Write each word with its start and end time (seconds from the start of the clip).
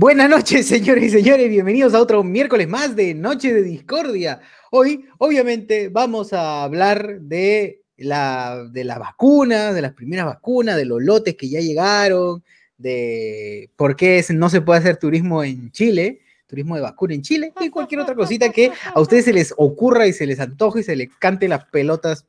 Buenas 0.00 0.30
noches, 0.30 0.66
señores 0.66 1.04
y 1.04 1.10
señores, 1.10 1.46
bienvenidos 1.50 1.92
a 1.92 2.00
otro 2.00 2.24
miércoles 2.24 2.66
más 2.66 2.96
de 2.96 3.12
Noche 3.12 3.52
de 3.52 3.62
Discordia. 3.62 4.40
Hoy, 4.70 5.04
obviamente, 5.18 5.90
vamos 5.90 6.32
a 6.32 6.62
hablar 6.62 7.20
de 7.20 7.82
la, 7.98 8.66
de 8.72 8.84
la 8.84 8.98
vacuna, 8.98 9.74
de 9.74 9.82
las 9.82 9.92
primeras 9.92 10.24
vacunas, 10.24 10.78
de 10.78 10.86
los 10.86 11.02
lotes 11.02 11.36
que 11.36 11.50
ya 11.50 11.60
llegaron, 11.60 12.42
de 12.78 13.68
por 13.76 13.94
qué 13.94 14.24
no 14.30 14.48
se 14.48 14.62
puede 14.62 14.80
hacer 14.80 14.96
turismo 14.96 15.44
en 15.44 15.70
Chile, 15.70 16.22
turismo 16.46 16.76
de 16.76 16.80
vacuna 16.80 17.12
en 17.12 17.20
Chile, 17.20 17.52
y 17.60 17.68
cualquier 17.68 18.00
otra 18.00 18.14
cosita 18.14 18.48
que 18.48 18.72
a 18.94 18.98
ustedes 19.02 19.26
se 19.26 19.34
les 19.34 19.52
ocurra 19.58 20.06
y 20.06 20.14
se 20.14 20.24
les 20.24 20.40
antoje 20.40 20.80
y 20.80 20.84
se 20.84 20.96
les 20.96 21.10
cante 21.18 21.46
las 21.46 21.66
pelotas 21.66 22.24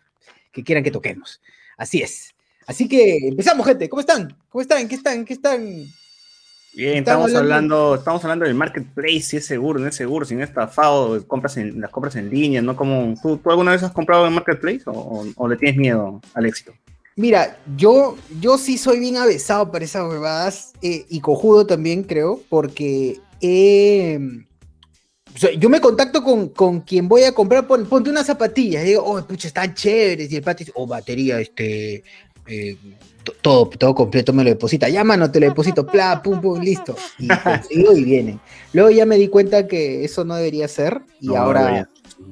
que 0.51 0.61
quieran 0.61 0.83
que 0.83 0.91
toquemos. 0.91 1.39
Así 1.77 2.01
es. 2.01 2.35
Así 2.67 2.89
que 2.89 3.29
empezamos, 3.29 3.65
gente. 3.65 3.87
¿Cómo 3.87 4.01
están? 4.01 4.37
¿Cómo 4.49 4.61
están? 4.61 4.89
¿Qué 4.89 4.95
están? 4.95 5.23
¿Qué 5.23 5.33
están? 5.35 5.85
Bien, 6.73 6.99
estamos, 6.99 7.35
hablando, 7.35 7.95
estamos 7.95 8.23
hablando 8.23 8.45
del 8.45 8.55
marketplace, 8.55 9.21
si 9.21 9.37
es 9.37 9.45
seguro, 9.45 9.79
no 9.79 9.87
es 9.87 9.95
seguro, 9.95 10.25
si 10.25 10.35
no 10.35 10.43
es 10.43 10.49
estafado, 10.49 11.25
compras 11.27 11.57
en, 11.57 11.81
las 11.81 11.91
compras 11.91 12.15
en 12.15 12.29
línea, 12.29 12.61
¿no? 12.61 12.77
Como, 12.77 13.13
¿tú, 13.21 13.41
alguna 13.49 13.71
vez 13.71 13.83
has 13.83 13.91
comprado 13.91 14.25
en 14.25 14.33
marketplace 14.33 14.83
o, 14.85 15.47
le 15.49 15.57
tienes 15.57 15.77
miedo 15.77 16.21
al 16.33 16.45
éxito? 16.45 16.73
Mira, 17.17 17.59
yo, 17.75 18.15
yo 18.39 18.57
sí 18.57 18.77
soy 18.77 18.99
bien 18.99 19.17
avesado 19.17 19.69
para 19.69 19.83
esas 19.83 20.07
huevadas 20.07 20.71
eh, 20.81 21.05
y 21.09 21.19
cojudo 21.19 21.67
también, 21.67 22.03
creo, 22.03 22.41
porque 22.47 23.19
yo 25.57 25.69
me 25.69 25.81
contacto 25.81 26.23
con, 26.23 26.47
con, 26.49 26.79
quien 26.81 27.09
voy 27.09 27.23
a 27.23 27.33
comprar, 27.33 27.67
ponte 27.67 28.09
unas 28.09 28.27
zapatillas, 28.27 28.83
y 28.83 28.89
digo, 28.89 29.03
oh, 29.03 29.21
pucha, 29.27 29.49
están 29.49 29.73
chéveres, 29.73 30.31
y 30.31 30.37
el 30.37 30.41
pato 30.41 30.59
dice, 30.59 30.71
oh, 30.75 30.87
batería, 30.87 31.41
este, 31.41 32.03
eh, 32.47 32.77
todo, 33.41 33.69
todo 33.69 33.95
completo 33.95 34.33
me 34.33 34.43
lo 34.43 34.49
deposita. 34.49 34.89
Ya, 34.89 35.03
mano, 35.03 35.31
te 35.31 35.39
lo 35.39 35.47
deposito, 35.47 35.85
pla, 35.85 36.21
pum, 36.21 36.41
pum, 36.41 36.59
listo. 36.59 36.95
Y 37.17 37.27
consigo 37.43 37.93
y 37.93 38.03
viene. 38.03 38.39
Luego 38.73 38.89
ya 38.89 39.05
me 39.05 39.17
di 39.17 39.27
cuenta 39.27 39.67
que 39.67 40.03
eso 40.03 40.23
no 40.23 40.35
debería 40.35 40.67
ser 40.67 41.01
y 41.19 41.35
ahora 41.35 41.89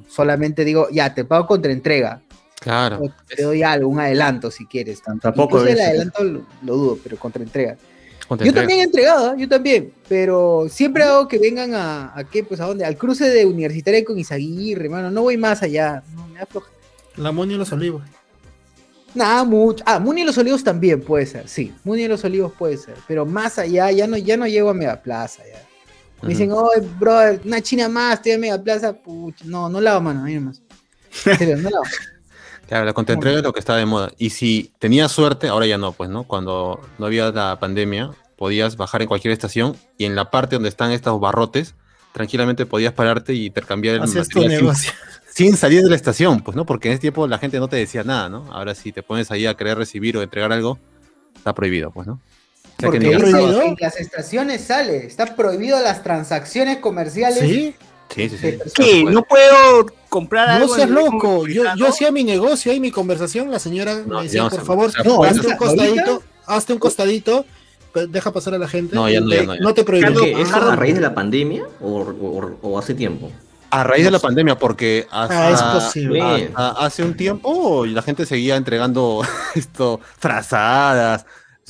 solamente 0.08 0.66
digo, 0.66 0.88
ya, 0.92 1.14
te 1.14 1.26
pago 1.26 1.48
contra 1.48 1.72
entrega. 1.72 2.22
Claro. 2.60 3.00
te 3.26 3.42
doy 3.42 3.64
algo, 3.64 3.90
un 3.90 4.00
adelanto 4.00 4.52
si 4.52 4.66
quieres. 4.66 5.02
Tampoco 5.22 5.64
el 5.64 5.80
adelanto 5.80 6.24
lo, 6.24 6.46
dudo, 6.62 6.98
pero 7.02 7.18
contra 7.18 7.42
entrega. 7.42 7.78
yo 8.44 8.54
también 8.54 8.80
he 8.80 8.84
entregado, 8.84 9.34
¿eh? 9.34 9.36
yo 9.38 9.48
también, 9.48 9.94
pero 10.10 10.68
siempre 10.70 11.04
hago 11.04 11.28
que 11.28 11.40
vengan 11.40 11.74
a, 11.74 12.12
a 12.14 12.24
qué, 12.26 12.44
pues 12.44 12.60
a 12.60 12.66
dónde, 12.66 12.84
al 12.84 12.98
cruce 12.98 13.30
de 13.30 13.46
Universitaria 13.46 14.04
con 14.04 14.20
Izaguirre, 14.20 14.86
hermano, 14.86 15.10
no 15.10 15.22
voy 15.22 15.38
más 15.38 15.64
allá, 15.64 16.04
no 16.14 16.28
me 16.28 16.42
afloja. 16.42 16.70
La 17.16 17.32
Moni 17.32 17.54
y 17.54 17.58
los 17.58 17.72
Olivos. 17.72 18.04
Nada, 19.14 19.44
mucho. 19.44 19.84
Ah, 19.88 20.00
Muni 20.00 20.22
y 20.22 20.24
los 20.26 20.38
Olivos 20.38 20.64
también 20.64 21.02
puede 21.02 21.26
ser, 21.26 21.48
sí. 21.48 21.74
Muni 21.84 22.04
y 22.04 22.08
los 22.08 22.24
Olivos 22.24 22.54
puede 22.54 22.78
ser. 22.78 22.96
Pero 23.08 23.26
más 23.26 23.58
allá, 23.58 23.92
ya 23.92 24.08
no, 24.08 24.18
ya 24.18 24.38
no 24.38 24.48
llego 24.48 24.70
a 24.70 24.74
Mega 24.74 25.02
Plaza. 25.02 25.44
Ya. 25.46 25.62
Me 26.22 26.30
dicen, 26.30 26.52
oh, 26.52 26.70
brother, 27.00 27.42
una 27.46 27.62
china 27.62 27.88
más, 27.88 28.16
estoy 28.16 28.34
en 28.34 28.42
Mega 28.42 28.62
Plaza. 28.62 28.94
Pucha, 28.94 29.46
no, 29.46 29.70
no 29.70 29.82
lavo 29.82 30.02
mano, 30.02 30.22
a 30.26 30.40
más. 30.40 30.62
no 31.26 31.70
lavo. 31.70 31.84
Claro, 32.68 32.86
la 32.86 32.94
contraentrega 32.94 33.40
es 33.40 33.44
lo 33.44 33.52
que 33.52 33.60
está 33.60 33.76
de 33.78 33.88
moda. 33.88 34.12
Y 34.20 34.30
si 34.30 34.72
tenías 34.78 35.12
suerte, 35.12 35.48
ahora 35.48 35.66
ya 35.66 35.80
no, 35.80 35.92
pues, 35.92 36.08
¿no? 36.08 36.26
Cuando 36.26 36.80
no 37.00 37.08
había 37.08 37.32
la 37.32 37.60
pandemia, 37.60 38.12
podías 38.38 38.78
bajar 38.78 39.02
en 39.02 39.08
cualquier 39.08 39.32
estación 39.32 39.76
y 39.98 40.06
en 40.06 40.16
la 40.16 40.30
parte 40.30 40.56
donde 40.56 40.70
están 40.70 40.92
estos 40.92 41.20
barrotes, 41.20 41.74
tranquilamente 42.14 42.68
podías 42.68 42.94
pararte 42.94 43.34
y 43.34 43.48
intercambiar 43.48 43.96
el 43.96 44.02
material 44.02 44.26
sin 44.26 44.94
salir 45.56 45.84
de 45.84 45.90
la 45.90 45.96
estación, 45.96 46.42
pues, 46.42 46.56
¿no? 46.56 46.66
Porque 46.66 46.90
en 46.90 46.94
ese 46.94 47.02
tiempo 47.02 47.28
la 47.28 47.38
gente 47.38 47.60
no 47.60 47.68
te 47.68 47.78
decía 47.78 48.04
nada, 48.04 48.30
¿no? 48.30 48.46
Ahora 48.52 48.76
si 48.76 48.92
te 48.92 49.04
pones 49.04 49.32
ahí 49.32 49.46
a 49.46 49.56
querer 49.56 49.78
recibir 49.78 50.18
o 50.18 50.22
entregar 50.22 50.52
algo, 50.52 50.80
está 51.36 51.54
prohibido, 51.54 51.92
pues, 51.92 52.08
¿no? 52.08 52.20
Porque 52.78 52.98
en 52.98 53.76
las 53.80 54.00
estaciones 54.00 54.62
sale, 54.62 55.06
está 55.06 55.36
prohibido 55.36 55.80
las 55.82 56.02
transacciones 56.02 56.78
comerciales. 56.78 57.40
Sí, 57.40 57.76
sí, 58.10 58.30
sí. 58.30 58.38
sí. 58.38 58.58
¿Qué? 58.74 59.04
No 59.04 59.24
puedo 59.24 59.88
comprar 60.08 60.50
algo. 60.50 60.68
No 60.68 60.76
seas 60.76 60.90
loco. 60.90 61.46
Yo, 61.48 61.64
yo, 61.76 61.88
hacía 61.88 62.12
mi 62.12 62.24
negocio 62.24 62.72
y 62.72 62.80
mi 62.80 62.92
conversación. 62.92 63.52
La 63.52 63.60
señora 63.60 63.96
me 64.06 64.24
decía, 64.24 64.48
por 64.48 64.66
favor, 64.66 64.92
no, 65.06 65.24
hazte 65.24 65.48
un 65.48 65.58
costadito, 65.58 66.24
hazte 66.46 66.74
un 66.74 66.80
costadito, 66.80 67.46
deja 68.10 68.32
pasar 68.32 68.54
a 68.54 68.58
la 68.58 68.68
gente. 68.70 68.96
No, 68.96 69.10
ya 69.10 69.20
no, 69.20 69.30
ya 69.30 69.44
no, 69.44 69.56
no 69.58 69.74
te 69.74 69.84
prohíbo. 69.84 70.22
¿Es 70.22 70.52
a 70.54 70.76
raíz 70.76 70.96
de 70.96 71.02
la 71.02 71.14
pandemia 71.14 71.64
o, 71.82 72.58
o 72.62 72.80
hace 72.80 72.94
tiempo? 72.94 73.30
A 73.72 73.84
raíz 73.84 74.04
de 74.04 74.12
la 74.12 74.20
pandemia, 74.20 74.58
porque 74.58 75.08
hasta, 75.12 75.50
ah, 76.56 76.76
hace 76.80 77.04
un 77.04 77.16
tiempo 77.16 77.86
la 77.86 78.02
gente 78.02 78.26
seguía 78.26 78.56
entregando 78.56 79.22
esto, 79.56 80.00
frazadas. 80.18 81.26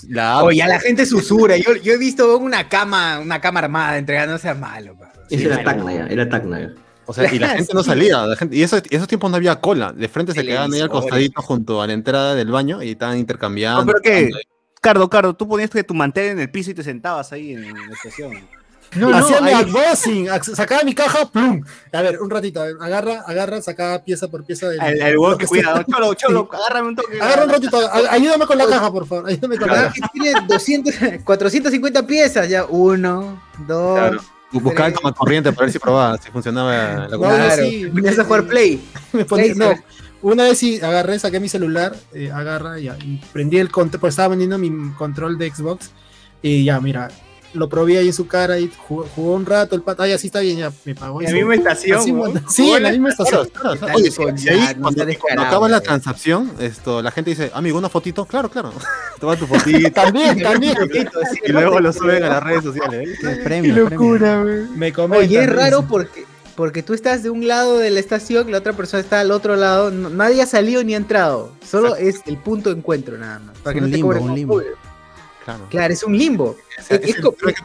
La... 0.08 0.44
Oye, 0.44 0.64
la 0.66 0.80
gente 0.80 1.06
susura. 1.06 1.58
Yo, 1.58 1.76
yo, 1.76 1.94
he 1.94 1.98
visto 1.98 2.38
una 2.38 2.70
cama, 2.70 3.20
una 3.20 3.42
cama 3.42 3.60
armada 3.60 3.98
entregándose 3.98 4.48
a 4.48 4.56
malo. 4.56 4.96
Ese 5.30 5.46
era 5.46 5.64
Tacna 5.64 5.94
ya, 5.94 6.08
era 6.08 6.30
Tacna 6.30 6.74
O 7.06 7.14
sea, 7.14 7.32
y 7.34 7.38
la 7.38 7.50
gente 7.50 7.74
no 7.74 7.84
salía. 7.84 8.26
y 8.50 8.64
eso, 8.64 8.78
esos 8.90 9.08
tiempos 9.08 9.30
no 9.30 9.38
había 9.38 9.58
cola. 9.58 9.92
De 9.92 10.08
frente 10.08 10.34
se 10.34 10.46
quedaban 10.46 10.74
ahí 10.74 10.80
al 10.80 10.90
costadito 10.90 11.42
junto 11.42 11.82
a 11.82 11.88
la 11.88 11.94
entrada 11.94 12.34
del 12.34 12.50
baño 12.50 12.82
y 12.82 12.92
estaban 12.92 13.18
intercambiando. 13.18 13.86
¿Pero 13.86 14.00
qué? 14.02 14.32
Cardo, 14.82 15.10
Cardo, 15.10 15.36
tú 15.36 15.48
ponías 15.48 15.70
que 15.70 15.84
tu 15.84 15.94
mantel 15.94 16.32
en 16.32 16.40
el 16.40 16.50
piso 16.50 16.72
y 16.72 16.74
te 16.74 16.84
sentabas 16.84 17.34
ahí 17.34 17.52
en 17.54 17.74
la 17.74 17.94
estación. 17.94 18.38
No, 18.96 19.16
Hacía 19.16 19.42
mi 19.42 19.54
unboxing, 19.54 20.28
sacaba 20.56 20.84
mi 20.84 20.96
caja, 20.96 21.30
plum. 21.30 21.64
A 21.94 22.02
ver, 22.02 22.20
un 22.20 22.30
ratito, 22.30 22.62
agarra, 22.62 23.24
agarra, 23.26 23.62
sacaba 23.62 24.04
pieza 24.04 24.28
por 24.28 24.44
pieza. 24.44 24.68
Del, 24.70 24.82
el, 24.82 25.02
el 25.02 25.38
que 25.38 25.46
cuidado, 25.46 25.84
cholo, 25.84 26.14
cholo, 26.16 26.50
agárrame 26.52 26.90
un 26.90 26.96
toque. 26.96 27.22
Agarra 27.22 27.44
un 27.44 27.50
ratito, 27.52 27.80
ayúdame 28.10 28.46
con 28.46 28.58
la 28.58 28.66
caja, 28.68 28.92
por 28.92 29.06
favor. 29.08 29.30
Ayúdame 29.30 29.58
con 29.58 29.68
la 29.68 29.76
caja. 29.76 30.10
Tiene 30.12 30.34
200, 30.48 30.96
450 31.24 32.08
piezas, 32.08 32.50
ya, 32.50 32.66
uno, 32.66 33.42
dos. 33.68 33.98
Claro. 33.98 34.22
Buscaba 34.52 34.88
el 34.88 34.96
toma 34.96 35.14
corriente 35.14 35.52
para 35.54 35.66
ver 35.66 35.74
si 35.74 35.78
probaba, 35.78 36.18
si 36.18 36.32
funcionaba 36.32 37.08
la 37.08 37.18
Claro, 37.18 37.64
sí, 37.64 37.86
a 37.86 38.24
jugar 38.24 38.48
Play. 38.48 38.84
Me 39.14 39.24
ponía, 39.24 39.54
no, 39.54 39.76
una 40.24 40.44
vez 40.46 40.58
sí 40.58 40.82
agarré, 40.82 41.20
saqué 41.20 41.40
mi 41.40 41.50
celular, 41.50 41.96
eh, 42.14 42.32
agarra 42.32 42.80
ya, 42.80 42.98
y 42.98 43.22
prendí 43.32 43.58
el 43.60 43.70
control, 43.70 44.02
pues 44.02 44.14
estaba 44.14 44.30
vendiendo 44.30 44.58
mi 44.58 44.92
control 44.94 45.38
de 45.38 45.54
Xbox. 45.54 45.92
Y 46.42 46.64
ya, 46.64 46.80
mira, 46.80 47.10
lo 47.54 47.70
probé 47.70 47.98
ahí 47.98 48.08
en 48.08 48.14
su 48.14 48.28
cara 48.28 48.60
y 48.60 48.72
jugó, 48.88 49.34
un 49.34 49.46
rato 49.46 49.76
el 49.76 49.82
pata, 49.82 50.04
ay, 50.04 50.14
así 50.14 50.28
está 50.28 50.40
bien, 50.40 50.58
ya 50.58 50.72
me 50.86 50.96
pagó. 50.96 51.22
En 51.22 51.28
la 51.28 51.34
misma 51.34 51.56
estación. 51.56 52.44
sí, 52.50 52.72
en 52.72 52.84
la 52.84 52.92
misma 52.92 53.10
estación. 53.10 53.50
Oye, 53.94 54.12
si 54.12 54.50
ahí, 54.50 54.76
cuando, 54.80 55.04
acaba 55.42 55.70
la 55.70 55.82
transacción, 55.82 56.52
esto, 56.60 57.02
la 57.02 57.12
gente 57.12 57.32
dice, 57.32 57.52
amigo, 57.54 57.78
una 57.78 57.90
fotito, 57.90 58.26
claro, 58.26 58.50
claro. 58.50 58.72
Toma 59.20 59.36
tu 59.36 59.48
fotito. 59.48 59.92
también, 59.94 60.42
también. 60.42 60.78
y 61.46 61.52
luego 61.52 61.80
lo 61.80 61.92
suben 61.92 62.24
a 62.24 62.30
las 62.30 62.44
redes 62.44 62.64
sociales. 62.64 63.20
¿eh? 63.24 63.42
Premio, 63.44 63.74
Qué 63.74 63.82
locura, 63.82 64.42
güey. 64.42 64.68
Me 64.76 64.94
Oye, 64.96 65.44
es 65.44 65.50
raro 65.50 65.86
porque 65.88 66.26
porque 66.60 66.84
tú 66.84 66.94
estás 66.94 67.24
de 67.24 67.30
un 67.30 67.48
lado 67.48 67.78
de 67.78 67.90
la 67.90 68.02
estación, 68.02 68.52
la 68.52 68.58
otra 68.58 68.74
persona 68.74 69.00
está 69.00 69.22
al 69.22 69.32
otro 69.32 69.56
lado, 69.56 69.92
nadie 69.92 70.42
ha 70.42 70.46
salido 70.46 70.84
ni 70.84 70.94
ha 70.94 70.98
entrado, 70.98 71.54
solo 71.66 71.96
es 71.96 72.20
el 72.26 72.36
punto 72.36 72.70
de 72.70 72.80
encuentro 72.80 73.18
nada 73.18 73.40
más. 73.40 73.58
Para 73.60 73.76
que 73.76 73.80
no 73.80 73.88
te 73.88 73.94
limbo, 73.94 74.10
un 74.10 74.36
limbo. 74.36 74.62
Claro. 75.70 75.94
es 75.94 76.04
un 76.04 76.18
limbo. 76.18 76.58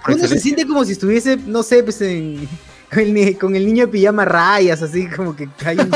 uno 0.09 0.27
se 0.27 0.39
siente 0.39 0.67
como 0.67 0.85
si 0.85 0.93
estuviese, 0.93 1.37
no 1.37 1.63
sé, 1.63 1.83
pues 1.83 2.01
en, 2.01 2.49
con, 3.41 3.57
el, 3.57 3.67
niño 3.67 3.87
de 3.87 3.93
pijama 3.93 4.25
rayas, 4.25 4.83
así 4.83 5.09
como 5.09 5.35
que 5.35 5.49
hay 5.65 5.79
un 5.79 5.91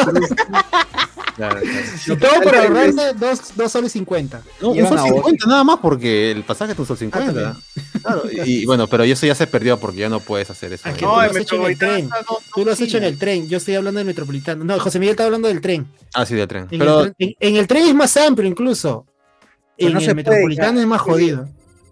Claro, 1.37 1.61
Y 1.63 2.17
todo 2.17 2.41
por 2.43 2.57
ahorrarse 2.57 3.15
2 3.55 3.71
soles 3.71 3.93
50. 3.93 4.43
No, 4.61 4.71
un 4.71 4.89
sol 4.89 4.99
50 4.99 5.47
nada 5.47 5.63
más 5.63 5.79
porque 5.79 6.33
el 6.33 6.43
pasaje 6.43 6.73
es 6.73 6.79
un 6.81 6.85
sol 6.85 6.99
50. 6.99 7.57
claro, 8.03 8.23
y, 8.45 8.67
bueno, 8.67 8.89
pero 8.89 9.05
eso 9.05 9.25
ya 9.25 9.37
se 9.37 9.47
perdió 9.47 9.79
porque 9.79 9.99
ya 9.99 10.09
no 10.09 10.19
puedes 10.19 10.51
hacer 10.51 10.73
eso. 10.73 10.89
tú 10.99 11.05
lo 11.05 11.21
has 11.21 11.37
hecho 11.37 11.55
en 11.55 11.63
el 11.63 11.79
tren. 11.79 12.11
Tú 12.53 12.65
lo 12.65 12.73
has 12.73 12.81
hecho 12.81 12.99
en 12.99 13.05
el 13.05 13.19
tren. 13.19 13.49
Yo 13.49 13.59
estoy 13.59 13.77
hablando 13.77 13.99
del 13.99 14.09
metropolitano. 14.09 14.65
No, 14.65 14.81
José 14.81 14.99
Miguel 14.99 15.13
está 15.13 15.27
hablando 15.27 15.47
del 15.47 15.61
tren. 15.61 15.87
Ah, 16.13 16.27
sí, 16.27 16.35
del 16.35 16.49
tren. 16.49 16.67
En, 16.73 16.79
pero... 16.81 17.05
el, 17.05 17.15
tren, 17.15 17.35
en, 17.39 17.57
el 17.57 17.69
tren 17.69 17.87
es 17.87 17.95
más 17.95 18.17
amplio 18.17 18.49
incluso. 18.49 19.07
En 19.77 19.97
el 19.97 20.15
metropolitano 20.17 20.81
es 20.81 20.87
más 20.89 21.01
jodido. 21.01 21.49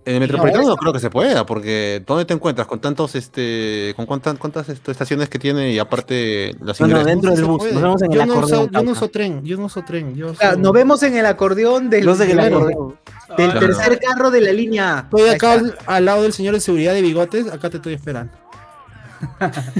En 0.06 0.14
el 0.14 0.20
metropolitano 0.20 0.68
no, 0.68 0.76
creo 0.76 0.92
que 0.92 1.00
se 1.00 1.10
pueda, 1.10 1.44
porque 1.44 2.00
¿dónde 2.06 2.24
te 2.24 2.32
encuentras? 2.32 2.68
Con 2.68 2.80
tantos, 2.80 3.16
este, 3.16 3.92
con 3.96 4.06
cuántas, 4.06 4.38
cuántas 4.38 4.68
estaciones 4.68 5.28
que 5.28 5.40
tiene 5.40 5.72
y 5.72 5.80
aparte 5.80 6.54
las 6.60 6.80
ingresos. 6.80 7.06
dentro 7.06 7.34
del 7.34 7.44
bus, 7.44 7.64
nos 7.72 7.82
vemos 7.82 8.02
en 8.02 8.12
el 8.12 8.20
acordeón. 8.20 8.70
yo 8.70 8.82
no 8.84 8.92
uso 8.92 9.08
tren, 9.08 9.44
yo 9.44 9.56
no 9.56 9.64
uso 9.64 9.82
tren. 9.82 10.14
Yo 10.14 10.32
Nos 10.58 10.72
vemos 10.72 11.02
en 11.02 11.16
el 11.16 11.26
acordeón 11.26 11.90
del, 11.90 12.06
del 12.06 13.58
tercer 13.58 13.98
carro 13.98 14.30
de 14.30 14.42
la 14.42 14.52
línea. 14.52 15.08
Estoy 15.10 15.28
acá 15.28 15.60
al, 15.86 16.04
lado 16.04 16.22
del 16.22 16.32
señor 16.32 16.54
de 16.54 16.60
seguridad 16.60 16.94
de 16.94 17.02
bigotes, 17.02 17.48
acá 17.48 17.68
te 17.68 17.78
estoy 17.78 17.94
esperando. 17.94 18.32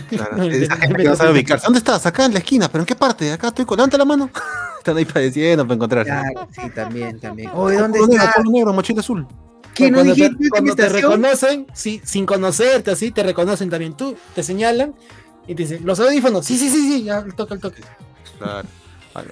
Claro. 0.09 0.39
¿Dónde 1.63 1.79
estás? 1.79 2.05
Acá 2.05 2.25
en 2.25 2.33
la 2.33 2.41
esquina, 2.41 2.69
pero 2.69 2.83
¿en 2.83 2.87
qué 2.87 2.97
parte? 2.97 3.31
Acá 3.31 3.49
estoy 3.49 3.65
con. 3.65 3.77
Levanta 3.77 3.97
la 3.97 4.05
mano. 4.05 4.29
Están 4.79 4.97
ahí 4.97 5.05
padeciendo 5.05 5.65
para 5.65 5.75
encontrarse. 5.75 6.13
sí, 6.51 6.71
también, 6.71 7.21
también. 7.21 7.51
Oye, 7.55 7.77
¿dónde 7.77 8.01
está? 8.01 8.43
negro, 8.45 8.73
mochila 8.73 9.01
azul 9.01 9.25
cuando 9.77 10.15
te, 10.15 10.31
cuando 10.51 10.75
te 10.75 10.89
reconocen, 10.89 11.67
sí, 11.73 12.01
sin 12.05 12.27
conocerte, 12.27 12.91
así, 12.91 13.11
te 13.11 13.23
reconocen 13.23 13.71
también 13.71 13.97
tú, 13.97 14.17
te 14.35 14.43
señalan 14.43 14.95
y 15.47 15.55
te 15.55 15.63
dicen, 15.63 15.81
los 15.85 16.01
audífonos, 16.01 16.45
sí, 16.45 16.59
sí, 16.59 16.69
sí, 16.69 16.93
sí, 16.93 17.05
ya, 17.05 17.25
toca 17.37 17.55
el 17.55 17.61
toque. 17.61 17.83
Claro. 18.39 18.69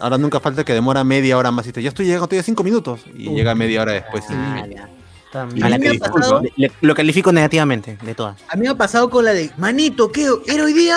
Ahora 0.00 0.16
nunca 0.16 0.40
falta 0.40 0.64
que 0.64 0.72
demora 0.72 1.04
media 1.04 1.36
hora 1.36 1.50
más 1.50 1.66
y 1.66 1.72
te 1.72 1.82
ya 1.82 1.90
estoy 1.90 2.06
llegando, 2.06 2.24
estoy 2.24 2.38
a 2.38 2.42
cinco 2.42 2.64
minutos 2.64 3.00
y 3.14 3.28
llega 3.34 3.54
media 3.54 3.82
hora 3.82 3.92
después. 3.92 4.24
A 4.30 5.68
la 5.68 5.78
que 5.78 5.98
pasado, 5.98 6.42
le, 6.56 6.70
lo 6.80 6.94
califico 6.94 7.32
negativamente, 7.32 7.98
de 8.00 8.14
todas. 8.14 8.40
A 8.48 8.56
mí 8.56 8.62
me 8.62 8.68
ha 8.68 8.76
pasado 8.76 9.10
con 9.10 9.24
la 9.24 9.32
de, 9.32 9.50
manito, 9.58 10.10
¿qué? 10.10 10.28
¿Era 10.46 10.64
hoy 10.64 10.72
día? 10.72 10.96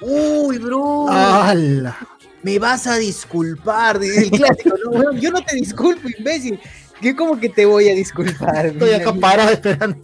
Uy, 0.00 0.58
bro. 0.58 1.08
¡Hala! 1.08 1.96
Me 2.42 2.58
vas 2.58 2.86
a 2.86 2.96
disculpar, 2.96 3.98
dice 3.98 4.24
el 4.24 4.30
clásico, 4.30 4.76
¿no? 4.92 5.12
Yo 5.12 5.30
no 5.30 5.40
te 5.42 5.56
disculpo, 5.56 6.08
imbécil. 6.18 6.58
¿Qué 7.00 7.16
como 7.16 7.38
que 7.38 7.48
te 7.48 7.64
voy 7.66 7.88
a 7.88 7.94
disculpar? 7.94 8.66
Estoy 8.66 8.92
acá 8.92 9.12
parado 9.14 9.50
esperando. 9.50 9.98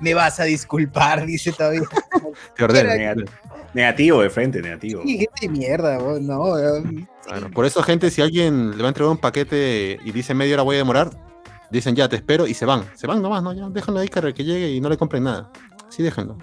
Me 0.00 0.14
vas 0.14 0.40
a 0.40 0.44
disculpar, 0.44 1.26
dice 1.26 1.52
todavía. 1.52 1.82
Te 2.56 2.64
ordeno. 2.64 3.24
Negativo 3.74 4.20
de 4.20 4.30
frente, 4.30 4.60
negativo. 4.60 5.02
Sí, 5.02 5.18
gente 5.18 5.32
de 5.40 5.48
mierda, 5.48 5.98
no. 5.98 6.54
Bueno, 7.28 7.50
por 7.52 7.64
eso, 7.64 7.82
gente, 7.82 8.10
si 8.10 8.20
alguien 8.20 8.72
le 8.72 8.82
va 8.82 8.84
a 8.84 8.88
entregar 8.88 9.10
un 9.10 9.18
paquete 9.18 9.98
y 10.04 10.12
dice 10.12 10.34
media 10.34 10.54
hora 10.54 10.62
voy 10.62 10.76
a 10.76 10.78
demorar, 10.78 11.10
dicen 11.70 11.96
ya, 11.96 12.08
te 12.08 12.16
espero 12.16 12.46
y 12.46 12.54
se 12.54 12.66
van. 12.66 12.84
Se 12.94 13.06
van 13.06 13.22
nomás, 13.22 13.42
¿no? 13.42 13.52
Ya 13.54 13.68
déjenlo 13.70 14.00
ahí 14.00 14.08
que, 14.08 14.34
que 14.34 14.44
llegue 14.44 14.70
y 14.70 14.80
no 14.80 14.90
le 14.90 14.98
compren 14.98 15.24
nada. 15.24 15.50
Sí, 15.88 16.02
déjenlo. 16.02 16.36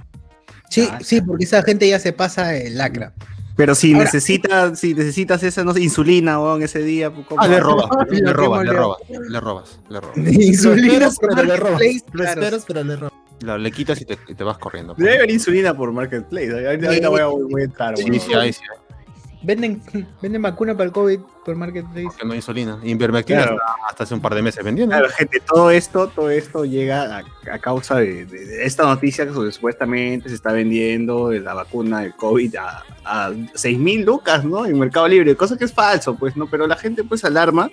Sí, 0.69 0.87
ah, 0.91 0.99
sí, 1.01 1.21
porque 1.21 1.45
esa 1.45 1.61
gente 1.63 1.87
ya 1.87 1.99
se 1.99 2.13
pasa 2.13 2.55
el 2.55 2.77
lacra. 2.77 3.13
Pero 3.59 3.75
si 3.75 3.93
necesitas, 3.93 4.79
si 4.79 4.93
necesitas 4.93 5.43
esa 5.43 5.65
no 5.65 5.73
sé, 5.73 5.81
insulina, 5.81 6.39
weón, 6.39 6.63
ese 6.63 6.81
día, 6.81 7.11
ah, 7.35 7.45
le 7.45 7.59
robas, 7.59 7.89
le, 8.09 8.31
robas, 8.31 8.63
le 8.63 8.71
robas, 8.71 8.97
le 9.09 9.39
robas, 9.41 9.79
le 9.89 9.99
robas. 9.99 10.17
Insulina, 10.17 11.09
pero 11.19 11.43
le 11.43 11.57
robas. 11.57 11.81
Lo 12.13 12.23
esperas, 12.23 12.63
pero 12.65 12.83
le 12.85 12.95
robas. 12.95 13.59
le 13.59 13.71
quitas 13.73 13.99
y 13.99 14.05
te, 14.05 14.15
te 14.15 14.43
vas 14.45 14.57
corriendo. 14.59 14.93
Debe 14.95 15.17
haber 15.17 15.31
insulina 15.31 15.75
por 15.75 15.91
Marketplace. 15.91 16.69
Ahorita 16.69 17.09
voy, 17.09 17.19
a, 17.19 17.25
voy 17.25 17.61
a 17.61 17.65
entrar. 17.65 17.97
Sí, 17.97 18.17
sí, 18.17 18.33
ahí 18.33 18.53
sí. 18.53 18.61
Venden, 19.41 19.81
venden 20.21 20.41
vacuna 20.41 20.73
para 20.73 20.85
el 20.85 20.91
COVID 20.91 21.19
por 21.45 21.55
Marketplace. 21.55 22.03
Porque 22.03 22.25
no 22.25 22.31
hay 22.33 22.37
insulina. 22.37 22.79
Invermectina 22.83 23.43
claro. 23.43 23.57
hasta 23.87 24.03
hace 24.03 24.13
un 24.13 24.21
par 24.21 24.35
de 24.35 24.41
meses 24.41 24.63
vendiendo. 24.63 24.95
Claro, 24.95 25.09
gente, 25.09 25.39
todo 25.39 25.71
esto, 25.71 26.07
todo 26.07 26.29
esto 26.29 26.65
llega 26.65 27.17
a, 27.17 27.23
a 27.53 27.59
causa 27.59 27.95
de, 27.95 28.25
de, 28.25 28.45
de, 28.45 28.65
esta 28.65 28.83
noticia 28.83 29.25
que 29.25 29.33
supuestamente 29.51 30.29
se 30.29 30.35
está 30.35 30.51
vendiendo 30.51 31.29
de 31.29 31.39
la 31.39 31.53
vacuna 31.53 32.01
del 32.01 32.15
COVID 32.15 32.55
a, 32.57 32.83
a 33.05 33.31
6 33.53 33.79
mil 33.79 34.05
lucas, 34.05 34.43
¿no? 34.43 34.65
En 34.65 34.77
Mercado 34.77 35.07
Libre, 35.07 35.35
cosa 35.35 35.57
que 35.57 35.65
es 35.65 35.73
falso, 35.73 36.15
pues, 36.15 36.35
¿no? 36.35 36.47
Pero 36.47 36.67
la 36.67 36.75
gente 36.75 37.03
pues 37.03 37.23
alarma. 37.23 37.71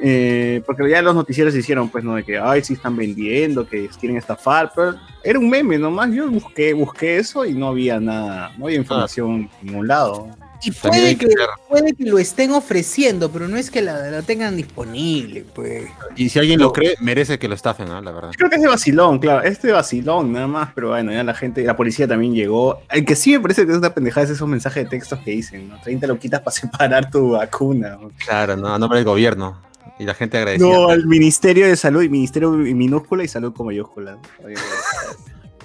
Eh, 0.00 0.60
porque 0.66 0.90
ya 0.90 1.00
los 1.00 1.14
noticieros 1.14 1.54
hicieron, 1.54 1.88
pues, 1.88 2.04
¿no? 2.04 2.16
De 2.16 2.24
que, 2.24 2.38
ay, 2.38 2.62
sí 2.62 2.74
están 2.74 2.96
vendiendo, 2.96 3.66
que 3.66 3.88
quieren 4.00 4.18
estafar, 4.18 4.70
pero 4.74 4.96
era 5.22 5.38
un 5.38 5.48
meme 5.48 5.78
nomás. 5.78 6.12
Yo 6.12 6.28
busqué, 6.28 6.74
busqué 6.74 7.18
eso 7.18 7.46
y 7.46 7.54
no 7.54 7.68
había 7.68 8.00
nada, 8.00 8.52
no 8.58 8.66
había 8.66 8.78
información 8.78 9.48
ah. 9.50 9.56
en 9.60 9.66
ningún 9.66 9.88
lado. 9.88 10.28
Y 10.64 10.70
puede 10.70 11.16
que, 11.16 11.28
puede 11.68 11.92
que, 11.92 12.04
lo 12.04 12.18
estén 12.18 12.52
ofreciendo, 12.52 13.30
pero 13.30 13.48
no 13.48 13.56
es 13.56 13.70
que 13.70 13.82
la, 13.82 13.98
la 14.10 14.22
tengan 14.22 14.56
disponible, 14.56 15.44
pues. 15.54 15.84
Y 16.16 16.28
si 16.28 16.38
alguien 16.38 16.58
no. 16.58 16.66
lo 16.66 16.72
cree, 16.72 16.94
merece 17.00 17.38
que 17.38 17.48
lo 17.48 17.54
estafen, 17.54 17.88
¿no? 17.88 18.00
La 18.00 18.12
verdad. 18.12 18.30
Yo 18.30 18.38
creo 18.38 18.50
que 18.50 18.56
es 18.56 18.62
de 18.62 18.68
vacilón, 18.68 19.18
claro. 19.18 19.42
Es 19.42 19.60
de 19.60 19.72
vacilón, 19.72 20.32
nada 20.32 20.46
más, 20.46 20.70
pero 20.74 20.88
bueno, 20.90 21.12
ya 21.12 21.22
la 21.22 21.34
gente, 21.34 21.62
la 21.64 21.76
policía 21.76 22.08
también 22.08 22.34
llegó. 22.34 22.80
El 22.90 23.04
que 23.04 23.16
sí 23.16 23.32
me 23.32 23.40
parece 23.40 23.66
que 23.66 23.72
es 23.72 23.78
una 23.78 23.92
pendejada 23.92 24.24
es 24.24 24.30
esos 24.30 24.48
mensajes 24.48 24.84
de 24.84 24.90
textos 24.90 25.18
que 25.20 25.32
dicen, 25.32 25.68
¿no? 25.68 25.80
30 25.80 26.06
lo 26.06 26.18
quitas 26.18 26.40
para 26.40 26.52
separar 26.56 27.10
tu 27.10 27.32
vacuna. 27.32 27.98
¿no? 28.00 28.10
Claro, 28.24 28.56
no, 28.56 28.74
a 28.74 28.78
nombre 28.78 28.98
del 28.98 29.06
gobierno. 29.06 29.60
Y 29.98 30.04
la 30.04 30.14
gente 30.14 30.38
agradecida. 30.38 30.68
No, 30.68 30.88
al 30.88 31.06
Ministerio 31.06 31.66
de 31.66 31.76
Salud, 31.76 32.02
Ministerio 32.08 32.50
minúscula 32.50 33.22
y 33.22 33.28
Salud 33.28 33.52
con 33.52 33.66
mayúscula. 33.66 34.18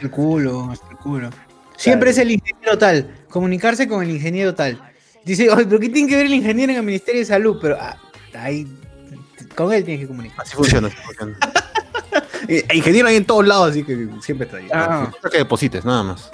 el 0.02 0.12
culo, 0.12 0.72
el 0.92 0.98
culo. 0.98 1.30
Siempre 1.78 2.12
claro. 2.12 2.12
es 2.12 2.18
el 2.18 2.32
ingeniero 2.32 2.78
tal. 2.78 3.16
Comunicarse 3.30 3.88
con 3.88 4.04
el 4.04 4.12
ingeniero 4.12 4.54
tal. 4.54 4.89
Dice, 5.30 5.48
oye, 5.48 5.66
pero 5.66 5.80
¿qué 5.80 5.90
tiene 5.90 6.10
que 6.10 6.16
ver 6.16 6.26
el 6.26 6.34
ingeniero 6.34 6.72
en 6.72 6.80
el 6.80 6.84
Ministerio 6.84 7.20
de 7.20 7.26
Salud? 7.26 7.60
Pero 7.62 7.78
ah, 7.80 7.96
ahí, 8.34 8.68
con 9.56 9.72
él 9.72 9.84
tienes 9.84 10.02
que 10.02 10.08
comunicar. 10.08 10.42
Así 10.42 10.56
funciona, 10.56 10.88
así 10.88 10.98
funciona. 10.98 11.38
eh, 12.48 12.66
ingeniero 12.74 13.08
hay 13.08 13.18
en 13.18 13.26
todos 13.26 13.46
lados, 13.46 13.70
así 13.70 13.84
que 13.84 14.10
siempre 14.22 14.48
está 14.48 14.58
ahí. 14.58 14.68
Ah, 14.74 15.12
que 15.32 15.38
deposites, 15.38 15.86
nada 15.86 16.02
más. 16.02 16.32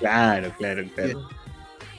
Claro, 0.00 0.52
claro, 0.58 0.84
claro. 0.94 1.28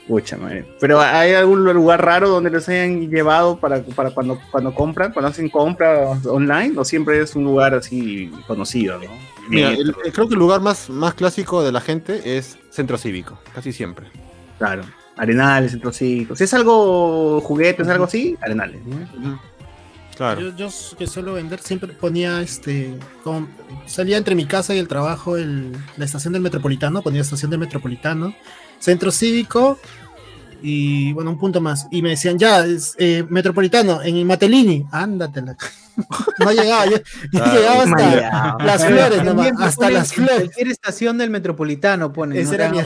Pucha 0.07 0.37
madre. 0.37 0.67
Pero 0.79 1.01
¿hay 1.01 1.33
algún 1.33 1.63
lugar 1.63 2.05
raro 2.05 2.29
donde 2.29 2.51
los 2.51 2.69
hayan 2.69 3.09
llevado 3.09 3.59
para, 3.59 3.81
para 3.81 4.11
cuando, 4.11 4.39
cuando 4.51 4.75
compran, 4.75 5.11
cuando 5.11 5.29
hacen 5.29 5.49
compras 5.49 6.23
online? 6.27 6.77
¿O 6.77 6.85
siempre 6.85 7.19
es 7.19 7.35
un 7.35 7.45
lugar 7.45 7.73
así 7.73 8.31
conocido, 8.45 8.99
no? 8.99 9.09
Mira, 9.49 9.71
el, 9.71 9.95
creo 10.13 10.27
que 10.27 10.35
el 10.35 10.39
lugar 10.39 10.61
más, 10.61 10.87
más 10.87 11.15
clásico 11.15 11.63
de 11.63 11.71
la 11.71 11.81
gente 11.81 12.37
es 12.37 12.59
centro 12.69 12.99
cívico, 12.99 13.39
casi 13.55 13.73
siempre. 13.73 14.05
Claro. 14.59 14.83
Arenales, 15.17 15.71
centro 15.71 15.93
cívico. 15.93 16.35
Si 16.35 16.43
es 16.43 16.53
algo 16.53 17.39
juguetes, 17.41 17.87
algo 17.87 18.05
así, 18.05 18.37
arenales. 18.41 18.81
¿no? 18.85 19.39
Claro. 20.15 20.41
Yo, 20.41 20.55
yo, 20.55 20.69
que 20.97 21.07
suelo 21.07 21.33
vender 21.33 21.59
siempre 21.59 21.91
ponía 21.93 22.41
este. 22.41 22.97
Con, 23.23 23.49
salía 23.85 24.17
entre 24.17 24.35
mi 24.35 24.45
casa 24.45 24.73
y 24.73 24.79
el 24.79 24.87
trabajo 24.87 25.37
el, 25.37 25.73
la 25.97 26.05
estación 26.05 26.33
del 26.33 26.41
metropolitano, 26.41 27.01
ponía 27.01 27.21
estación 27.21 27.51
del 27.51 27.59
metropolitano, 27.59 28.33
centro 28.79 29.11
cívico 29.11 29.77
y 30.61 31.13
bueno, 31.13 31.31
un 31.31 31.37
punto 31.37 31.61
más. 31.61 31.87
Y 31.91 32.01
me 32.01 32.09
decían, 32.09 32.39
ya, 32.39 32.65
es 32.65 32.95
eh, 32.97 33.25
metropolitano, 33.29 34.01
en 34.01 34.25
Matelini, 34.25 34.85
ándatela. 34.91 35.55
No 36.39 36.51
llegaba, 36.51 36.85
yo, 36.87 36.97
yo 37.31 37.45
llegaba 37.45 37.83
hasta 37.83 38.57
las 38.61 38.85
flores, 38.85 39.23
nomás, 39.23 39.53
hasta 39.61 39.89
las 39.89 40.11
flores. 40.11 40.35
Cualquier 40.35 40.67
estación 40.67 41.17
del 41.17 41.29
metropolitano 41.29 42.11
pone. 42.11 42.37
Ese 42.37 42.55
era 42.55 42.69
mi, 42.69 42.79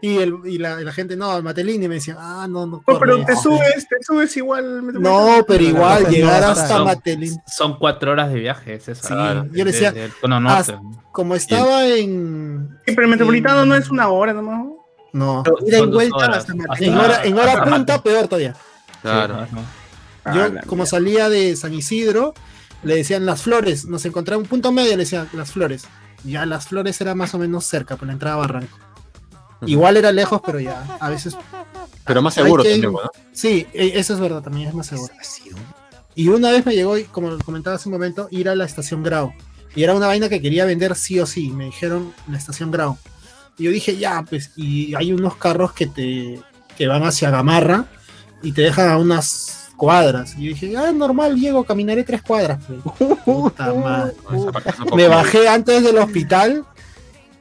y, 0.00 0.18
el, 0.18 0.34
y 0.44 0.58
la, 0.58 0.80
la, 0.80 0.92
gente, 0.92 1.16
no, 1.16 1.40
Matelini 1.42 1.88
me 1.88 1.96
decía, 1.96 2.16
ah, 2.18 2.46
no, 2.48 2.66
no. 2.66 2.82
no 2.86 2.98
pero 2.98 3.24
te 3.24 3.36
subes, 3.36 3.88
te 3.88 3.96
subes 4.02 4.36
igual. 4.36 4.92
No, 5.00 5.44
pero 5.46 5.62
igual, 5.62 6.06
llegar 6.08 6.42
hasta 6.42 6.68
son, 6.68 6.84
Matelini. 6.84 7.36
Son 7.46 7.78
cuatro 7.78 8.12
horas 8.12 8.32
de 8.32 8.40
viaje, 8.40 8.74
es 8.74 8.88
eso. 8.88 9.08
Sí, 9.08 9.14
yo 9.52 9.64
le 9.64 9.72
decía, 9.72 9.92
de, 9.92 10.08
de, 10.08 10.12
no, 10.28 10.40
no, 10.40 10.56
como 11.12 11.34
estaba 11.34 11.86
en. 11.86 12.78
Sí, 12.86 12.94
pero 12.94 13.02
el 13.02 13.10
metropolitano 13.10 13.62
en, 13.62 13.68
no 13.68 13.74
es 13.74 13.90
una 13.90 14.08
hora 14.08 14.32
nomás. 14.32 14.66
No, 15.12 15.42
ida 15.66 15.78
y 15.78 15.86
vuelta 15.86 16.26
hasta 16.26 16.54
En 16.78 16.96
hora, 16.96 17.24
en 17.24 17.38
hora 17.38 17.64
punta, 17.64 18.02
peor 18.02 18.28
todavía. 18.28 18.54
Claro. 19.02 19.46
Yo, 20.26 20.44
ah, 20.44 20.50
como 20.66 20.86
salía 20.86 21.28
de 21.28 21.56
San 21.56 21.74
Isidro, 21.74 22.32
le 22.82 22.96
decían 22.96 23.26
las 23.26 23.42
flores, 23.42 23.84
nos 23.86 24.04
encontraba 24.06 24.40
un 24.40 24.48
punto 24.48 24.72
medio, 24.72 24.90
le 24.90 24.98
decían 24.98 25.28
las 25.32 25.52
flores. 25.52 25.84
Ya 26.24 26.46
las 26.46 26.68
flores 26.68 27.00
era 27.00 27.14
más 27.14 27.34
o 27.34 27.38
menos 27.38 27.64
cerca, 27.64 27.96
por 27.96 28.06
la 28.06 28.12
entrada 28.12 28.36
a 28.36 28.38
Barranco. 28.38 28.78
Igual 29.66 29.96
era 29.96 30.12
lejos, 30.12 30.40
pero 30.44 30.60
ya, 30.60 30.96
a 31.00 31.08
veces. 31.08 31.36
Pero 32.04 32.22
más 32.22 32.34
seguro 32.34 32.62
que, 32.62 32.70
también, 32.70 32.92
¿no? 32.92 33.00
Sí, 33.32 33.66
eso 33.72 34.14
es 34.14 34.20
verdad, 34.20 34.42
también 34.42 34.68
es 34.68 34.74
más 34.74 34.86
seguro. 34.86 35.12
Y 36.14 36.28
una 36.28 36.50
vez 36.50 36.66
me 36.66 36.74
llegó, 36.74 36.94
como 37.10 37.38
comentaba 37.38 37.76
hace 37.76 37.88
un 37.88 37.94
momento, 37.94 38.28
ir 38.30 38.48
a 38.48 38.54
la 38.54 38.64
estación 38.64 39.02
Grau. 39.02 39.32
Y 39.74 39.82
era 39.82 39.94
una 39.94 40.06
vaina 40.06 40.28
que 40.28 40.42
quería 40.42 40.66
vender 40.66 40.94
sí 40.94 41.18
o 41.20 41.26
sí. 41.26 41.50
Me 41.50 41.66
dijeron 41.66 42.12
la 42.28 42.36
estación 42.36 42.70
Grau. 42.70 42.98
Y 43.56 43.64
yo 43.64 43.70
dije, 43.70 43.96
ya, 43.96 44.22
pues, 44.28 44.50
y 44.56 44.94
hay 44.94 45.12
unos 45.12 45.36
carros 45.36 45.72
que 45.72 45.86
te 45.86 46.40
que 46.76 46.86
van 46.86 47.02
hacia 47.02 47.30
Gamarra 47.30 47.86
y 48.42 48.52
te 48.52 48.62
dejan 48.62 48.88
a 48.88 48.98
unas 48.98 49.70
cuadras. 49.76 50.34
Y 50.38 50.44
yo 50.44 50.48
dije, 50.50 50.76
ah, 50.76 50.92
normal, 50.92 51.36
llego, 51.36 51.64
caminaré 51.64 52.02
tres 52.02 52.22
cuadras. 52.22 52.58
Pues. 52.66 53.18
Puta 53.24 53.72
madre. 53.74 54.14
Me 54.94 55.08
bajé 55.08 55.48
antes 55.48 55.82
del 55.82 55.98
hospital 55.98 56.64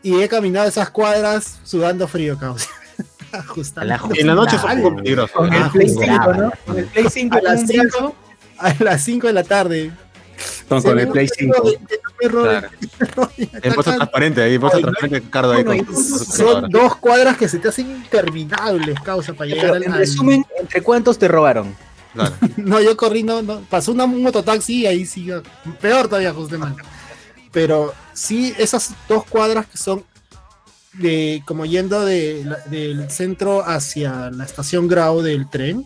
y 0.03 0.21
he 0.21 0.27
caminado 0.27 0.67
esas 0.67 0.89
cuadras 0.89 1.59
sudando 1.63 2.07
frío, 2.07 2.37
cabrón. 2.37 2.57
en 4.15 4.27
la 4.27 4.35
noche 4.35 4.57
fue 4.57 4.75
un 4.75 4.81
poco 4.81 4.95
peligroso. 4.97 5.33
Con 5.33 5.53
el 5.53 5.69
Play 5.69 5.89
5, 5.89 6.33
¿no? 6.33 6.51
Con 6.65 6.77
el 6.77 6.85
Play 6.85 7.05
5 7.09 7.37
a 7.37 7.41
las 7.41 7.67
5, 7.67 8.15
a 8.57 8.75
las 8.79 9.03
5 9.03 9.27
de 9.27 9.33
la 9.33 9.43
tarde. 9.43 9.91
Con, 10.67 10.81
con 10.81 10.99
el 10.99 11.07
Play 11.07 11.27
5. 11.27 11.63
Claro. 12.17 12.69
El 13.37 13.73
puesto 13.73 13.95
transparente 13.95 14.41
ahí, 14.41 14.59
puesto 14.59 14.79
transparente 14.79 15.29
Cardo 15.29 15.53
ahí. 15.53 15.63
Con, 15.63 15.95
son 15.95 16.69
dos 16.69 16.95
cuadras 16.97 17.37
que 17.37 17.47
se 17.47 17.59
te 17.59 17.69
hacen 17.69 17.89
interminables, 17.91 18.99
causa, 19.01 19.33
para 19.33 19.49
llegar 19.49 19.75
al. 19.75 19.83
En 19.83 19.93
resumen, 19.93 20.45
¿entre 20.59 20.81
cuántos 20.81 21.17
te 21.17 21.27
robaron? 21.27 21.75
Claro. 22.13 22.35
no, 22.57 22.81
yo 22.81 22.97
corrí, 22.97 23.23
no, 23.23 23.41
no, 23.41 23.61
pasó 23.69 23.91
una 23.91 24.05
mototaxi 24.05 24.81
y 24.81 24.85
ahí 24.85 25.05
sí, 25.05 25.29
peor 25.79 26.07
todavía, 26.07 26.33
José 26.33 26.57
Manuel 26.57 26.83
pero 27.51 27.93
sí 28.13 28.53
esas 28.57 28.93
dos 29.07 29.25
cuadras 29.25 29.65
que 29.67 29.77
son 29.77 30.03
de 30.93 31.41
como 31.45 31.65
yendo 31.65 32.05
de, 32.05 32.45
del 32.69 33.09
centro 33.09 33.63
hacia 33.65 34.29
la 34.31 34.43
estación 34.43 34.87
Grau 34.87 35.21
del 35.21 35.49
tren 35.49 35.85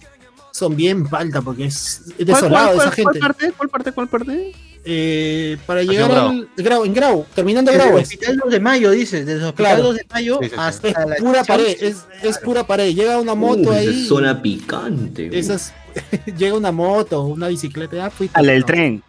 son 0.51 0.75
bien 0.75 1.07
falta 1.07 1.41
porque 1.41 1.65
es, 1.65 2.01
es 2.17 2.25
desolado 2.25 2.73
¿Cuál, 2.73 2.75
cuál, 2.75 2.87
esa 2.87 2.91
gente. 2.91 3.19
¿Cuál 3.19 3.19
parte? 3.19 3.51
¿Cuál 3.51 3.69
parte? 3.69 3.91
¿Cuál 3.91 4.07
parte? 4.07 4.53
Eh, 4.87 5.57
para 5.65 5.81
llegar 5.81 6.11
al 6.11 6.47
Grau, 6.55 6.85
en 6.85 6.93
Grau, 6.93 7.25
terminando 7.33 7.71
Grau. 7.71 7.87
Desde 7.87 7.97
el 7.97 8.03
Hospital 8.03 8.37
2 8.37 8.51
de 8.51 8.59
Mayo, 8.59 8.91
dices, 8.91 9.25
desde 9.25 9.39
el 9.39 9.45
Hospital 9.47 9.65
claro. 9.65 9.83
2 9.83 9.95
de 9.95 10.05
Mayo 10.13 10.39
sí, 10.39 10.45
sí, 10.45 10.51
sí. 10.51 10.55
hasta 10.59 10.87
es 10.89 10.93
la 10.93 11.15
pura 11.15 11.43
pared, 11.43 11.77
es, 11.81 11.95
claro. 11.95 12.29
es, 12.29 12.37
pura 12.37 12.67
pared. 12.67 12.95
Llega 12.95 13.19
una 13.19 13.33
moto 13.33 13.69
uh, 13.69 13.73
ahí. 13.73 14.05
Zona 14.07 14.41
picante. 14.41 15.37
Esas, 15.37 15.73
llega 16.37 16.55
una 16.55 16.71
moto, 16.71 17.23
una 17.23 17.47
bicicleta, 17.47 17.95
ya 17.95 18.09
fui. 18.11 18.29
Al 18.33 18.45
del 18.45 18.63
tren. 18.63 19.03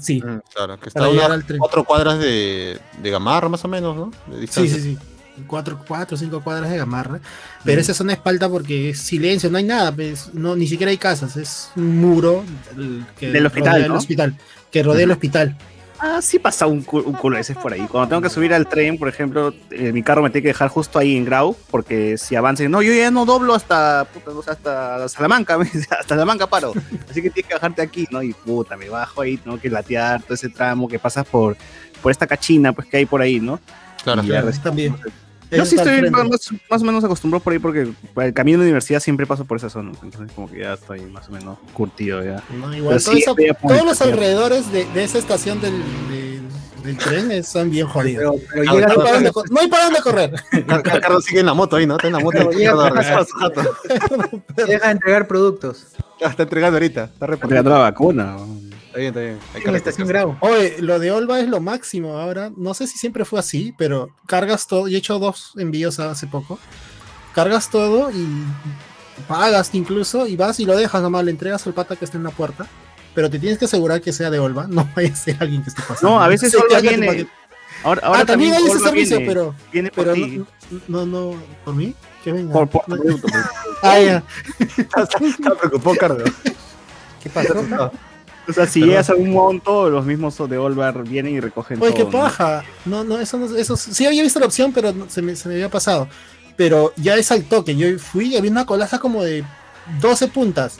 Sí. 0.00 0.22
Mm, 0.22 0.40
claro, 0.54 0.78
que 0.78 0.88
está 0.88 1.04
a 1.04 1.42
cuatro 1.58 1.84
cuadras 1.84 2.18
de, 2.18 2.78
de, 3.02 3.10
Gamarra 3.10 3.48
más 3.48 3.64
o 3.64 3.68
menos, 3.68 3.96
¿no? 3.96 4.10
sí, 4.48 4.68
sí, 4.68 4.80
sí. 4.80 4.98
Cuatro, 5.46 5.78
cuatro, 5.86 6.16
cinco 6.16 6.40
cuadras 6.42 6.70
de 6.70 6.78
Gamarra. 6.78 7.20
Pero 7.64 7.78
mm. 7.78 7.80
esa 7.80 7.94
zona 7.94 8.14
es 8.14 8.18
palta 8.18 8.48
porque 8.48 8.90
es 8.90 9.00
silencio, 9.00 9.50
no 9.50 9.58
hay 9.58 9.64
nada, 9.64 9.92
pues, 9.92 10.32
no, 10.32 10.56
ni 10.56 10.66
siquiera 10.66 10.90
hay 10.90 10.98
casas, 10.98 11.36
es 11.36 11.70
un 11.76 11.98
muro 11.98 12.42
que 13.18 13.30
del 13.30 13.46
hospital, 13.46 13.80
¿no? 13.80 13.86
el 13.86 13.92
hospital, 13.92 14.36
que 14.70 14.82
rodea 14.82 15.06
mm. 15.06 15.10
el 15.10 15.12
hospital. 15.12 15.56
Ah, 15.98 16.20
sí 16.20 16.38
pasa 16.38 16.66
un, 16.66 16.82
cu- 16.82 17.02
un 17.06 17.14
culo 17.14 17.36
de 17.36 17.40
veces 17.40 17.56
por 17.56 17.72
ahí. 17.72 17.86
Cuando 17.90 18.08
tengo 18.08 18.22
que 18.22 18.28
subir 18.30 18.52
al 18.52 18.68
tren, 18.68 18.98
por 18.98 19.08
ejemplo, 19.08 19.54
eh, 19.70 19.92
mi 19.92 20.02
carro 20.02 20.22
me 20.22 20.30
tiene 20.30 20.42
que 20.42 20.48
dejar 20.48 20.68
justo 20.68 20.98
ahí 20.98 21.16
en 21.16 21.24
Grau, 21.24 21.56
porque 21.70 22.18
si 22.18 22.36
avance, 22.36 22.68
no, 22.68 22.82
yo 22.82 22.92
ya 22.92 23.10
no 23.10 23.24
doblo 23.24 23.54
hasta, 23.54 24.06
puta, 24.12 24.30
no 24.32 24.40
hasta 24.46 25.08
Salamanca, 25.08 25.56
hasta 25.90 26.02
Salamanca 26.06 26.46
paro. 26.46 26.72
Así 27.10 27.22
que 27.22 27.30
tienes 27.30 27.48
que 27.48 27.54
bajarte 27.54 27.82
aquí, 27.82 28.06
¿no? 28.10 28.22
Y 28.22 28.32
puta, 28.34 28.76
me 28.76 28.88
bajo 28.88 29.22
ahí, 29.22 29.36
tengo 29.38 29.58
que 29.58 29.70
latear 29.70 30.22
todo 30.22 30.34
ese 30.34 30.48
tramo 30.50 30.86
que 30.88 30.98
pasas 30.98 31.26
por, 31.26 31.56
por 32.02 32.12
esta 32.12 32.26
cachina, 32.26 32.72
pues 32.72 32.86
que 32.88 32.98
hay 32.98 33.06
por 33.06 33.22
ahí, 33.22 33.40
¿no? 33.40 33.58
Claro, 34.04 34.22
Y 34.22 34.26
claro. 34.28 34.50
También. 34.62 34.94
Yo 35.50 35.64
sí 35.64 35.76
está 35.76 35.94
estoy 35.94 36.10
más, 36.10 36.28
más 36.70 36.82
o 36.82 36.84
menos 36.84 37.04
acostumbrado 37.04 37.42
por 37.42 37.52
ahí 37.52 37.58
porque 37.58 37.88
el 38.16 38.32
camino 38.34 38.58
de 38.58 38.64
la 38.64 38.68
universidad 38.68 39.00
siempre 39.00 39.26
paso 39.26 39.44
por 39.44 39.56
esa 39.58 39.70
zona. 39.70 39.92
Entonces 40.02 40.32
como 40.34 40.50
que 40.50 40.60
ya 40.60 40.74
estoy 40.74 41.00
más 41.02 41.28
o 41.28 41.32
menos 41.32 41.58
curtido 41.72 42.24
ya. 42.24 42.42
No, 42.58 42.74
igual, 42.74 43.02
todo 43.02 43.14
sí, 43.14 43.24
todos 43.66 43.84
los 43.84 44.00
alrededores 44.02 44.72
de, 44.72 44.84
de 44.86 45.04
esa 45.04 45.18
estación 45.18 45.60
del, 45.60 45.74
del, 46.08 46.42
del 46.82 46.96
tren 46.98 47.30
es- 47.30 47.48
son 47.48 47.70
bien 47.70 47.86
jodidos. 47.86 48.36
Pero, 48.50 48.64
pero 48.64 48.70
Ah, 48.70 48.74
llega 48.74 48.86
No 48.86 48.92
hay, 48.92 48.96
para 48.98 49.12
dónde, 49.12 49.32
co- 49.32 49.44
no 49.50 49.60
hay 49.60 49.68
para 49.68 49.84
dónde 49.84 50.00
correr. 50.00 50.34
Car- 50.66 50.82
Car- 50.82 51.00
Carlos 51.00 51.24
sigue 51.24 51.40
en 51.40 51.46
la 51.46 51.54
moto 51.54 51.76
ahí, 51.76 51.86
¿no? 51.86 51.94
Está 51.96 52.08
en 52.08 52.12
la 52.14 52.18
moto. 52.20 52.38
Pero 52.38 52.50
llega 52.52 52.72
a 52.86 53.00
Está 53.00 54.66
deja 54.66 54.86
de 54.86 54.92
entregar 54.92 55.28
productos. 55.28 55.86
entregando 56.20 56.76
ahorita. 56.76 57.04
Está 57.04 57.26
repartiendo. 57.26 57.70
la 57.70 57.78
vacuna. 57.78 58.36
Está 58.96 59.00
bien, 59.00 59.08
está 59.08 59.20
bien. 59.20 59.38
Hay 59.54 59.60
que 59.60 59.66
En 59.66 59.72
la 59.72 59.78
estación 59.78 60.08
recogerse. 60.08 60.38
Grau. 60.40 60.52
Oye, 60.52 60.76
lo 60.80 60.98
de 60.98 61.10
Olva 61.10 61.40
es 61.40 61.48
lo 61.48 61.60
máximo 61.60 62.16
ahora. 62.16 62.50
No 62.56 62.72
sé 62.72 62.86
si 62.86 62.96
siempre 62.96 63.26
fue 63.26 63.38
así, 63.38 63.74
pero 63.76 64.10
cargas 64.26 64.66
todo. 64.66 64.88
Y 64.88 64.94
he 64.94 64.98
hecho 64.98 65.18
dos 65.18 65.52
envíos 65.58 66.00
hace 66.00 66.26
poco. 66.26 66.58
Cargas 67.34 67.68
todo 67.70 68.10
y 68.10 68.26
pagas 69.28 69.74
incluso 69.74 70.26
y 70.26 70.36
vas 70.36 70.60
y 70.60 70.64
lo 70.64 70.74
dejas 70.76 71.02
nomás. 71.02 71.24
Le 71.24 71.30
entregas 71.30 71.66
al 71.66 71.74
pata 71.74 71.96
que 71.96 72.06
está 72.06 72.16
en 72.16 72.24
la 72.24 72.30
puerta. 72.30 72.66
Pero 73.14 73.28
te 73.28 73.38
tienes 73.38 73.58
que 73.58 73.66
asegurar 73.66 74.00
que 74.00 74.14
sea 74.14 74.30
de 74.30 74.38
Olva. 74.38 74.66
No 74.70 74.88
vaya 74.96 75.12
a 75.12 75.16
ser 75.16 75.36
alguien 75.40 75.62
que 75.62 75.68
esté 75.68 75.82
pasando. 75.82 76.14
No, 76.14 76.22
a 76.22 76.28
veces 76.28 76.54
Olva 76.54 76.80
viene. 76.80 77.28
Ahora, 77.84 78.00
ahora 78.02 78.20
ah, 78.20 78.26
también 78.26 78.54
hay 78.54 78.64
ese 78.64 78.78
servicio, 78.78 79.18
viene, 79.18 79.32
pero, 79.32 79.54
viene 79.70 79.90
por 79.90 80.04
pero 80.04 80.14
ti. 80.14 80.42
no, 80.88 81.04
no, 81.04 81.32
no, 81.32 81.42
por 81.62 81.74
mí, 81.74 81.94
que 82.24 82.32
venga. 82.32 82.52
Por, 82.54 82.68
por 82.68 82.84
pues. 82.86 83.00
Ah, 83.82 84.00
ya. 84.00 84.24
Está 84.58 85.54
preocupado, 85.54 85.96
Carlos. 85.96 86.30
¿Qué 87.22 87.28
pasó? 87.28 87.62
O 88.48 88.52
sea, 88.52 88.66
si 88.66 88.80
llegas 88.84 89.10
a 89.10 89.14
un 89.14 89.32
monto, 89.32 89.90
los 89.90 90.04
mismos 90.06 90.36
de 90.48 90.58
Olvar 90.58 91.02
vienen 91.02 91.34
y 91.34 91.40
recogen 91.40 91.82
Oye, 91.82 91.92
qué 91.94 92.04
todo, 92.04 92.12
¿no? 92.12 92.18
paja. 92.24 92.64
No, 92.84 93.02
no, 93.04 93.18
eso 93.18 93.38
no, 93.38 93.54
eso 93.56 93.76
sí 93.76 94.06
había 94.06 94.22
visto 94.22 94.38
la 94.38 94.46
opción, 94.46 94.72
pero 94.72 94.94
se, 95.08 95.22
me, 95.22 95.34
se 95.36 95.48
me 95.48 95.54
había 95.56 95.68
pasado. 95.68 96.08
Pero 96.56 96.92
ya 96.96 97.16
es 97.16 97.30
al 97.32 97.44
toque. 97.44 97.76
Yo 97.76 97.98
fui 97.98 98.34
y 98.34 98.36
había 98.36 98.50
una 98.50 98.64
colaza 98.66 98.98
como 98.98 99.22
de 99.22 99.44
12 100.00 100.28
puntas. 100.28 100.78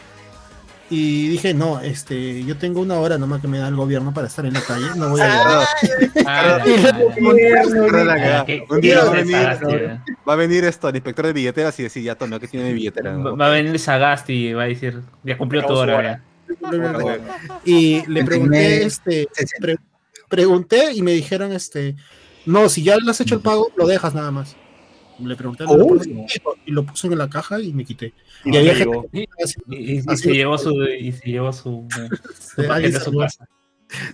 Y 0.88 1.26
dije, 1.28 1.52
no, 1.52 1.80
este, 1.80 2.44
yo 2.44 2.56
tengo 2.56 2.80
una 2.80 2.94
hora 3.00 3.18
nomás 3.18 3.40
que 3.40 3.48
me 3.48 3.58
da 3.58 3.66
el 3.66 3.74
gobierno 3.74 4.14
para 4.14 4.28
estar 4.28 4.46
en 4.46 4.52
la 4.52 4.60
calle. 4.60 4.86
No 4.94 5.10
voy 5.10 5.20
a 5.20 5.26
llegar. 5.26 5.66
Ah, 6.26 6.58
Ah, 6.60 8.44
¿Qué- 8.46 8.64
Un 8.70 8.80
qué 8.80 8.86
día 8.86 9.04
va 9.04 9.10
a 9.10 9.14
venir, 9.14 9.36
va 10.28 10.32
a 10.32 10.36
venir 10.36 10.64
esto, 10.64 10.88
el 10.88 10.94
inspector 10.96 11.26
de 11.26 11.32
billeteras 11.32 11.78
y 11.80 11.82
decir, 11.82 12.04
ya 12.04 12.14
tome, 12.14 12.36
aquí 12.36 12.46
tiene 12.46 12.68
mi 12.68 12.74
billetera. 12.74 13.12
Va 13.16 13.18
¿no? 13.18 13.36
va 13.36 13.46
a 13.48 13.50
venir 13.50 13.78
Sagasti 13.80 14.32
y 14.48 14.52
va 14.52 14.62
a 14.62 14.66
decir, 14.66 15.00
ya 15.24 15.36
cumplió 15.36 15.62
su 15.66 15.72
hora. 15.74 16.22
Y 17.64 18.06
le 18.06 18.24
pregunté, 18.24 18.84
este, 18.84 19.28
pre- 19.60 19.76
pregunté 20.28 20.92
y 20.92 21.02
me 21.02 21.12
dijeron, 21.12 21.52
este, 21.52 21.96
no, 22.44 22.68
si 22.68 22.82
ya 22.82 22.96
le 22.96 23.10
has 23.10 23.20
hecho 23.20 23.36
el 23.36 23.40
pago, 23.40 23.70
lo 23.76 23.86
dejas 23.86 24.14
nada 24.14 24.30
más. 24.30 24.56
Le 25.18 25.34
pregunté 25.34 25.64
Oh. 25.66 25.76
¿lo 25.78 25.86
pones? 25.86 26.06
y 26.66 26.70
lo 26.70 26.84
puse 26.84 27.06
en 27.06 27.16
la 27.16 27.28
caja 27.30 27.58
y 27.60 27.72
me 27.72 27.84
quité. 27.84 28.12
Y 28.44 28.52
Y 28.54 28.56
había 28.58 28.72
no 28.84 29.02
gente 29.02 29.08
que 29.12 29.18
Y, 29.74 29.76
y- 29.76 29.92
y 29.96 30.02
Así 30.06 30.22
se 30.24 30.32
llevó 30.34 30.58
su, 30.58 30.72
y 30.84 31.12
se 31.12 31.30
llevó 31.30 31.52
su, 31.52 31.86
su 32.54 32.60
Ahí 32.60 32.68
paquete 32.68 32.96
a 32.96 33.00
su 33.00 33.04
salió. 33.06 33.20
casa. 33.20 33.48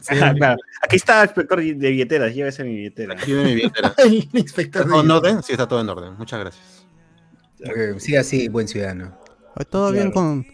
Sí, 0.00 0.14
Ajá, 0.14 0.32
claro. 0.34 0.58
Aquí 0.82 0.96
está 0.96 1.22
el 1.22 1.28
inspector 1.28 1.58
de 1.60 1.90
billeteras, 1.90 2.32
llévese 2.34 2.62
mi 2.62 2.76
billetera. 2.76 3.14
Aquí 3.14 3.24
tiene 3.26 3.44
mi 3.44 3.54
billetera. 3.56 3.94
el 3.98 4.28
inspector 4.32 4.82
¿Está 4.82 4.84
de- 4.84 4.90
todo 4.90 5.00
en 5.02 5.10
orden? 5.10 5.42
Sí, 5.42 5.52
está 5.52 5.66
todo 5.66 5.80
en 5.80 5.88
orden. 5.88 6.14
Muchas 6.16 6.38
gracias. 6.38 6.86
Eh, 7.60 7.94
Sí, 7.98 8.14
así, 8.16 8.48
buen 8.48 8.68
ciudadano. 8.68 9.18
Todo 9.70 9.90
bien 9.92 10.12
con, 10.12 10.46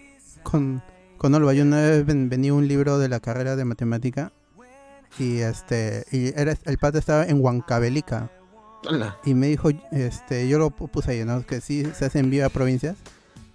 con 1.19 1.35
Olva. 1.35 1.53
Yo 1.53 1.63
una 1.65 1.77
vez 1.81 2.07
ven- 2.07 2.29
venía 2.29 2.55
un 2.55 2.67
libro 2.69 2.99
de 2.99 3.09
la 3.09 3.21
carrera 3.21 3.57
de 3.57 3.65
matemática 3.65 4.33
y 5.19 5.39
este 5.39 6.05
y 6.13 6.29
era, 6.39 6.55
el 6.65 6.79
pata 6.79 6.99
estaba 6.99 7.25
en 7.27 7.41
Huancavelica 7.43 8.31
Hola. 8.89 9.17
y 9.25 9.35
me 9.35 9.49
dijo, 9.49 9.71
este, 9.91 10.49
yo 10.49 10.59
lo 10.59 10.71
pu- 10.71 10.89
puse 10.91 11.11
ahí, 11.13 11.25
¿no? 11.25 11.45
Que 11.45 11.61
sí 11.61 11.85
se 11.97 12.05
hace 12.07 12.19
envío 12.21 12.47
a 12.47 12.49
provincias, 12.51 12.97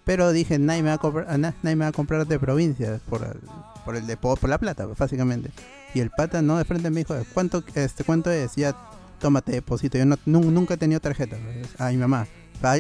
pero 0.03 0.31
dije, 0.31 0.59
nadie 0.59 0.83
me 0.83 0.89
va 0.89 0.95
a 0.95 0.97
comprar, 0.97 1.29
a 1.29 1.37
na- 1.37 1.53
nadie 1.63 1.75
me 1.75 1.85
va 1.85 1.89
a 1.89 1.93
comprar 1.93 2.27
de 2.27 2.37
provincias 2.39 2.99
por 3.09 3.23
el, 3.23 3.39
por 3.85 3.95
el 3.95 4.05
depo- 4.07 4.37
por 4.37 4.49
la 4.49 4.57
plata, 4.57 4.85
básicamente. 4.87 5.51
Y 5.93 5.99
el 5.99 6.09
pata 6.09 6.41
no 6.41 6.57
de 6.57 6.65
frente 6.65 6.89
me 6.89 7.01
dijo, 7.01 7.15
¿cuánto, 7.33 7.63
este, 7.75 8.03
cuánto 8.03 8.31
es? 8.31 8.55
Ya, 8.55 8.75
tómate 9.19 9.51
depósito. 9.53 9.97
Yo 9.97 10.05
no, 10.05 10.17
nu- 10.25 10.51
nunca 10.51 10.73
he 10.73 10.77
tenido 10.77 10.99
tarjeta 10.99 11.37
a 11.77 11.89
mi 11.91 11.97
mamá. 11.97 12.27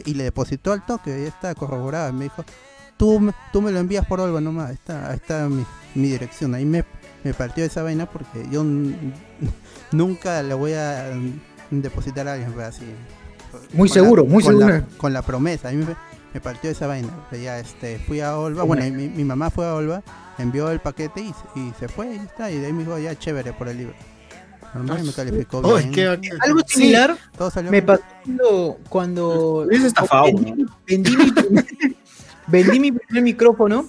Y 0.05 0.13
le 0.15 0.23
depositó 0.25 0.71
al 0.71 0.85
toque, 0.85 1.09
ya 1.23 1.27
está 1.27 1.53
corroborada. 1.55 2.11
Me 2.11 2.23
dijo, 2.25 2.43
tú, 3.03 3.19
me- 3.19 3.33
tú 3.51 3.61
me 3.61 3.69
lo 3.73 3.79
envías 3.79 4.05
por 4.05 4.21
algo 4.21 4.39
nomás, 4.39 4.71
está, 4.71 5.13
está 5.13 5.49
mi, 5.49 5.65
mi 5.93 6.07
dirección. 6.07 6.55
Ahí 6.55 6.63
me, 6.63 6.85
me 7.25 7.33
partió 7.33 7.65
esa 7.65 7.83
vaina 7.83 8.05
porque 8.05 8.47
yo 8.49 8.61
n- 8.61 8.95
nunca 9.91 10.41
le 10.41 10.53
voy 10.53 10.71
a 10.71 11.11
depositar 11.69 12.29
a 12.29 12.33
alguien 12.33 12.53
pues, 12.53 12.65
así. 12.67 12.85
Muy 13.73 13.89
Con 13.89 13.93
seguro, 13.93 14.23
la- 14.23 14.29
muy 14.29 14.41
con 14.41 14.57
la- 14.57 14.65
seguro. 14.67 14.87
con 14.97 15.11
la 15.11 15.21
promesa, 15.21 15.67
a 15.67 15.71
mí 15.73 15.83
me, 15.83 15.95
me 16.33 16.39
partió 16.39 16.69
esa 16.71 16.87
vaina. 16.87 17.09
O 17.27 17.29
sea, 17.29 17.39
ya 17.39 17.59
este, 17.59 17.99
fui 17.99 18.21
a 18.21 18.37
Olva, 18.37 18.63
bueno, 18.63 18.83
mi, 18.95 19.09
mi 19.09 19.25
mamá 19.25 19.49
fue 19.49 19.65
a 19.67 19.75
Olva, 19.75 20.01
envió 20.37 20.71
el 20.71 20.79
paquete 20.79 21.19
y, 21.19 21.33
se- 21.33 21.59
y 21.59 21.73
se 21.77 21.89
fue 21.89 22.13
y 22.15 22.19
está. 22.19 22.49
Y 22.51 22.57
de 22.57 22.67
ahí 22.67 22.73
me 22.73 22.85
dijo, 22.85 22.97
ya 22.99 23.19
chévere 23.19 23.51
por 23.51 23.67
el 23.67 23.79
libro. 23.79 23.95
Normal, 24.73 25.03
me 25.03 25.11
calificó 25.11 25.57
Oh, 25.59 25.75
bien. 25.75 25.89
es 25.89 25.95
que- 25.95 26.21
que- 26.21 26.37
Algo 26.39 26.61
sí, 26.65 26.79
similar 26.79 27.15
Todo 27.37 27.51
salió 27.51 27.69
me 27.69 27.81
pasó 27.83 28.01
cuando, 28.23 28.77
cuando 28.89 29.67
Es 29.69 29.83
estafado, 29.83 30.23
vendí, 30.33 30.65
vendí 30.87 31.17
mi, 31.17 31.31
primer- 31.31 31.65
vendí 32.47 32.79
mi 32.79 32.91
primer 32.91 33.23
micrófono, 33.23 33.85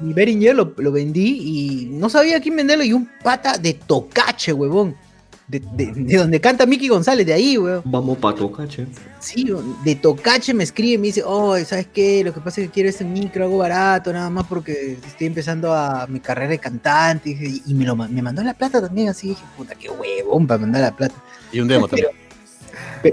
mi 0.00 0.12
Behringer 0.12 0.54
lo, 0.54 0.72
lo 0.76 0.92
vendí 0.92 1.40
y 1.42 1.86
no 1.86 2.08
sabía 2.08 2.36
a 2.36 2.40
quién 2.40 2.56
venderlo 2.56 2.84
y 2.84 2.92
un 2.92 3.08
pata 3.22 3.58
de 3.58 3.74
tocache, 3.74 4.52
huevón. 4.52 4.96
De, 5.48 5.60
de- 5.60 5.92
de 5.94 6.16
donde 6.18 6.42
canta 6.42 6.66
Mickey 6.66 6.88
González, 6.88 7.26
de 7.26 7.32
ahí, 7.32 7.56
huevón. 7.56 7.80
Vamos 7.86 8.18
pa' 8.18 8.34
Tocache. 8.34 8.86
Sí, 9.18 9.50
de 9.82 9.94
tocache 9.94 10.52
me 10.52 10.62
escribe 10.62 10.92
y 10.92 10.98
me 10.98 11.06
dice, 11.06 11.22
oh, 11.24 11.56
¿sabes 11.64 11.86
qué? 11.92 12.22
Lo 12.22 12.34
que 12.34 12.40
pasa 12.40 12.60
es 12.60 12.66
que 12.66 12.72
quiero 12.74 12.90
este 12.90 13.02
micro, 13.04 13.44
algo 13.44 13.56
barato, 13.56 14.12
nada 14.12 14.28
más 14.28 14.46
porque 14.46 14.98
estoy 15.06 15.26
empezando 15.26 15.72
a 15.72 16.06
mi 16.06 16.20
carrera 16.20 16.50
de 16.50 16.58
cantante. 16.58 17.30
Y, 17.66 17.72
me, 17.72 17.86
lo, 17.86 17.96
me 17.96 18.20
mandó 18.20 18.42
la 18.42 18.52
plata 18.52 18.82
también, 18.82 19.08
así 19.08 19.28
dije, 19.30 19.42
puta, 19.56 19.74
qué 19.74 19.88
huevón 19.88 20.46
para 20.46 20.60
mandar 20.60 20.82
la 20.82 20.94
plata. 20.94 21.14
Y 21.50 21.60
un 21.60 21.68
demo 21.68 21.88
también. 21.88 22.08
Pero 22.12 22.27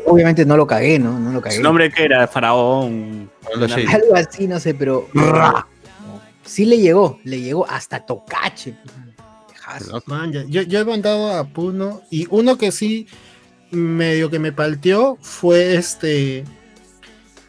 obviamente 0.06 0.46
no 0.46 0.58
lo 0.58 0.68
cagué, 0.68 1.00
¿no? 1.00 1.20
No 1.20 1.32
lo 1.32 1.42
cagué. 1.42 1.58
Su 1.58 1.62
nombre 1.62 1.90
que 1.90 2.04
era 2.04 2.28
Faraón. 2.28 3.30
Algo 3.54 4.16
así, 4.16 4.48
no 4.48 4.60
sé, 4.60 4.74
pero 4.74 5.08
sí 6.44 6.66
le 6.66 6.78
llegó, 6.78 7.20
le 7.24 7.42
llegó 7.42 7.68
hasta 7.70 8.06
tocache. 8.06 8.76
Man, 10.06 10.32
yo, 10.48 10.62
yo 10.62 10.80
he 10.80 10.86
mandado 10.86 11.32
a 11.32 11.44
Puno 11.48 12.04
y 12.12 12.28
uno 12.30 12.56
que 12.58 12.72
sí 12.72 13.08
medio 13.72 14.30
que 14.30 14.38
me 14.38 14.52
palteó 14.52 15.18
fue 15.22 15.76
este 15.76 16.44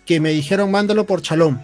que 0.06 0.18
me 0.18 0.30
dijeron 0.30 0.70
mándalo 0.70 1.04
por 1.04 1.20
Chalón. 1.20 1.60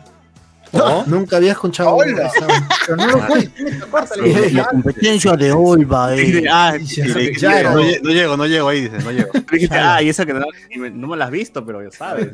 Nunca 1.07 1.37
había 1.37 1.52
escuchado 1.52 1.95
Hola. 1.97 2.26
esa- 2.29 2.69
pero 2.87 2.97
no 2.97 3.07
lo 3.09 3.19
fue. 3.26 4.50
La 4.52 4.64
competencia 4.67 5.33
de 5.37 5.52
Olva, 5.52 6.14
eh. 6.17 6.45
Ah, 6.50 6.75
no, 6.79 6.85
no. 7.75 7.81
lle- 7.83 8.00
no 8.02 8.11
llego, 8.11 8.37
no 8.37 8.47
llego 8.47 8.69
ahí, 8.69 8.83
dice, 8.83 8.99
no 8.99 9.11
llego. 9.12 9.33
Por 9.33 9.59
ah, 9.73 10.02
y 10.02 10.09
esa 10.09 10.25
que 10.26 10.33
no, 10.35 10.47
me- 10.79 10.91
no 10.91 11.09
me 11.09 11.17
la 11.17 11.26
has 11.26 11.31
visto, 11.31 11.64
pero 11.64 11.83
ya 11.83 11.91
sabes. 11.91 12.31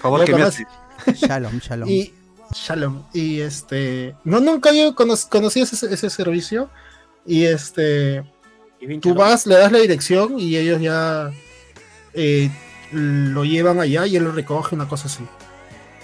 favor, 0.00 0.20
Ya 0.20 0.26
que 0.26 0.34
me. 0.34 1.14
Shalom, 1.14 1.58
shalom. 1.58 1.88
Y 1.88 2.12
Shalom. 2.52 3.02
Y 3.12 3.40
este. 3.40 4.14
No, 4.24 4.38
nunca 4.40 4.68
había 4.70 4.92
cono- 4.92 5.16
conocido 5.28 5.64
ese, 5.64 5.92
ese 5.92 6.10
servicio. 6.10 6.70
Y 7.26 7.44
este. 7.44 8.22
Y 8.80 8.98
Tú 8.98 9.14
vas, 9.14 9.46
le 9.46 9.56
das 9.56 9.72
la 9.72 9.78
dirección 9.78 10.38
y 10.38 10.56
ellos 10.56 10.80
ya 10.80 11.30
eh, 12.12 12.50
lo 12.92 13.44
llevan 13.44 13.80
allá 13.80 14.06
y 14.06 14.16
él 14.16 14.24
lo 14.24 14.32
recoge, 14.32 14.74
una 14.76 14.86
cosa 14.86 15.08
así. 15.08 15.24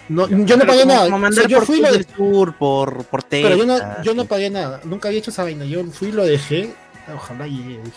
No, 0.08 0.28
yo 0.28 0.56
no 0.56 0.66
pagué 0.66 0.84
nada. 0.84 1.08
Como 1.10 1.26
O 1.26 1.32
sea, 1.32 1.46
yo 1.46 1.58
por 1.58 1.66
fui 1.66 1.80
lo 1.80 1.90
de- 1.92 1.98
del 1.98 2.06
Sur, 2.16 2.54
por, 2.56 3.04
por 3.04 3.24
pero 3.24 3.56
yo 3.56 3.64
no, 3.66 4.02
yo 4.02 4.14
no 4.14 4.24
pagué 4.26 4.50
nada. 4.50 4.80
Nunca 4.84 5.08
había 5.08 5.20
hecho 5.20 5.30
esa 5.30 5.44
vaina. 5.44 5.64
Yo 5.64 5.84
fui 5.86 6.08
y 6.08 6.12
lo 6.12 6.24
dejé. 6.24 6.74
Ojalá 7.14 7.46
llegue. 7.46 7.80
dije. 7.82 7.96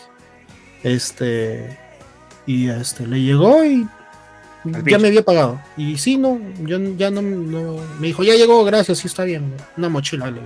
Este. 0.83 1.77
Y 2.45 2.69
este, 2.69 3.07
le 3.07 3.21
llegó 3.21 3.65
y 3.65 3.83
ya 4.65 4.71
pinche. 4.83 4.99
me 4.99 5.07
había 5.07 5.23
pagado. 5.25 5.59
Y 5.77 5.97
sí, 5.97 6.15
no, 6.17 6.39
yo 6.61 6.77
ya 6.95 7.09
no, 7.11 7.21
no- 7.23 7.77
me 7.99 8.07
dijo, 8.07 8.23
ya 8.23 8.35
llegó, 8.35 8.63
gracias, 8.63 8.99
sí 8.99 9.07
está 9.07 9.23
bien. 9.23 9.53
Una 9.77 9.89
mochila. 9.89 10.29
le- 10.29 10.41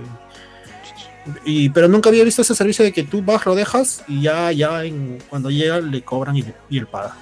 Y, 1.44 1.68
pero 1.68 1.88
nunca 1.88 2.08
había 2.08 2.24
visto 2.24 2.40
ese 2.42 2.54
servicio 2.54 2.82
de 2.84 2.92
que 2.92 3.02
tú 3.02 3.22
vas, 3.22 3.44
lo 3.44 3.54
dejas 3.54 4.02
y 4.08 4.22
ya, 4.22 4.50
ya 4.52 4.82
en, 4.84 5.18
cuando 5.28 5.50
llega 5.50 5.78
le 5.80 6.02
cobran 6.02 6.36
y, 6.36 6.44
y 6.70 6.78
él 6.78 6.86
paga. 6.86 7.14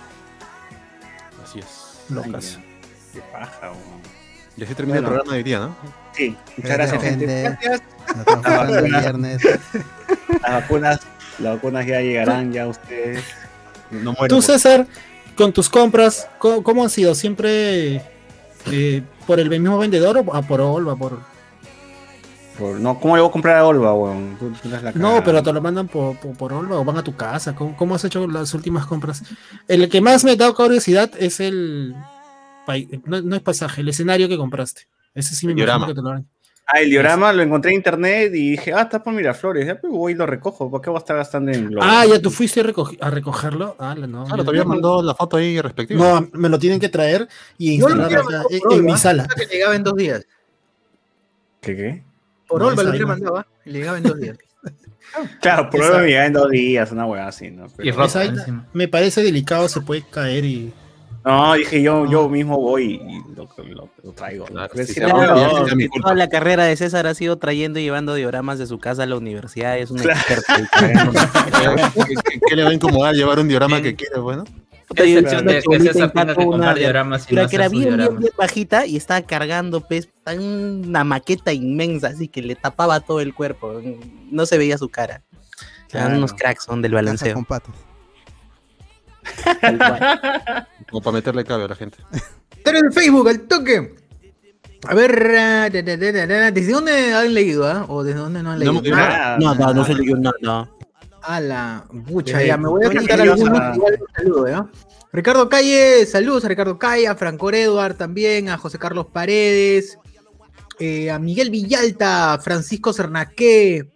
Así 1.45 1.59
es. 1.59 1.67
Locas. 2.09 2.59
Qué 3.13 3.21
paja. 3.33 3.73
Y 4.59 4.65
así 4.65 4.75
termina 4.75 4.99
el 4.99 5.05
programa 5.05 5.31
de 5.33 5.39
hoy 5.39 5.43
día, 5.45 5.59
¿no? 5.61 5.77
Sí, 6.13 6.37
muchas 6.57 6.77
gracias, 6.77 7.03
gente. 7.03 7.43
Gracias. 7.43 7.83
Nos 8.09 8.19
estamos 8.19 8.45
jugando 8.47 8.79
el 8.79 8.85
viernes. 8.85 9.43
Las 10.43 10.51
vacunas 10.53 11.01
Las 11.39 11.55
vacunas 11.55 11.87
ya 11.87 12.01
llegarán, 12.01 12.53
ya 12.53 12.67
ustedes. 12.67 13.23
No 13.91 14.13
muero. 14.13 14.35
Tú, 14.35 14.43
César, 14.43 14.87
con 15.37 15.53
tus 15.53 15.69
compras, 15.71 16.29
¿cómo, 16.39 16.63
cómo 16.65 16.83
han 16.83 16.91
sido? 16.91 17.15
¿Siempre 17.15 18.03
eh, 18.73 19.03
por 19.27 19.39
el 19.39 19.49
mismo 19.49 19.79
vendedor 19.79 20.23
o 20.27 20.35
a 20.35 20.43
por 20.43 20.61
Olva? 20.61 20.97
Por... 20.97 21.21
Por- 22.59 22.81
no, 22.81 22.99
¿Cómo 22.99 23.15
le 23.15 23.23
voy 23.23 23.29
a 23.29 23.33
comprar 23.33 23.57
a 23.59 23.65
Olva, 23.67 23.95
weón? 23.95 24.37
Tú- 24.41 24.51
tú 24.61 24.69
eres 24.69 24.83
la 24.83 24.91
No, 24.93 25.23
pero 25.23 25.41
te 25.45 25.53
lo 25.53 25.61
mandan 25.61 25.87
por, 25.87 26.17
por, 26.19 26.37
por 26.37 26.53
Olva 26.53 26.77
o 26.81 26.85
van 26.85 26.99
a 26.99 27.05
tu 27.05 27.15
casa. 27.15 27.55
¿Cómo, 27.55 27.77
cómo 27.77 27.95
has 27.95 28.03
hecho 28.05 28.27
las 28.27 28.53
últimas 28.55 28.85
compras? 28.87 29.23
El 29.69 29.89
que 29.89 30.01
más 30.01 30.25
me 30.25 30.33
ha 30.33 30.37
dado 30.37 30.55
curiosidad 30.57 31.11
es 31.17 31.39
el. 31.39 31.95
No, 33.05 33.23
no 33.23 33.37
es 33.37 33.43
pasaje, 33.43 33.81
el 33.81 33.89
escenario 33.89 34.29
que 34.29 34.37
compraste. 34.37 34.89
Ese 35.15 35.35
sí 35.35 35.47
me 35.47 35.53
imagino 35.53 35.67
diorama. 35.67 35.87
que 35.87 35.95
te 35.95 36.03
lo 36.03 36.11
dan. 36.11 36.27
Ah, 36.71 36.81
el 36.81 36.91
diorama 36.91 37.33
lo 37.33 37.43
encontré 37.43 37.71
en 37.71 37.79
internet 37.79 38.31
y 38.35 38.51
dije, 38.51 38.75
ah, 38.75 38.83
está 38.83 39.03
por 39.03 39.15
Miraflores. 39.15 39.67
Ya, 39.67 39.81
pues 39.81 39.91
voy 39.91 40.13
y 40.13 40.15
lo 40.15 40.27
recojo. 40.27 40.71
¿Por 40.71 40.83
qué 40.83 40.91
voy 40.91 40.99
a 40.99 41.01
estar 41.01 41.17
gastando 41.17 41.51
en 41.51 41.69
Globo? 41.69 41.83
Ah, 41.83 42.05
ya 42.05 42.21
tú 42.21 42.31
fuiste 42.31 42.61
a, 42.61 43.11
recogerlo. 43.11 43.75
Ah, 43.79 43.95
no. 43.95 44.27
Claro, 44.27 44.45
todavía 44.45 44.65
mandó 44.65 45.03
la 45.03 45.15
foto 45.15 45.39
ahí 45.39 45.59
respectiva. 45.63 46.21
No, 46.21 46.29
me 46.35 46.51
lo 46.51 46.59
tienen 46.59 46.79
que 46.79 46.91
traer 46.91 47.27
y 47.57 47.79
lo 47.79 47.89
instalar 47.89 48.19
acá 48.19 48.43
en, 48.51 48.61
Olva, 48.67 48.93
mi 48.93 48.99
sala. 48.99 49.27
que 49.35 49.47
le 49.47 49.47
llegaba 49.47 49.77
en 49.77 49.83
dos 49.83 49.97
días. 49.97 50.27
¿Qué 51.63 51.75
qué? 51.75 52.05
Por 52.47 52.61
No, 52.61 52.69
Olva 52.69 52.83
lo 52.83 52.91
hubiera 52.91 53.07
mandado. 53.07 53.47
Y 53.65 53.71
le 53.71 53.79
llegaba 53.79 53.99
en 53.99 54.05
dos 54.05 54.21
días. 54.21 54.39
Claro, 55.41 55.71
por 55.71 55.81
Olva 55.81 56.01
me 56.01 56.09
llega 56.09 56.27
en 56.27 56.35
dos 56.35 56.51
días, 56.51 56.93
una 56.93 57.07
weá 57.07 57.29
así, 57.29 57.51
¿no? 57.51 57.67
Pero- 57.75 57.89
Y 57.89 58.27
encima. 58.29 58.67
me 58.75 58.89
parece 58.89 59.23
delicado, 59.23 59.67
se 59.71 59.81
puede 59.81 60.03
caer 60.03 60.45
y. 60.45 60.71
No, 61.29 61.55
dije 61.55 61.83
yo, 61.83 62.07
yo 62.07 62.29
mismo 62.29 62.59
voy 62.59 63.03
y 63.07 63.23
lo, 63.37 63.47
lo- 63.65 63.89
lo 64.03 64.13
traigo. 64.13 64.47
Claro, 64.47 64.73
sí, 64.75 64.87
sí, 64.87 64.95
claro, 64.95 65.35
no, 65.37 65.67
no. 65.67 65.87
Toda 66.03 66.15
la 66.15 66.29
carrera 66.29 66.65
de 66.65 66.75
César 66.77 67.07
ha 67.07 67.15
sido 67.15 67.37
trayendo 67.37 67.79
y 67.79 67.83
llevando 67.83 68.15
dioramas 68.15 68.59
de 68.59 68.67
su 68.67 68.79
casa 68.79 69.03
a 69.03 69.07
la 69.07 69.17
universidad. 69.17 69.77
Es 69.79 69.91
un 69.91 69.99
Claro. 69.99 70.19
experto. 70.19 70.53
¿Qué, 70.79 70.95
qué- 72.15 72.41
qué 72.49 72.57
le 72.57 72.65
va 72.65 72.71
a 72.71 72.75
incomodar 72.75 73.15
llevar 73.15 73.39
un 73.41 73.49
diorama 73.49 73.83
que 73.83 73.95
quiere, 73.95 74.19
bueno? 74.21 74.45
Yo- 74.89 74.95
que 74.95 75.03
era 77.57 77.69
bien, 77.69 77.85
bien, 77.85 77.97
dioramas. 77.97 78.19
bien 78.21 78.33
bajita 78.39 78.87
y 78.87 78.97
estaba 78.97 79.21
cargando, 79.21 79.83
pues, 79.83 80.09
tan 80.25 80.41
una 80.41 81.05
maqueta 81.05 81.53
inmensa, 81.53 82.07
así 82.09 82.29
que 82.29 82.41
le 82.41 82.55
tapaba 82.55 83.01
todo 83.01 83.21
el 83.21 83.35
cuerpo. 83.35 83.83
No 84.31 84.47
se 84.47 84.57
veía 84.57 84.79
su 84.79 84.89
cara. 84.89 85.21
Claro. 85.91 86.17
unos 86.17 86.33
cracks 86.35 86.65
son 86.65 86.81
del 86.83 86.93
balanceo. 86.93 87.35
con 87.35 87.45
patas. 87.47 87.75
Como 90.91 91.03
para 91.03 91.15
meterle 91.15 91.45
cabello 91.45 91.67
a 91.67 91.69
la 91.69 91.75
gente. 91.77 91.99
Pero 92.65 92.79
en 92.79 92.93
Facebook, 92.93 93.29
al 93.29 93.41
toque. 93.43 93.95
A 94.87 94.95
ver, 94.95 95.73
¿desde 95.73 96.71
dónde 96.73 97.13
han 97.13 97.35
leído, 97.35 97.67
ah? 97.67 97.85
¿O 97.89 98.05
desde 98.05 98.21
dónde 98.21 98.43
no 98.43 98.53
han 98.53 98.59
No 98.61 98.65
leído? 98.65 98.83
leído 98.83 98.97
Ah, 98.97 99.37
nada. 99.37 99.39
No, 99.39 99.55
no, 99.55 99.75
no 99.75 99.85
se 99.85 99.95
leyó 99.95 100.17
nada. 100.17 100.71
A 101.23 101.41
la 101.41 101.85
bucha, 101.91 102.41
Eh, 102.43 102.47
ya 102.47 102.57
me 102.57 102.69
voy 102.69 102.85
a 102.87 102.91
Quirós, 102.91 103.11
algunos. 103.43 103.77
igual 103.77 103.99
saludo, 104.17 104.49
¿ya? 104.49 104.67
Ricardo 105.13 105.49
Calle, 105.49 106.07
saludos 106.07 106.45
a 106.45 106.49
Ricardo 106.49 106.79
Calle, 106.79 107.09
a 107.09 107.17
Franco 107.17 107.51
Edward 107.51 107.97
también, 107.97 108.49
a 108.51 108.57
José 108.59 108.79
Carlos 108.79 109.07
Paredes, 109.13 109.99
eh, 110.79 111.11
a 111.11 111.19
Miguel 111.19 111.51
Villalta, 111.51 112.39
Francisco 112.43 112.93
Cernaqué, 112.93 113.89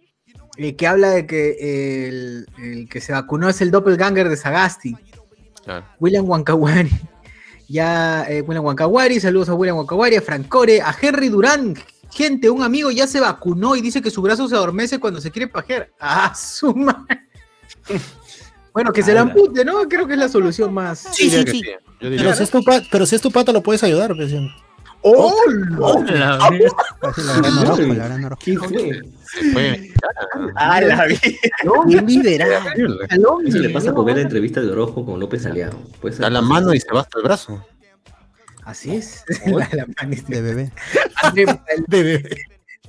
eh, 0.57 0.75
que 0.75 0.87
habla 0.87 1.11
de 1.11 1.25
que 1.25 2.07
el, 2.09 2.45
el 2.61 2.89
que 2.89 2.99
se 2.99 3.13
vacunó 3.13 3.47
es 3.47 3.61
el 3.61 3.71
doppelganger 3.71 4.27
de 4.27 4.35
Sagasti. 4.37 4.95
Claro. 5.63 5.85
William 5.99 6.25
Wankawari. 6.29 6.89
Ya, 7.69 8.25
eh, 8.29 8.41
William 8.41 8.65
Wankawari, 8.65 9.19
saludos 9.19 9.49
a 9.49 9.55
William 9.55 9.77
Wankawari, 9.77 10.17
a 10.17 10.21
Francore, 10.21 10.81
a 10.81 10.93
Henry 11.01 11.29
Durán. 11.29 11.73
Gente, 12.11 12.49
un 12.49 12.61
amigo 12.61 12.91
ya 12.91 13.07
se 13.07 13.19
vacunó 13.19 13.75
y 13.75 13.81
dice 13.81 14.01
que 14.01 14.11
su 14.11 14.21
brazo 14.21 14.47
se 14.47 14.55
adormece 14.55 14.99
cuando 14.99 15.19
se 15.21 15.31
quiere 15.31 15.47
pajear. 15.47 15.89
¡Ah, 15.99 16.33
su 16.35 16.75
madre! 16.75 17.21
Bueno, 18.73 18.91
que 18.91 19.01
se 19.01 19.13
la 19.13 19.21
ampute, 19.21 19.63
¿no? 19.63 19.87
Creo 19.87 20.05
que 20.05 20.13
es 20.13 20.19
la 20.19 20.29
solución 20.29 20.73
más. 20.73 20.99
Sí, 21.13 21.29
sí, 21.31 21.45
que 21.45 21.51
sí. 21.51 21.61
Yo 22.01 22.09
diría 22.09 22.25
Pero 22.25 22.35
si, 22.35 22.43
es 22.43 22.49
tu 22.51 22.63
pa- 22.63 22.81
pero 22.91 23.05
si 23.05 23.15
es 23.15 23.21
tu 23.21 23.31
pata, 23.31 23.51
lo 23.51 23.63
puedes 23.63 23.81
ayudar. 23.83 24.13
pues. 24.15 24.31
¡Oh! 25.03 25.33
La 26.05 26.35
Ah, 26.41 26.49
mierda. 26.51 26.75
Parece 26.99 27.21
la. 27.23 28.13
Ah, 30.55 30.79
vida. 32.01 32.47
Salón, 33.09 33.47
Eso 33.47 33.57
le 33.59 33.69
pasa 33.69 33.93
por 33.93 34.05
ver 34.05 34.15
la 34.17 34.21
entrevista 34.21 34.61
de 34.61 34.71
Orozco 34.71 35.05
con 35.05 35.19
López 35.19 35.45
Aliado. 35.45 35.77
Da 36.19 36.29
la 36.29 36.41
mano 36.41 36.73
y 36.73 36.79
se 36.79 36.91
va 36.93 37.01
hasta 37.01 37.17
el 37.19 37.23
brazo. 37.23 37.65
Así 38.63 38.95
es. 38.95 39.23
La- 39.45 39.67
la 39.73 39.85
mano 39.97 40.13
es- 40.13 40.25
De 40.27 40.41
bebé. 40.41 40.71
André, 41.21 41.45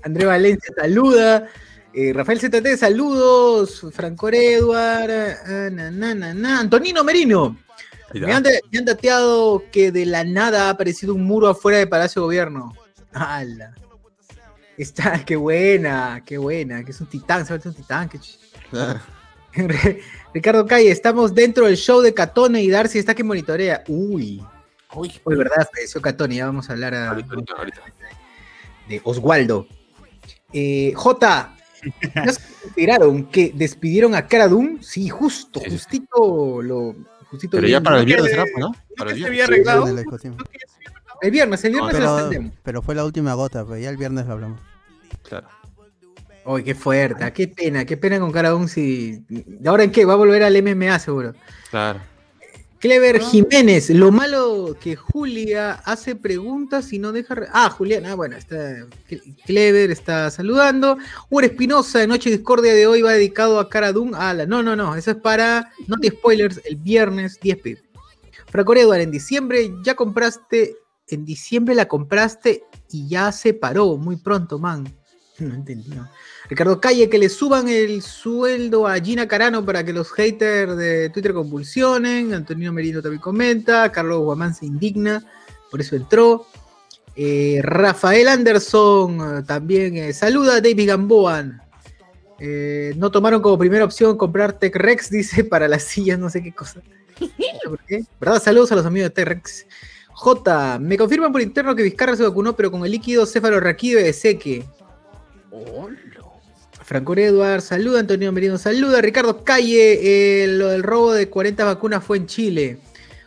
André 0.03 0.27
Valencia 0.27 0.73
saluda. 0.77 1.49
Eh, 1.93 2.13
Rafael 2.13 2.39
ZT, 2.41 2.77
saludos. 2.77 3.85
Franco 3.93 4.29
Edward. 4.29 5.11
ah, 5.47 5.69
na, 5.73 5.91
na, 5.91 6.15
na, 6.15 6.35
na. 6.35 6.61
Antonino 6.61 7.03
Merino. 7.05 7.57
Me 8.21 8.33
han, 8.33 8.43
de- 8.43 8.61
me 8.71 8.79
han 8.79 8.85
dateado 8.85 9.65
que 9.73 9.91
de 9.93 10.07
la 10.07 10.25
nada 10.25 10.67
ha 10.67 10.71
aparecido 10.71 11.15
un 11.15 11.25
muro 11.25 11.49
afuera 11.49 11.79
de 11.79 11.87
Palacio 11.87 12.23
de 12.23 12.27
Gobierno. 12.27 12.73
¡Hala! 13.13 13.75
Está, 14.77 15.23
qué 15.27 15.37
buena, 15.37 16.23
qué 16.25 16.39
buena. 16.39 16.85
Que 16.85 16.91
es 16.93 17.01
un 17.01 17.07
titán, 17.09 17.45
se 17.47 17.55
un 17.55 17.75
titán. 17.75 18.09
qué 18.09 18.19
ch- 18.19 18.39
Ah, 18.73 19.01
Ricardo 20.35 20.67
Calle, 20.67 20.91
estamos 20.91 21.35
dentro 21.35 21.67
del 21.67 21.77
show 21.77 22.01
de 22.01 22.13
Catone 22.13 22.63
y 22.63 22.71
Darcy 22.71 22.99
está 22.99 23.15
que 23.15 23.23
monitorea. 23.25 23.85
Uy. 23.89 24.43
Uy, 24.95 25.13
verdad, 25.25 25.69
falleció 25.73 26.01
Catone, 26.01 26.37
ya 26.37 26.47
vamos 26.47 26.69
a 26.71 26.73
hablar 26.73 26.95
a- 26.95 27.11
ahorita, 27.11 27.35
ahorita, 27.35 27.55
ahorita. 27.57 27.81
de 28.89 29.01
Oswaldo. 29.05 29.67
Eh, 30.53 30.93
J, 30.95 31.57
¿ya 32.15 32.33
se 32.33 32.41
enteraron 32.65 33.27
que 33.27 33.53
despidieron 33.55 34.15
a 34.15 34.27
Cara? 34.27 34.49
Sí, 34.81 35.09
justo, 35.09 35.61
sí, 35.61 35.67
sí. 35.67 35.77
justito 35.77 36.63
lo. 36.63 36.95
Justito 37.35 37.57
Pero 37.57 37.67
ya 37.69 37.81
para 37.81 37.99
el 38.01 38.07
viernes 38.07 38.27
que- 38.27 38.31
será, 38.31 38.43
pues, 38.45 38.59
¿no? 38.59 38.73
Para 38.97 39.11
el 39.11 39.17
viernes. 39.17 39.41
arreglado. 39.43 39.85
De. 39.87 40.05
El 41.21 41.31
viernes, 41.31 41.65
el 41.65 41.73
viernes 41.73 41.93
lo 41.95 41.99
Pero, 41.99 42.15
extendemos. 42.19 42.53
pero 42.63 42.83
fue 42.83 42.95
la 42.95 43.05
última 43.05 43.35
gota, 43.35 43.65
pues 43.65 43.83
ya 43.83 43.91
el 43.91 43.97
viernes 43.97 44.27
lo 44.27 44.33
hablamos. 44.35 44.61
Claro. 45.29 45.49
Uy, 46.47 46.63
qué 46.63 46.75
fuerte, 46.75 47.33
qué 47.33 47.49
pena, 47.49 47.85
qué 47.87 47.97
pena 47.97 48.21
con 48.21 48.31
Cara 48.31 48.51
si. 48.69 49.25
¿Ahora 49.67 49.85
en 49.85 49.91
qué? 49.91 50.05
Va 50.05 50.13
a 50.13 50.17
volver 50.17 50.43
al 50.43 50.55
MMA 50.63 50.99
seguro. 50.99 51.33
Claro. 51.71 52.01
Clever 52.85 53.19
Jiménez, 53.23 53.89
lo 53.89 54.13
malo 54.13 54.77
que 54.79 54.95
Julia 54.95 55.73
hace 55.87 56.17
preguntas 56.17 56.93
y 56.93 56.99
no 56.99 57.13
deja. 57.13 57.35
re- 57.35 57.47
Ah, 57.51 57.71
Julián, 57.71 58.05
ah, 58.05 58.15
bueno, 58.15 58.37
está. 58.37 58.87
Clever 59.47 59.91
está 59.91 60.31
saludando. 60.31 60.99
Ur 61.31 61.45
Espinosa, 61.45 62.01
de 62.01 62.07
Noche 62.07 62.29
Discordia 62.29 62.75
de 62.75 62.87
hoy 62.87 63.01
va 63.01 63.13
dedicado 63.13 63.59
a 63.59 63.71
Cara 63.71 63.91
Dune. 63.91 64.13
Ah, 64.15 64.35
la- 64.35 64.45
no, 64.45 64.63
no, 64.63 64.77
no, 64.77 64.95
eso 64.97 65.13
es 65.13 65.17
para. 65.17 65.73
No 65.87 65.97
te 65.97 66.09
spoilers, 66.11 66.61
el 66.67 66.77
viernes 66.77 67.41
10p. 67.41 67.79
Franco 68.51 68.75
Edward, 68.77 69.01
en 69.01 69.11
diciembre 69.11 69.73
ya 69.83 69.95
compraste. 69.95 70.77
En 71.09 71.25
diciembre 71.25 71.75
la 71.75 71.89
compraste 71.89 72.65
y 72.91 73.09
ya 73.09 73.33
se 73.33 73.55
paró 73.55 73.97
muy 73.97 74.17
pronto, 74.17 74.59
man. 74.59 74.85
No 75.39 75.55
entendí. 75.55 75.89
no. 75.89 76.07
Ricardo 76.49 76.81
Calle, 76.81 77.09
que 77.09 77.19
le 77.19 77.29
suban 77.29 77.69
el 77.69 78.03
sueldo 78.03 78.87
a 78.87 79.01
Gina 79.01 79.27
Carano 79.27 79.65
para 79.65 79.83
que 79.83 79.93
los 79.93 80.13
haters 80.13 80.77
de 80.77 81.09
Twitter 81.11 81.33
convulsionen. 81.33 82.35
Antonio 82.35 82.73
Merino 82.73 83.01
también 83.01 83.21
comenta. 83.21 83.91
Carlos 83.91 84.21
Guamán 84.21 84.55
se 84.55 84.67
indigna, 84.67 85.25
por 85.71 85.81
eso 85.81 85.97
entró. 85.97 86.47
Eh, 87.17 87.61
Rafael 87.63 88.29
Anderson 88.29 89.39
eh, 89.39 89.43
también 89.47 89.97
eh, 89.97 90.13
saluda. 90.13 90.61
David 90.61 90.89
Gamboan. 90.89 91.61
No 92.97 93.11
tomaron 93.11 93.41
como 93.41 93.57
primera 93.57 93.87
opción 93.87 94.19
comprar 94.19 94.59
Tech 94.59 94.77
Rex, 94.77 95.09
dice, 95.11 95.45
para 95.45 95.67
las 95.67 95.85
sillas, 95.85 96.19
no 96.19 96.29
sé 96.29 96.43
qué 96.43 96.53
cosa. 96.53 96.83
Por 97.65 97.79
qué. 97.87 98.05
¿Verdad? 98.21 98.43
Saludos 98.43 98.71
a 98.73 98.77
los 98.77 98.85
amigos 98.85 99.09
de 99.09 99.15
Tech 99.15 99.29
Rex. 99.29 99.67
J, 100.13 100.79
me 100.79 100.99
confirman 100.99 101.33
por 101.33 101.41
interno 101.41 101.75
que 101.75 101.83
Vizcarra 101.83 102.15
se 102.17 102.23
vacunó, 102.23 102.55
pero 102.55 102.71
con 102.71 102.85
el 102.85 102.91
líquido 102.91 103.25
cefalorraquídeo 103.25 104.01
de 104.01 104.13
seque. 104.13 104.65
Franco 106.85 107.15
Edward, 107.17 107.63
saluda, 107.63 108.01
Antonio 108.01 108.31
Merino, 108.31 108.59
saluda, 108.59 109.01
Ricardo 109.01 109.43
Calle, 109.43 110.43
eh, 110.45 110.47
lo 110.49 110.69
del 110.69 110.83
robo 110.83 111.13
de 111.15 111.29
40 111.31 111.65
vacunas 111.65 112.05
fue 112.05 112.19
en 112.19 112.27
Chile. 112.27 112.79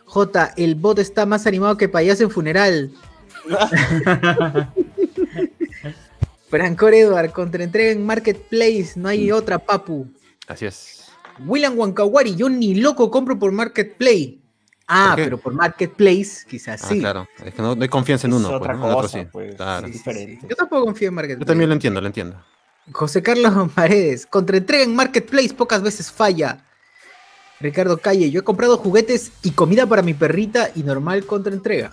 J, 0.04 0.54
el 0.56 0.74
bot 0.76 0.98
está 1.00 1.26
más 1.26 1.46
animado 1.46 1.76
que 1.76 1.88
payaso 1.88 2.22
en 2.22 2.30
funeral. 2.30 2.92
Franco 6.48 6.88
Edward, 6.88 7.32
contraentrega 7.32 7.90
en 7.90 8.06
Marketplace, 8.06 8.92
no 8.96 9.08
hay 9.08 9.30
otra, 9.32 9.58
papu. 9.58 10.06
Así 10.46 10.64
es. 10.66 11.04
William 11.44 11.78
Wankawari, 11.78 12.36
yo 12.36 12.48
ni 12.48 12.76
loco 12.76 13.10
compro 13.10 13.38
por 13.38 13.52
Marketplace. 13.52 14.38
Ah, 14.86 15.12
pero 15.14 15.36
por 15.36 15.52
Marketplace 15.52 16.46
quizás 16.48 16.82
Ah, 16.82 16.88
sí. 16.88 17.00
claro. 17.00 17.28
Es 17.44 17.52
que 17.52 17.60
no, 17.60 17.74
no 17.74 17.82
hay 17.82 17.88
confianza 17.88 18.26
en 18.26 18.32
Es 18.32 18.38
uno, 18.38 18.48
pues, 18.48 18.60
otra 18.60 18.72
¿no? 18.72 18.78
En 18.84 18.90
otro 18.90 19.02
cosa, 19.02 19.18
sí. 19.20 19.26
pues. 19.30 19.54
Claro. 19.54 19.86
Sí, 19.86 19.92
sí, 19.92 19.98
diferente. 19.98 20.38
sí. 20.40 20.46
Yo 20.48 20.56
tampoco 20.56 20.84
confío 20.86 21.08
en 21.08 21.14
Marketplace. 21.14 21.44
Yo 21.44 21.46
también 21.46 21.68
lo 21.68 21.74
entiendo, 21.74 22.00
lo 22.00 22.06
entiendo. 22.06 22.42
José 22.92 23.22
Carlos 23.22 23.70
Paredes, 23.74 24.26
contraentrega 24.26 24.84
en 24.84 24.94
Marketplace 24.94 25.54
pocas 25.54 25.82
veces 25.82 26.10
falla. 26.10 26.64
Ricardo 27.60 27.98
Calle, 27.98 28.30
yo 28.30 28.40
he 28.40 28.44
comprado 28.44 28.78
juguetes 28.78 29.32
y 29.42 29.50
comida 29.50 29.86
para 29.86 30.02
mi 30.02 30.14
perrita 30.14 30.70
y 30.76 30.82
normal 30.84 31.26
contraentrega. 31.26 31.92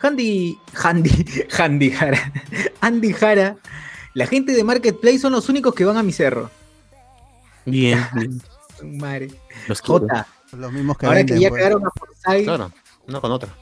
Handy, 0.00 0.58
Handy, 0.74 1.24
Handy 1.58 1.90
Jara, 1.90 2.32
Andy 2.80 3.12
Jara, 3.12 3.56
la 4.14 4.26
gente 4.26 4.52
de 4.52 4.64
Marketplace 4.64 5.20
son 5.20 5.32
los 5.32 5.48
únicos 5.48 5.74
que 5.74 5.84
van 5.84 5.96
a 5.96 6.02
mi 6.02 6.12
cerro. 6.12 6.50
Bien, 7.64 8.04
bien. 8.14 8.40
Madre. 8.82 9.30
Los. 9.68 9.80
Jota, 9.80 10.26
Los 10.52 10.72
mismos 10.72 10.98
que 10.98 11.06
ahora 11.06 11.18
venden, 11.18 11.36
que 11.36 11.42
ya 11.42 11.48
pues. 11.48 11.60
quedaron 11.60 11.86
a 11.86 11.90
Forsyth, 11.96 12.44
Claro, 12.44 12.72
una 13.06 13.20
con 13.20 13.32
otra. 13.32 13.54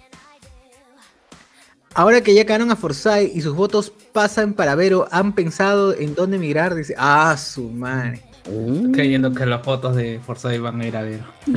Ahora 1.94 2.20
que 2.22 2.34
ya 2.34 2.44
quedaron 2.44 2.70
a 2.70 2.76
Forsyth 2.76 3.34
y 3.34 3.40
sus 3.40 3.54
votos 3.54 3.92
pasan 4.12 4.52
para 4.54 4.74
Vero, 4.74 5.08
¿han 5.10 5.32
pensado 5.34 5.94
en 5.94 6.14
dónde 6.14 6.36
emigrar? 6.36 6.74
Dice, 6.74 6.94
ah, 6.98 7.36
su 7.36 7.70
madre. 7.70 8.22
Mm. 8.50 8.92
Creyendo 8.92 9.32
que 9.32 9.46
las 9.46 9.62
fotos 9.62 9.96
de 9.96 10.20
Forsyth 10.24 10.60
van 10.60 10.80
a 10.80 10.86
ir 10.86 10.96
a 10.96 11.02
ver. 11.02 11.20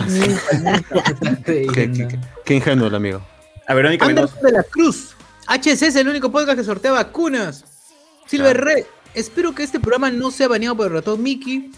Qué, 1.45 1.67
qué- 1.73 1.91
qué- 1.91 2.19
qué 2.45 2.53
ingenuo 2.55 2.87
el 2.87 2.95
amigo. 2.95 3.21
A 3.67 3.73
Verónica 3.73 4.05
Mendoza. 4.05 4.33
Anderson 4.35 4.51
de 4.51 4.57
la 4.57 4.63
Cruz. 4.63 5.15
HC 5.47 5.87
es 5.87 5.95
el 5.95 6.07
único 6.07 6.31
podcast 6.31 6.57
que 6.57 6.63
sortea 6.63 6.91
vacunas. 6.91 7.65
Silver 8.25 8.55
Claro. 8.57 8.75
Red. 8.75 8.85
Espero 9.13 9.53
que 9.55 9.63
este 9.63 9.79
programa 9.79 10.11
no 10.11 10.31
sea 10.31 10.47
baneado 10.47 10.75
por 10.77 10.87
el 10.87 10.93
ratón 10.93 11.21
Mickey. 11.23 11.71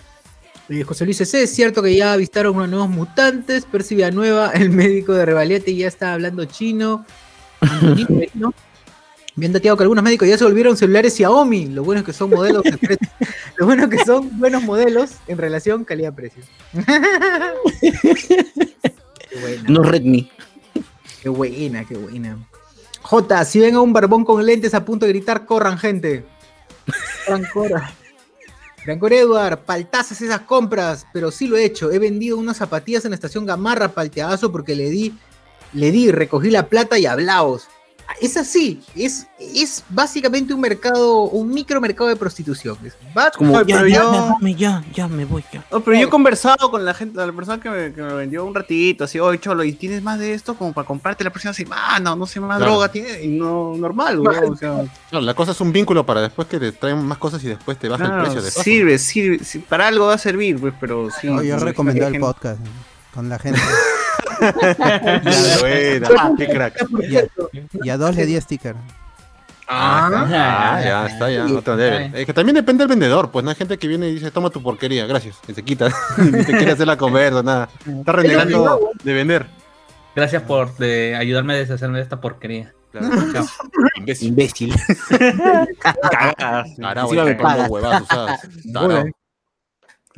Eh, 0.69 0.84
José 0.84 1.06
Luis 1.06 1.17
C. 1.17 1.43
Es 1.43 1.52
cierto 1.56 1.82
que 1.82 1.95
ya 1.95 2.13
avistaron 2.13 2.56
unos 2.56 2.69
nuevos 2.69 2.89
mutantes. 2.89 3.65
Percy 3.65 3.95
Nueva, 4.12 4.52
el 4.54 4.69
médico 4.69 5.13
de 5.13 5.26
Revaliete, 5.26 5.76
ya 5.76 5.88
está 5.88 6.13
hablando 6.13 6.45
chino. 6.45 7.06
Bien 9.36 9.54
dateado 9.54 9.78
que 9.78 9.84
algunos 9.84 10.04
médicos 10.04 10.28
ya 10.28 10.38
se 10.38 10.43
volvieron 10.43 10.76
celulares 10.76 11.15
Xiaomi. 11.15 11.67
Lo 11.67 11.84
bueno 11.84 12.00
es 12.02 12.06
que 12.06 12.13
son 12.13 12.30
modelos 12.30 12.63
de 12.63 12.78
pre- 12.78 12.98
Lo 13.58 13.65
bueno 13.65 13.84
es 13.86 13.89
que 13.89 14.04
son 14.04 14.38
buenos 14.38 14.63
modelos 14.63 15.12
en 15.28 15.38
relación 15.38 15.86
calidad-precio. 15.86 16.43
Qué 17.82 19.39
buena. 19.39 19.63
No 19.69 19.84
Redmi. 19.84 20.30
Qué 21.22 21.30
buena, 21.30 21.86
qué 21.86 21.95
buena. 21.95 22.38
J, 23.02 23.45
si 23.45 23.60
ven 23.60 23.76
a 23.76 23.82
un 23.82 23.93
barbón 23.93 24.26
con 24.26 24.45
lentes 24.45 24.74
a 24.74 24.84
punto 24.84 25.06
de 25.06 25.12
gritar, 25.13 25.45
corran, 25.45 25.78
gente. 25.78 26.26
Corran, 27.26 27.45
corran. 27.54 27.84
Grancor 28.86 29.13
Edward, 29.13 29.60
paltazas 29.65 30.22
esas 30.22 30.41
compras, 30.41 31.06
pero 31.13 31.32
sí 31.32 31.48
lo 31.48 31.58
he 31.58 31.65
hecho. 31.65 31.91
He 31.91 32.00
vendido 32.00 32.38
unas 32.38 32.58
zapatillas 32.58 33.04
en 33.06 33.12
la 33.12 33.15
estación 33.15 33.45
Gamarra 33.45 33.89
palteadazo 33.89 34.52
porque 34.52 34.76
le 34.76 34.89
di, 34.89 35.13
le 35.73 35.91
di, 35.91 36.12
recogí 36.12 36.49
la 36.49 36.67
plata 36.67 36.97
y 36.97 37.05
hablaos. 37.05 37.67
Es 38.21 38.38
así, 38.38 38.82
es, 38.95 39.27
es 39.39 39.84
básicamente 39.89 40.51
un 40.51 40.60
mercado, 40.60 41.21
un 41.25 41.47
micromercado 41.53 42.10
de 42.10 42.15
prostitución. 42.15 42.75
Es- 42.84 42.97
Como, 43.38 43.53
pero 43.63 43.65
ya, 43.67 43.82
yo- 43.82 43.88
ya, 43.88 44.03
dame, 44.32 44.55
ya, 44.55 44.84
ya 44.91 45.08
me 45.08 45.25
voy, 45.25 45.43
ya. 45.53 45.63
No, 45.71 45.79
pero 45.82 45.95
yo 45.95 46.08
he 46.08 46.10
conversado 46.10 46.71
con 46.71 46.84
la 46.84 46.95
gente, 46.95 47.23
la 47.23 47.32
persona 47.32 47.62
que 47.62 47.69
me, 47.69 47.93
que 47.93 48.01
me 48.01 48.12
vendió 48.15 48.43
un 48.45 48.55
ratito, 48.55 49.03
así, 49.03 49.19
oye, 49.19 49.39
Cholo, 49.39 49.63
¿y 49.63 49.73
tienes 49.73 50.01
más 50.01 50.17
de 50.17 50.34
esto 50.34 50.55
como 50.55 50.73
para 50.73 50.88
comprarte 50.88 51.23
la 51.23 51.29
próxima 51.29 51.53
semana? 51.53 52.13
O 52.13 52.15
no 52.15 52.25
sé, 52.25 52.39
más 52.39 52.58
Claro. 52.58 52.71
droga 52.71 52.91
tiene, 52.91 53.21
y 53.21 53.27
no, 53.27 53.75
normal, 53.77 54.17
güey. 54.19 54.38
O 54.39 54.55
sea, 54.55 54.84
la 55.12 55.34
cosa 55.36 55.51
es 55.51 55.62
un 55.62 55.71
vínculo 55.71 56.03
para 56.03 56.21
después 56.21 56.47
que 56.47 56.60
te 56.60 56.71
traen 56.71 57.05
más 57.05 57.19
cosas 57.19 57.43
y 57.43 57.47
después 57.47 57.77
te 57.77 57.89
baja 57.89 58.05
el 58.05 58.21
precio 58.23 58.41
de 58.41 58.49
sirve, 58.49 58.97
sirve, 58.97 59.39
para 59.69 59.88
algo 59.88 60.08
va 60.08 60.15
a 60.15 60.17
servir, 60.17 60.60
pues, 60.60 60.73
pero 60.79 61.10
sí. 61.12 61.27
No, 61.27 61.43
yo 61.43 61.60
recomendé 61.60 61.99
el 62.08 62.13
gente- 62.13 62.19
podcast 62.25 62.60
con 63.13 63.29
la 63.29 63.38
gente. 63.38 63.62
Ya, 64.39 65.58
buena, 65.60 66.10
qué 66.38 66.47
crack. 66.47 66.86
Y 67.02 67.17
a, 67.17 67.23
y 67.84 67.89
a 67.89 67.97
dos 67.97 68.15
le 68.15 68.25
di 68.25 68.39
sticker. 68.39 68.75
Ah, 69.71 70.10
Ah, 70.12 70.82
ya, 70.82 71.06
está, 71.06 71.30
ya, 71.30 71.45
Sí, 71.45 71.54
no 71.54 71.62
te 71.62 71.75
debe. 71.75 72.12
Es 72.21 72.25
que 72.25 72.34
también 72.34 72.56
depende 72.56 72.82
del 72.82 72.89
vendedor, 72.89 73.30
pues 73.30 73.45
no 73.45 73.52
hay 73.52 73.56
gente 73.56 73.78
que 73.78 73.88
viene 73.88 74.10
y 74.10 74.15
dice, 74.15 74.32
toma 74.32 74.49
tu 74.49 74.63
porquería, 74.63 75.06
gracias, 75.06 75.38
y 75.47 75.54
se 75.54 75.63
quita, 75.63 75.89
ni 76.17 76.43
te 76.43 76.58
quiere 76.58 76.71
hacer 76.71 76.88
la 76.88 76.97
conversa, 76.97 77.43
nada. 77.43 77.69
Está 77.86 78.12
renegando 78.13 78.89
de 79.04 79.13
vender. 79.13 79.45
Gracias 80.15 80.41
por 80.41 80.75
de, 80.78 81.15
ayudarme 81.15 81.54
a 81.54 81.58
deshacerme 81.58 81.97
de 81.97 82.04
esta 82.04 82.19
porquería. 82.19 82.73
Claro. 82.91 83.10
Imbécil. 83.95 84.30
Imbécil. 84.30 84.73
Cagadas. 85.80 86.78
Me 86.80 87.36
pagas. 87.36 87.69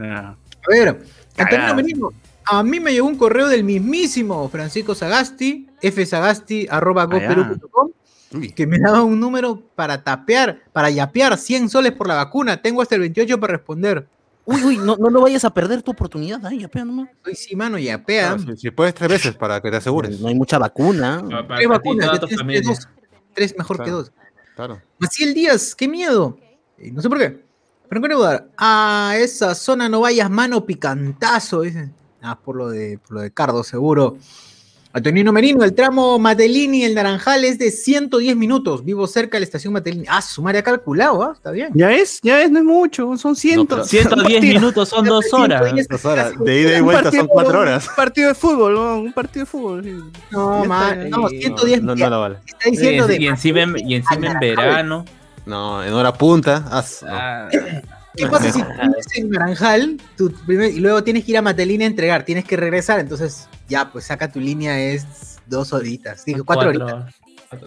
A 0.02 0.70
ver, 0.70 0.88
Antonio 0.88 1.06
Cagada. 1.36 1.74
Merino, 1.74 2.10
a 2.60 2.64
mí 2.64 2.80
me 2.80 2.92
llegó 2.94 3.08
un 3.08 3.18
correo 3.18 3.48
del 3.48 3.64
mismísimo 3.64 4.48
Francisco 4.50 4.94
Sagasti, 4.96 5.68
fsagasti, 5.82 6.68
arroba 6.70 7.06
goperú.com, 7.06 7.92
Uy, 8.34 8.52
que 8.52 8.66
me 8.66 8.80
daba 8.80 9.04
un 9.04 9.20
número 9.20 9.62
para 9.76 10.04
tapear, 10.04 10.62
para 10.72 10.90
yapear 10.90 11.38
100 11.38 11.70
soles 11.70 11.92
por 11.92 12.08
la 12.08 12.16
vacuna. 12.16 12.62
Tengo 12.62 12.82
hasta 12.82 12.96
el 12.96 13.02
28 13.02 13.40
para 13.40 13.54
responder. 13.54 14.08
Uy, 14.46 14.64
uy, 14.64 14.78
no, 14.78 14.96
no 14.98 15.10
lo 15.10 15.22
vayas 15.22 15.44
a 15.46 15.54
perder 15.54 15.82
tu 15.82 15.92
oportunidad. 15.92 16.44
Ay, 16.46 16.60
ya, 16.60 16.68
pero 16.68 16.86
nomás. 16.86 17.10
Soy 17.24 17.36
sí, 17.36 17.56
mano, 17.56 17.78
yapea. 17.78 18.36
claro, 18.36 18.56
si, 18.56 18.62
si 18.62 18.72
puedes 18.72 18.94
tres 18.94 19.10
veces 19.10 19.36
para 19.36 19.62
que 19.62 19.70
te 19.70 19.78
asegures. 19.78 20.20
No 20.20 20.30
hay 20.30 20.36
mucha 20.36 20.58
vacuna. 20.58 21.22
Para 21.30 21.58
Tres 21.58 21.68
vacunas, 21.68 22.20
familia. 22.38 22.62
tres, 22.62 22.68
dos. 22.68 22.88
Tres 23.34 23.56
mejor 23.58 23.84
que 23.84 23.92
dos. 23.92 24.12
Claro. 24.56 24.82
Maciel 24.98 25.34
Díaz, 25.34 25.76
qué 25.76 25.88
miedo. 25.88 26.38
Eh, 26.78 26.92
no 26.92 27.02
sé 27.02 27.10
por 27.10 27.18
qué. 27.20 27.44
Pero 27.90 28.06
en 28.06 28.12
lugar, 28.14 28.48
a 28.58 29.16
esa 29.18 29.54
zona 29.54 29.90
no 29.90 30.00
vayas, 30.02 30.30
mano, 30.30 30.66
picantazo. 30.66 31.62
dice. 31.62 31.90
Ah, 32.22 32.38
por 32.40 32.56
lo 32.56 32.70
de, 32.70 33.00
por 33.00 33.18
lo 33.18 33.22
de 33.22 33.32
Cardo, 33.32 33.64
seguro. 33.64 34.18
Antonino 34.94 35.32
Merino, 35.32 35.64
el 35.64 35.74
tramo 35.74 36.20
Matelini, 36.20 36.84
el 36.84 36.94
Naranjal 36.96 37.46
es 37.46 37.58
de 37.58 37.72
110 37.72 38.36
minutos. 38.36 38.84
Vivo 38.84 39.08
cerca 39.08 39.38
de 39.38 39.40
la 39.40 39.44
estación 39.46 39.72
Matelini. 39.72 40.06
Ah, 40.10 40.22
su 40.22 40.42
madre 40.42 40.60
ha 40.60 40.64
calculado, 40.64 41.24
¿ah? 41.24 41.32
Está 41.34 41.52
bien. 41.52 41.70
Ya 41.74 41.94
es, 41.94 42.20
ya 42.22 42.42
es, 42.42 42.52
no 42.52 42.60
es 42.60 42.66
mucho, 42.66 43.16
son 43.16 43.38
cientos. 43.38 43.88
pero- 43.90 44.04
110 44.04 44.44
minutos 44.44 44.90
son 44.90 45.06
dos 45.06 45.34
horas. 45.34 45.62
110 45.62 45.88
Dos 45.88 46.04
horas, 46.04 46.32
casi- 46.34 46.44
de 46.44 46.62
ida 46.62 46.78
y 46.78 46.82
vuelta 46.82 47.04
partido- 47.04 47.22
son 47.22 47.28
cuatro 47.30 47.60
horas. 47.62 47.88
Un 47.88 47.96
partido 47.96 48.28
de 48.28 48.36
fútbol, 48.36 48.74
¿no? 48.74 48.98
un 48.98 49.14
partido 49.14 49.46
de 49.46 49.50
fútbol. 49.52 49.84
sí. 49.86 49.92
No, 50.30 50.62
Ya 50.64 50.68
ma- 50.68 50.90
está, 50.92 51.06
no, 51.18 51.30
y- 51.32 51.42
110 51.42 51.82
No, 51.84 51.96
no, 51.96 52.10
no 52.10 52.20
vale. 52.20 52.38
está 52.46 52.70
diciendo 52.70 53.06
y, 53.06 53.08
de 53.18 53.24
y 53.24 53.28
encima, 53.28 53.62
en- 53.62 53.90
y 53.90 53.96
encima 53.96 54.28
en 54.34 54.40
verano. 54.40 55.06
No, 55.46 55.82
en 55.84 55.94
hora 55.94 56.14
punta. 56.14 56.60
no. 56.70 57.08
Ah, 57.10 57.48
¿Qué 58.15 58.28
pasa 58.28 58.52
si 58.52 58.62
tú 58.62 58.67
vives 58.69 59.08
en 59.15 59.30
Naranjal 59.30 59.97
tu 60.17 60.32
primer- 60.45 60.71
y 60.71 60.80
luego 60.80 61.04
tienes 61.04 61.24
que 61.26 61.32
ir 61.32 61.38
a 61.38 61.41
Matelini 61.41 61.84
a 61.84 61.88
entregar? 61.88 62.24
Tienes 62.26 62.45
que 62.45 62.58
regresar, 62.58 63.00
entonces 63.00 63.47
ya, 63.69 63.91
pues 63.91 64.06
saca 64.06 64.32
tu 64.32 64.39
línea, 64.39 64.80
es 64.80 65.38
dos 65.47 65.71
horitas, 65.74 66.26
digo, 66.26 66.43
cuatro, 66.43 66.69
horitas. 66.69 67.13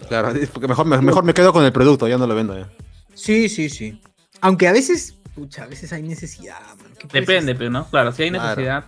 Claro, 0.07 0.33
porque 0.53 0.67
mejor, 0.67 0.85
me- 0.85 1.01
mejor 1.01 1.23
me 1.23 1.33
quedo 1.33 1.51
con 1.53 1.63
el 1.65 1.71
producto, 1.71 2.07
ya 2.07 2.17
no 2.17 2.27
lo 2.27 2.35
vendo 2.35 2.57
ya. 2.57 2.67
Sí, 3.13 3.49
sí, 3.49 3.69
sí. 3.69 4.01
Aunque 4.41 4.67
a 4.67 4.71
veces, 4.71 5.15
pucha, 5.35 5.63
a 5.63 5.67
veces 5.67 5.91
hay 5.93 6.03
necesidad. 6.03 6.59
mano. 6.77 6.89
¿Qué 6.97 7.07
puedes 7.07 7.27
Depende, 7.27 7.55
pero 7.55 7.69
no, 7.69 7.87
claro, 7.89 8.11
si 8.11 8.23
hay 8.23 8.29
Claro. 8.31 8.49
necesidad. 8.61 8.85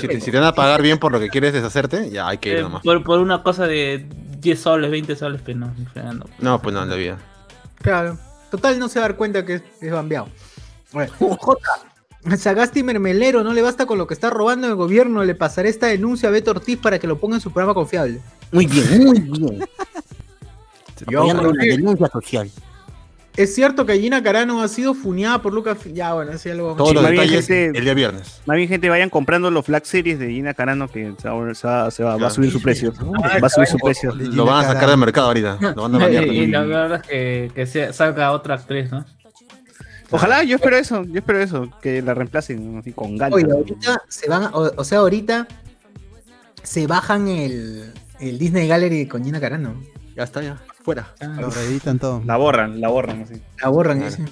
Si, 0.00 0.08
te, 0.08 0.20
si 0.20 0.30
te 0.30 0.38
van 0.38 0.46
a 0.46 0.54
pagar 0.54 0.80
bien 0.80 0.98
por 0.98 1.12
lo 1.12 1.20
que 1.20 1.28
quieres 1.28 1.52
deshacerte, 1.52 2.10
ya 2.10 2.28
hay 2.28 2.38
que 2.38 2.50
ir 2.52 2.56
eh, 2.58 2.62
nomás. 2.62 2.82
por, 2.82 3.02
por 3.04 3.18
una 3.20 3.42
cosa 3.42 3.66
de 3.66 4.06
10 4.38 4.58
soles, 4.58 4.90
20 4.90 5.14
soles, 5.16 5.42
pero 5.44 5.58
no, 5.58 5.74
fregando. 5.92 6.28
No, 6.38 6.60
pues 6.62 6.74
no, 6.74 6.82
en 6.82 6.88
la 6.88 6.96
vida. 6.96 7.18
Claro. 7.82 8.18
Total, 8.50 8.78
no 8.78 8.88
se 8.88 8.98
va 8.98 9.04
a 9.04 9.08
dar 9.10 9.16
cuenta 9.18 9.44
que 9.44 9.54
es, 9.56 9.62
es 9.80 9.92
bambeado. 9.92 10.28
Bueno, 10.92 11.12
J. 11.18 11.60
Sagasti 12.36 12.82
Mermelero, 12.82 13.42
no 13.42 13.52
le 13.54 13.62
basta 13.62 13.86
con 13.86 13.96
lo 13.98 14.06
que 14.06 14.14
está 14.14 14.28
robando 14.30 14.66
el 14.66 14.74
gobierno. 14.74 15.24
Le 15.24 15.34
pasaré 15.34 15.68
esta 15.70 15.86
denuncia 15.86 16.28
a 16.28 16.32
Beto 16.32 16.50
Ortiz 16.50 16.78
para 16.78 16.98
que 16.98 17.06
lo 17.06 17.18
ponga 17.18 17.36
en 17.36 17.40
su 17.40 17.50
programa 17.50 17.72
confiable. 17.74 18.20
Muy 18.52 18.66
bien, 18.66 19.04
muy 19.04 19.20
bien. 19.20 19.64
Yo 21.08 21.24
que- 21.58 21.66
denuncia 21.68 22.08
social. 22.08 22.50
Es 23.36 23.54
cierto 23.54 23.86
que 23.86 23.98
Gina 23.98 24.22
Carano 24.22 24.60
ha 24.60 24.68
sido 24.68 24.92
funeada 24.92 25.40
por 25.40 25.54
Lucas. 25.54 25.78
Ya, 25.94 26.12
bueno, 26.12 26.32
eso 26.32 26.48
ya 26.48 26.54
lo 26.56 26.64
vamos 26.64 26.78
Todos 26.78 26.92
los 26.94 27.08
detalles 27.08 27.46
gente- 27.46 27.78
el 27.78 27.84
día 27.84 27.94
viernes. 27.94 28.42
Más 28.44 28.56
bien, 28.56 28.68
gente, 28.68 28.90
vayan 28.90 29.08
comprando 29.08 29.50
los 29.50 29.64
Flag 29.64 29.86
Series 29.86 30.18
de 30.18 30.28
Gina 30.28 30.52
Carano 30.52 30.88
que 30.88 31.14
se 31.16 31.28
va, 31.28 31.54
se 31.54 31.66
va- 31.66 31.90
se 31.90 32.02
va- 32.04 32.16
va 32.18 32.26
a 32.26 32.30
subir 32.30 32.50
su 32.50 32.60
precio. 32.60 32.92
Ah, 33.22 33.38
Va 33.42 33.46
a 33.46 33.48
subir 33.50 33.68
su 33.68 33.78
precio. 33.78 34.12
Lo 34.14 34.44
van 34.44 34.64
a 34.64 34.68
sacar 34.68 34.90
del 34.90 34.98
mercado 34.98 35.28
ahorita. 35.28 35.56
Lo 35.74 35.88
van 35.88 35.94
a. 36.02 36.10
Y, 36.10 36.40
y 36.40 36.46
la 36.48 36.62
verdad 36.64 37.00
es 37.02 37.08
que, 37.08 37.50
que 37.54 37.66
sea- 37.66 37.92
salga 37.94 38.32
otra 38.32 38.56
actriz, 38.56 38.90
¿no? 38.90 39.06
Ojalá, 40.10 40.42
yo 40.42 40.56
espero 40.56 40.76
eso, 40.76 41.04
yo 41.04 41.18
espero 41.18 41.40
eso, 41.40 41.70
que 41.80 42.02
la 42.02 42.14
reemplacen 42.14 42.78
así 42.78 42.92
con 42.92 43.16
ganas. 43.16 43.36
Oye, 43.36 43.50
ahorita 43.50 44.02
se 44.08 44.28
van, 44.28 44.50
o, 44.52 44.70
o 44.76 44.84
sea, 44.84 44.98
ahorita 44.98 45.46
se 46.62 46.86
bajan 46.86 47.28
el, 47.28 47.92
el 48.18 48.38
Disney 48.38 48.66
Gallery 48.66 49.06
con 49.06 49.24
Gina 49.24 49.40
Carano. 49.40 49.74
Ya 50.16 50.24
está, 50.24 50.42
ya. 50.42 50.58
Fuera. 50.82 51.14
Lo 51.38 51.50
reeditan 51.50 51.98
todo. 51.98 52.22
La 52.24 52.36
borran, 52.36 52.80
la 52.80 52.88
borran 52.88 53.22
así. 53.22 53.40
La 53.62 53.68
borran. 53.68 53.98
Claro. 53.98 54.14
ese. 54.14 54.24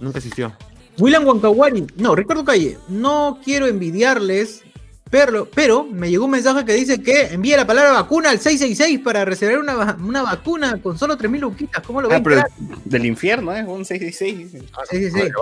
Nunca 0.00 0.18
existió. 0.18 0.52
William 0.98 1.26
Wankawari, 1.26 1.86
no, 1.96 2.14
Ricardo 2.14 2.44
Calle, 2.44 2.78
no 2.88 3.38
quiero 3.44 3.66
envidiarles, 3.66 4.62
pero, 5.10 5.48
pero 5.48 5.84
me 5.84 6.10
llegó 6.10 6.24
un 6.24 6.32
mensaje 6.32 6.64
que 6.64 6.74
dice 6.74 7.00
que 7.00 7.34
envíe 7.34 7.56
la 7.56 7.66
palabra 7.66 7.92
vacuna 7.92 8.30
al 8.30 8.40
666 8.40 9.00
para 9.00 9.24
reservar 9.24 9.58
una, 9.58 9.96
una 10.00 10.22
vacuna 10.22 10.80
con 10.82 10.98
solo 10.98 11.16
3.000 11.16 11.38
luquitas. 11.40 11.84
¿Cómo 11.86 12.02
lo 12.02 12.12
Ah, 12.12 12.20
pero 12.22 12.42
del 12.84 13.06
infierno, 13.06 13.54
¿eh? 13.54 13.62
Un 13.62 13.84
666. 13.84 14.64
Ah, 14.72 14.82
666. 14.90 15.32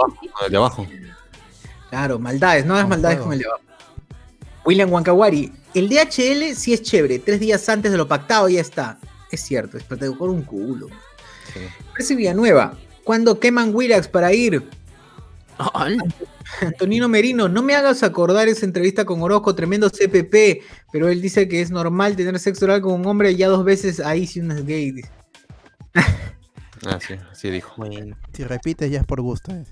El 0.44 0.50
de 0.50 0.56
abajo. 0.56 0.86
Claro, 1.88 2.18
maldades, 2.18 2.66
no 2.66 2.78
es 2.78 2.86
maldades 2.86 3.18
con 3.18 3.32
el 3.32 3.38
de 3.38 3.46
abajo. 3.46 3.62
William 4.66 4.92
Wankawari, 4.92 5.52
el 5.74 5.88
DHL 5.88 6.54
sí 6.54 6.72
es 6.72 6.82
chévere, 6.82 7.18
tres 7.18 7.40
días 7.40 7.68
antes 7.68 7.92
de 7.92 7.98
lo 7.98 8.08
pactado 8.08 8.48
ya 8.48 8.60
está. 8.60 8.98
Es 9.30 9.42
cierto, 9.42 9.76
es 9.76 9.84
para 9.84 10.00
te 10.00 10.16
con 10.16 10.30
un 10.30 10.42
culo. 10.42 10.88
Sí. 11.98 12.14
Villanueva, 12.14 12.76
cuando 13.02 13.38
queman 13.38 13.74
Willax 13.74 14.08
para 14.08 14.32
ir? 14.32 14.62
Antonino 16.60 17.08
Merino, 17.08 17.48
no 17.48 17.62
me 17.62 17.74
hagas 17.74 18.02
acordar 18.02 18.48
esa 18.48 18.64
entrevista 18.66 19.04
con 19.04 19.20
Orozco, 19.22 19.54
tremendo 19.54 19.90
CPP, 19.90 20.62
pero 20.92 21.08
él 21.08 21.20
dice 21.22 21.48
que 21.48 21.60
es 21.60 21.70
normal 21.70 22.16
tener 22.16 22.38
sexo 22.38 22.64
oral 22.66 22.80
con 22.80 22.92
un 23.00 23.06
hombre 23.06 23.34
ya 23.36 23.48
dos 23.48 23.64
veces 23.64 24.00
ahí 24.00 24.26
si 24.26 24.40
uno 24.40 24.54
es 24.54 24.64
gay. 24.66 24.90
dice. 24.92 25.10
Ah, 26.86 26.98
sí, 27.00 27.14
así 27.32 27.48
dijo. 27.50 27.72
bueno. 27.78 28.14
Si 28.34 28.44
repites 28.44 28.90
ya 28.90 29.00
es 29.00 29.06
por 29.06 29.22
gusto. 29.22 29.50
eh. 29.52 29.64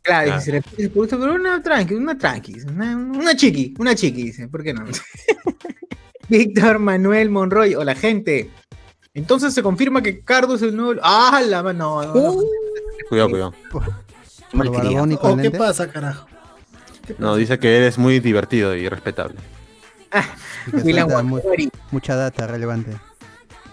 Claro, 0.00 0.26
Claro. 0.26 0.40
si 0.40 0.46
se 0.46 0.52
repite 0.52 0.82
ese 0.82 0.90
producto, 0.90 1.18
pero 1.20 1.34
una 1.34 1.62
tranqui, 1.62 1.92
una 1.94 2.16
tranqui, 2.16 2.54
una, 2.66 2.96
una 2.96 3.36
chiqui, 3.36 3.74
una 3.78 3.94
chiqui, 3.94 4.22
dice, 4.22 4.48
¿por 4.48 4.62
qué 4.62 4.72
no? 4.72 4.84
Víctor 6.28 6.78
Manuel 6.78 7.28
Monroy, 7.30 7.74
hola 7.74 7.94
gente. 7.94 8.50
Entonces 9.12 9.52
se 9.52 9.62
confirma 9.62 10.02
que 10.02 10.20
Cardo 10.20 10.54
es 10.54 10.62
el 10.62 10.74
nuevo. 10.74 10.98
¡Ah, 11.02 11.42
la 11.46 11.62
mano! 11.62 12.02
No, 12.02 12.14
no, 12.14 12.32
no. 12.34 12.40
Cuidado, 13.10 13.28
cuidado. 13.30 13.54
Oh, 14.56 15.18
con 15.20 15.40
¿Qué 15.40 15.50
pasa, 15.50 15.90
carajo? 15.90 16.26
No, 17.18 17.36
dice 17.36 17.58
que 17.58 17.76
eres 17.76 17.98
muy 17.98 18.20
divertido 18.20 18.74
y 18.74 18.88
respetable. 18.88 19.36
mu- 20.72 21.28
Guatori. 21.38 21.70
mucha 21.90 22.14
data 22.16 22.46
relevante. 22.46 22.92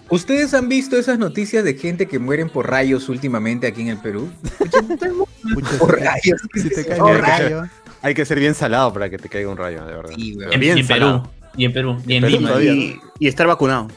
¿Ustedes 0.09 0.53
han 0.53 0.67
visto 0.67 0.97
esas 0.97 1.17
noticias 1.17 1.63
de 1.63 1.75
gente 1.75 2.05
que 2.07 2.19
mueren 2.19 2.49
por 2.49 2.69
rayos 2.69 3.07
últimamente 3.07 3.67
aquí 3.67 3.81
en 3.83 3.87
el 3.89 3.97
Perú? 3.97 4.29
Por 5.79 5.99
rayos. 5.99 6.41
Si 6.53 6.69
te 6.69 6.85
cae 6.85 6.97
Por 6.99 7.11
un 7.15 7.17
rayos. 7.21 7.61
rayo, 7.61 7.71
Hay 8.01 8.13
que 8.13 8.25
ser 8.25 8.37
bien 8.39 8.53
salado 8.53 8.91
para 8.93 9.09
que 9.09 9.17
te 9.17 9.29
caiga 9.29 9.49
un 9.49 9.57
rayo, 9.57 9.85
de 9.85 9.93
verdad. 9.93 10.11
Sí. 10.15 10.35
Y 10.37 10.43
en, 10.53 10.59
Bien 10.59 10.77
y 10.77 10.81
en 10.81 10.87
Perú. 10.87 11.23
Y 11.55 11.65
en 11.65 11.73
Perú. 11.73 11.97
Y 12.05 12.15
en 12.15 12.21
Perú 12.23 12.33
Lima. 12.35 12.49
todavía. 12.49 12.73
Y, 12.73 12.99
y 13.19 13.27
estar 13.27 13.47
vacunado. 13.47 13.87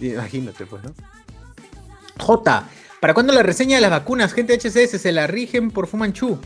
Imagínate, 0.00 0.64
pues, 0.66 0.82
¿no? 0.82 0.92
J. 2.18 2.64
¿Para 3.04 3.12
cuándo 3.12 3.34
la 3.34 3.42
reseña 3.42 3.76
de 3.76 3.82
las 3.82 3.90
vacunas? 3.90 4.32
Gente 4.32 4.54
HCS 4.58 4.98
se 4.98 5.12
la 5.12 5.26
rigen 5.26 5.70
por 5.70 5.86
Fumanchu. 5.88 6.38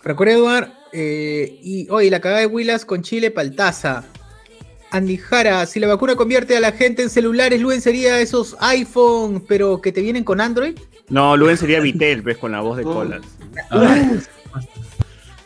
Franco 0.00 0.24
Eduard. 0.24 0.70
eh, 0.90 1.60
y 1.62 1.86
hoy 1.90 2.08
la 2.08 2.20
cagada 2.22 2.40
de 2.40 2.46
Willas 2.46 2.86
con 2.86 3.02
Chile 3.02 3.30
Paltaza. 3.30 4.04
Andy 4.90 5.18
Jara, 5.18 5.66
si 5.66 5.80
la 5.80 5.86
vacuna 5.88 6.16
convierte 6.16 6.56
a 6.56 6.60
la 6.60 6.72
gente 6.72 7.02
en 7.02 7.10
celulares, 7.10 7.60
Luen 7.60 7.82
sería 7.82 8.18
esos 8.20 8.56
iPhone, 8.58 9.44
pero 9.46 9.82
que 9.82 9.92
te 9.92 10.00
vienen 10.00 10.24
con 10.24 10.40
Android. 10.40 10.78
No, 11.10 11.36
Luen 11.36 11.58
sería 11.58 11.80
Vitel, 11.80 12.22
ves, 12.22 12.38
con 12.38 12.52
la 12.52 12.62
voz 12.62 12.78
de 12.78 12.84
colas. 12.84 13.20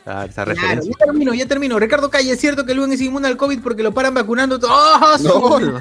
Ah, 0.06 0.26
esa 0.26 0.44
Claro, 0.44 0.50
referencia. 0.52 0.92
ya 0.96 1.04
termino, 1.06 1.34
ya 1.34 1.46
termino. 1.46 1.76
Ricardo 1.80 2.08
Calle, 2.08 2.30
¿es 2.30 2.40
cierto 2.40 2.64
que 2.64 2.72
Luen 2.74 2.92
es 2.92 3.00
inmune 3.00 3.26
al 3.26 3.36
COVID 3.36 3.58
porque 3.64 3.82
lo 3.82 3.90
paran 3.92 4.14
vacunando? 4.14 4.60
¡Ah, 4.68 5.16
su- 5.18 5.80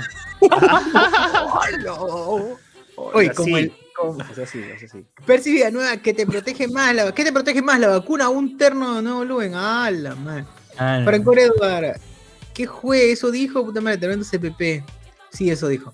Oye, 3.14 3.32
como 3.34 3.58
el- 3.58 3.74
como- 3.96 4.12
O 4.32 4.36
sea, 4.36 4.46
sí, 4.46 4.60
o 4.76 4.80
sea, 4.80 4.88
sí. 4.88 5.06
Percy 5.26 5.52
Villanueva, 5.52 5.98
que 5.98 6.14
te 6.14 6.26
protege 6.26 6.68
más 6.68 6.94
la, 6.96 7.14
¿qué 7.14 7.24
te 7.24 7.32
protege 7.34 7.62
más 7.62 7.80
la 7.80 7.88
vacuna 7.90 8.30
un 8.30 8.58
terno 8.58 9.02
nuevo 9.02 9.26
Luen? 9.26 9.54
Ah, 9.56 9.90
la 9.92 10.16
madre. 10.16 10.46
Ah, 10.78 11.02
Franco 11.04 11.34
Eduard, 11.36 12.00
¿qué 12.54 12.68
fue? 12.68 13.12
Eso 13.12 13.32
dijo, 13.32 13.66
puta 13.66 13.82
madre, 13.82 13.98
tremendo 13.98 14.26
CPP. 14.26 14.84
Sí, 15.32 15.50
eso 15.50 15.68
dijo. 15.68 15.94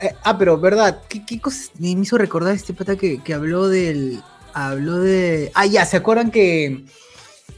Eh, 0.00 0.14
ah, 0.24 0.36
pero 0.38 0.58
verdad, 0.58 1.02
¿qué, 1.08 1.24
qué 1.24 1.40
cosas 1.40 1.70
me 1.78 1.88
hizo 1.90 2.16
recordar 2.18 2.54
este 2.54 2.72
pata 2.74 2.96
que, 2.96 3.22
que 3.22 3.34
habló 3.34 3.68
del. 3.68 4.20
Habló 4.54 4.98
de. 4.98 5.50
Ah, 5.54 5.66
ya, 5.66 5.84
¿se 5.86 5.96
acuerdan 5.96 6.30
que 6.30 6.84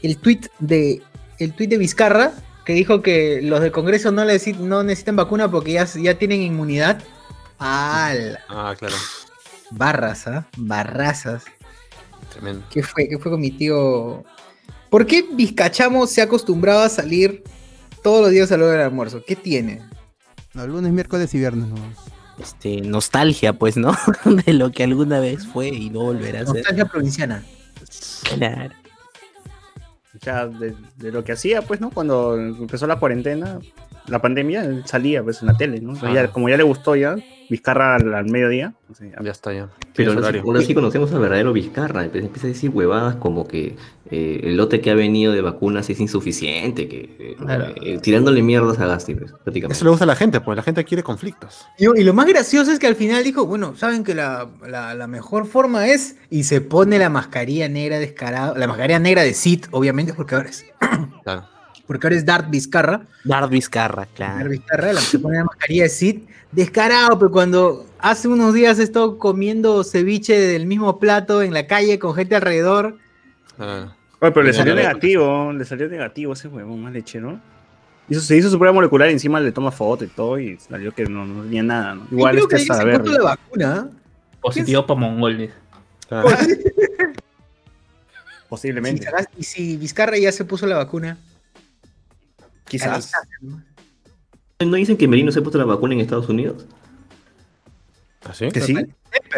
el 0.03 0.17
tweet 0.17 0.41
de. 0.59 1.01
El 1.39 1.53
tweet 1.53 1.67
de 1.69 1.77
Vizcarra, 1.77 2.33
que 2.65 2.73
dijo 2.73 3.01
que 3.01 3.41
los 3.41 3.61
del 3.61 3.71
Congreso 3.71 4.11
no, 4.11 4.23
le 4.25 4.39
no 4.59 4.83
necesitan 4.83 5.15
vacuna 5.15 5.49
porque 5.49 5.73
ya, 5.73 5.85
ya 5.85 6.17
tienen 6.17 6.41
inmunidad? 6.41 7.01
Ah, 7.59 8.13
la- 8.15 8.39
Ah, 8.49 8.75
claro. 8.77 8.95
barras, 9.71 10.27
¿ah? 10.27 10.45
Barrazas. 10.57 11.43
Tremendo. 12.31 12.65
¿Qué 12.69 12.83
fue? 12.83 13.07
¿Qué 13.07 13.17
fue 13.17 13.31
con 13.31 13.39
mi 13.41 13.51
tío? 13.51 14.23
¿Por 14.89 15.05
qué 15.05 15.25
Vizcachamo 15.33 16.07
se 16.07 16.21
ha 16.21 16.25
acostumbrado 16.25 16.81
a 16.81 16.89
salir 16.89 17.43
todos 18.03 18.21
los 18.21 18.31
días 18.31 18.51
a 18.51 18.57
la 18.57 18.65
hora 18.65 18.73
del 18.73 18.81
almuerzo? 18.81 19.23
¿Qué 19.25 19.35
tiene? 19.35 19.81
no, 20.53 20.65
lunes, 20.67 20.91
miércoles 20.93 21.33
y 21.33 21.39
viernes. 21.39 21.67
No. 21.67 21.75
Este, 22.39 22.81
nostalgia, 22.81 23.53
pues, 23.53 23.75
¿no? 23.77 23.95
De 24.45 24.53
lo 24.53 24.71
que 24.71 24.83
alguna 24.83 25.19
vez 25.19 25.45
fue 25.47 25.67
y 25.69 25.89
no 25.89 26.01
volverá 26.01 26.41
a 26.41 26.45
ser. 26.45 26.55
Nostalgia 26.55 26.85
provinciana. 26.85 27.43
Claro. 28.23 28.73
O 30.15 30.19
sea, 30.23 30.47
de, 30.47 30.75
de 30.95 31.11
lo 31.11 31.23
que 31.25 31.33
hacía, 31.33 31.61
pues, 31.61 31.81
¿no? 31.81 31.89
Cuando 31.91 32.35
empezó 32.37 32.87
la 32.87 32.99
cuarentena, 32.99 33.59
la 34.07 34.19
pandemia, 34.21 34.63
él 34.65 34.83
salía, 34.85 35.23
pues, 35.23 35.41
en 35.41 35.47
la 35.47 35.57
tele, 35.57 35.79
¿no? 35.81 35.93
Entonces, 35.93 36.13
ya- 36.13 36.23
Ajá. 36.23 36.31
como 36.31 36.49
ya 36.49 36.57
le 36.57 36.63
gustó 36.63 36.95
ya, 36.95 37.15
Vizcarra 37.47 37.95
al, 37.97 38.11
al 38.15 38.25
mediodía. 38.25 38.73
o 38.89 38.95
sea, 38.95 39.07
Ya 39.21 39.31
está, 39.31 39.53
ya. 39.53 39.69
Pero 39.95 40.13
ahora 40.13 40.31
sí, 40.31 40.39
ahora 40.39 40.61
sí 40.61 40.73
conocemos 40.73 41.11
al 41.13 41.19
verdadero 41.19 41.53
Vizcarra. 41.53 42.03
empe- 42.03 42.19
Empieza 42.21 42.47
a 42.47 42.49
decir 42.49 42.71
huevadas 42.71 43.17
como 43.17 43.47
que 43.47 43.75
eh, 44.09 44.39
el 44.43 44.57
lote 44.57 44.81
que 44.81 44.89
ha 44.89 44.95
venido 44.95 45.31
de 45.31 45.41
vacunas 45.41 45.87
es 45.91 45.99
insuficiente, 45.99 46.87
que 46.87 47.15
eh, 47.19 47.35
Claro. 47.37 47.67
eh, 47.83 47.99
tirándole 48.01 48.41
mierdas 48.41 48.79
a 48.79 48.87
Gasti, 48.87 49.13
pues, 49.13 49.31
prácticamente. 49.43 49.73
Eso 49.75 49.85
le 49.85 49.91
gusta 49.91 50.05
a 50.05 50.07
la 50.07 50.15
gente, 50.15 50.41
pues 50.41 50.55
la 50.57 50.63
gente 50.63 50.83
quiere 50.85 51.03
conflictos. 51.03 51.65
Y, 51.77 51.85
y 51.99 52.03
lo 52.03 52.13
más 52.15 52.25
gracioso 52.25 52.71
es 52.71 52.79
que 52.79 52.87
al 52.87 52.95
final 52.95 53.23
dijo, 53.23 53.45
bueno, 53.45 53.75
saben 53.75 54.03
que 54.03 54.15
la, 54.15 54.47
la- 54.67 54.95
la 54.95 55.05
mejor 55.07 55.45
forma 55.45 55.87
es, 55.87 56.17
y 56.31 56.45
se 56.45 56.61
pone 56.61 56.97
la 56.97 57.09
mascarilla 57.09 57.69
negra 57.69 57.99
descarada, 57.99 58.57
la 58.57 58.65
mascarilla 58.67 58.97
negra 58.99 59.21
de 59.21 59.35
Sid, 59.35 59.65
obviamente, 59.69 60.13
porque 60.15 60.33
ahora 60.35 60.49
es, 60.49 60.65
Claro. 61.23 61.45
Porque 61.87 62.07
ahora 62.07 62.15
es 62.15 62.25
Darth 62.25 62.49
Vizcarra, 62.49 63.05
Dar 63.23 63.49
Vizcarra, 63.49 64.07
claro. 64.13 64.49
Vizcarra, 64.49 64.93
la 64.93 65.01
se 65.01 65.19
pone 65.19 65.37
la 65.37 65.45
mascarilla 65.45 65.83
de 65.83 65.89
Sid, 65.89 66.19
descarado, 66.51 67.19
pero 67.19 67.31
cuando 67.31 67.85
hace 67.99 68.27
unos 68.27 68.53
días 68.53 68.79
estuvo 68.79 69.17
comiendo 69.17 69.83
ceviche 69.83 70.39
del 70.39 70.65
mismo 70.65 70.99
plato 70.99 71.41
en 71.41 71.53
la 71.53 71.67
calle 71.67 71.99
con 71.99 72.15
gente 72.15 72.35
alrededor. 72.35 72.97
Oye, 73.57 74.31
pero 74.31 74.43
le 74.43 74.53
salió 74.53 74.75
negativo, 74.75 75.51
le 75.53 75.65
salió 75.65 75.87
negativo 75.87 76.33
ese 76.33 76.47
huevón, 76.47 76.81
más 76.81 76.93
lechero. 76.93 77.39
Hizo, 78.07 78.21
se 78.21 78.37
hizo 78.37 78.49
su 78.49 78.57
prueba 78.59 78.73
molecular 78.73 79.09
y 79.09 79.13
encima 79.13 79.39
le 79.39 79.51
toma 79.51 79.71
foto 79.71 80.03
y 80.03 80.07
todo 80.07 80.39
y 80.39 80.57
salió 80.57 80.91
que 80.91 81.05
no, 81.05 81.25
no 81.25 81.43
tenía 81.43 81.63
nada, 81.63 81.95
¿no? 81.95 82.07
Igual 82.11 82.35
Yo 82.35 82.47
creo 82.47 82.49
que 82.49 82.55
es 82.57 82.77
se 82.77 82.85
ver. 82.85 83.01
puso 83.01 83.17
la 83.17 83.23
vacuna. 83.23 83.89
Positivo 84.41 84.85
para 84.85 84.99
mongoles. 84.99 85.51
Claro. 86.07 86.29
¿eh? 86.29 86.35
Si 86.37 86.55
Posiblemente. 88.47 89.07
Y 89.37 89.43
si 89.43 89.77
Vizcarra 89.77 90.17
ya 90.17 90.31
se 90.31 90.45
puso 90.45 90.67
la 90.67 90.77
vacuna. 90.77 91.17
Quizás. 92.67 93.11
¿No 94.59 94.75
dicen 94.75 94.97
que 94.97 95.07
Merino 95.07 95.31
se 95.31 95.39
ha 95.39 95.41
puesto 95.43 95.57
la 95.57 95.65
vacuna 95.65 95.93
en 95.93 95.99
Estados 96.01 96.29
Unidos? 96.29 96.65
¿Así? 98.23 98.49
Que 98.49 98.61
sí. 98.61 98.73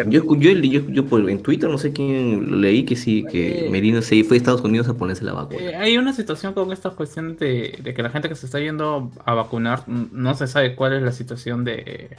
Yo, 0.06 0.24
yo, 0.36 0.50
yo, 0.52 0.80
yo 0.88 1.06
por- 1.06 1.28
en 1.28 1.42
Twitter 1.42 1.68
no 1.68 1.76
sé 1.78 1.92
quién 1.92 2.60
leí 2.60 2.84
que 2.84 2.96
sí, 2.96 3.24
que 3.30 3.66
Eh. 3.66 3.70
Merino 3.70 4.00
se 4.00 4.24
fue 4.24 4.36
a 4.36 4.38
Estados 4.38 4.62
Unidos 4.62 4.88
a 4.88 4.94
ponerse 4.94 5.24
la 5.24 5.32
Eh, 5.32 5.34
vacuna. 5.34 5.60
hay 5.80 5.98
una 5.98 6.12
situación 6.12 6.54
con 6.54 6.72
estas 6.72 6.94
cuestiones 6.94 7.38
de, 7.38 7.78
de 7.82 7.94
que 7.94 8.02
la 8.02 8.10
gente 8.10 8.28
que 8.28 8.34
se 8.34 8.46
está 8.46 8.60
yendo 8.60 9.10
a 9.24 9.34
vacunar 9.34 9.84
no 9.88 10.34
se 10.34 10.46
sabe 10.46 10.74
cuál 10.74 10.94
es 10.94 11.02
la 11.02 11.12
situación 11.12 11.64
de, 11.64 12.16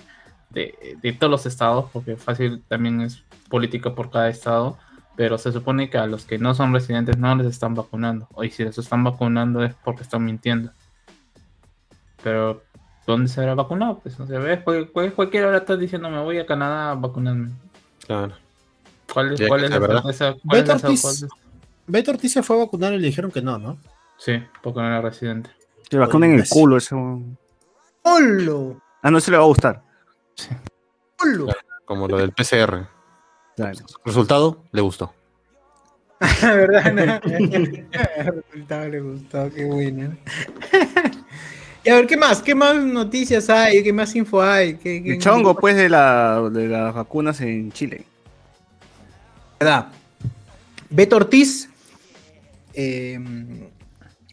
de, 0.51 0.97
de 1.01 1.13
todos 1.13 1.31
los 1.31 1.45
estados, 1.45 1.85
porque 1.91 2.15
fácil 2.17 2.61
también 2.67 3.01
es 3.01 3.23
política 3.49 3.95
por 3.95 4.11
cada 4.11 4.29
estado, 4.29 4.77
pero 5.15 5.37
se 5.37 5.51
supone 5.51 5.89
que 5.89 5.97
a 5.97 6.05
los 6.05 6.25
que 6.25 6.37
no 6.37 6.53
son 6.53 6.71
residentes 6.73 7.17
no 7.17 7.35
les 7.35 7.47
están 7.47 7.73
vacunando, 7.75 8.27
o 8.33 8.43
y 8.43 8.51
si 8.51 8.63
les 8.63 8.77
están 8.77 9.03
vacunando 9.03 9.63
es 9.63 9.73
porque 9.83 10.03
están 10.03 10.23
mintiendo. 10.23 10.71
Pero, 12.23 12.63
¿dónde 13.07 13.29
se 13.29 13.39
habrá 13.41 13.55
vacunado? 13.55 13.99
Pues 13.99 14.17
no 14.19 14.27
se 14.27 14.37
ve, 14.37 14.61
cual- 14.63 14.89
cual- 14.91 15.13
cualquiera 15.13 15.47
ahora 15.47 15.59
está 15.59 15.75
diciendo 15.77 16.09
me 16.09 16.21
voy 16.21 16.37
a 16.39 16.45
Canadá 16.45 16.91
a 16.91 16.95
vacunarme. 16.95 17.49
Claro. 18.05 18.33
¿Cuál 19.13 19.33
es, 19.33 19.47
cuál 19.47 19.63
es 19.63 19.69
la 19.71 19.79
verdad. 19.79 20.01
certeza? 20.03 20.35
¿Cuál 20.47 20.59
es 20.61 20.67
la 20.67 20.73
Beto 20.75 20.87
Ortiz, 20.87 21.01
cuál 21.01 21.13
es- 21.13 21.25
Beto 21.87 22.11
Ortiz 22.11 22.31
se 22.33 22.43
fue 22.43 22.55
a 22.57 22.59
vacunar 22.59 22.93
y 22.93 22.99
le 22.99 23.07
dijeron 23.07 23.31
que 23.31 23.41
no, 23.41 23.57
¿no? 23.57 23.77
Sí, 24.17 24.33
porque 24.61 24.79
no 24.79 24.87
era 24.87 25.01
residente. 25.01 25.49
Le 25.89 25.97
vacunan 25.99 26.31
en 26.31 26.39
el 26.39 26.47
culo 26.49 26.77
ese. 26.77 26.93
¡Holo! 28.03 28.81
Ah, 29.01 29.09
no, 29.09 29.17
eso 29.17 29.31
le 29.31 29.37
va 29.37 29.43
a 29.43 29.47
gustar. 29.47 29.81
¡Holo! 31.23 31.47
Como 31.85 32.07
lo 32.07 32.17
del 32.17 32.31
PCR. 32.31 32.87
Claro. 33.55 33.79
Resultado, 34.05 34.63
le 34.71 34.81
gustó. 34.81 35.13
La 36.19 36.53
verdad, 36.53 36.93
no. 36.93 37.31
El 37.33 37.87
resultado 38.51 38.89
le 38.89 38.99
gustó, 38.99 39.49
qué 39.51 39.65
buena. 39.65 40.17
Y 41.89 41.91
a 41.91 41.95
ver, 41.95 42.05
¿qué 42.05 42.17
más? 42.17 42.41
¿Qué 42.43 42.53
más 42.53 42.75
noticias 42.75 43.49
hay? 43.49 43.81
¿Qué 43.81 43.91
más 43.91 44.15
info 44.15 44.41
hay? 44.43 44.75
¿Qué, 44.75 45.01
qué- 45.01 45.13
El 45.13 45.19
chongo, 45.19 45.55
pues, 45.55 45.75
de, 45.75 45.89
la, 45.89 46.39
de 46.51 46.67
las 46.67 46.93
vacunas 46.93 47.41
en 47.41 47.71
Chile. 47.71 48.03
verdad. 49.59 49.87
Beto 50.91 51.15
Ortiz. 51.15 51.67
eh, 52.75 53.19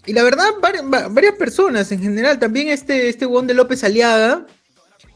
y 0.05 0.13
la 0.13 0.23
verdad, 0.23 0.45
vari- 0.63 0.93
va- 0.93 1.09
varias, 1.09 1.35
personas 1.35 1.91
en 1.91 2.01
general, 2.01 2.39
también 2.39 2.69
este, 2.69 3.09
este 3.09 3.25
huevón 3.27 3.47
de 3.47 3.55
López 3.55 3.83
Aliaga, 3.85 4.47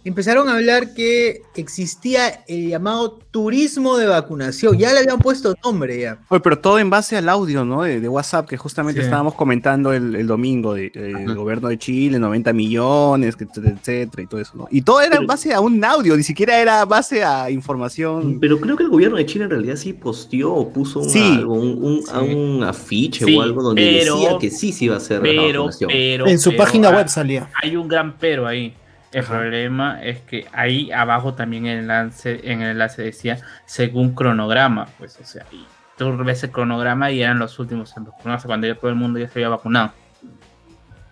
empezaron 0.05 0.49
a 0.49 0.55
hablar 0.55 0.95
que 0.95 1.43
existía 1.57 2.45
el 2.49 2.69
llamado 2.69 3.19
turismo 3.31 3.97
de 3.97 4.07
vacunación. 4.07 4.79
Ya 4.79 4.93
le 4.93 5.01
habían 5.01 5.19
puesto 5.19 5.55
nombre 5.63 6.01
ya. 6.01 6.19
Oye, 6.29 6.41
pero 6.41 6.59
todo 6.59 6.79
en 6.79 6.91
base 6.91 7.17
al 7.17 7.29
audio, 7.29 7.65
¿no? 7.65 7.83
De, 7.83 8.01
de 8.01 8.09
WhatsApp, 8.09 8.49
que 8.49 8.57
justamente 8.57 9.01
Sí. 9.01 9.05
estábamos 9.05 9.35
comentando 9.35 9.93
el, 9.93 10.17
el 10.17 10.27
domingo 10.27 10.75
de- 10.75 10.87
eh, 10.95 11.01
del 11.15 11.35
gobierno 11.35 11.69
de 11.69 11.79
Chile, 11.79 12.19
90 12.19 12.53
millones, 12.53 13.37
etcétera, 13.39 13.77
etcétera, 13.79 14.23
y 14.23 14.27
todo 14.27 14.41
eso, 14.41 14.53
¿no? 14.57 14.69
Y 14.71 14.83
todo 14.83 15.01
era 15.01 15.17
en 15.17 15.27
base 15.27 15.53
a 15.55 15.61
un 15.61 15.85
audio, 15.85 16.17
ni 16.17 16.23
siquiera 16.23 16.59
era 16.61 16.85
base 16.85 17.23
a 17.23 17.51
información. 17.51 18.39
Pero 18.41 18.59
creo 18.61 18.77
que 18.77 18.83
el 18.85 18.89
gobierno 18.89 19.17
de 19.17 19.27
Chile 19.27 19.45
en 19.45 19.51
realidad 19.51 19.77
sí 19.77 19.93
posteó 19.93 20.53
o 20.55 20.73
puso 20.73 21.01
un, 21.01 21.11
Sí. 21.11 21.21
algo, 21.39 21.55
un, 21.55 21.83
un- 21.85 22.03
a 22.13 22.21
un 22.21 22.65
afiche 22.65 23.25
Sí, 23.25 23.37
o 23.37 23.43
algo 23.43 23.63
donde 23.63 23.83
pero- 24.01 24.15
decía 24.17 24.39
que 24.41 24.51
sí 24.51 24.73
se 24.73 24.87
iba 24.87 24.95
a 24.95 24.99
hacer 24.99 25.19
la 25.19 25.23
Pero, 25.25 25.61
vacunación. 25.65 25.91
pero. 25.93 26.27
en 26.27 26.39
su 26.39 26.51
pero, 26.51 26.63
página 26.65 26.91
web 26.91 27.09
salía. 27.09 27.49
Hay 27.63 27.77
un 27.77 27.87
gran 27.89 28.17
pero 28.19 28.47
ahí. 28.47 28.75
El 29.13 29.25
problema 29.25 30.01
es 30.03 30.21
que 30.21 30.47
ahí 30.53 30.93
abajo 30.93 31.35
también 31.35 31.67
el 31.67 31.81
enlace, 31.81 32.41
en 32.45 32.63
el 32.63 32.71
enlace 32.71 33.03
decía 33.03 33.39
según 33.67 34.15
cronograma, 34.15 34.87
pues, 34.99 35.19
o 35.21 35.25
sea, 35.25 35.45
y 35.51 35.67
tú 35.97 36.17
ves 36.19 36.45
el 36.45 36.51
cronograma 36.51 37.11
y 37.11 37.23
eran 37.23 37.39
los 37.39 37.59
últimos 37.59 37.97
en 37.97 38.05
vacunarse 38.05 38.47
cuando 38.47 38.69
ya 38.69 38.77
todo 38.77 38.89
el 38.89 38.97
mundo 38.97 39.19
ya 39.19 39.27
se 39.29 39.41
había 39.41 39.49
vacunado. 39.49 39.93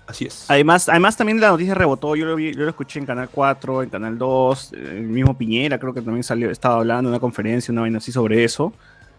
Así 0.07 0.25
es. 0.25 0.47
Además, 0.49 0.89
además 0.89 1.17
también 1.17 1.41
la 1.41 1.49
noticia 1.49 1.75
rebotó, 1.75 2.17
yo 2.17 2.25
lo, 2.25 2.37
vi, 2.37 2.55
yo 2.55 2.63
lo 2.63 2.71
escuché 2.71 2.99
en 3.01 3.05
Canal 3.05 3.29
4, 3.31 3.83
en 3.83 3.91
Canal 3.91 4.17
2, 4.17 4.73
el 4.73 5.03
mismo 5.03 5.37
Piñera 5.37 5.79
creo 5.79 5.93
que 5.93 6.01
también 6.01 6.23
salió, 6.23 6.51
estaba 6.51 6.77
hablando 6.77 7.09
en 7.09 7.15
una 7.15 7.21
conferencia, 7.21 7.73
una 7.73 7.83
vaina 7.83 7.99
así 7.99 8.13
sobre 8.13 8.45
eso. 8.45 8.73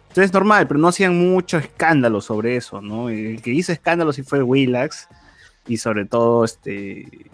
Entonces 0.04 0.26
es 0.26 0.34
normal, 0.34 0.68
pero 0.68 0.80
no 0.80 0.88
hacían 0.88 1.15
mucho 1.15 1.60
escándalo 1.60 2.22
sobre 2.22 2.56
eso, 2.56 2.82
¿no? 2.82 3.10
El 3.10 3.42
que 3.44 3.52
hizo 3.52 3.72
escándalo 3.72 4.12
sí 4.13 4.24
fue 4.24 4.42
Willax 4.42 5.08
y 5.68 5.78
sobre 5.78 6.06
todo 6.06 6.44
este 6.46 7.30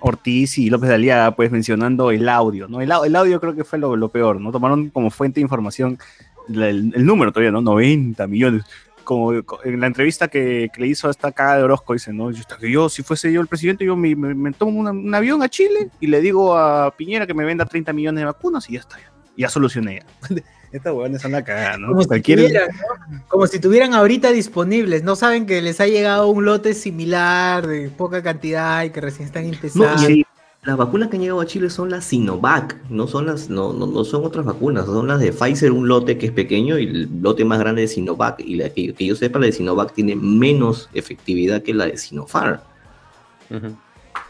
Ortiz 0.00 0.58
y 0.58 0.70
López 0.70 0.88
de 0.88 0.94
Aliaga, 0.96 1.34
pues 1.36 1.50
mencionando 1.50 2.10
el 2.10 2.28
audio, 2.28 2.68
¿no? 2.68 2.80
El, 2.80 2.90
el 3.04 3.16
audio 3.16 3.40
creo 3.40 3.54
que 3.54 3.64
fue 3.64 3.78
lo, 3.78 4.08
peor, 4.08 4.40
¿no? 4.40 4.52
Tomaron 4.52 4.90
como 4.90 5.10
fuente 5.10 5.40
de 5.40 5.42
información 5.42 5.98
el, 6.48 7.04
número 7.04 7.32
todavía, 7.32 7.50
¿no? 7.52 7.60
90 7.60 8.26
millones. 8.26 8.64
Como 9.04 9.42
co- 9.44 9.60
en 9.64 9.80
la 9.80 9.86
entrevista 9.86 10.28
que, 10.28 10.70
le 10.76 10.86
hizo 10.86 11.08
a 11.08 11.10
esta 11.10 11.32
caga 11.32 11.56
de 11.56 11.62
Orozco, 11.64 11.92
dice, 11.92 12.12
¿no? 12.12 12.30
Yo, 12.30 12.42
que 12.60 12.70
yo, 12.70 12.88
si 12.88 13.02
fuese 13.02 13.32
yo 13.32 13.40
el 13.40 13.46
presidente, 13.46 13.84
yo 13.84 13.96
me, 13.96 14.14
me- 14.14 14.52
tomo 14.52 14.80
un 14.80 15.14
avión 15.14 15.42
a 15.42 15.48
Chile 15.48 15.88
y 16.00 16.06
le 16.06 16.20
digo 16.20 16.56
a 16.56 16.94
Piñera 16.96 17.26
que 17.26 17.34
me 17.34 17.44
venda 17.44 17.64
30 17.64 17.92
millones 17.92 18.20
de 18.20 18.24
vacunas 18.26 18.68
y 18.70 18.74
ya 18.74 18.80
está. 18.80 18.98
Ya, 18.98 19.10
ya 19.36 19.48
solucioné. 19.48 20.02
Estas 20.72 20.92
huevones 20.92 21.20
son 21.20 21.32
la 21.32 21.42
cagada, 21.42 21.78
¿no? 21.78 21.88
Como 21.88 22.02
si, 22.02 22.08
tuvieran, 22.20 22.68
¿no? 23.10 23.22
Como 23.28 23.46
si 23.46 23.58
tuvieran 23.58 23.94
ahorita 23.94 24.30
disponibles. 24.30 25.02
No 25.02 25.16
saben 25.16 25.44
que 25.46 25.60
les 25.62 25.80
ha 25.80 25.86
llegado 25.86 26.28
un 26.28 26.44
lote 26.44 26.74
similar 26.74 27.66
de 27.66 27.88
poca 27.90 28.22
cantidad 28.22 28.84
y 28.84 28.90
que 28.90 29.00
recién 29.00 29.26
están 29.26 29.44
No, 29.48 29.52
empezando. 29.54 30.08
y 30.10 30.14
Sí. 30.14 30.26
las 30.62 30.76
vacunas 30.76 31.08
que 31.08 31.16
han 31.16 31.22
llegado 31.22 31.40
a 31.40 31.46
Chile 31.46 31.70
son 31.70 31.90
las 31.90 32.04
Sinovac, 32.04 32.76
no 32.90 33.06
son 33.08 33.26
las, 33.26 33.48
no, 33.50 33.72
no, 33.72 33.86
no 33.86 34.04
son 34.04 34.24
otras 34.24 34.44
vacunas, 34.44 34.84
son 34.86 35.08
las 35.08 35.18
de 35.18 35.32
Pfizer, 35.32 35.72
un 35.72 35.88
lote 35.88 36.18
que 36.18 36.26
es 36.26 36.32
pequeño 36.32 36.78
y 36.78 36.84
el 36.84 37.08
lote 37.22 37.44
más 37.44 37.58
grande 37.58 37.80
de 37.82 37.88
Sinovac. 37.88 38.38
Y 38.40 38.54
la 38.56 38.68
que, 38.68 38.92
que 38.94 39.06
yo 39.06 39.16
sepa, 39.16 39.38
la 39.40 39.46
de 39.46 39.52
Sinovac 39.52 39.92
tiene 39.92 40.14
menos 40.14 40.88
efectividad 40.94 41.62
que 41.62 41.74
la 41.74 41.86
de 41.86 41.96
Sinopharm. 41.96 42.60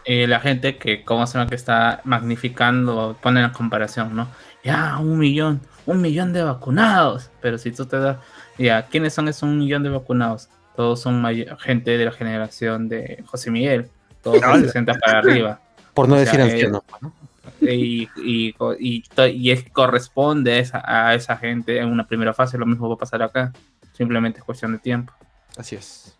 Eh, 0.05 0.25
la 0.25 0.39
gente 0.39 0.77
que, 0.77 1.03
¿cómo 1.05 1.27
se 1.27 1.37
llama? 1.37 1.47
Que 1.49 1.55
está 1.55 2.01
magnificando, 2.05 3.15
pone 3.21 3.41
la 3.41 3.51
comparación, 3.51 4.15
¿no? 4.15 4.27
Ya, 4.63 4.97
un 4.99 5.17
millón, 5.19 5.59
un 5.85 6.01
millón 6.01 6.33
de 6.33 6.43
vacunados. 6.43 7.29
Pero 7.41 7.57
si 7.57 7.71
tú 7.71 7.85
te 7.85 7.97
das, 7.97 8.17
ya, 8.57 8.85
¿quiénes 8.87 9.13
son 9.13 9.27
esos 9.27 9.43
un 9.43 9.59
millón 9.59 9.83
de 9.83 9.89
vacunados? 9.89 10.49
Todos 10.75 11.01
son 11.01 11.23
gente 11.59 11.97
de 11.97 12.05
la 12.05 12.11
generación 12.11 12.87
de 12.89 13.23
José 13.25 13.51
Miguel, 13.51 13.89
todos 14.23 14.41
de 14.41 14.47
Hola. 14.47 14.59
60 14.59 14.93
para 14.95 15.19
arriba. 15.19 15.59
Por 15.93 16.07
no 16.07 16.15
O 16.15 16.17
sea, 16.19 16.25
decir 16.25 16.39
eh, 16.39 16.43
anciano. 16.43 16.83
¿no? 17.01 17.13
y, 17.59 18.07
y, 18.15 18.55
y, 18.79 19.03
y 19.33 19.51
es, 19.51 19.65
corresponde 19.71 20.53
a 20.53 20.59
esa, 20.59 20.81
a 20.85 21.13
esa 21.15 21.35
gente 21.37 21.79
en 21.79 21.89
una 21.89 22.07
primera 22.07 22.33
fase. 22.33 22.57
Lo 22.57 22.65
mismo 22.65 22.87
va 22.87 22.95
a 22.95 22.97
pasar 22.97 23.21
acá. 23.21 23.51
Simplemente 23.91 24.39
es 24.39 24.45
cuestión 24.45 24.71
de 24.71 24.77
tiempo. 24.79 25.11
Así 25.57 25.75
es. 25.75 26.15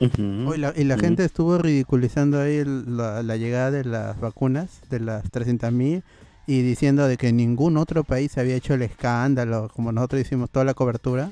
Oh, 0.00 0.54
y 0.54 0.58
la, 0.58 0.72
y 0.76 0.82
la 0.84 0.94
Ujú. 0.96 1.04
gente 1.04 1.24
estuvo 1.24 1.56
ridiculizando 1.58 2.40
ahí 2.40 2.56
el- 2.56 2.96
la, 2.96 3.22
la 3.22 3.36
llegada 3.36 3.70
de 3.70 3.84
las 3.84 4.18
vacunas, 4.20 4.80
de 4.90 4.98
las 5.00 5.24
300.000, 5.30 6.02
y 6.46 6.62
diciendo 6.62 7.06
de 7.08 7.16
que 7.16 7.32
ningún 7.32 7.76
otro 7.76 8.04
país 8.04 8.36
había 8.38 8.54
hecho 8.56 8.74
el 8.74 8.82
escándalo, 8.82 9.70
como 9.74 9.92
nosotros 9.92 10.20
hicimos 10.22 10.50
toda 10.50 10.64
la 10.64 10.74
cobertura. 10.74 11.30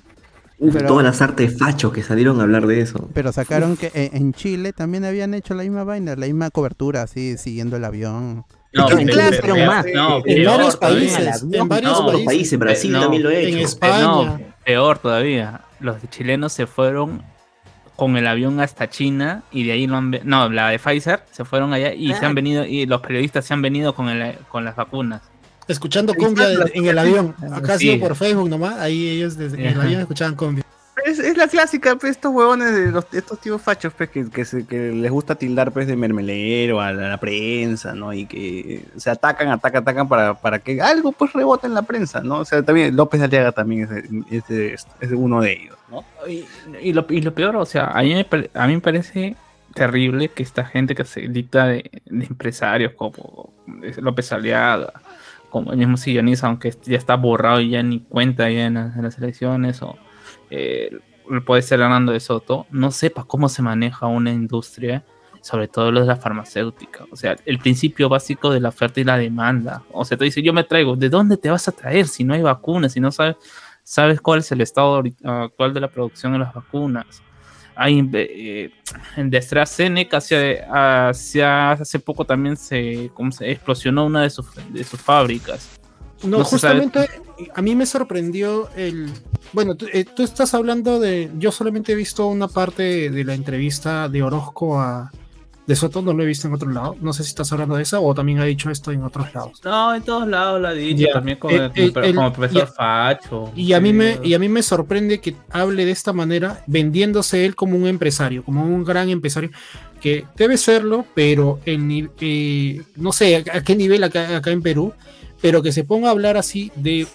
Uf, 0.58 0.72
Pero- 0.74 0.88
todas 0.88 1.04
las 1.04 1.20
artes 1.20 1.58
fachos 1.58 1.92
que 1.92 2.02
salieron 2.02 2.38
a 2.40 2.44
hablar 2.44 2.66
de 2.66 2.80
eso. 2.80 3.08
Pero 3.12 3.32
sacaron 3.32 3.76
que 3.76 3.90
en, 3.94 4.16
en 4.16 4.32
Chile 4.32 4.72
también 4.72 5.04
habían 5.04 5.34
hecho 5.34 5.54
la 5.54 5.64
misma 5.64 5.82
vaina, 5.84 6.14
la 6.16 6.26
misma 6.26 6.50
cobertura, 6.50 7.02
así, 7.02 7.36
siguiendo 7.36 7.76
el 7.76 7.84
avión. 7.84 8.44
No, 8.74 8.88
en 8.90 9.06
más. 9.66 9.84
no, 9.92 10.22
En 10.24 10.46
varios 10.46 10.76
países, 10.76 11.44
en 11.52 11.68
varios 11.68 11.92
No, 11.92 12.06
Otros 12.06 12.22
países. 12.22 12.58
Brasil 12.58 12.92
no, 12.92 13.00
también 13.02 13.22
lo 13.24 13.28
ha 13.28 13.34
en 13.34 13.48
hecho. 13.58 13.66
España. 13.66 14.00
No, 14.02 14.40
peor 14.64 14.98
todavía. 14.98 15.62
Los 15.80 15.96
chilenos 16.10 16.52
se 16.54 16.66
fueron 16.66 17.22
con 17.96 18.16
el 18.16 18.26
avión 18.26 18.60
hasta 18.60 18.88
China 18.88 19.42
y 19.52 19.64
de 19.64 19.72
ahí 19.72 19.86
lo 19.86 19.96
han 19.96 20.10
no, 20.24 20.48
la 20.48 20.68
de 20.70 20.78
Pfizer 20.78 21.22
se 21.30 21.44
fueron 21.44 21.72
allá 21.72 21.92
y 21.94 22.12
se 22.14 22.24
han 22.26 22.34
venido 22.34 22.64
y 22.64 22.86
los 22.86 23.00
periodistas 23.00 23.44
se 23.44 23.54
han 23.54 23.62
venido 23.62 23.94
con 23.94 24.08
el, 24.08 24.36
con 24.48 24.64
las 24.64 24.74
vacunas. 24.76 25.20
Escuchando 25.68 26.14
cumbia 26.14 26.48
de- 26.48 26.72
en 26.74 26.86
el 26.86 26.98
avión. 26.98 27.34
Acá 27.52 27.74
ha 27.74 27.78
sido 27.78 27.94
Sí. 27.94 28.00
por 28.00 28.16
Facebook 28.16 28.48
nomás. 28.48 28.78
Ahí 28.80 29.08
ellos 29.10 29.36
desde 29.36 29.60
en 29.60 29.66
el 29.74 29.80
avión 29.80 30.00
escuchaban 30.00 30.34
cumbia. 30.34 30.64
Es, 31.06 31.18
es 31.18 31.36
la 31.36 31.48
clásica, 31.48 31.96
pues, 31.96 32.12
estos 32.12 32.32
huevones 32.32 32.72
de 32.72 32.90
los, 32.92 33.04
estos 33.12 33.40
tíos 33.40 33.60
fachos, 33.60 33.92
pues, 33.96 34.08
que, 34.10 34.30
que, 34.30 34.44
se- 34.44 34.64
que 34.66 34.92
les 34.92 35.10
gusta 35.10 35.34
tildar, 35.34 35.72
pues, 35.72 35.88
de 35.88 35.96
mermelero 35.96 36.80
a 36.80 36.92
la, 36.92 37.06
a 37.06 37.08
la 37.10 37.16
prensa, 37.18 37.92
¿no? 37.92 38.12
Y 38.12 38.26
que 38.26 38.84
se 38.96 39.10
atacan, 39.10 39.48
atacan, 39.48 39.82
atacan 39.82 40.08
para, 40.08 40.34
para 40.34 40.60
que 40.60 40.80
algo, 40.80 41.10
pues, 41.10 41.32
rebote 41.32 41.66
en 41.66 41.74
la 41.74 41.82
prensa, 41.82 42.20
¿no? 42.20 42.38
O 42.40 42.44
sea, 42.44 42.62
también 42.62 42.94
López 42.94 43.20
Aliaga 43.20 43.50
también 43.50 43.88
es, 44.30 44.44
es, 44.50 44.86
es 45.00 45.10
uno 45.12 45.40
de 45.40 45.52
ellos, 45.52 45.76
Y, 46.80 46.92
lo, 46.92 47.06
y 47.08 47.20
lo 47.20 47.34
peor, 47.34 47.56
o 47.56 47.66
sea, 47.66 47.86
a 47.86 48.02
mí, 48.02 48.14
me, 48.14 48.26
a 48.54 48.66
mí 48.66 48.74
me 48.74 48.80
parece 48.80 49.36
terrible 49.72 50.28
que 50.28 50.42
esta 50.42 50.64
gente 50.64 50.94
que 50.94 51.04
se 51.04 51.22
dicta 51.28 51.66
de, 51.66 51.90
empresarios 52.06 52.92
como 52.94 53.52
López 53.98 54.32
Aliaga, 54.32 54.92
como 55.50 55.72
el 55.72 55.78
mismo 55.78 55.96
Silloniza, 55.96 56.46
aunque 56.46 56.74
ya 56.84 56.96
está 56.96 57.16
borrado 57.16 57.60
y 57.60 57.70
ya 57.70 57.82
ni 57.82 58.00
cuenta 58.00 58.50
ya 58.50 58.66
en 58.66 58.74
las, 58.74 59.18
elecciones, 59.18 59.82
o 59.82 59.96
eh, 60.50 60.98
puede 61.44 61.62
ser 61.62 61.80
Hernando 61.80 62.12
de 62.12 62.20
Soto, 62.20 62.66
no 62.70 62.90
sepa 62.90 63.24
cómo 63.24 63.48
se 63.48 63.62
maneja 63.62 64.06
una 64.06 64.30
industria, 64.30 65.04
sobre 65.40 65.68
todo 65.68 65.90
lo 65.90 66.00
de 66.00 66.06
la 66.06 66.16
farmacéutica. 66.16 67.04
O 67.10 67.16
sea, 67.16 67.36
el 67.44 67.58
principio 67.58 68.08
básico 68.08 68.50
de 68.50 68.60
la 68.60 68.68
oferta 68.68 69.00
y 69.00 69.04
la 69.04 69.18
demanda. 69.18 69.82
O 69.90 70.04
sea, 70.04 70.16
te 70.16 70.24
dice, 70.24 70.42
yo 70.42 70.52
me 70.52 70.64
traigo, 70.64 70.96
¿de 70.96 71.08
dónde 71.08 71.36
te 71.36 71.50
vas 71.50 71.66
a 71.66 71.72
traer 71.72 72.06
si 72.06 72.22
no 72.22 72.34
hay 72.34 72.42
vacunas, 72.42 72.92
si 72.92 73.00
no 73.00 73.10
sabes 73.10 73.36
sabes 73.92 74.22
cuál 74.22 74.38
es 74.38 74.50
el 74.50 74.62
estado 74.62 75.02
actual 75.22 75.74
de 75.74 75.80
la 75.80 75.88
producción 75.88 76.32
de 76.32 76.38
las 76.38 76.54
vacunas. 76.54 77.22
Hay 77.74 78.08
eh, 78.14 78.70
en 79.16 79.28
de 79.28 79.36
AstraZeneca 79.36 80.16
hacia, 80.16 81.08
hacia 81.10 81.72
hace 81.72 81.98
poco 81.98 82.24
también 82.24 82.56
se, 82.56 83.10
¿cómo 83.12 83.30
se 83.32 83.50
explosionó 83.50 84.06
una 84.06 84.22
de 84.22 84.30
sus, 84.30 84.46
de 84.70 84.82
sus 84.82 84.98
fábricas. 84.98 85.78
No, 86.22 86.42
justamente 86.42 87.06
a 87.54 87.60
mí 87.60 87.74
me 87.74 87.84
sorprendió 87.84 88.70
el... 88.76 89.10
Bueno, 89.52 89.74
tú, 89.74 89.86
eh, 89.92 90.06
tú 90.06 90.22
estás 90.22 90.54
hablando 90.54 90.98
de... 90.98 91.30
Yo 91.36 91.52
solamente 91.52 91.92
he 91.92 91.94
visto 91.94 92.26
una 92.28 92.48
parte 92.48 93.10
de 93.10 93.24
la 93.24 93.34
entrevista 93.34 94.08
de 94.08 94.22
Orozco 94.22 94.80
a... 94.80 95.12
De 95.66 95.76
Soto, 95.76 96.02
no 96.02 96.12
lo 96.12 96.22
he 96.24 96.26
visto 96.26 96.48
en 96.48 96.54
otro 96.54 96.68
lado. 96.70 96.96
No 97.00 97.12
sé 97.12 97.22
si 97.22 97.28
estás 97.28 97.52
hablando 97.52 97.76
de 97.76 97.84
esa 97.84 98.00
o 98.00 98.12
también 98.14 98.40
ha 98.40 98.44
dicho 98.44 98.68
esto 98.68 98.90
en 98.90 99.04
otros 99.04 99.32
lados. 99.32 99.60
No, 99.64 99.94
en 99.94 100.02
todos 100.02 100.26
lados 100.26 100.60
la 100.60 100.70
ha 100.70 100.72
dicho, 100.72 101.06
Ya, 101.06 101.12
también 101.12 101.38
como, 101.38 101.54
eh, 101.56 101.70
eh, 101.76 101.92
como 101.92 102.26
el- 102.26 102.32
profesor 102.32 102.68
y- 102.68 102.74
Facho. 102.76 103.52
Y 103.54 103.72
a, 103.72 103.80
mí 103.80 103.92
me, 103.92 104.18
y 104.24 104.34
a 104.34 104.40
mí 104.40 104.48
me 104.48 104.62
sorprende 104.62 105.20
que 105.20 105.36
hable 105.50 105.84
de 105.84 105.92
esta 105.92 106.12
manera, 106.12 106.64
vendiéndose 106.66 107.44
él 107.46 107.54
como 107.54 107.76
un 107.76 107.86
empresario, 107.86 108.42
como 108.42 108.64
un 108.64 108.82
gran 108.82 109.08
empresario, 109.08 109.50
que 110.00 110.24
debe 110.36 110.56
serlo, 110.56 111.06
pero 111.14 111.60
el, 111.64 112.10
eh, 112.20 112.82
no 112.96 113.12
sé 113.12 113.36
a, 113.36 113.58
a 113.58 113.62
qué 113.62 113.76
nivel 113.76 114.02
acá, 114.02 114.36
acá 114.36 114.50
en 114.50 114.62
Perú, 114.62 114.92
pero 115.40 115.62
que 115.62 115.70
se 115.70 115.84
ponga 115.84 116.08
a 116.08 116.10
hablar 116.10 116.36
así 116.36 116.72
de, 116.74 117.06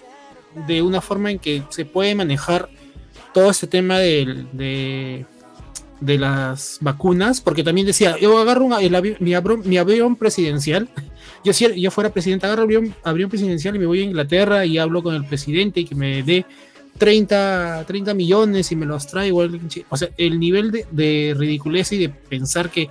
de 0.66 0.80
una 0.80 1.02
forma 1.02 1.30
en 1.30 1.38
que 1.38 1.62
se 1.68 1.84
puede 1.84 2.14
manejar 2.14 2.70
todo 3.34 3.50
este 3.50 3.66
tema 3.66 3.98
del- 3.98 4.48
de, 4.52 5.26
de 5.37 5.37
las 6.00 6.78
vacunas, 6.80 7.40
porque 7.40 7.64
también 7.64 7.86
decía, 7.86 8.16
yo 8.18 8.38
agarro 8.38 8.68
mi, 9.20 9.76
avión 9.76 10.16
presidencial, 10.16 10.88
yo 11.44 11.52
si 11.52 11.80
yo 11.80 11.90
fuera 11.90 12.10
presidente, 12.10 12.46
agarro 12.46 12.62
avión, 12.62 12.94
avión 13.04 13.28
presidencial 13.28 13.76
y 13.76 13.78
me 13.78 13.86
voy 13.86 14.00
a 14.00 14.04
Inglaterra 14.04 14.64
y 14.64 14.78
hablo 14.78 15.02
con 15.02 15.14
el 15.14 15.24
presidente 15.24 15.80
y 15.80 15.84
que 15.84 15.94
me 15.94 16.22
dé 16.22 16.46
30, 16.98 17.84
30 17.86 18.14
millones 18.14 18.72
y 18.72 18.76
me 18.76 18.86
los 18.86 19.06
trae 19.06 19.28
igual. 19.28 19.60
O 19.88 19.96
sea, 19.96 20.08
el 20.16 20.38
nivel 20.38 20.70
de, 20.70 20.86
de 20.90 21.34
ridiculez 21.36 21.92
y 21.92 21.98
de 21.98 22.08
pensar 22.08 22.70
que 22.70 22.90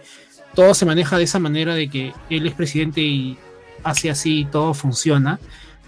todo 0.56 0.74
se 0.74 0.86
maneja 0.86 1.18
de 1.18 1.24
esa 1.24 1.40
manera 1.40 1.76
de 1.76 1.90
que 1.90 2.14
él 2.30 2.48
es 2.48 2.54
presidente 2.54 3.02
y 3.02 3.38
hace 3.84 4.10
así 4.10 4.40
y 4.40 4.46
todo 4.46 4.74
funciona. 4.74 5.40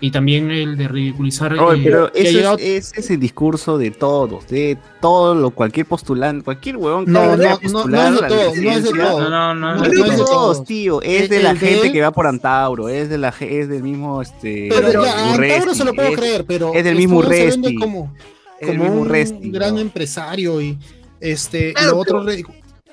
Y 0.02 0.12
también 0.12 0.50
el 0.50 0.78
de 0.78 0.88
ridiculizar 0.88 1.52
Oye, 1.60 1.82
eh, 1.82 1.84
pero 1.84 2.12
que 2.12 2.20
ha 2.20 2.24
ese 2.24 2.34
llegado- 2.34 2.58
es, 2.58 2.92
ese 2.94 3.00
es 3.02 3.10
el 3.10 3.20
discurso 3.20 3.78
de 3.78 3.92
todos, 3.92 4.48
de 4.48 4.78
todo 5.02 5.36
lo, 5.36 5.52
cualquier 5.52 5.86
postulante, 5.88 6.42
cualquier 6.46 6.78
huevón 6.78 7.06
que 7.06 7.12
No, 7.12 7.36
no, 7.36 7.38
no, 7.38 7.38
no 7.38 7.58
es 7.58 7.62
de 7.64 7.78
a 8.00 8.12
la 8.22 8.28
todo, 8.30 8.56
no 8.56 8.72
es 8.72 8.84
de 8.84 8.90
todo. 8.92 9.20
No, 9.22 9.30
no, 9.30 9.56
no. 9.56 9.76
No, 9.76 9.84
Es 9.84 9.92
no 9.92 10.04
de 10.06 10.10
es 10.12 10.18
de 10.20 10.24
todos, 10.26 10.64
tío. 10.64 11.02
Es 11.02 11.24
El- 11.24 11.30
de 11.30 11.44
la 11.44 11.52
el 11.52 11.58
gente 11.60 11.92
que 11.92 12.02
va 12.02 12.12
por 12.12 12.28
Antauro, 12.28 12.88
es 12.88 13.10
de 13.10 13.18
la 13.18 13.34
es 13.42 13.68
del 13.68 13.84
mismo 13.84 14.22
este 14.22 14.70
Pero 14.70 15.04
ya, 15.04 15.32
a 15.32 15.34
Urresti, 15.34 15.54
Antauro 15.54 15.76
se 15.76 15.84
lo 15.84 15.94
puedo 15.94 16.08
es- 16.10 16.18
creer, 16.18 16.46
pero 16.46 16.74
es 16.74 16.84
del 16.86 16.96
mismo 16.96 17.18
Urresti, 17.18 17.76
como, 17.76 18.16
es 18.62 18.68
del 18.68 18.78
como 18.78 18.84
mismo 18.90 19.02
un 19.02 19.08
Urresti, 19.08 19.52
gran 19.52 19.76
¿no? 19.76 19.82
empresario 19.82 20.62
y 20.62 20.78
este 21.20 21.74
Claro, 21.74 21.92
lo 21.92 21.98
otro 21.98 22.24
pero- 22.26 22.48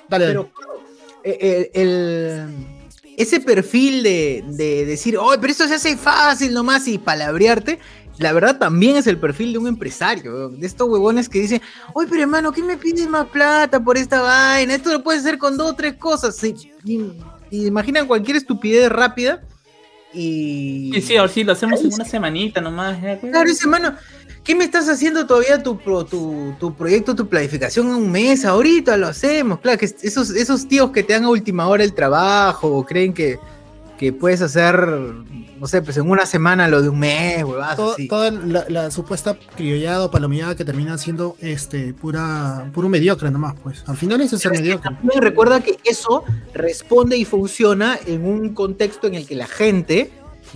Dale, 0.09 0.25
dale. 0.25 0.39
Pero 0.39 0.49
eh, 1.23 1.69
el, 1.73 1.81
el- 1.87 2.76
ese 3.17 3.41
perfil 3.41 4.03
de, 4.03 4.45
de 4.47 4.85
decir, 4.85 5.17
oh, 5.17 5.33
pero 5.41 5.51
esto 5.51 5.67
se 5.67 5.73
hace 5.73 5.97
fácil 5.97 6.53
nomás 6.53 6.87
y 6.87 6.99
palabrearte, 6.99 7.79
la 8.19 8.31
verdad 8.31 8.57
también 8.57 8.95
es 8.95 9.07
el 9.07 9.17
perfil 9.17 9.53
de 9.53 9.57
un 9.57 9.67
empresario, 9.67 10.49
de 10.49 10.65
estos 10.65 10.87
huevones 10.87 11.27
que 11.27 11.39
dicen, 11.39 11.61
oye, 11.93 12.07
pero 12.09 12.21
hermano, 12.21 12.51
¿qué 12.51 12.63
me 12.63 12.77
pides 12.77 13.09
más 13.09 13.27
plata 13.27 13.83
por 13.83 13.97
esta 13.97 14.21
vaina? 14.21 14.75
Esto 14.75 14.91
lo 14.91 15.03
puedes 15.03 15.21
hacer 15.21 15.37
con 15.37 15.57
dos 15.57 15.71
o 15.71 15.75
tres 15.75 15.95
cosas. 15.95 16.35
Sí, 16.35 16.55
y, 16.85 17.01
y 17.51 17.65
imaginan 17.65 18.07
cualquier 18.07 18.37
estupidez 18.37 18.89
rápida 18.89 19.43
y... 20.13 20.91
Sí, 20.93 21.01
sí, 21.01 21.17
ahora 21.17 21.31
sí, 21.31 21.43
lo 21.43 21.51
hacemos 21.53 21.81
en 21.81 21.93
una 21.93 22.05
semanita 22.05 22.61
nomás. 22.61 22.97
pues. 22.99 23.31
Claro, 23.31 23.49
ese 23.49 23.67
mano, 23.67 23.95
¿Qué 24.47 24.55
me 24.55 24.63
estás 24.63 24.87
haciendo 24.87 25.27
todavía 25.27 25.61
tu, 25.61 25.77
pro- 25.77 26.05
tu, 26.05 26.53
tu 26.57 26.73
proyecto, 26.73 27.13
tu 27.13 27.27
planificación 27.27 27.87
en 27.89 27.95
un 27.95 28.09
mes? 28.09 28.45
Ahorita 28.45 28.95
lo 28.95 29.07
hacemos. 29.07 29.59
Claro, 29.59 29.77
que 29.77 29.85
esos, 30.01 30.29
esos 30.29 30.67
tíos 30.69 30.91
que 30.91 31.03
te 31.03 31.11
dan 31.13 31.25
a 31.25 31.29
última 31.29 31.67
hora 31.67 31.83
el 31.83 31.93
trabajo 31.93 32.69
o 32.69 32.85
creen 32.85 33.13
que, 33.13 33.37
que 33.97 34.13
puedes 34.13 34.41
hacer, 34.41 34.87
no 34.87 35.67
sé, 35.67 35.81
pues 35.81 35.97
en 35.97 36.09
una 36.09 36.25
semana 36.25 36.69
lo 36.69 36.81
de 36.81 36.87
un 36.87 36.97
mes, 36.97 37.43
huevadas 37.43 37.75
To- 37.75 37.91
así. 37.91 38.07
toda 38.07 38.31
la, 38.31 38.63
la 38.69 38.89
supuesta 38.89 39.37
criollada 39.57 40.05
o 40.05 40.11
palomillada 40.11 40.55
que 40.55 40.63
termina 40.63 40.97
siendo 40.97 41.35
este 41.41 41.93
pura 41.93 42.69
puro 42.73 42.87
mediocre 42.87 43.29
nomás, 43.29 43.53
pues. 43.61 43.83
Al 43.85 43.97
final 43.97 44.21
eso 44.21 44.37
es 44.37 44.41
ser 44.43 44.53
mediocre. 44.53 44.91
También 44.95 45.21
recuerda 45.21 45.59
que 45.59 45.77
eso 45.83 46.23
responde 46.53 47.17
y 47.17 47.25
funciona 47.25 47.99
en 48.05 48.25
un 48.25 48.53
contexto 48.53 49.07
en 49.07 49.15
el 49.15 49.27
que 49.27 49.35
la 49.35 49.47
gente, 49.47 50.09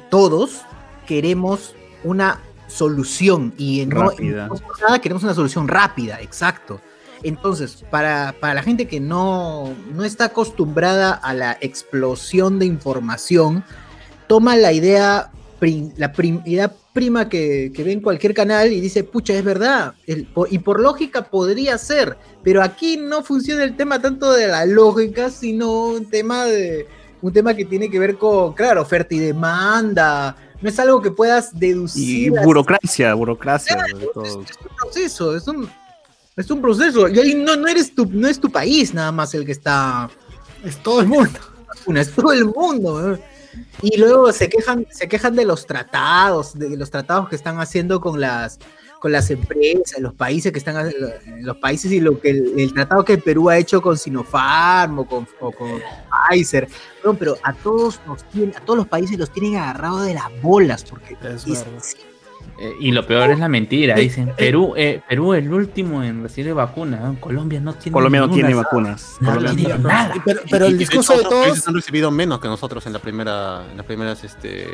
todos, 0.09 0.61
queremos 1.05 1.75
una 2.05 2.39
solución 2.71 3.53
y 3.57 3.81
en 3.81 3.91
Rápida. 3.91 4.47
no 4.47 4.55
nada 4.81 4.99
queremos 4.99 5.23
una 5.23 5.33
solución 5.33 5.67
rápida, 5.67 6.19
exacto. 6.21 6.79
Entonces, 7.23 7.83
para, 7.91 8.33
para 8.39 8.55
la 8.55 8.63
gente 8.63 8.87
que 8.87 8.99
no, 8.99 9.73
no 9.93 10.03
está 10.03 10.25
acostumbrada 10.25 11.13
a 11.13 11.33
la 11.35 11.57
explosión 11.61 12.57
de 12.57 12.65
información, 12.65 13.63
toma 14.27 14.55
la 14.55 14.71
idea, 14.73 15.29
prim- 15.59 15.91
la 15.97 16.13
prim- 16.13 16.41
idea 16.45 16.71
prima 16.93 17.29
que, 17.29 17.71
que 17.75 17.83
ve 17.83 17.91
en 17.91 18.01
cualquier 18.01 18.33
canal 18.33 18.71
y 18.73 18.81
dice, 18.81 19.03
pucha, 19.03 19.33
es 19.33 19.43
verdad. 19.43 19.93
El- 20.07 20.27
y 20.49 20.57
por 20.59 20.79
lógica 20.79 21.23
podría 21.29 21.77
ser, 21.77 22.17
pero 22.43 22.63
aquí 22.63 22.97
no 22.97 23.21
funciona 23.23 23.63
el 23.63 23.75
tema 23.77 24.01
tanto 24.01 24.33
de 24.33 24.47
la 24.47 24.65
lógica, 24.65 25.29
sino 25.29 25.85
un 25.89 26.05
tema 26.09 26.45
de 26.45 26.87
un 27.21 27.31
tema 27.31 27.53
que 27.53 27.65
tiene 27.65 27.87
que 27.91 27.99
ver 27.99 28.17
con, 28.17 28.53
claro, 28.53 28.81
oferta 28.81 29.13
y 29.13 29.19
demanda. 29.19 30.35
No 30.61 30.69
es 30.69 30.79
algo 30.79 31.01
que 31.01 31.11
puedas 31.11 31.51
Y 31.55 31.59
deducir. 31.59 32.37
así. 32.37 32.45
burocracia, 32.45 33.13
burocracia. 33.13 33.77
sobre 33.89 34.05
todo. 34.07 34.23
Es 34.25 34.35
un 34.35 34.45
proceso, 34.79 35.35
es 35.35 35.47
un, 35.47 35.69
es 36.35 36.51
un 36.51 36.61
proceso. 36.61 37.07
Y 37.09 37.19
ahí 37.19 37.33
no, 37.35 37.55
no 37.55 37.67
eres 37.67 37.93
tu, 37.93 38.05
no 38.05 38.27
es 38.27 38.39
tu 38.39 38.51
país 38.51 38.93
nada 38.93 39.11
más 39.11 39.33
el 39.33 39.45
que 39.45 39.51
está 39.51 40.09
Es 40.63 40.77
todo 40.77 41.01
el 41.01 41.07
mundo. 41.07 41.39
es 41.95 42.11
todo 42.13 42.31
el 42.31 42.45
mundo. 42.45 43.17
Y 43.81 43.97
luego 43.97 44.31
se 44.31 44.47
quejan, 44.49 44.87
se 44.91 45.07
quejan 45.09 45.35
de 45.35 45.45
los 45.45 45.65
tratados, 45.65 46.57
de 46.57 46.77
los 46.77 46.89
tratados 46.89 47.27
que 47.27 47.35
están 47.35 47.59
haciendo 47.59 47.99
con 47.99 48.21
las 48.21 48.59
con 49.01 49.11
las 49.11 49.31
empresas, 49.31 49.99
los 49.99 50.13
países 50.13 50.51
que 50.51 50.59
están 50.59 50.93
los 51.39 51.57
países 51.57 51.91
y 51.91 51.99
lo 51.99 52.21
que 52.21 52.29
el, 52.29 52.59
el 52.59 52.71
tratado 52.71 53.03
que 53.03 53.17
Perú 53.17 53.49
ha 53.49 53.57
hecho 53.57 53.81
con 53.81 53.97
Sinopharm 53.97 54.99
o 54.99 55.07
con, 55.07 55.27
o 55.39 55.51
con 55.51 55.81
Pfizer. 56.29 56.67
No, 57.03 57.15
pero 57.15 57.35
a 57.41 57.51
todos 57.51 57.99
nos 58.05 58.23
tienen, 58.29 58.55
a 58.55 58.59
todos 58.59 58.77
los 58.77 58.87
países 58.87 59.17
los 59.17 59.31
tienen 59.31 59.55
agarrados 59.55 60.05
de 60.05 60.13
las 60.13 60.41
bolas 60.43 60.83
porque 60.83 61.17
Es. 61.23 62.10
Eh, 62.63 62.75
y 62.79 62.91
lo 62.91 63.07
peor 63.07 63.31
es 63.31 63.39
la 63.39 63.47
mentira. 63.49 63.97
Eh, 63.97 64.01
Dicen, 64.01 64.29
eh, 64.29 64.33
Perú, 64.37 64.73
eh, 64.77 65.01
Perú 65.09 65.33
el 65.33 65.51
último 65.51 66.03
en 66.03 66.21
recibir 66.21 66.53
vacuna. 66.53 66.97
¿no? 66.99 67.19
Colombia 67.19 67.59
no 67.59 67.73
tiene 67.73 67.91
Colombia 67.93 68.19
no 68.21 68.27
ninguna, 68.27 68.47
tiene 68.47 68.61
vacunas. 68.61 69.15
No 69.19 69.33
Colombia 69.33 69.51
no 69.51 69.55
tiene 69.57 69.79
nada. 69.83 70.13
Pero, 70.23 70.41
pero 70.49 70.65
el 70.67 70.71
y 70.71 70.73
de 70.73 70.79
discurso 70.79 71.13
hecho, 71.13 71.23
de 71.23 71.29
todos. 71.29 71.67
han 71.67 71.73
recibido 71.73 72.11
menos 72.11 72.39
que 72.39 72.47
nosotros 72.47 72.85
en 72.85 72.93
la 72.93 72.99
primera, 72.99 73.63
en 73.71 73.77
las 73.77 73.85
primeras 73.87 74.23
este, 74.23 74.67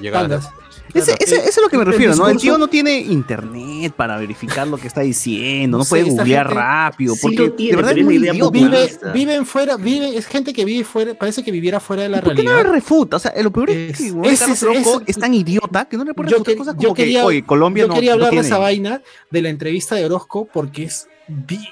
llegadas. 0.00 0.48
Ese, 0.94 1.12
ese- 1.20 1.36
eso 1.36 1.48
es 1.48 1.60
lo 1.62 1.68
que 1.68 1.76
me 1.78 1.84
refiero, 1.84 2.14
¿no? 2.16 2.26
El 2.26 2.32
discurso- 2.34 2.40
tío 2.40 2.58
no 2.58 2.66
tiene 2.68 2.98
internet 2.98 3.92
para 3.94 4.16
verificar 4.16 4.66
lo 4.66 4.76
que 4.78 4.86
está 4.88 5.02
diciendo, 5.02 5.78
no 5.78 5.84
Sí, 5.84 5.90
puede 5.90 6.02
googlear 6.04 6.46
gente 6.46 6.60
rápido, 6.60 7.14
sí 7.14 7.20
porque 7.22 7.50
tiene, 7.50 7.70
de 7.72 7.76
verdad 7.76 7.98
es 7.98 8.04
muy 8.04 8.16
idiota. 8.16 8.50
Vive, 8.50 8.98
viven 9.14 9.46
fuera, 9.46 9.76
vive, 9.76 10.16
es 10.16 10.26
gente 10.26 10.52
que 10.52 10.64
vive 10.64 10.84
fuera, 10.84 11.14
parece 11.14 11.44
que 11.44 11.50
viviera 11.52 11.78
fuera 11.78 12.04
de 12.04 12.08
la 12.08 12.20
¿Por 12.22 12.34
qué 12.34 12.42
no 12.42 12.50
le 12.50 12.54
realidad. 12.56 12.72
refuta? 12.74 13.16
O 13.16 13.18
sea, 13.20 13.32
lo 13.42 13.50
peor 13.52 13.70
es, 13.70 14.00
Es- 14.00 14.12
que 14.12 14.12
Carlos 14.38 14.40
es- 14.56 14.62
Orozco 14.62 15.00
ese- 15.02 15.10
es 15.10 15.18
tan 15.18 15.34
idiota 15.34 15.84
que 15.84 15.96
no 15.98 16.04
le 16.04 16.14
puede 16.14 16.30
Yo 16.30 16.36
refutar 16.36 16.54
que- 16.54 16.58
cosas 16.58 16.74
yo 16.76 16.80
como 16.88 16.94
quería- 16.94 17.20
que, 17.20 17.26
oye, 17.28 17.44
Colombia 17.44 17.84
Yo 17.84 17.88
no, 17.88 17.94
quería 17.94 18.10
no 18.10 18.14
hablar 18.14 18.30
de 18.30 18.36
tiene. 18.36 18.46
esa 18.46 18.58
vaina 18.58 19.02
de 19.30 19.42
la 19.42 19.48
entrevista 19.48 19.94
de 19.94 20.04
Orozco 20.04 20.48
porque 20.52 20.84
es. 20.84 21.08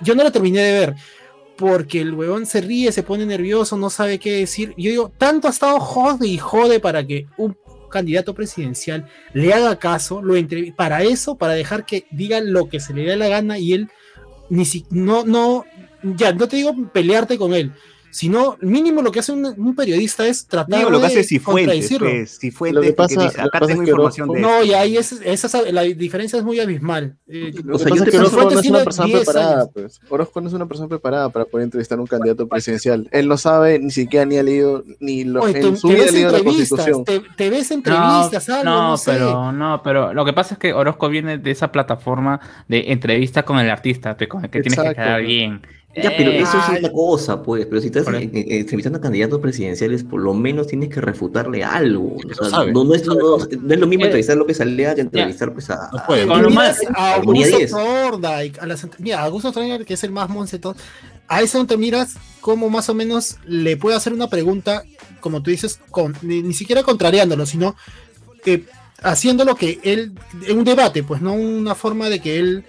Yo 0.03 0.15
no 0.15 0.23
la 0.23 0.31
terminé 0.31 0.61
de 0.61 0.79
ver. 0.79 0.95
Porque 1.57 2.03
el 2.03 2.13
huevón 2.13 2.45
se 2.45 2.61
ríe, 2.61 2.93
se 2.93 3.03
pone 3.03 3.25
nervioso, 3.25 3.79
no 3.79 3.89
sabe 3.89 4.19
qué 4.19 4.33
decir. 4.41 4.75
Yo 4.77 4.91
digo, 4.91 5.13
tanto 5.17 5.49
ha 5.49 5.51
estado 5.51 5.81
jode 5.81 6.27
y 6.29 6.37
jode 6.37 6.81
para 6.81 7.07
que 7.07 7.27
un 7.39 7.57
candidato 7.89 8.35
presidencial 8.35 9.09
le 9.33 9.55
haga 9.55 9.79
caso, 9.79 10.21
lo 10.21 10.35
para 10.77 11.03
eso, 11.03 11.37
para 11.37 11.55
dejar 11.55 11.87
que 11.87 12.07
diga 12.11 12.41
lo 12.41 12.69
que 12.69 12.79
se 12.79 12.93
le 12.93 13.05
dé 13.05 13.17
la 13.17 13.29
gana 13.29 13.59
y 13.59 13.73
él 13.73 13.91
ni 14.49 14.65
si 14.65 14.87
no, 14.91 15.25
no, 15.25 15.65
ya, 16.03 16.33
no 16.33 16.49
te 16.49 16.57
digo 16.57 16.75
pelearte 16.93 17.39
con 17.39 17.55
él, 17.55 17.73
sino 18.17 18.57
mínimo 18.63 19.03
lo 19.03 19.13
que 19.13 19.21
hace 19.21 19.33
un, 19.33 19.45
un 19.45 19.75
periodista 19.77 20.27
es 20.27 20.47
tratar 20.47 20.79
Digo, 20.79 20.91
lo 20.91 20.97
que 20.99 21.03
de 21.03 21.07
hace 21.09 21.21
es 21.21 21.29
Cifuentes, 21.29 21.65
contradecirlo. 21.67 22.09
pues, 22.09 22.39
Cifuentes, 22.39 22.75
Lo 22.77 22.81
que 22.81 22.93
pasa- 22.95 23.21
dice, 23.21 23.25
lo 23.25 23.31
que 23.33 23.41
acá 23.43 23.51
pasa 23.61 23.67
tengo 23.67 23.83
es 23.83 23.87
que 23.87 23.91
información 23.91 24.29
de 24.31 24.41
No, 24.41 24.65
y 24.65 24.73
ahí 24.73 24.97
es, 24.97 25.13
esa, 25.13 25.63
la 25.71 25.83
diferencia 25.83 26.39
es 26.39 26.45
muy 26.45 26.59
abismal. 26.59 27.17
Eh, 27.29 27.53
Lo 27.63 27.75
O 27.75 27.79
que 27.79 27.85
sea, 27.85 27.95
yo 27.95 28.05
te 28.05 28.11
que 28.11 28.19
Orozco 28.19 28.51
no 28.51 28.59
es 28.61 28.67
una 28.71 28.85
persona 28.85 29.07
10 29.09 29.19
preparada, 29.25 29.67
pues. 29.71 30.01
Orozco 30.09 30.41
no 30.41 30.49
es 30.49 30.55
una 30.55 30.67
persona 30.67 30.89
preparada 30.89 31.29
para 31.29 31.45
poder 31.45 31.65
entrevistar 31.65 31.99
a 31.99 32.01
un 32.01 32.07
candidato 32.07 32.49
presidencial. 32.49 33.07
Él 33.13 33.29
no 33.29 33.37
sabe, 33.37 33.79
ni 33.79 33.91
siquiera 33.91 34.25
ni 34.25 34.39
ha 34.39 34.43
leído, 34.43 34.83
ni 34.99 35.25
lo, 35.25 35.43
Oye, 35.43 35.61
en 35.61 35.75
te, 35.75 35.77
su 35.77 35.89
te 35.89 35.95
vida 35.95 36.05
ha 36.09 36.13
leído 36.13 36.31
la 36.33 36.39
entrevistas, 36.39 36.87
constitución. 36.87 37.05
te, 37.05 37.21
te 37.37 37.51
ves 37.51 37.71
No, 37.71 37.77
entrevistas, 37.77 38.49
algo, 38.49 38.65
no, 38.65 38.89
no, 38.91 38.97
sé. 38.97 39.11
pero 39.13 39.53
no, 39.53 39.83
pero 39.85 40.15
lo 40.15 40.25
que 40.25 40.33
pasa 40.33 40.55
es 40.55 40.59
que 40.59 40.73
Orozco 40.73 41.09
viene 41.11 41.37
de 41.39 41.51
esa 41.51 41.71
plataforma 41.71 42.41
de 42.69 42.93
entrevista 42.93 43.43
con 43.45 43.59
el 43.59 43.69
artista, 43.69 44.17
con 44.29 44.45
el 44.45 44.51
que 44.51 44.63
tienes 44.63 44.79
que 44.79 44.87
Exacto, 44.87 45.03
quedar 45.03 45.21
¿no? 45.21 45.27
bien. 45.29 45.61
Ya, 46.03 46.13
pero 46.17 46.31
Eh, 46.31 46.41
eso 46.41 46.59
es 46.59 46.79
otra 46.79 46.93
cosa, 46.93 47.43
pues. 47.43 47.65
Pero 47.67 47.81
si 47.81 47.87
estás 47.87 48.07
eh, 48.09 48.31
eh, 48.33 48.45
entrevistando 48.61 48.99
a 48.99 49.01
candidatos 49.03 49.41
presidenciales, 49.41 50.05
por 50.05 50.21
lo 50.21 50.35
menos 50.35 50.67
tienes 50.67 50.91
que 50.91 51.01
refutarle 51.01 51.65
algo. 51.65 52.17
O 52.17 52.45
sea, 52.45 52.65
no, 52.67 52.85
no 52.85 52.95
es, 52.95 53.07
no- 53.07 53.15
no 53.17 53.75
es 53.75 53.81
lo 53.81 53.87
mismo 53.87 54.05
Eh, 54.05 54.09
entrevistar 54.09 54.37
a 54.37 54.39
López 54.39 54.61
Alea 54.61 54.95
que 54.95 55.01
entrevistar 55.01 55.53
pues, 55.55 55.71
a, 55.71 55.89
No 55.93 56.03
puede. 56.07 56.25
a- 56.25 56.27
Con 56.27 56.43
lo 56.43 56.51
Miras 56.51 56.79
más- 56.89 56.97
a 56.97 57.15
Augusto 57.15 57.57
10. 57.59 57.71
Thorndike, 57.71 58.59
a 58.61 58.67
las 58.67 58.87
mira, 58.99 59.23
Augusto 59.23 59.53
que 59.87 59.95
es 59.95 60.05
el 60.05 60.11
más 60.13 60.29
monceto, 60.29 60.77
a 61.29 61.41
eso 61.43 61.65
te 61.67 61.77
miras 61.77 62.15
cómo 62.41 62.69
más 62.71 62.89
o 62.89 62.95
menos 62.95 63.39
le 63.47 63.77
puede 63.77 63.97
hacer 63.97 64.13
una 64.13 64.29
pregunta, 64.29 64.85
como 65.21 65.43
tú 65.43 65.51
dices, 65.51 65.81
con, 65.91 66.15
ni, 66.23 66.43
ni 66.43 66.53
siquiera 66.55 66.83
contrariándolo, 66.83 67.47
sino 67.47 67.75
que 68.45 68.65
haciendo 69.03 69.45
lo 69.45 69.55
que 69.57 69.81
él, 69.83 70.13
en 70.47 70.59
un 70.59 70.65
debate, 70.65 71.03
pues 71.03 71.21
no 71.21 71.33
una 71.33 71.75
forma 71.75 72.09
de 72.09 72.21
que 72.21 72.39
él 72.39 72.65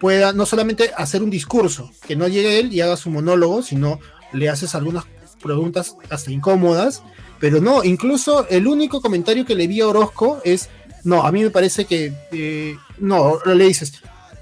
pueda 0.00 0.32
no 0.32 0.46
solamente 0.46 0.90
hacer 0.96 1.22
un 1.22 1.30
discurso, 1.30 1.92
que 2.06 2.16
no 2.16 2.26
llegue 2.26 2.58
él 2.58 2.72
y 2.72 2.80
haga 2.80 2.96
su 2.96 3.10
monólogo, 3.10 3.62
sino 3.62 4.00
le 4.32 4.48
haces 4.48 4.74
algunas 4.74 5.04
preguntas 5.42 5.96
hasta 6.08 6.32
incómodas, 6.32 7.02
pero 7.38 7.60
no, 7.60 7.84
incluso 7.84 8.48
el 8.48 8.66
único 8.66 9.00
comentario 9.00 9.44
que 9.44 9.54
le 9.54 9.66
vi 9.66 9.80
a 9.80 9.88
Orozco 9.88 10.40
es, 10.44 10.68
no, 11.04 11.22
a 11.24 11.30
mí 11.30 11.42
me 11.42 11.50
parece 11.50 11.84
que, 11.84 12.12
eh, 12.32 12.76
no, 12.98 13.38
le 13.44 13.64
dices, 13.64 13.92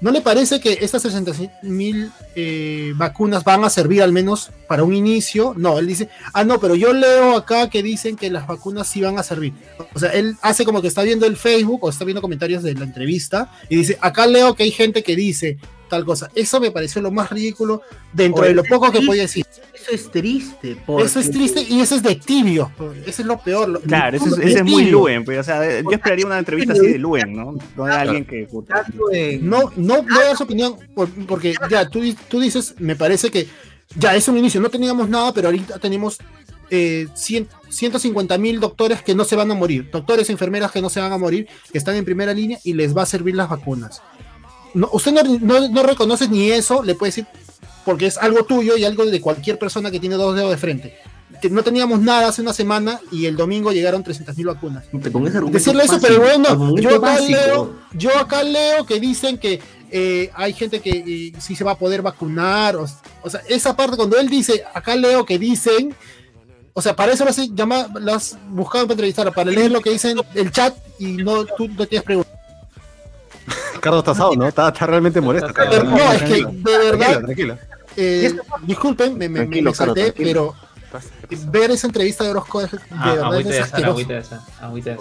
¿no 0.01 0.11
le 0.11 0.21
parece 0.21 0.59
que 0.59 0.79
estas 0.81 1.01
60 1.01 1.31
mil 1.63 2.11
eh, 2.35 2.93
vacunas 2.95 3.43
van 3.43 3.63
a 3.63 3.69
servir 3.69 4.01
al 4.01 4.11
menos 4.11 4.51
para 4.67 4.83
un 4.83 4.93
inicio? 4.93 5.53
No, 5.57 5.79
él 5.79 5.87
dice, 5.87 6.09
ah, 6.33 6.43
no, 6.43 6.59
pero 6.59 6.75
yo 6.75 6.93
leo 6.93 7.35
acá 7.35 7.69
que 7.69 7.83
dicen 7.83 8.15
que 8.15 8.29
las 8.29 8.47
vacunas 8.47 8.87
sí 8.87 9.01
van 9.01 9.17
a 9.19 9.23
servir. 9.23 9.53
O 9.93 9.99
sea, 9.99 10.11
él 10.11 10.37
hace 10.41 10.65
como 10.65 10.81
que 10.81 10.87
está 10.87 11.03
viendo 11.03 11.25
el 11.25 11.37
Facebook 11.37 11.83
o 11.83 11.89
está 11.89 12.05
viendo 12.05 12.21
comentarios 12.21 12.63
de 12.63 12.73
la 12.73 12.85
entrevista 12.85 13.51
y 13.69 13.77
dice, 13.77 13.97
acá 14.01 14.27
leo 14.27 14.55
que 14.55 14.63
hay 14.63 14.71
gente 14.71 15.03
que 15.03 15.15
dice 15.15 15.57
tal 15.89 16.05
cosa. 16.05 16.29
Eso 16.35 16.59
me 16.61 16.71
pareció 16.71 17.01
lo 17.01 17.11
más 17.11 17.29
ridículo 17.29 17.81
dentro 18.13 18.43
de 18.43 18.53
lo 18.53 18.63
poco 18.63 18.91
que 18.91 19.01
podía 19.01 19.23
decir. 19.23 19.45
Eso 19.73 19.91
es 19.91 20.11
triste. 20.11 20.77
Eso 21.05 21.19
es 21.19 21.31
triste 21.31 21.61
y 21.67 21.81
eso 21.81 21.95
es 21.95 22.03
de 22.03 22.15
tibio. 22.15 22.71
Eso 23.05 23.21
es 23.21 23.25
lo 23.27 23.37
peor. 23.39 23.67
lo- 23.69 23.81
Claro, 23.81 24.15
ese 24.17 24.29
es, 24.59 24.63
muy. 24.63 24.85
Luen, 24.85 25.25
pues, 25.25 25.39
o 25.39 25.43
sea, 25.43 25.81
yo 25.81 25.91
esperaría 25.91 26.25
una 26.25 26.39
entrevista 26.39 26.73
así 26.73 26.87
de 26.87 26.97
Luen, 26.99 27.33
¿no? 27.33 27.55
No 27.75 27.85
de 27.85 27.91
alguien 27.93 28.25
que... 28.25 28.47
No, 29.41 29.71
no, 29.75 30.03
no 30.03 30.19
das 30.21 30.39
opinión, 30.41 30.75
por- 30.93 31.09
porque 31.27 31.55
ya 31.69 31.87
tú, 31.89 32.01
tú 32.29 32.39
dices, 32.39 32.75
me 32.79 32.95
parece 32.95 33.29
que 33.31 33.47
ya 33.95 34.15
es 34.15 34.27
un 34.27 34.37
inicio, 34.37 34.61
no 34.61 34.69
teníamos 34.69 35.09
nada, 35.09 35.33
pero 35.33 35.47
ahorita 35.47 35.79
tenemos 35.79 36.17
eh, 36.69 37.07
100 37.15 37.47
150 37.69 38.37
mil 38.37 38.59
doctores 38.59 39.01
que 39.01 39.15
no 39.15 39.23
se 39.25 39.35
van 39.35 39.49
a 39.51 39.55
morir, 39.55 39.89
doctores, 39.91 40.29
enfermeras 40.29 40.71
que 40.71 40.81
no 40.81 40.89
se 40.89 40.99
van 40.99 41.11
a 41.11 41.17
morir, 41.17 41.47
que 41.71 41.77
están 41.77 41.95
en 41.95 42.05
primera 42.05 42.33
línea 42.33 42.59
y 42.63 42.73
les 42.73 42.95
va 42.95 43.03
a 43.03 43.05
servir 43.07 43.35
las 43.35 43.49
vacunas. 43.49 44.01
No, 44.73 44.89
usted 44.93 45.11
no, 45.11 45.23
no, 45.39 45.67
no 45.69 45.83
reconoce 45.83 46.27
ni 46.27 46.51
eso, 46.51 46.83
le 46.83 46.95
puede 46.95 47.09
decir, 47.09 47.25
porque 47.85 48.05
es 48.07 48.17
algo 48.17 48.43
tuyo 48.45 48.77
y 48.77 48.85
algo 48.85 49.05
de 49.05 49.19
cualquier 49.21 49.57
persona 49.57 49.89
que 49.91 49.99
tiene 49.99 50.15
dos 50.15 50.35
dedos 50.35 50.51
de 50.51 50.57
frente. 50.57 50.97
No 51.49 51.63
teníamos 51.63 51.99
nada 52.01 52.27
hace 52.27 52.41
una 52.41 52.53
semana 52.53 52.99
y 53.11 53.25
el 53.25 53.37
domingo 53.37 53.71
llegaron 53.71 54.03
300 54.03 54.35
mil 54.35 54.47
vacunas. 54.47 54.85
Con 54.91 54.99
ese 55.01 55.37
argumento 55.37 55.51
Decirle 55.51 55.83
eso, 55.83 55.93
fácil, 55.93 56.07
pero 56.09 56.21
bueno, 56.21 56.75
yo 56.75 56.89
acá, 56.89 56.99
básico. 56.99 57.29
leo, 57.31 57.75
yo 57.93 58.17
acá 58.17 58.43
leo 58.43 58.85
que 58.85 58.99
dicen 58.99 59.37
que 59.37 59.61
eh, 59.91 60.29
hay 60.35 60.53
gente 60.53 60.81
que 60.81 60.89
eh, 60.89 61.33
sí 61.39 61.55
se 61.55 61.63
va 61.63 61.71
a 61.71 61.77
poder 61.77 62.01
vacunar. 62.01 62.75
O, 62.75 62.85
o 63.21 63.29
sea, 63.29 63.41
esa 63.47 63.75
parte, 63.75 63.95
cuando 63.95 64.17
él 64.19 64.27
dice, 64.27 64.63
acá 64.73 64.95
leo 64.95 65.23
que 65.23 65.39
dicen, 65.39 65.95
o 66.73 66.81
sea, 66.81 66.95
para 66.95 67.13
eso 67.13 67.23
lo 67.23 67.29
has, 67.29 67.37
llama- 67.55 67.87
lo 67.99 68.13
has 68.13 68.37
buscado 68.49 68.85
para 68.85 68.93
entrevistar, 68.95 69.33
para 69.33 69.49
leer 69.51 69.71
lo 69.71 69.81
que 69.81 69.91
dicen 69.91 70.17
el 70.35 70.51
chat 70.51 70.75
y 70.99 71.13
no 71.13 71.45
tú 71.45 71.67
no 71.69 71.85
tienes 71.85 72.03
preguntas. 72.03 72.33
Ricardo 73.75 73.99
está 73.99 74.11
asado, 74.11 74.35
¿no? 74.35 74.47
Está, 74.47 74.67
está 74.69 74.85
realmente 74.85 75.21
molesto. 75.21 75.51
No, 75.83 76.11
es 76.11 76.23
que 76.23 76.45
de 76.45 76.77
verdad, 76.91 77.21
tranquila. 77.21 77.57
eh, 77.97 78.35
disculpen, 78.63 79.17
me, 79.17 79.29
me- 79.29 79.29
me 79.29 79.39
Tranquilo, 79.39 79.73
Carlos, 79.73 79.77
salté, 79.95 80.11
tranquilo. 80.11 80.55
pero 81.31 81.49
ver 81.51 81.71
esa 81.71 81.87
entrevista 81.87 82.23
de 82.23 82.31
Orozco 82.31 82.61
de 82.61 82.69
Ah, 82.91 83.09
verdad 83.11 83.25
agüita 83.33 83.49
es 83.49 83.61
asqueroso. 83.61 84.07
sal. 84.23 84.41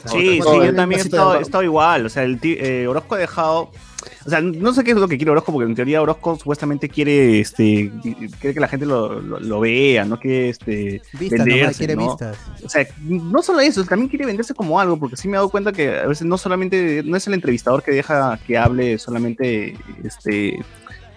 Sí, 0.06 0.40
sí, 0.42 0.42
yo 0.42 0.74
también 0.74 1.00
he 1.00 1.02
estado, 1.02 1.30
he 1.30 1.34
agua. 1.34 1.42
estado 1.42 1.62
igual. 1.64 2.06
O 2.06 2.08
sea, 2.08 2.22
el 2.24 2.38
ti- 2.40 2.56
eh, 2.60 2.86
Orozco 2.86 3.14
ha 3.14 3.18
dejado. 3.18 3.70
O 4.24 4.30
sea, 4.30 4.40
no 4.40 4.72
sé 4.72 4.84
qué 4.84 4.92
es 4.92 4.96
lo 4.96 5.08
que 5.08 5.16
quiere 5.16 5.30
Orozco, 5.32 5.52
porque 5.52 5.68
en 5.68 5.74
teoría 5.74 6.02
Orozco 6.02 6.36
supuestamente 6.36 6.88
quiere, 6.88 7.40
este, 7.40 7.90
quiere 8.02 8.54
que 8.54 8.60
la 8.60 8.68
gente 8.68 8.86
lo, 8.86 9.20
lo, 9.20 9.40
lo 9.40 9.60
vea, 9.60 10.04
no 10.04 10.18
quiere, 10.18 10.50
este, 10.50 11.02
nomás, 11.12 11.30
venderse, 11.44 11.78
quiere 11.78 11.96
¿no? 11.96 12.08
vistas. 12.08 12.38
O 12.64 12.68
sea, 12.68 12.86
no 13.02 13.42
solo 13.42 13.60
eso, 13.60 13.84
también 13.84 14.08
quiere 14.08 14.26
venderse 14.26 14.54
como 14.54 14.78
algo, 14.80 14.98
porque 14.98 15.16
sí 15.16 15.28
me 15.28 15.34
he 15.34 15.38
dado 15.38 15.50
cuenta 15.50 15.72
que 15.72 15.98
a 15.98 16.06
veces 16.06 16.26
no 16.26 16.38
solamente, 16.38 17.02
no 17.04 17.16
es 17.16 17.26
el 17.26 17.34
entrevistador 17.34 17.82
que 17.82 17.90
deja 17.90 18.38
que 18.46 18.56
hable 18.56 18.98
solamente 18.98 19.76
este 20.04 20.58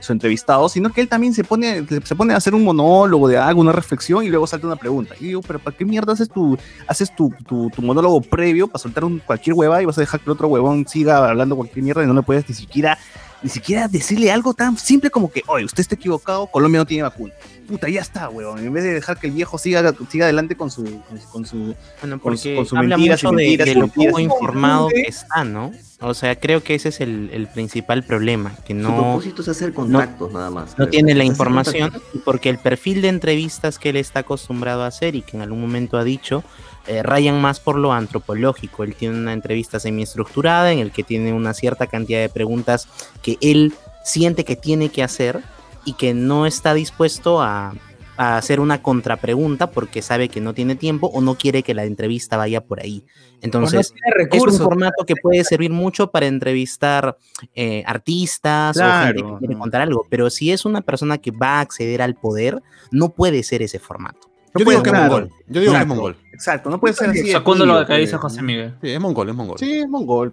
su 0.02 0.12
entrevistado, 0.14 0.68
sino 0.70 0.92
que 0.92 1.02
él 1.02 1.08
también 1.08 1.34
se 1.34 1.44
pone, 1.44 1.86
se 2.04 2.16
pone 2.16 2.34
a 2.34 2.38
hacer 2.38 2.54
un 2.56 2.64
monólogo 2.64 3.28
de 3.28 3.38
algo, 3.38 3.62
una 3.62 3.72
reflexión 3.72 4.24
y 4.26 4.30
luego 4.30 4.48
salta 4.48 4.68
una 4.68 4.76
pregunta. 4.76 5.16
Y 5.20 5.26
digo, 5.28 5.42
pero 5.42 5.60
¿para 5.60 5.76
qué 5.78 5.86
mierda 5.86 6.14
haces 6.14 6.30
tu, 6.30 6.58
haces 6.88 7.16
tu, 7.16 7.34
tu, 7.48 7.70
tu 7.70 7.82
monólogo 7.82 8.22
previo 8.22 8.68
para 8.68 8.80
soltar 8.82 9.04
un, 9.06 9.20
cualquier 9.20 9.54
hueva 9.56 9.82
y 9.82 9.86
vas 9.86 9.98
a 9.98 10.02
dejar 10.02 10.20
que 10.20 10.26
el 10.26 10.32
otro 10.32 10.48
huevón 10.48 10.88
siga 10.88 11.30
hablando 11.30 11.56
cualquier 11.56 11.84
mierda 11.84 12.04
y 12.04 12.08
no 12.08 12.14
le 12.14 12.22
puedes 12.24 12.48
ni 12.50 12.56
siquiera, 12.56 12.98
ni 13.44 13.50
siquiera 13.50 13.88
decirle 13.88 14.32
algo 14.32 14.54
tan 14.54 14.78
simple 14.78 15.10
como 15.10 15.32
que, 15.32 15.44
oye, 15.48 15.66
usted 15.66 15.82
está 15.82 15.96
equivocado, 15.96 16.48
Colombia 16.48 16.80
no 16.80 16.86
tiene 16.86 17.04
vacuna. 17.04 17.34
Puta, 17.68 17.88
ya 17.88 18.02
está, 18.02 18.28
huevón. 18.30 18.60
En 18.60 18.74
vez 18.74 18.84
de 18.84 18.94
dejar 18.94 19.18
que 19.18 19.28
el 19.28 19.34
viejo 19.34 19.58
siga, 19.58 19.94
siga 20.10 20.26
adelante 20.26 20.58
con 20.58 20.70
su, 20.70 20.84
con 20.84 21.20
su, 21.20 21.30
con 21.30 21.46
su 21.46 21.76
Bueno, 22.02 22.20
con 22.20 22.38
su- 22.38 22.54
con 22.56 22.66
su 22.66 22.76
habla 22.76 22.98
mentiras 22.98 23.24
y 23.24 23.26
mucho 23.28 23.38
de, 23.38 23.44
mentiras 23.44 23.68
de 23.68 23.76
lo 23.76 23.88
poco 23.88 24.20
informado 24.20 24.88
que 24.90 25.02
está, 25.04 25.44
¿no? 25.46 25.72
O 26.02 26.16
sea, 26.16 26.36
creo 26.36 26.64
que 26.64 26.74
ese 26.74 26.90
es 26.90 27.00
el, 27.00 27.30
el 27.32 27.48
principal 27.48 28.04
problema, 28.04 28.56
que 28.66 28.74
Su 28.74 28.80
no, 28.80 28.96
propósito 28.96 29.44
es 29.44 29.50
hacer 29.50 29.72
contactos 29.72 30.32
nada 30.32 30.50
más. 30.50 30.78
no 30.78 30.88
tiene 30.88 31.14
la 31.14 31.24
información, 31.24 31.92
porque 32.26 32.50
el 32.50 32.58
perfil 32.58 33.04
de 33.04 33.10
entrevistas 33.10 33.78
que 33.78 33.90
él 33.90 33.98
está 33.98 34.22
acostumbrado 34.22 34.82
a 34.84 34.88
hacer 34.88 35.16
y 35.16 35.22
que 35.22 35.38
en 35.38 35.44
algún 35.44 35.62
momento 35.62 35.98
ha 35.98 36.04
dicho, 36.04 36.44
eh, 36.88 37.04
rayan 37.04 37.40
más 37.40 37.60
por 37.60 37.78
lo 37.78 37.94
antropológico. 37.94 38.84
Él 38.84 38.96
tiene 38.96 39.16
una 39.16 39.34
entrevista 39.34 39.80
semiestructurada 39.80 40.72
en 40.72 40.80
el 40.80 40.92
que 40.92 41.04
tiene 41.04 41.34
una 41.34 41.54
cierta 41.54 41.86
cantidad 41.86 42.20
de 42.20 42.30
preguntas 42.30 42.88
que 43.22 43.38
él 43.40 43.74
siente 44.04 44.44
que 44.44 44.56
tiene 44.56 44.90
que 44.90 45.04
hacer 45.04 45.44
y 45.86 45.94
que 45.94 46.16
no 46.16 46.48
está 46.48 46.74
dispuesto 46.74 47.42
a, 47.42 47.74
a 48.22 48.38
hacer 48.38 48.60
una 48.60 48.84
contrapregunta 48.84 49.72
porque 49.72 50.04
sabe 50.04 50.30
que 50.30 50.42
no 50.42 50.54
tiene 50.54 50.76
tiempo 50.76 51.08
o 51.08 51.22
no 51.22 51.34
quiere 51.34 51.64
que 51.64 51.74
la 51.74 51.86
entrevista 51.86 52.38
vaya 52.38 52.62
por 52.62 52.80
ahí. 52.80 53.04
Entonces, 53.42 53.96
es 54.32 54.42
un 54.44 54.60
formato 54.60 55.08
que 55.08 55.16
puede 55.16 55.44
servir 55.44 55.72
mucho 55.72 56.12
para 56.12 56.28
entrevistar 56.28 57.18
eh, 57.56 57.84
artistas 57.88 58.78
o 58.78 59.06
gente 59.08 59.24
que 59.24 59.38
quiere 59.40 59.58
contar 59.58 59.82
algo, 59.82 60.06
pero 60.08 60.30
si 60.30 60.52
es 60.52 60.66
una 60.66 60.82
persona 60.82 61.18
que 61.18 61.32
va 61.32 61.58
a 61.58 61.60
acceder 61.62 62.04
al 62.04 62.14
poder, 62.14 62.62
no 62.92 63.10
puede 63.10 63.42
ser 63.42 63.64
ese 63.64 63.80
formato. 63.80 64.20
Yo 64.54 64.66
digo 64.66 64.84
que 64.84 64.90
es 64.90 64.94
claro. 64.94 65.12
mongol. 65.12 65.30
Yo 65.48 65.62
digo 65.62 65.72
que 65.72 65.78
es 65.78 65.82
Exacto. 65.82 65.88
mongol. 65.88 66.18
Exacto, 66.32 66.70
no 66.70 66.80
puede 66.80 66.94
ser 66.94 67.10
así. 67.10 67.34
lo 67.34 67.86
que 67.88 67.98
dice. 67.98 68.18
José 68.18 68.44
Miguel. 68.44 68.76
Sí, 68.82 68.90
es 68.90 69.00
mongol, 69.00 69.30
es 69.30 69.36
mongol. 69.36 69.58
Sí, 69.58 69.80
es 69.80 69.90
mongol. 69.90 70.32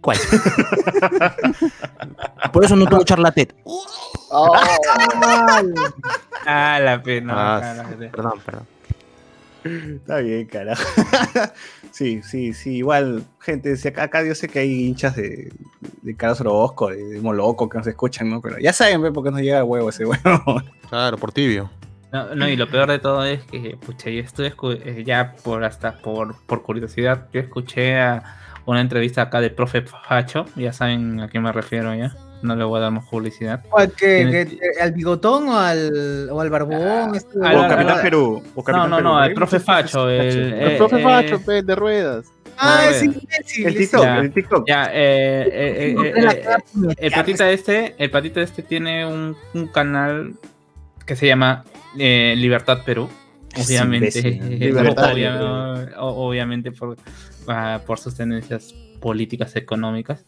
¿Cuál? 0.00 0.18
Por 2.52 2.64
eso 2.64 2.76
no 2.76 2.86
tuvo 2.86 3.02
charla 3.04 3.32
TED. 3.32 3.48
Ah, 6.46 6.78
la 6.80 7.02
pena. 7.02 7.56
Ah, 7.56 7.84
Perdón, 8.12 8.40
perdón. 8.44 8.66
Está 9.96 10.18
bien, 10.18 10.46
carajo. 10.46 10.82
sí, 11.90 12.22
sí, 12.22 12.52
sí, 12.52 12.76
igual, 12.76 13.24
gente, 13.40 13.76
si 13.76 13.88
acá, 13.88 14.04
acá 14.04 14.22
yo 14.24 14.32
sé 14.36 14.48
que 14.48 14.60
hay 14.60 14.86
hinchas 14.86 15.16
de, 15.16 15.52
de 16.02 16.16
Carlos 16.16 16.40
Orozco, 16.42 16.88
de, 16.90 17.02
de 17.02 17.20
Moloco 17.20 17.68
que 17.68 17.78
nos 17.78 17.86
escuchan, 17.88 18.30
¿no? 18.30 18.40
Pero 18.40 18.60
ya 18.60 18.72
saben, 18.72 19.02
ve, 19.02 19.10
por 19.10 19.24
qué 19.24 19.32
nos 19.32 19.40
llega 19.40 19.58
el 19.58 19.64
huevo 19.64 19.88
ese 19.88 20.04
huevo. 20.06 20.62
Claro, 20.88 21.18
por 21.18 21.32
tibio. 21.32 21.68
No, 22.12 22.32
no, 22.36 22.48
y 22.48 22.54
lo 22.54 22.68
peor 22.70 22.88
de 22.88 23.00
todo 23.00 23.24
es 23.24 23.42
que, 23.42 23.76
pucha, 23.84 24.08
yo 24.08 24.20
estuve 24.20 24.54
escu- 24.54 24.80
eh, 24.84 25.02
ya 25.04 25.34
por 25.42 25.64
hasta 25.64 25.98
por, 25.98 26.36
por 26.46 26.62
curiosidad, 26.62 27.26
yo 27.32 27.40
escuché 27.40 27.98
a 27.98 28.22
una 28.66 28.80
entrevista 28.80 29.22
acá 29.22 29.40
del 29.40 29.52
profe 29.52 29.82
Facho, 29.82 30.44
ya 30.56 30.72
saben 30.72 31.20
a 31.20 31.28
quién 31.28 31.42
me 31.42 31.52
refiero 31.52 31.94
ya, 31.94 32.14
no 32.42 32.54
le 32.56 32.64
voy 32.64 32.78
a 32.78 32.82
dar 32.82 32.92
más 32.92 33.06
publicidad. 33.08 33.64
¿Cuál, 33.70 33.92
qué- 33.92 34.26
Tiene- 34.28 34.46
qué- 34.46 34.60
¿Al 34.82 34.92
bigotón 34.92 35.48
o 35.48 35.58
al, 35.58 36.28
o 36.30 36.40
al 36.40 36.50
barbón? 36.50 37.14
Este- 37.14 37.38
al- 37.42 37.56
o 37.56 37.62
al- 37.62 37.68
Capitán 37.70 37.96
al- 37.96 38.02
Perú. 38.02 38.42
O 38.54 38.58
No, 38.60 38.64
Capitán 38.64 38.90
no, 38.90 38.96
Perú, 38.96 39.08
no, 39.08 39.24
el 39.24 39.34
profe 39.34 39.60
Facho, 39.60 40.10
el, 40.10 40.20
El 40.52 40.72
eh, 40.72 40.74
profe 40.76 41.00
eh, 41.00 41.02
Facho, 41.02 41.40
pe, 41.44 41.62
de 41.62 41.74
ruedas. 41.74 42.26
ah, 42.58 42.86
es 42.90 43.02
imbécil. 43.04 43.66
El. 43.66 43.76
TikTok, 43.76 44.02
Ya. 44.02 44.18
el 44.18 44.32
TikTok. 44.32 44.64
Ya, 44.68 44.84
eh, 44.86 44.92
eh, 44.94 45.44
eh, 45.52 45.96
eh, 45.96 46.16
eh, 46.16 46.94
el 46.98 47.12
patita 47.12 47.50
este, 47.50 47.94
el 47.98 48.10
patita 48.10 48.40
este 48.42 48.62
tiene 48.62 49.06
un, 49.06 49.36
un 49.54 49.66
canal 49.68 50.34
que 51.06 51.14
se 51.16 51.26
llama 51.26 51.64
eh, 51.98 52.34
Libertad 52.36 52.78
Perú. 52.84 53.08
Es 53.54 53.68
Obviamente, 53.68 54.18
imbécil, 54.18 54.58
Libertad, 54.58 55.12
obvia- 55.14 55.94
o- 55.98 56.28
obviamente 56.28 56.72
por, 56.72 56.96
ah, 57.48 57.80
por 57.86 57.98
sus 57.98 58.14
tendencias 58.14 58.74
políticas 59.00 59.56
económicas. 59.56 60.24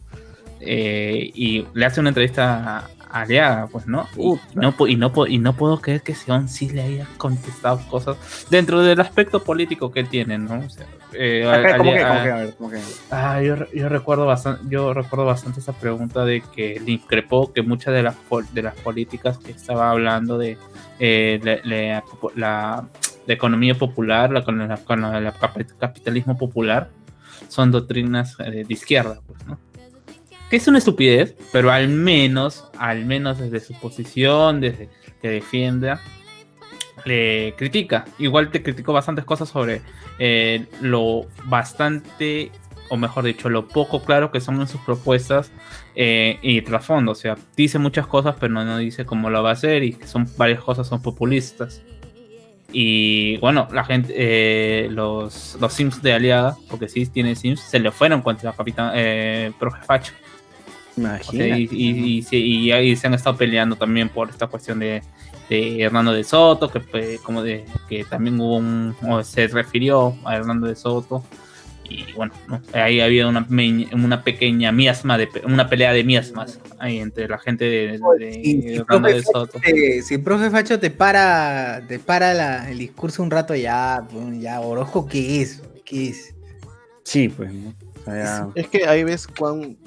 Eh, 0.60 1.30
y 1.34 1.64
le 1.74 1.86
hace 1.86 2.00
una 2.00 2.10
entrevista 2.10 2.78
a 3.10 3.20
Aliaga, 3.22 3.68
pues, 3.70 3.86
¿no? 3.86 4.08
Y, 4.16 4.24
no 4.54 4.74
y, 4.88 4.96
no, 4.96 5.12
y 5.28 5.38
no 5.38 5.52
puedo 5.54 5.80
creer 5.80 6.02
que 6.02 6.14
Sion 6.16 6.48
sí 6.48 6.68
le 6.70 6.82
haya 6.82 7.06
contestado 7.16 7.80
cosas 7.88 8.16
dentro 8.50 8.80
del 8.82 9.00
aspecto 9.00 9.42
político 9.44 9.92
que 9.92 10.02
tiene, 10.04 10.36
¿no? 10.36 10.58
O 10.58 10.68
sea, 10.68 10.84
eh, 11.12 11.48
Acá, 11.48 11.76
¿cómo 11.78 11.92
que, 11.92 11.98
Aliaga- 12.00 12.08
cómo 12.08 12.22
que, 12.24 12.30
a 12.30 12.36
ver, 12.36 12.54
cómo 12.58 12.70
que? 12.70 12.80
Ah, 13.12 13.40
yo, 13.40 13.54
yo 13.72 13.88
recuerdo 13.88 14.26
bastante, 14.26 14.62
yo 14.68 14.92
recuerdo 14.92 15.24
bastante 15.24 15.60
esa 15.60 15.72
pregunta 15.74 16.24
de 16.24 16.42
que 16.54 16.80
le 16.84 16.90
increpó 16.92 17.52
que 17.52 17.62
muchas 17.62 17.94
de 17.94 18.02
las 18.02 18.16
de 18.52 18.62
las 18.62 18.74
políticas 18.74 19.38
que 19.38 19.52
estaba 19.52 19.90
hablando 19.92 20.36
de 20.38 20.58
eh, 20.98 21.38
le- 21.42 21.62
le- 21.62 22.02
la, 22.34 22.84
la 23.26 23.32
economía 23.34 23.74
popular, 23.76 24.32
la, 24.32 24.44
con 24.44 24.58
la, 24.58 24.76
con 24.78 25.00
cap- 25.40 25.56
capitalismo 25.78 26.36
popular, 26.36 26.90
son 27.48 27.70
doctrinas 27.70 28.36
eh, 28.40 28.64
de 28.66 28.74
izquierda, 28.74 29.20
pues, 29.26 29.46
¿no? 29.46 29.58
Que 30.50 30.56
es 30.56 30.66
una 30.66 30.78
estupidez, 30.78 31.36
pero 31.52 31.70
al 31.70 31.88
menos, 31.88 32.64
al 32.78 33.04
menos 33.04 33.38
desde 33.38 33.60
su 33.60 33.74
posición, 33.74 34.60
desde 34.60 34.88
que 35.20 35.28
defienda, 35.28 36.00
le 37.04 37.54
critica. 37.56 38.06
Igual 38.18 38.50
te 38.50 38.62
criticó 38.62 38.92
bastantes 38.92 39.24
cosas 39.24 39.48
sobre 39.48 39.82
eh, 40.18 40.66
lo 40.80 41.26
bastante, 41.44 42.50
o 42.88 42.96
mejor 42.96 43.24
dicho, 43.24 43.48
lo 43.48 43.68
poco 43.68 44.02
claro 44.02 44.30
que 44.30 44.40
son 44.40 44.60
en 44.60 44.68
sus 44.68 44.80
propuestas 44.80 45.50
eh, 45.94 46.38
y 46.42 46.62
trasfondo. 46.62 47.12
O 47.12 47.16
sea, 47.16 47.36
dice 47.56 47.78
muchas 47.78 48.06
cosas, 48.06 48.36
pero 48.38 48.52
no, 48.52 48.78
dice 48.78 49.04
cómo 49.04 49.30
lo 49.30 49.42
va 49.42 49.50
a 49.50 49.54
hacer 49.54 49.82
y 49.82 49.92
que 49.94 50.06
son 50.06 50.26
varias 50.36 50.62
cosas 50.62 50.86
son 50.86 51.02
populistas. 51.02 51.82
Y 52.70 53.38
bueno, 53.38 53.66
la 53.72 53.82
gente, 53.84 54.12
eh, 54.16 54.88
los, 54.90 55.56
los 55.60 55.72
Sims 55.72 56.02
de 56.02 56.12
Aliada, 56.12 56.56
porque 56.68 56.88
sí 56.88 57.06
tiene 57.06 57.34
Sims, 57.34 57.60
se 57.60 57.78
le 57.78 57.90
fueron 57.90 58.20
contra 58.22 58.52
Capitán 58.52 58.92
eh, 58.94 59.52
Profe 59.58 59.82
Facho. 59.84 60.12
O 61.28 61.32
sea, 61.32 61.56
y, 61.58 61.68
y- 61.70 62.16
y 62.18 62.22
se- 62.22 62.36
y 62.36 62.72
ahí 62.72 62.94
se 62.96 63.06
han 63.06 63.14
estado 63.14 63.36
peleando 63.36 63.76
también 63.76 64.08
por 64.10 64.28
esta 64.30 64.48
cuestión 64.48 64.80
de, 64.80 65.02
de 65.48 65.80
Hernando 65.80 66.12
de 66.12 66.24
Soto, 66.24 66.68
que 66.70 67.18
como 67.22 67.42
de 67.42 67.64
que 67.88 68.04
también 68.04 68.38
hubo 68.40 68.56
un, 68.56 68.94
o 69.08 69.22
se 69.22 69.46
refirió 69.46 70.16
a 70.24 70.36
Hernando 70.36 70.66
de 70.66 70.74
Soto. 70.76 71.24
Y 71.90 72.12
bueno, 72.12 72.32
¿no? 72.48 72.60
ahí 72.74 73.00
había 73.00 73.26
una, 73.28 73.46
una 73.92 74.22
pequeña 74.22 74.72
miasma, 74.72 75.16
de, 75.16 75.28
una 75.44 75.68
pelea 75.68 75.92
de 75.92 76.04
miasmas 76.04 76.60
ahí 76.78 76.98
entre 76.98 77.26
la 77.28 77.38
gente 77.38 77.64
de, 77.64 77.98
de 78.18 78.32
Si, 78.44 78.62
si 78.62 78.80
profe 78.84 79.14
de 79.14 79.22
Soto. 79.22 79.58
te- 79.60 80.02
si 80.02 80.14
el 80.14 80.20
profe 80.22 80.50
Facho 80.50 80.78
te 80.78 80.90
para, 80.90 81.82
te 81.88 81.98
para 81.98 82.34
la- 82.34 82.70
el 82.70 82.78
discurso 82.78 83.22
un 83.22 83.30
rato 83.30 83.54
ya, 83.54 84.06
pues, 84.12 84.38
ya, 84.40 84.60
Orozco, 84.60 85.06
¿qué 85.06 85.40
es? 85.42 85.62
¿Qué 85.84 86.08
es? 86.10 86.34
Sí, 87.04 87.28
pues. 87.30 87.50
ya- 88.06 88.48
Es 88.54 88.68
que 88.68 88.86
ahí 88.86 89.02
ves 89.04 89.26
cuán, 89.26 89.78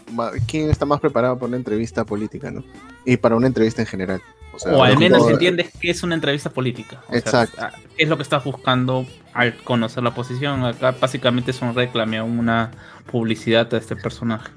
quién 0.47 0.69
está 0.71 0.85
más 0.85 0.99
preparado 0.99 1.35
para 1.37 1.47
una 1.49 1.57
entrevista 1.57 2.03
política, 2.03 2.49
¿no? 2.49 2.63
Y 3.05 3.17
para 3.17 3.35
una 3.35 3.45
entrevista 3.47 3.81
en 3.83 3.87
general. 3.87 4.21
O, 4.53 4.59
sea, 4.59 4.73
O 4.73 4.83
al 4.83 4.97
menos 4.97 5.29
entiendes 5.29 5.71
que 5.79 5.89
es 5.89 6.03
una 6.03 6.15
entrevista 6.15 6.49
política. 6.49 7.01
O 7.07 7.11
sea, 7.11 7.19
Exacto. 7.19 7.57
ah, 7.59 7.71
¿Qué 7.95 8.03
es 8.03 8.09
lo 8.09 8.17
que 8.17 8.23
estás 8.23 8.43
buscando 8.43 9.05
al 9.33 9.55
conocer 9.63 10.03
la 10.03 10.13
posición? 10.13 10.65
Acá 10.65 10.95
básicamente 10.99 11.51
es 11.51 11.61
un 11.61 11.73
reclame 11.73 12.17
a 12.17 12.23
una 12.23 12.71
publicidad 13.11 13.73
a 13.73 13.77
este 13.77 13.95
personaje. 13.95 14.51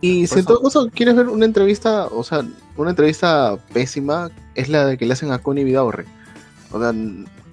Y 0.00 0.26
si 0.26 0.38
en 0.38 0.44
todo 0.46 0.62
caso 0.62 0.88
quieres 0.94 1.14
ver 1.14 1.28
una 1.28 1.44
entrevista, 1.44 2.06
o 2.06 2.24
sea, 2.24 2.42
una 2.76 2.90
entrevista 2.90 3.58
pésima, 3.72 4.30
es 4.54 4.68
la 4.68 4.86
de 4.86 4.96
que 4.96 5.04
le 5.04 5.12
hacen 5.12 5.30
a 5.30 5.38
Connie 5.38 5.64
Vidaurre. 5.64 6.06
O 6.72 6.80
sea, 6.80 6.92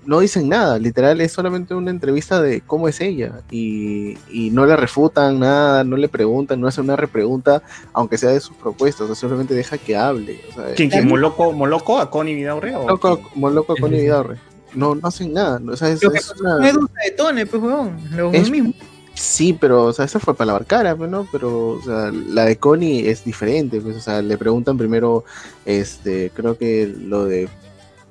no 0.07 0.19
dicen 0.21 0.49
nada, 0.49 0.79
literal, 0.79 1.21
es 1.21 1.31
solamente 1.33 1.75
una 1.75 1.91
entrevista 1.91 2.41
de 2.41 2.61
cómo 2.61 2.87
es 2.87 2.99
ella. 3.01 3.41
Y, 3.51 4.17
y 4.31 4.49
no 4.49 4.65
le 4.65 4.75
refutan 4.75 5.39
nada, 5.39 5.83
no 5.83 5.97
le 5.97 6.09
preguntan, 6.09 6.59
no 6.59 6.67
hacen 6.67 6.85
una 6.85 6.95
repregunta, 6.95 7.61
aunque 7.93 8.17
sea 8.17 8.29
de 8.31 8.39
sus 8.39 8.55
propuestas, 8.55 9.01
o 9.03 9.07
sea, 9.07 9.15
simplemente 9.15 9.53
deja 9.53 9.77
que 9.77 9.95
hable. 9.95 10.39
O 10.49 10.53
sea, 10.53 10.73
¿Quién, 10.75 10.89
quién? 10.89 11.07
¿Moloco, 11.07 11.51
Moloco 11.51 11.99
a 11.99 12.09
Connie 12.09 12.33
Vidaurre? 12.33 12.75
o 12.75 12.87
loco, 12.87 13.17
quién? 13.17 13.29
como 13.33 13.49
loco 13.51 13.73
a 13.73 13.75
Connie. 13.79 14.01
Vidaurre. 14.01 14.37
No, 14.73 14.95
no 14.95 15.07
hacen 15.07 15.33
nada. 15.33 15.61
O 15.69 15.75
sea, 15.77 15.89
es, 15.89 16.01
Lo 16.03 16.11
que 16.11 16.17
es 16.19 16.33
una- 16.39 16.57
de 16.57 17.11
Tone, 17.15 17.45
pues, 17.45 17.61
weón, 17.61 17.97
lo 18.15 18.31
Es- 18.31 18.49
mismo. 18.49 18.73
Sí, 19.13 19.57
pero, 19.59 19.85
o 19.85 19.93
sea, 19.93 20.05
esa 20.05 20.19
fue 20.19 20.35
para 20.35 20.53
la 20.53 20.59
cara, 20.59 20.95
pues, 20.95 21.09
¿no? 21.09 21.27
Pero, 21.31 21.69
o 21.69 21.81
sea, 21.81 22.11
la 22.11 22.45
de 22.45 22.57
Connie 22.57 23.09
es 23.09 23.23
diferente, 23.25 23.81
pues, 23.81 23.95
o 23.95 23.99
sea, 23.99 24.21
le 24.21 24.37
preguntan 24.37 24.77
primero, 24.77 25.25
este, 25.65 26.31
creo 26.35 26.55
que 26.57 26.93
lo 27.01 27.25
de 27.25 27.49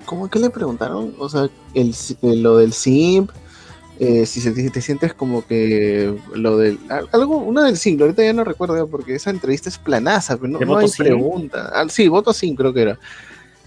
¿Cómo 0.07 0.31
que 0.31 0.39
le 0.39 0.51
preguntaron? 0.51 1.15
O 1.19 1.29
sea, 1.29 1.49
el, 1.75 1.95
eh, 2.23 2.37
lo 2.37 2.57
del 2.59 2.73
simp, 2.73 3.31
eh, 3.99 4.27
si 4.27 4.41
se, 4.41 4.53
te, 4.53 4.71
te 4.71 4.81
sientes 4.81 5.15
como 5.15 5.47
que 5.47 6.15
lo 6.35 6.59
del. 6.59 6.79
al- 6.89 7.09
Algo, 7.13 7.39
una 7.39 7.65
del 7.65 7.77
simp, 7.77 8.01
ahorita 8.01 8.23
ya 8.25 8.33
no 8.33 8.45
recuerdo 8.45 8.87
porque 8.89 9.15
esa 9.17 9.31
entrevista 9.31 9.69
es 9.69 9.79
planaza, 9.79 10.37
pero 10.37 10.49
no, 10.49 10.59
¿De 10.61 10.67
no 10.67 10.77
hay 10.77 10.89
pregunta. 10.97 11.71
Ah, 11.75 11.87
sí, 11.89 12.09
voto 12.09 12.33
sí, 12.33 12.55
creo 12.55 12.73
que 12.73 12.83
era. 12.83 12.99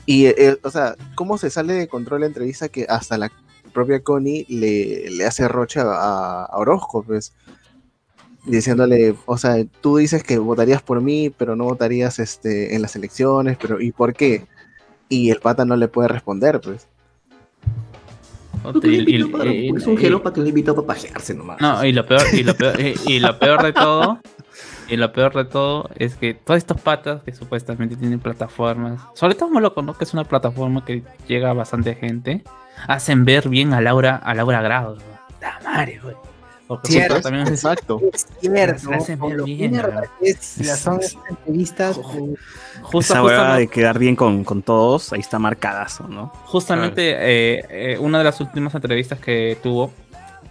Y, 0.06 0.26
eh, 0.28 0.58
o 0.64 0.72
sea, 0.72 0.96
¿cómo 1.16 1.38
se 1.38 1.50
sale 1.50 1.74
de 1.74 1.88
control 1.88 2.22
la 2.22 2.28
entrevista 2.28 2.70
que 2.70 2.86
hasta 2.90 3.18
la 3.18 3.32
propia 3.74 4.02
Connie 4.02 4.46
le, 4.50 5.10
le 5.12 5.26
hace 5.26 5.48
rocha 5.48 5.84
a, 5.84 6.46
a 6.46 6.58
Orozco, 6.58 7.04
pues? 7.04 7.34
Diciéndole, 8.46 9.16
o 9.26 9.38
sea, 9.38 9.64
tú 9.82 9.98
dices 9.98 10.24
que 10.24 10.38
votarías 10.38 10.82
por 10.82 11.02
mí, 11.02 11.30
pero 11.30 11.56
no 11.56 11.66
votarías 11.66 12.20
este, 12.20 12.74
en 12.74 12.82
las 12.82 12.96
elecciones, 12.96 13.58
pero 13.62 13.82
¿y 13.82 13.92
por 13.92 14.14
qué? 14.14 14.48
Y 15.10 15.32
el 15.32 15.40
pata 15.40 15.66
no 15.66 15.76
le 15.76 15.88
puede 15.88 16.08
responder, 16.08 16.62
pues. 16.62 16.88
¿Tú 18.74 18.80
qué 18.82 18.88
le 18.90 18.94
Y- 18.94 18.98
y- 18.98 19.16
invitó 19.22 19.38
para- 19.38 19.52
y- 19.54 19.70
es 19.70 19.88
un 19.88 19.98
gelo 19.98 20.22
para 20.22 20.34
que 20.36 20.42
le 20.42 20.50
invitó 20.50 20.76
para 20.76 20.88
pajearse 20.88 21.34
nomás. 21.34 21.60
No, 21.62 21.84
y 21.86 21.92
lo 21.94 22.06
peor, 22.06 22.22
y 22.34 22.44
lo 22.44 22.56
peor, 22.56 22.80
y, 22.80 22.96
y 23.14 23.20
lo 23.20 23.40
peor 23.40 23.64
de 23.64 23.74
todo, 23.74 24.20
y 24.90 24.98
lo 24.98 25.12
peor 25.14 25.34
de 25.34 25.46
todo 25.46 25.90
es 25.96 26.16
que 26.16 26.34
todos 26.34 26.58
estos 26.58 26.80
patas 26.82 27.24
que 27.24 27.34
supuestamente 27.34 27.96
tienen 27.96 28.20
plataformas, 28.20 29.02
sobre 29.16 29.36
todo 29.36 29.50
Moloco, 29.50 29.82
¿no? 29.82 29.98
Que 29.98 30.04
es 30.04 30.14
una 30.14 30.26
plataforma 30.26 30.84
que 30.84 31.04
llega 31.28 31.50
a 31.50 31.54
bastante 31.54 31.96
gente, 31.96 32.44
hacen 32.88 33.24
ver 33.26 33.48
bien 33.50 33.74
a 33.74 33.82
Laura, 33.82 34.18
a 34.18 34.34
Laura 34.36 34.62
Grado, 34.62 34.96
¿no? 34.96 35.02
La 35.42 35.60
madre, 35.64 36.00
güey. 36.04 36.16
Cierto, 36.84 37.22
también 37.22 37.46
es- 37.46 37.52
Exacto. 37.52 38.00
Es 38.14 38.28
cierto. 38.42 38.90
Las 40.60 40.80
son 40.80 41.00
entrevistas. 41.30 41.98
uh, 41.98 42.04
justo- 42.04 42.34
Esa 43.14 43.22
justo- 43.22 43.26
hueá 43.26 43.56
de 43.56 43.68
quedar 43.68 43.98
bien 44.00 44.16
con, 44.16 44.44
con 44.44 44.62
todos, 44.62 45.12
ahí 45.14 45.20
está 45.20 45.40
marcadazo, 45.40 46.08
¿no? 46.08 46.32
Justamente 46.46 47.16
eh, 47.18 47.66
eh, 47.70 47.98
una 48.00 48.20
de 48.20 48.24
las 48.24 48.40
últimas 48.40 48.74
entrevistas 48.76 49.20
que 49.20 49.58
tuvo, 49.64 49.92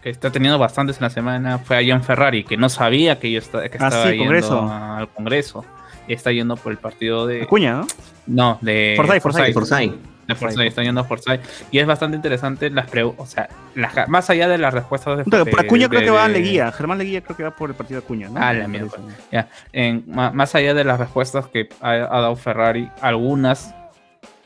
que 0.02 0.10
está 0.10 0.30
teniendo 0.30 0.58
bastantes 0.58 0.96
en 0.98 1.02
la 1.02 1.10
semana, 1.10 1.58
fue 1.58 1.78
a 1.78 1.82
John 1.86 2.02
Ferrari, 2.02 2.44
que 2.44 2.56
no 2.56 2.68
sabía 2.68 3.18
que 3.18 3.30
yo 3.30 3.38
esta- 3.38 3.68
que 3.68 3.78
Ah, 3.78 3.86
estaba 3.88 4.02
sí, 4.04 4.08
yendo 4.10 4.24
Congreso. 4.24 4.70
al 4.72 5.08
Congreso. 5.10 5.64
Y 6.08 6.14
está 6.14 6.32
yendo 6.32 6.56
por 6.56 6.72
el 6.72 6.78
partido 6.78 7.26
de... 7.26 7.42
Acuña, 7.42 7.74
¿no? 7.74 7.86
No, 8.26 8.58
de 8.62 8.94
Forsyth, 8.96 9.22
Forsyth. 9.52 9.94
De 10.28 10.34
Forsyth, 10.34 10.60
está 10.60 10.82
yendo 10.82 11.00
a 11.00 11.04
Forsyth. 11.04 11.40
Y 11.72 11.78
es 11.78 11.86
bastante 11.86 12.14
interesante 12.16 12.68
las 12.70 12.88
preguntas, 12.88 13.20
o 13.20 13.26
sea, 13.26 13.48
las- 13.74 14.08
más 14.08 14.28
allá 14.30 14.46
de 14.46 14.58
las 14.58 14.72
respuestas 14.74 15.18
de 15.18 15.24
Por 15.24 15.60
Acuña 15.60 15.88
de- 15.88 15.88
creo 15.88 16.02
que 16.02 16.10
va 16.10 16.24
a 16.26 16.28
Leguía. 16.28 16.70
Germán 16.70 16.98
Leguía 16.98 17.22
creo 17.22 17.36
que 17.36 17.42
va 17.44 17.50
por 17.56 17.70
el 17.70 17.74
partido 17.76 17.98
de 18.00 18.04
Acuña, 18.04 18.28
¿no? 18.28 18.38
Ah, 18.40 18.52
la 18.52 18.68
mierda. 18.68 18.90
Ya, 19.32 19.48
en- 19.72 20.04
más 20.06 20.54
allá 20.54 20.74
de 20.74 20.84
las 20.84 21.00
respuestas 21.00 21.46
que 21.48 21.68
ha, 21.80 21.90
ha 21.92 22.20
dado 22.20 22.36
Ferrari, 22.36 22.90
algunas 23.00 23.74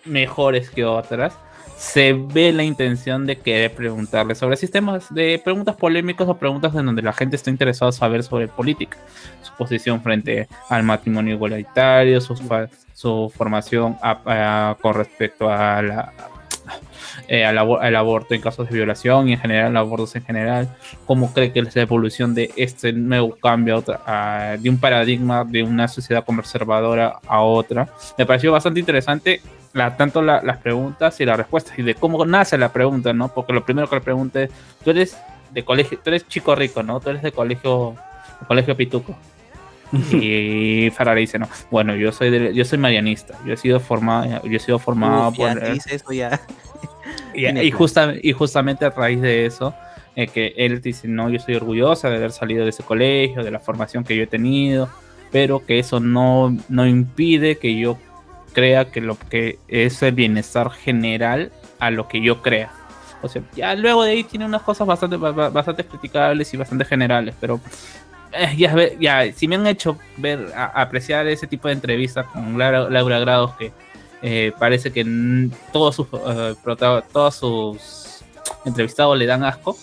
mejores 0.05 0.71
que 0.71 0.85
otras, 0.85 1.35
se 1.83 2.13
ve 2.13 2.53
la 2.53 2.63
intención 2.63 3.27
de 3.27 3.39
querer 3.39 3.75
preguntarle 3.75 4.37
sobre 4.37 4.57
sistemas 4.57 5.13
de 5.13 5.41
preguntas 5.43 5.75
polémicas 5.75 6.29
o 6.29 6.39
preguntas 6.39 6.73
en 6.77 6.87
donde 6.87 7.03
la 7.03 7.13
gente 7.13 7.35
está 7.35 7.51
interesada 7.51 7.89
en 7.89 7.93
saber 7.93 8.23
sobre 8.23 8.47
política, 8.47 8.97
su 9.43 9.53
posición 9.55 10.01
frente 10.01 10.47
al 10.69 10.85
matrimonio 10.85 11.35
igualitario, 11.35 12.21
su, 12.21 12.37
su 12.95 13.33
formación 13.37 13.97
con 14.81 14.95
respecto 14.95 15.51
a 15.51 15.83
la, 15.83 16.13
eh, 17.35 17.47
al, 17.47 17.57
al 17.59 17.97
aborto 17.97 18.35
en 18.35 18.43
casos 18.43 18.69
de 18.69 18.75
violación 18.75 19.27
y 19.29 19.33
en 19.33 19.39
general 19.41 19.75
abortos 19.79 20.15
en 20.17 20.23
general, 20.25 20.69
cómo 21.07 21.33
cree 21.33 21.51
que 21.51 21.61
es 21.61 21.75
la 21.75 21.83
evolución 21.83 22.35
de 22.35 22.53
este 22.57 22.93
nuevo 22.93 23.37
cambio 23.41 23.75
a 23.75 23.79
otra- 23.79 24.01
a- 24.07 24.57
de 24.59 24.69
un 24.69 24.79
paradigma 24.79 25.43
de 25.45 25.63
una 25.63 25.89
sociedad 25.89 26.25
conservadora 26.27 27.21
a 27.27 27.41
otra. 27.41 27.89
Me 28.19 28.27
pareció 28.27 28.53
bastante 28.53 28.81
interesante 28.81 29.41
la, 29.73 29.97
tanto 29.97 30.21
la- 30.21 30.43
las 30.43 30.59
preguntas 30.59 31.19
y 31.21 31.25
las 31.25 31.39
respuestas 31.39 31.79
y 31.79 31.83
de 31.83 31.95
cómo 31.95 32.27
nace 32.27 32.59
la 32.59 32.71
pregunta, 32.71 33.15
¿no? 33.15 33.29
Porque 33.33 33.55
lo 33.55 33.65
primero 33.65 33.89
que 33.89 33.97
le 33.97 34.03
pregunté, 34.03 34.51
tú 34.85 34.91
eres 34.91 35.17
de 35.53 35.65
colegio, 35.65 35.99
tú 36.05 36.11
eres 36.11 36.29
chico 36.29 36.55
rico, 36.55 36.83
¿no? 36.83 37.01
Tú 37.01 37.09
eres 37.11 37.23
de 37.23 37.33
colegio, 37.33 37.97
de 38.41 38.47
colegio 38.47 38.77
pituco. 38.77 39.17
Y 40.13 40.91
Ferrari 40.91 41.23
dice, 41.23 41.39
no, 41.39 41.49
bueno, 41.71 41.95
yo 41.97 42.13
soy 42.13 42.31
de- 42.31 42.55
yo 42.55 42.65
soy 42.65 42.79
marianista, 42.79 43.35
yo 43.47 43.53
he 43.55 43.57
sido 43.57 43.81
formado, 43.81 44.43
yo 44.45 44.57
he 44.57 44.61
sido 44.61 44.79
formado 44.79 45.29
Uf, 45.31 45.37
ya 45.39 45.53
por 45.55 45.73
dice 45.73 45.95
eso 45.95 46.13
ya. 46.13 46.41
Y, 47.63 47.71
justa- 47.71 48.15
y 48.23 48.33
justamente 48.33 48.85
a 48.85 48.91
raíz 48.91 49.21
de 49.21 49.47
eso, 49.47 49.75
eh, 50.17 50.27
que 50.29 50.55
él 50.57 50.81
dice, 50.81 51.09
no, 51.09 51.29
yo 51.31 51.37
estoy 51.37 51.55
orgullosa 51.55 52.11
de 52.11 52.17
haber 52.17 52.33
salido 52.33 52.65
de 52.65 52.71
ese 52.71 52.83
colegio, 52.83 53.43
de 53.43 53.51
la 53.51 53.61
formación 53.61 54.05
que 54.05 54.17
yo 54.17 54.23
he 54.25 54.27
tenido, 54.27 54.89
pero 55.31 55.65
que 55.65 55.79
eso 55.79 56.01
no, 56.01 56.57
no 56.69 56.87
impide 56.87 57.57
que 57.59 57.79
yo 57.79 57.99
crea 58.53 58.85
que 58.87 59.01
lo 59.01 59.17
que 59.19 59.59
es 59.69 60.03
el 60.03 60.13
bienestar 60.15 60.71
general 60.71 61.51
a 61.79 61.91
lo 61.91 62.09
que 62.09 62.21
yo 62.21 62.43
crea. 62.43 62.71
O 63.23 63.29
sea, 63.29 63.41
ya 63.57 63.75
luego 63.75 64.03
de 64.05 64.11
ahí 64.13 64.25
tiene 64.25 64.45
unas 64.45 64.63
cosas 64.63 64.87
bastante, 64.87 65.17
ba- 65.17 65.31
ba- 65.33 65.49
bastante 65.49 65.85
criticables 65.85 66.53
y 66.53 66.57
bastante 66.59 66.85
generales, 66.85 67.35
pero 67.41 67.61
eh, 68.33 68.55
ya, 68.57 68.75
ya, 68.99 69.33
si 69.33 69.47
me 69.49 69.55
han 69.57 69.67
hecho 69.67 69.97
ver, 70.17 70.49
a- 70.55 70.67
apreciar 70.83 71.27
ese 71.29 71.47
tipo 71.47 71.69
de 71.69 71.75
entrevistas 71.75 72.27
con 72.27 72.59
Laura, 72.59 72.91
Laura 72.91 73.19
Grados, 73.21 73.53
que 73.57 73.73
eh, 74.23 74.53
parece 74.59 74.93
que 74.93 75.05
todos 75.73 75.97
sus, 75.97 76.07
eh, 76.27 76.55
todos 77.13 77.35
sus 77.35 78.25
entrevistados 78.65 79.19
le 79.19 79.27
dan 79.27 79.45
asco, 79.45 79.77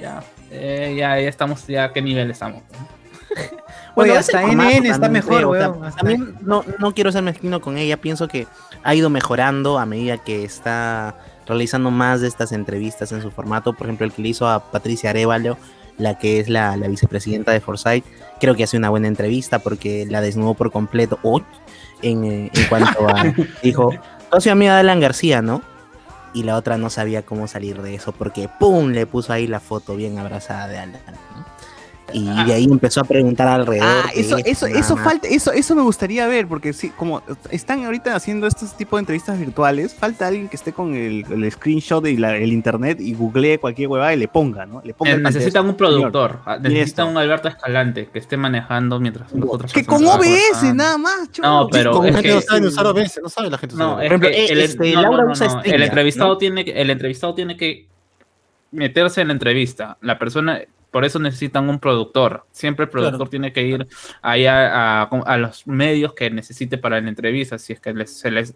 ya, 0.00 0.22
eh, 0.50 0.94
ya, 0.98 1.20
ya 1.20 1.28
estamos, 1.28 1.66
ya 1.66 1.84
a 1.84 1.92
qué 1.92 2.02
nivel 2.02 2.30
estamos. 2.30 2.62
Oye, 3.94 4.12
es 4.12 4.18
hasta 4.18 4.42
NN 4.42 4.86
está 4.86 5.08
mejor, 5.08 5.44
o 5.44 5.54
sea, 5.54 5.70
weón, 5.70 5.84
hasta- 5.84 5.98
También 6.00 6.34
no, 6.42 6.64
no 6.78 6.92
quiero 6.92 7.10
ser 7.12 7.22
mezquino 7.22 7.60
con 7.60 7.78
ella, 7.78 7.96
pienso 7.96 8.28
que 8.28 8.46
ha 8.82 8.94
ido 8.94 9.08
mejorando 9.08 9.78
a 9.78 9.86
medida 9.86 10.18
que 10.18 10.44
está 10.44 11.16
realizando 11.46 11.90
más 11.90 12.20
de 12.20 12.28
estas 12.28 12.52
entrevistas 12.52 13.12
en 13.12 13.22
su 13.22 13.30
formato. 13.30 13.72
Por 13.72 13.86
ejemplo, 13.86 14.04
el 14.06 14.12
que 14.12 14.20
le 14.22 14.28
hizo 14.28 14.48
a 14.48 14.70
Patricia 14.70 15.10
Arevalo, 15.10 15.56
la 15.96 16.18
que 16.18 16.40
es 16.40 16.48
la, 16.48 16.76
la 16.76 16.88
vicepresidenta 16.88 17.52
de 17.52 17.60
Forsyth, 17.60 18.04
creo 18.40 18.54
que 18.54 18.64
hace 18.64 18.76
una 18.76 18.90
buena 18.90 19.08
entrevista 19.08 19.60
porque 19.60 20.06
la 20.10 20.20
desnudó 20.20 20.54
por 20.54 20.70
completo. 20.70 21.18
Uy, 21.22 21.42
en, 22.02 22.24
eh, 22.24 22.50
en 22.52 22.64
cuanto 22.68 23.08
a. 23.08 23.24
dijo, 23.62 23.92
soy 24.38 24.52
amiga 24.52 24.74
de 24.74 24.80
Alan 24.80 25.00
García, 25.00 25.42
¿no? 25.42 25.62
Y 26.34 26.42
la 26.42 26.56
otra 26.56 26.76
no 26.76 26.90
sabía 26.90 27.22
cómo 27.24 27.48
salir 27.48 27.80
de 27.80 27.94
eso 27.94 28.12
porque, 28.12 28.48
¡pum! 28.60 28.90
le 28.90 29.06
puso 29.06 29.32
ahí 29.32 29.46
la 29.46 29.60
foto 29.60 29.96
bien 29.96 30.18
abrazada 30.18 30.68
de 30.68 30.78
Alan. 30.78 31.00
¿no? 31.06 31.55
Y 32.12 32.24
de 32.44 32.54
ahí 32.54 32.64
empezó 32.64 33.00
a 33.00 33.04
preguntar 33.04 33.48
alrededor. 33.48 33.86
Ah, 34.06 34.10
eso, 34.14 34.36
eso, 34.44 34.66
nada 34.68 34.78
eso 34.80 34.96
falta, 34.96 35.26
eso, 35.28 35.52
eso 35.52 35.74
me 35.74 35.82
gustaría 35.82 36.26
ver, 36.28 36.46
porque 36.46 36.72
sí, 36.72 36.90
como 36.90 37.20
están 37.50 37.84
ahorita 37.84 38.14
haciendo 38.14 38.46
estos 38.46 38.76
tipos 38.76 38.98
de 38.98 39.00
entrevistas 39.00 39.38
virtuales, 39.38 39.92
falta 39.94 40.28
alguien 40.28 40.48
que 40.48 40.56
esté 40.56 40.72
con 40.72 40.94
el, 40.94 41.24
el 41.30 41.50
screenshot 41.52 42.06
y 42.06 42.16
la- 42.16 42.36
el 42.36 42.52
internet 42.52 43.00
y 43.00 43.12
googlee 43.14 43.58
cualquier 43.58 43.88
huevada 43.88 44.14
y 44.14 44.18
le 44.18 44.28
ponga, 44.28 44.66
¿no? 44.66 44.80
Le 44.84 44.94
ponga 44.94 45.12
Eh, 45.12 45.18
necesitan 45.18 45.66
un 45.68 45.76
productor, 45.76 46.40
ah, 46.46 46.58
necesitan 46.60 47.08
un 47.08 47.16
Alberto 47.18 47.48
Escalante 47.48 48.08
que 48.12 48.18
esté 48.20 48.36
manejando 48.36 49.00
mientras 49.00 49.32
los 49.32 49.48
otros 49.50 49.72
Que 49.72 49.84
con 49.84 50.04
OBS, 50.06 50.72
nada 50.74 50.98
más, 50.98 51.30
cholo. 51.32 51.48
No, 51.48 51.68
pero 51.68 51.90
Como 51.92 52.04
es 52.04 52.14
la 52.14 52.22
que- 52.22 52.28
gente 52.28 52.36
no 52.36 52.46
sabe 52.46 52.60
ni 52.60 52.66
usar 52.68 52.86
OBS, 52.86 53.20
no 53.22 53.28
sabe 53.28 53.50
la 53.50 53.58
gente 53.58 53.74
usar 53.74 53.86
No, 53.86 53.92
es 53.94 53.96
Por 53.96 54.04
ejemplo, 54.06 54.28
que 54.30 54.46
el, 54.46 54.60
este, 54.60 54.92
no, 54.94 55.02
Laura 55.02 55.18
no, 55.18 55.26
no, 55.26 55.32
usa 55.32 55.46
no, 55.48 55.62
el 55.64 55.82
entrevistado 55.82 56.28
¿no? 56.30 56.38
tiene 56.38 56.64
que, 56.64 56.70
el 56.80 56.90
entrevistado 56.90 57.34
tiene 57.34 57.56
que 57.56 57.86
meterse 58.72 59.20
en 59.22 59.28
la 59.28 59.32
entrevista. 59.32 59.96
La 60.02 60.18
persona, 60.18 60.60
por 60.96 61.04
eso 61.04 61.18
necesitan 61.18 61.68
un 61.68 61.78
productor. 61.78 62.46
Siempre 62.52 62.84
el 62.84 62.88
productor 62.90 63.18
Claro. 63.18 63.30
tiene 63.30 63.52
que 63.52 63.62
ir 63.64 63.86
allá 64.22 65.02
a, 65.02 65.02
a 65.02 65.36
los 65.36 65.66
medios 65.66 66.14
que 66.14 66.30
necesite 66.30 66.78
para 66.78 66.98
la 67.02 67.06
entrevista. 67.10 67.58
Si 67.58 67.74
es 67.74 67.80
que 67.80 67.92
les- 67.92 68.18
se 68.18 68.30
les 68.30 68.54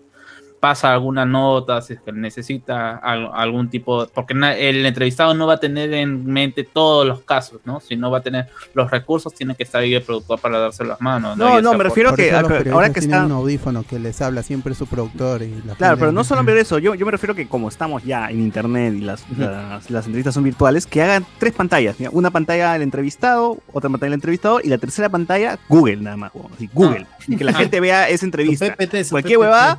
pasa 0.60 0.92
alguna 0.92 1.24
nota, 1.24 1.80
si 1.80 1.94
es 1.94 2.00
que 2.02 2.12
necesita 2.12 2.96
al- 2.98 3.30
algún 3.32 3.70
tipo, 3.70 4.06
porque 4.14 4.34
el 4.34 4.84
entrevistado 4.84 5.32
no 5.32 5.46
va 5.46 5.54
a 5.54 5.60
tener 5.60 5.92
en 5.94 6.26
mente 6.26 6.64
todos 6.64 7.06
los 7.06 7.20
casos, 7.20 7.60
¿no? 7.64 7.80
Si 7.80 7.96
no 7.96 8.10
va 8.10 8.18
a 8.18 8.20
tener 8.20 8.46
los 8.74 8.90
recursos, 8.90 9.32
tiene 9.34 9.54
que 9.54 9.62
estar 9.62 9.80
ahí 9.80 9.94
el 9.94 10.02
productor 10.02 10.38
para 10.38 10.58
darse 10.58 10.84
las 10.84 11.00
manos. 11.00 11.36
No, 11.38 11.60
no, 11.62 11.70
sea 11.70 11.78
me 11.78 11.84
refiero 11.84 12.10
Por 12.10 12.18
que 12.18 12.30
a- 12.32 12.40
ahora 12.72 12.92
que 12.92 13.00
está... 13.00 13.24
un 13.24 13.32
audífono 13.32 13.84
que 13.84 13.98
les 13.98 14.20
habla 14.20 14.42
siempre 14.42 14.74
su 14.74 14.86
productor 14.86 15.42
y 15.42 15.62
la 15.66 15.74
Claro, 15.76 15.96
pero 15.96 16.12
no 16.12 16.24
solamente 16.24 16.60
eso, 16.60 16.78
yo, 16.78 16.94
yo 16.94 17.06
me 17.06 17.12
refiero 17.12 17.34
que 17.34 17.48
como 17.48 17.68
estamos 17.68 18.04
ya 18.04 18.28
en 18.30 18.40
internet 18.40 18.94
y 18.94 19.00
las, 19.00 19.24
las, 19.38 19.90
las 19.90 20.04
entrevistas 20.06 20.34
son 20.34 20.44
virtuales, 20.44 20.86
que 20.86 21.00
hagan 21.02 21.24
tres 21.38 21.54
pantallas. 21.54 21.96
mira, 21.98 22.10
Una 22.12 22.30
pantalla 22.30 22.74
del 22.74 22.82
entrevistado, 22.82 23.58
otra 23.72 23.88
pantalla 23.88 24.10
del 24.10 24.14
entrevistado 24.18 24.60
y 24.62 24.68
la 24.68 24.76
tercera 24.78 25.08
pantalla 25.08 25.58
Google 25.70 25.96
nada 25.96 26.16
más. 26.18 26.32
así, 26.54 26.68
Google. 26.72 27.06
Y 27.28 27.36
que 27.36 27.44
la 27.44 27.52
gente 27.54 27.80
vea 27.80 28.08
esa 28.10 28.26
entrevista. 28.26 28.76
PPT, 28.76 29.08
Cualquier 29.10 29.38
huevada, 29.38 29.78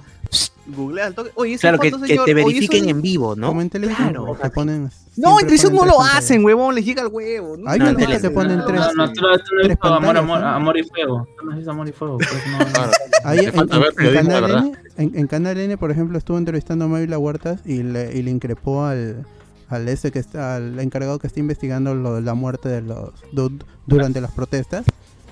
googlea 0.67 1.07
al 1.07 1.15
toque. 1.15 1.31
Oye, 1.35 1.57
Claro, 1.57 1.79
que, 1.79 1.89
foto, 1.91 2.01
que 2.03 2.07
señor, 2.09 2.25
te 2.25 2.31
oye, 2.33 2.43
verifiquen 2.45 2.89
en 2.89 3.01
vivo, 3.01 3.35
¿no? 3.35 3.47
Como 3.47 3.61
en 3.61 3.69
televisión, 3.69 4.09
Claro, 4.09 4.33
que 4.33 4.41
sea, 4.41 4.51
ponen- 4.51 4.91
No, 5.17 5.31
en 5.39 5.45
televisión 5.45 5.73
no 5.75 5.85
lo 5.85 6.01
hacen, 6.01 6.43
huevón, 6.45 6.75
les 6.75 6.85
llega 6.85 7.01
el 7.01 7.07
huevo. 7.09 7.57
¿no? 7.57 7.69
Hay 7.69 7.79
No, 7.79 7.85
no, 7.85 7.91
no, 7.99 8.19
que 8.21 8.29
ponen 8.29 8.57
No, 8.59 8.65
tres. 8.65 8.79
no, 8.79 8.93
no, 8.93 9.11
tú 9.13 9.21
tres 9.61 9.67
visto 9.69 9.87
amor, 9.87 10.17
amor, 10.17 10.39
¿no? 10.39 10.47
amor 10.47 10.77
y 10.77 10.83
fuego. 10.83 11.27
Tú 11.39 11.45
no 11.49 11.55
visto 11.55 11.71
amor 11.71 11.87
y 11.87 11.91
fuego. 11.91 12.17
en, 14.97 15.27
Canal. 15.27 15.57
N, 15.57 15.77
por 15.77 15.91
ejemplo, 15.91 16.17
estuvo 16.17 16.37
entrevistando 16.37 16.85
a 16.85 16.87
Mávila 16.87 17.17
Huertas 17.17 17.61
y 17.65 17.83
le, 17.83 18.15
y 18.17 18.21
le 18.21 18.31
increpó 18.31 18.85
al, 18.85 19.25
al 19.69 19.87
ese 19.89 20.11
que 20.11 20.19
está, 20.19 20.55
al 20.55 20.79
encargado 20.79 21.19
que 21.19 21.27
está 21.27 21.39
investigando 21.39 21.93
lo 21.95 22.21
la 22.21 22.33
muerte 22.33 22.69
de 22.69 22.81
los 22.81 23.09
du- 23.31 23.59
durante 23.85 24.21
las 24.21 24.31
protestas. 24.31 24.85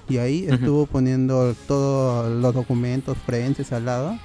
Y 0.07 0.17
ahí 0.17 0.47
estuvo 0.49 0.87
poniendo 0.87 1.53
todos 1.67 2.31
los 2.41 2.53
documentos 2.55 3.15
forenses 3.25 3.71
al 3.71 3.85
lado 3.85 4.17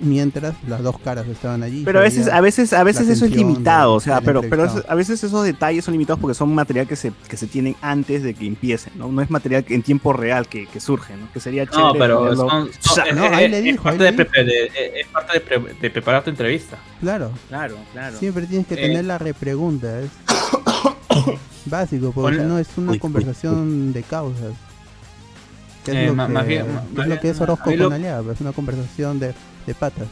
mientras 0.00 0.54
las 0.68 0.82
dos 0.82 0.98
caras 0.98 1.26
estaban 1.28 1.62
allí. 1.62 1.82
Pero 1.84 1.98
a 2.00 2.02
veces, 2.02 2.28
a 2.28 2.40
veces, 2.40 2.72
a 2.72 2.84
veces 2.84 3.08
eso 3.08 3.24
es 3.24 3.30
limitado, 3.30 3.94
o 3.94 4.00
sea, 4.00 4.20
pero, 4.20 4.42
pero 4.42 4.68
a 4.88 4.94
veces 4.94 5.22
esos 5.24 5.44
detalles 5.44 5.84
son 5.84 5.92
limitados 5.92 6.20
porque 6.20 6.34
son 6.34 6.54
material 6.54 6.86
que 6.86 6.96
se, 6.96 7.12
que 7.28 7.36
se 7.36 7.46
tienen 7.46 7.76
antes 7.80 8.22
de 8.22 8.34
que 8.34 8.46
empiecen, 8.46 8.92
¿no? 8.96 9.08
No 9.10 9.22
es 9.22 9.30
material 9.30 9.64
que 9.64 9.74
en 9.74 9.82
tiempo 9.82 10.12
real 10.12 10.46
que, 10.48 10.66
que 10.66 10.80
surge, 10.80 11.16
¿no? 11.16 11.32
Que 11.32 11.40
sería 11.40 11.64
No, 11.64 11.70
chévere 11.70 11.98
pero 11.98 12.22
verlo. 12.22 12.48
son, 12.48 12.62
O 12.68 12.94
sea, 12.94 13.06
son- 13.06 13.16
no, 13.16 13.24
es, 13.26 13.32
ahí 13.32 13.48
le 13.48 13.62
dijo, 13.62 13.88
es 13.88 13.94
ahí 13.94 13.98
parte, 13.98 14.04
de, 14.04 14.10
le 14.12 14.16
dijo. 14.16 14.30
prepe- 14.32 14.44
de- 14.44 15.00
es 15.00 15.06
parte 15.08 15.32
de, 15.34 15.40
pre- 15.40 15.74
de 15.80 15.90
preparar 15.90 16.24
tu 16.24 16.30
entrevista. 16.30 16.76
Claro, 17.00 17.30
Claro, 17.48 17.76
claro. 17.92 18.18
siempre 18.18 18.46
tienes 18.46 18.66
que 18.66 18.74
Eh. 18.74 18.88
tener 18.88 19.04
la 19.04 19.18
repregunta. 19.18 20.00
Es 20.00 20.10
básico, 21.66 22.12
porque 22.12 22.38
si 22.38 22.42
no 22.44 22.58
es 22.58 22.68
una 22.76 22.90
Uy, 22.92 22.96
uy, 22.96 22.98
conversación 23.00 23.92
de 23.92 24.02
causas. 24.02 24.52
¿Qué 25.86 25.92
es 25.92 25.96
Eh, 25.96 26.06
lo 26.08 26.14
ma- 26.14 26.26
que, 26.26 26.32
más 26.32 26.46
bien- 26.46 26.66
qué 26.66 26.72
ma- 26.72 27.02
es 27.02 27.08
lo 27.08 27.20
que 27.20 27.30
es 27.30 27.40
Orozco 27.40 27.70
mí 27.70 27.76
lo- 27.76 27.84
con 27.84 27.92
Aliaga? 27.94 28.32
Es 28.32 28.40
una 28.40 28.52
conversación 28.52 29.18
de, 29.18 29.32
de 29.66 29.74
patas. 29.74 30.06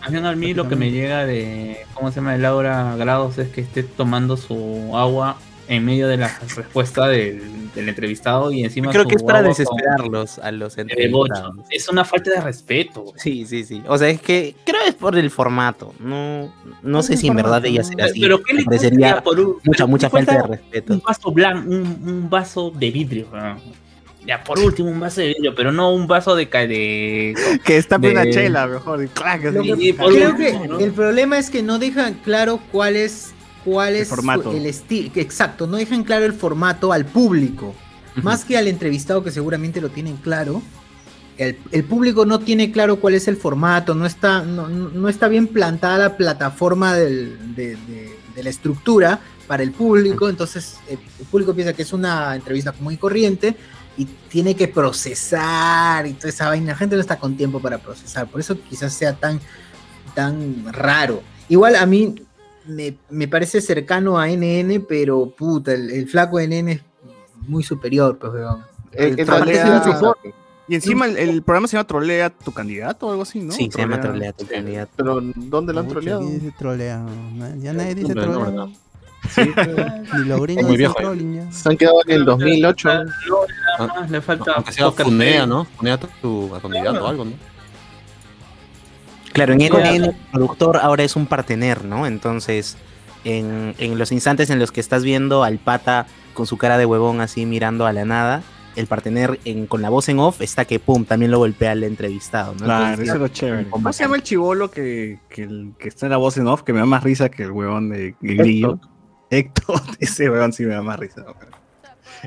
Más 0.00 0.10
bien 0.10 0.24
a 0.26 0.34
mí 0.34 0.54
lo 0.54 0.68
que 0.68 0.76
me 0.76 0.90
llega 0.90 1.26
de, 1.26 1.78
¿cómo 1.94 2.10
se 2.10 2.16
llama? 2.16 2.32
De 2.32 2.38
Laura 2.38 2.96
Grados 2.96 3.36
es 3.38 3.48
que 3.50 3.60
esté 3.60 3.82
tomando 3.82 4.36
su 4.36 4.92
agua 4.96 5.36
en 5.68 5.84
medio 5.84 6.08
de 6.08 6.16
la 6.16 6.28
respuesta 6.56 7.06
del, 7.06 7.70
del 7.74 7.88
entrevistado 7.88 8.50
y 8.50 8.64
encima 8.64 8.90
Creo 8.90 9.02
su 9.04 9.08
que 9.10 9.14
es 9.16 9.22
para 9.22 9.40
con- 9.40 9.48
desesperarlos 9.50 10.38
a 10.40 10.50
los 10.52 10.76
entrevistados. 10.78 11.54
Es 11.70 11.88
una 11.90 12.04
falta 12.06 12.30
de 12.30 12.40
respeto. 12.40 13.12
Sí, 13.16 13.44
sí, 13.46 13.62
sí. 13.62 13.82
O 13.86 13.98
sea, 13.98 14.08
es 14.08 14.20
que 14.22 14.56
creo 14.64 14.80
es 14.88 14.94
por 14.94 15.16
el 15.18 15.30
formato. 15.30 15.94
No, 16.00 16.50
no 16.82 17.02
sé 17.02 17.16
si 17.18 17.28
en 17.28 17.36
verdad 17.36 17.64
ella 17.66 17.84
será 17.84 18.06
así. 18.06 18.20
Pero 18.22 18.42
¿qué 18.42 18.54
le 18.54 18.64
parecería 18.64 19.22
por 19.22 19.38
un, 19.38 19.46
mucha, 19.62 19.62
pero 19.70 19.88
mucha 19.88 20.08
falta 20.10 20.32
de 20.34 20.42
respeto. 20.44 20.94
Un 20.94 21.02
vaso 21.06 21.30
blanco, 21.30 21.68
un, 21.70 21.76
un 22.06 22.30
vaso 22.30 22.70
de 22.70 22.90
vidrio. 22.90 23.26
ah. 23.34 23.56
Ya, 24.30 24.44
por 24.44 24.60
último, 24.60 24.88
un 24.90 25.00
vaso 25.00 25.20
de 25.20 25.26
vidrio, 25.28 25.56
pero 25.56 25.72
no 25.72 25.92
un 25.92 26.06
vaso 26.06 26.36
de... 26.36 26.46
de 26.46 27.34
Que 27.64 27.76
está 27.78 27.98
de- 27.98 28.12
una 28.12 28.30
chela, 28.30 28.68
mejor. 28.68 29.04
clac, 29.08 29.42
Lo 29.42 29.60
así. 29.60 29.74
que- 29.76 29.94
por 29.94 30.12
creo 30.14 30.30
último, 30.30 30.62
que 30.62 30.68
¿no? 30.68 30.78
el 30.78 30.92
problema 30.92 31.36
es 31.36 31.50
que 31.50 31.64
no 31.64 31.80
dejan 31.80 32.14
claro 32.22 32.60
cuál 32.70 32.94
es 32.94 33.32
cuál 33.64 33.96
El 33.96 34.02
es 34.02 34.08
formato. 34.08 34.52
el 34.52 34.66
estilo, 34.66 35.10
exacto, 35.16 35.66
no 35.66 35.76
dejan 35.78 36.04
claro 36.04 36.24
el 36.26 36.32
formato 36.32 36.92
al 36.92 37.06
público, 37.06 37.74
más 38.22 38.44
que 38.44 38.56
al 38.56 38.68
entrevistado 38.68 39.24
que 39.24 39.32
seguramente 39.32 39.80
lo 39.80 39.88
tienen 39.88 40.16
claro. 40.16 40.62
El, 41.36 41.56
el 41.72 41.82
público 41.84 42.24
no 42.24 42.38
tiene 42.38 42.70
claro 42.70 42.96
cuál 43.00 43.14
es 43.14 43.26
el 43.26 43.36
formato, 43.36 43.96
no 43.96 44.06
está, 44.06 44.42
no, 44.44 44.68
no- 44.68 44.90
no 44.90 45.08
está 45.08 45.26
bien 45.26 45.48
plantada 45.48 45.98
la 45.98 46.16
plataforma 46.16 46.94
del- 46.94 47.54
de, 47.56 47.70
de- 47.74 48.16
de 48.36 48.42
la 48.44 48.50
estructura 48.50 49.18
para 49.48 49.64
el 49.64 49.72
público, 49.72 50.28
entonces 50.28 50.76
el, 50.88 50.98
el 51.18 51.26
público 51.26 51.52
piensa 51.52 51.72
que 51.72 51.82
es 51.82 51.92
una 51.92 52.36
entrevista 52.36 52.72
muy 52.78 52.96
corriente 52.96 53.56
y 54.00 54.06
tiene 54.28 54.54
que 54.56 54.66
procesar 54.68 56.06
y 56.06 56.12
toda 56.14 56.28
esa 56.30 56.48
vaina. 56.48 56.72
La 56.72 56.76
gente 56.76 56.94
no 56.96 57.00
está 57.00 57.18
con 57.18 57.36
tiempo 57.36 57.60
para 57.60 57.78
procesar, 57.78 58.26
por 58.28 58.40
eso 58.40 58.56
quizás 58.68 58.92
sea 58.92 59.14
tan, 59.14 59.40
tan 60.14 60.64
raro. 60.72 61.22
Igual 61.48 61.76
a 61.76 61.84
mí 61.86 62.14
me, 62.66 62.96
me 63.10 63.28
parece 63.28 63.60
cercano 63.60 64.18
a 64.18 64.28
NN, 64.28 64.84
pero 64.88 65.26
puta, 65.30 65.72
el, 65.72 65.90
el 65.90 66.08
flaco 66.08 66.38
de 66.38 66.46
NN 66.48 66.68
es 66.70 66.80
muy 67.46 67.62
superior, 67.62 68.18
pues, 68.18 68.32
weón. 68.32 68.62
El 68.92 69.16
trolea- 69.16 69.82
su- 69.98 70.14
Y 70.68 70.74
encima 70.76 71.06
el, 71.06 71.16
el 71.16 71.42
programa 71.42 71.66
se 71.68 71.76
llama 71.76 71.86
Trolea 71.86 72.30
tu 72.30 72.52
candidato 72.52 73.06
o 73.06 73.10
algo 73.10 73.22
así, 73.22 73.40
¿no? 73.40 73.52
Sí, 73.52 73.68
se 73.72 73.78
llama 73.78 74.00
Trolea 74.00 74.32
tu 74.32 74.46
candidato. 74.46 74.92
Pero 74.96 75.20
¿dónde 75.36 75.72
lo 75.72 75.80
han 75.80 75.86
Mucho 75.86 75.94
troleado? 76.00 76.20
dice 76.28 76.52
trolea. 76.56 77.04
Ya 77.58 77.72
nadie 77.72 77.94
dice 77.94 78.14
trolea. 78.14 78.68
Ni 80.16 80.24
los 80.24 80.40
gringos 80.40 80.64
Muy 80.64 80.76
viejo, 80.76 80.94
trolling 80.94 81.34
ya. 81.34 81.52
Se 81.52 81.68
han 81.68 81.76
quedado 81.76 82.00
en 82.06 82.10
el 82.12 82.24
2008. 82.24 82.88
Luego 83.26 83.46
nada 83.78 84.00
más 84.00 84.10
le 84.10 84.20
falta... 84.20 84.52
Aunque 84.52 84.72
sea 84.72 84.90
funea. 84.90 85.46
¿no? 85.46 85.64
Funea 85.76 85.98
tu 85.98 86.50
candidato 86.62 87.04
o 87.04 87.08
algo, 87.08 87.24
¿no? 87.26 87.32
Claro, 89.32 89.52
en. 89.52 89.58
NN 89.60 90.04
el 90.04 90.16
productor 90.32 90.76
ahora 90.78 91.04
es 91.04 91.16
un 91.16 91.26
partener, 91.26 91.84
¿no? 91.84 92.06
Entonces, 92.06 92.76
en, 93.24 93.74
en 93.78 93.98
los 93.98 94.12
instantes 94.12 94.50
en 94.50 94.58
los 94.58 94.72
que 94.72 94.80
estás 94.80 95.04
viendo 95.04 95.44
al 95.44 95.58
pata 95.58 96.06
con 96.34 96.46
su 96.46 96.56
cara 96.56 96.78
de 96.78 96.86
huevón 96.86 97.20
así 97.20 97.46
mirando 97.46 97.86
a 97.86 97.92
la 97.92 98.04
nada, 98.04 98.42
el 98.76 98.86
partener 98.86 99.40
en, 99.44 99.66
con 99.66 99.82
la 99.82 99.90
voz 99.90 100.08
en 100.08 100.18
off 100.18 100.40
está 100.40 100.64
que 100.64 100.78
pum, 100.78 101.04
también 101.04 101.30
lo 101.30 101.38
golpea 101.38 101.72
al 101.72 101.84
entrevistado, 101.84 102.52
¿no? 102.52 102.64
Claro, 102.64 102.84
Entonces, 102.84 103.08
eso 103.08 103.14
es 103.16 103.20
lo 103.20 103.28
chévere. 103.28 103.70
¿Cómo 103.70 103.92
se 103.92 104.04
llama 104.04 104.16
el 104.16 104.22
chivolo 104.22 104.70
que, 104.70 105.18
que, 105.28 105.48
está 105.80 106.06
en 106.06 106.10
la 106.10 106.18
voz 106.18 106.36
en 106.36 106.46
off? 106.46 106.62
Que 106.62 106.72
me 106.72 106.80
da 106.80 106.86
más 106.86 107.02
risa 107.02 107.28
que 107.28 107.44
el 107.44 107.50
huevón 107.50 107.90
de 107.90 108.14
de 108.20 108.34
Grillo. 108.34 108.80
Héctor, 109.30 109.80
ese 110.00 110.28
huevón 110.28 110.52
sí 110.52 110.64
me 110.64 110.74
da 110.74 110.82
más 110.82 110.98
risa. 110.98 111.22
weón. 111.22 111.36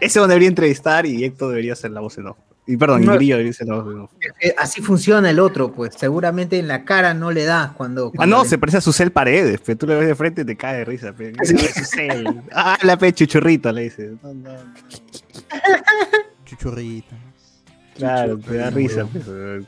Ese 0.01 0.19
huevón 0.19 0.29
debería 0.29 0.47
entrevistar 0.49 1.05
y 1.05 1.23
Héctor 1.23 1.49
debería 1.49 1.75
ser 1.75 1.91
la 1.91 1.99
voz 2.01 2.17
en 2.17 2.27
off. 2.27 2.37
Y 2.65 2.77
perdón, 2.77 3.03
y 3.03 3.05
No. 3.05 3.15
Grillo 3.15 3.35
debería 3.35 3.51
ser 3.53 3.67
la 3.67 3.75
voz 3.75 3.93
en 3.93 3.99
off. 4.01 4.11
Así 4.57 4.81
funciona 4.81 5.29
el 5.29 5.39
otro, 5.39 5.73
pues 5.73 5.95
seguramente 5.97 6.57
en 6.57 6.67
la 6.69 6.85
cara 6.85 7.13
no 7.13 7.29
le 7.31 7.43
da 7.43 7.73
cuando... 7.75 8.11
Ah, 8.17 8.25
no, 8.25 8.43
le- 8.43 8.49
se 8.49 8.57
parece 8.57 8.77
a 8.77 8.81
Susel 8.81 9.11
Paredes, 9.11 9.59
pero 9.65 9.77
tú 9.77 9.85
le 9.87 9.95
ves 9.95 10.07
de 10.07 10.15
frente 10.15 10.41
y 10.41 10.45
te 10.45 10.55
cae 10.55 10.77
de 10.77 10.85
risa. 10.85 11.11
pe. 11.13 11.33
Ah, 12.53 12.77
la 12.83 12.97
pe 12.97 13.11
chuchurrito, 13.13 13.69
le 13.71 13.83
dices. 13.83 14.11
No, 14.23 14.33
no. 14.33 14.49
Chuchurrita. 16.45 17.15
Claro, 17.95 18.37
te 18.39 18.55
da 18.55 18.69
risa. 18.69 19.05
pe, 19.05 19.19
weón. 19.19 19.67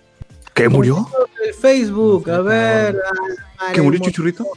¿Qué 0.53 0.69
murió? 0.69 1.07
El 1.45 1.53
Facebook, 1.53 2.29
a 2.29 2.39
ver... 2.39 2.97
¿Que 3.73 3.81
murió 3.81 3.99
Chuchurrito? 3.99 4.47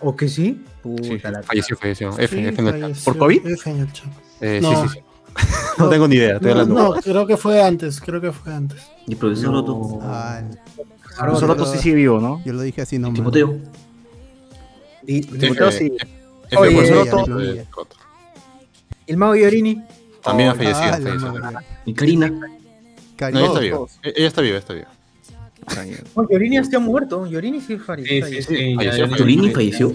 ¿O 0.00 0.14
que 0.14 0.28
sí? 0.28 0.62
Sí, 1.02 1.10
Puta 1.16 1.30
la- 1.30 1.42
falleció, 1.42 1.76
falleció. 1.76 2.10
F, 2.18 2.28
Sí, 2.36 2.44
F 2.46 2.60
en 2.60 2.66
el 2.68 2.80
falleció, 2.80 3.04
¿Por 3.04 3.18
COVID? 3.18 3.46
F 3.46 3.70
en 3.70 3.80
el 3.80 3.92
chat. 3.92 4.06
Eh, 4.40 4.58
No. 4.62 4.70
Sí, 4.82 4.88
sí, 4.88 4.94
sí. 4.94 5.00
No 5.78 5.88
tengo 5.90 6.08
ni 6.08 6.16
idea, 6.16 6.36
estoy 6.36 6.54
No, 6.54 6.60
hablando. 6.60 6.94
no, 6.94 7.02
creo 7.02 7.26
que 7.26 7.36
fue 7.36 7.62
antes, 7.62 8.00
creo 8.00 8.20
que 8.20 8.32
fue 8.32 8.52
antes. 8.54 8.80
Y 9.06 9.14
profesor 9.14 9.52
Roto. 9.52 9.98
Ah, 10.02 10.40
Profesor 11.18 11.48
Roto 11.48 11.66
sí 11.66 11.78
sigue 11.78 11.94
vivo, 11.96 12.20
¿no? 12.20 12.42
yo 12.44 12.52
lo 12.52 12.62
dije 12.62 12.82
así 12.82 12.98
nomás. 12.98 13.16
Timoteo. 13.16 13.58
Y- 15.06 15.20
Timoteo 15.22 15.70
sí. 15.70 15.92
Oye, 16.56 16.70
profesor 16.76 17.08
Roto, 17.10 17.40
eh, 17.40 17.64
el 19.06 19.16
mago 19.16 19.36
Iorini. 19.36 19.82
También 20.22 20.48
ha 20.48 20.52
Ah, 20.52 20.54
fallecido. 20.56 21.62
Y 21.84 21.94
Karina. 21.94 22.28
No, 22.28 22.46
ella 23.28 23.46
está 23.46 23.60
viva. 23.60 23.76
todos. 23.76 23.98
E- 24.02 24.12
Ella 24.16 24.26
está 24.26 24.42
viva, 24.42 24.58
está 24.58 24.74
viva. 24.74 24.88
Oh, 26.14 26.26
está 26.30 26.78
muerto. 26.78 27.26
Iorini 27.26 27.60
sí 27.60 27.78
falleció. 27.78 28.26
Sí, 28.26 28.42
sí, 28.42 28.42
sí. 28.42 28.74
falleció. 29.54 29.92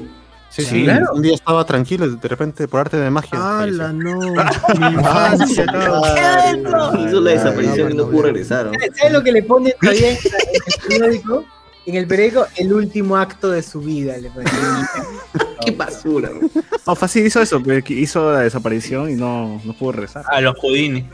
Sí, 0.52 0.66
Sí, 0.66 0.84
claro. 0.84 1.08
Un 1.14 1.22
día 1.22 1.36
estaba 1.36 1.64
tranquilo 1.66 2.06
y 2.06 2.18
de 2.18 2.28
repente, 2.28 2.68
por 2.68 2.82
arte 2.82 2.98
de 2.98 3.10
magia. 3.10 3.32
¡Hala, 3.62 3.94
no! 3.94 4.20
Mi 4.80 4.88
infancia, 4.88 5.66
cabrón. 5.66 7.08
Hizo 7.08 7.22
la 7.22 7.32
desaparición 7.32 7.92
y 7.94 7.96
no 7.96 8.10
pudo 8.10 8.24
regresar. 8.24 8.66
¿no? 8.66 8.74
¿Sabes 8.98 9.14
lo 9.14 9.24
que 9.24 9.32
le 9.32 9.44
ponen 9.44 9.74
todavía 9.80 10.12
en, 10.12 10.18
el 10.18 10.88
periódico? 10.88 11.46
En 11.86 11.96
el 11.96 12.06
periódico, 12.06 12.48
el 12.58 12.74
último 12.74 13.16
acto 13.16 13.50
de 13.50 13.64
su 13.64 13.80
vida. 13.80 14.18
Le 14.18 14.30
ponen. 14.30 14.52
Qué 15.66 15.72
basura. 15.72 16.30
¿no? 16.30 16.50
No, 16.86 16.96
fácil 16.96 17.26
hizo 17.26 17.42
eso, 17.42 17.64
que 17.64 17.94
hizo 17.94 18.34
la 18.34 18.40
desaparición 18.40 19.10
y 19.10 19.16
no, 19.16 19.62
no 19.64 19.74
pudo 19.74 19.94
regresar. 19.94 20.26
A 20.30 20.42
los 20.42 20.58
Houdini. 20.60 21.08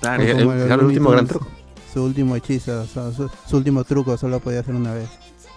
Claro. 0.00 0.22
Eh, 0.22 0.30
eh, 0.30 0.34
los 0.42 0.54
era 0.54 0.74
el 0.74 0.84
último 0.84 1.10
gran 1.10 1.26
truco. 1.26 1.48
Su 1.92 2.02
último 2.02 2.34
hechizo, 2.36 2.86
su, 2.86 3.56
último 3.56 3.84
truco 3.84 4.16
solo 4.16 4.40
podía 4.40 4.60
hacer 4.60 4.74
una 4.74 4.94
vez. 4.94 5.08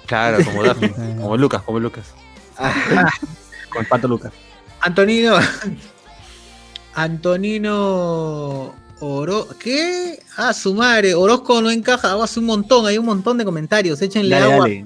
Claro, 0.08 0.44
como 0.44 0.64
Daphne, 0.64 0.94
como 1.22 1.38
Lucas, 1.38 1.62
como 1.62 1.80
Lucas. 1.80 2.14
Con 3.70 3.86
Pato 3.86 4.08
Lucas. 4.08 4.32
Antonino. 4.82 5.36
Antonino 6.94 8.76
Oro. 9.00 9.48
¿Qué? 9.60 10.20
Ah, 10.38 10.54
su 10.54 10.74
madre. 10.74 11.14
Orozco 11.16 11.62
no 11.62 11.70
encaja. 11.72 12.22
Hace 12.22 12.40
un 12.40 12.46
montón. 12.46 12.86
Hay 12.86 12.98
un 12.98 13.06
montón 13.06 13.38
de 13.38 13.46
comentarios. 13.46 14.02
Échenle 14.02 14.36
Dale, 14.40 14.54
agua. 14.54 14.66
dale. 14.66 14.86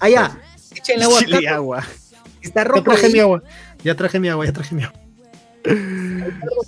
Allá. 0.00 0.38
Échenle 0.74 1.04
agua. 1.04 1.20
Agua. 1.54 1.84
Está 2.40 2.62
Ya 2.62 2.64
rojo. 2.68 2.82
traje 2.84 3.06
ahí. 3.06 3.12
mi 3.12 3.18
agua. 3.20 3.42
Ya 3.84 3.94
traje 3.96 4.20
mi 4.20 4.28
agua, 4.28 4.46
ya 4.46 4.52
traje 4.52 4.74
mi 4.74 4.82
agua. 4.84 4.98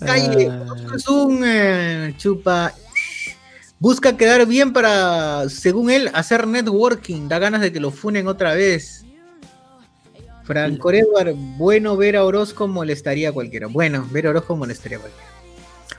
calle. 0.00 0.48
Ah. 0.50 0.94
Es 0.96 1.08
un 1.08 1.42
eh, 1.44 2.14
chupa. 2.18 2.72
Busca 3.78 4.16
quedar 4.16 4.46
bien 4.46 4.72
para, 4.72 5.48
según 5.48 5.90
él, 5.90 6.10
hacer 6.14 6.46
networking. 6.46 7.28
Da 7.28 7.38
ganas 7.38 7.60
de 7.60 7.72
que 7.72 7.80
lo 7.80 7.90
funen 7.90 8.26
otra 8.28 8.54
vez. 8.54 9.04
Franco 10.44 10.92
Edward, 10.92 11.34
bueno 11.56 11.96
ver 11.96 12.16
a 12.16 12.24
Orozco 12.24 12.68
molestaría 12.68 13.30
a 13.30 13.32
cualquiera. 13.32 13.66
Bueno, 13.66 14.06
ver 14.10 14.26
a 14.26 14.30
Orozco 14.30 14.56
molestaría 14.56 14.98
a 14.98 15.00
cualquiera. 15.00 15.28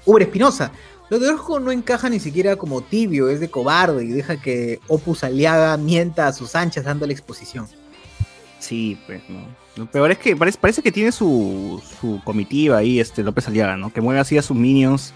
Uber 0.06 0.24
Espinosa. 0.24 0.72
Lo 1.10 1.20
de 1.20 1.28
Orozco 1.30 1.60
no 1.60 1.72
encaja 1.72 2.10
ni 2.10 2.20
siquiera 2.20 2.56
como 2.56 2.82
tibio, 2.82 3.30
es 3.30 3.40
de 3.40 3.50
cobarde 3.50 4.04
y 4.04 4.08
deja 4.08 4.42
que 4.42 4.80
Opus 4.88 5.24
Aliaga 5.24 5.78
mienta 5.78 6.28
a 6.28 6.34
sus 6.34 6.56
anchas 6.56 6.84
dándole 6.84 7.14
exposición. 7.14 7.68
Sí, 8.60 8.98
pues, 9.06 9.22
no. 9.30 9.46
Lo 9.76 9.86
peor 9.92 10.12
es 10.12 10.18
que 10.18 10.36
parece, 10.36 10.58
parece 10.58 10.82
que 10.82 10.92
tiene 10.92 11.12
su, 11.12 11.84
su 12.00 12.22
comitiva 12.24 12.78
ahí, 12.78 13.00
este 13.00 13.22
López 13.24 13.48
Aliaga, 13.48 13.78
¿no? 13.78 13.92
Que 13.94 14.02
mueve 14.02 14.20
así 14.20 14.38
a 14.38 14.42
sus 14.42 14.58
minions 14.58 15.14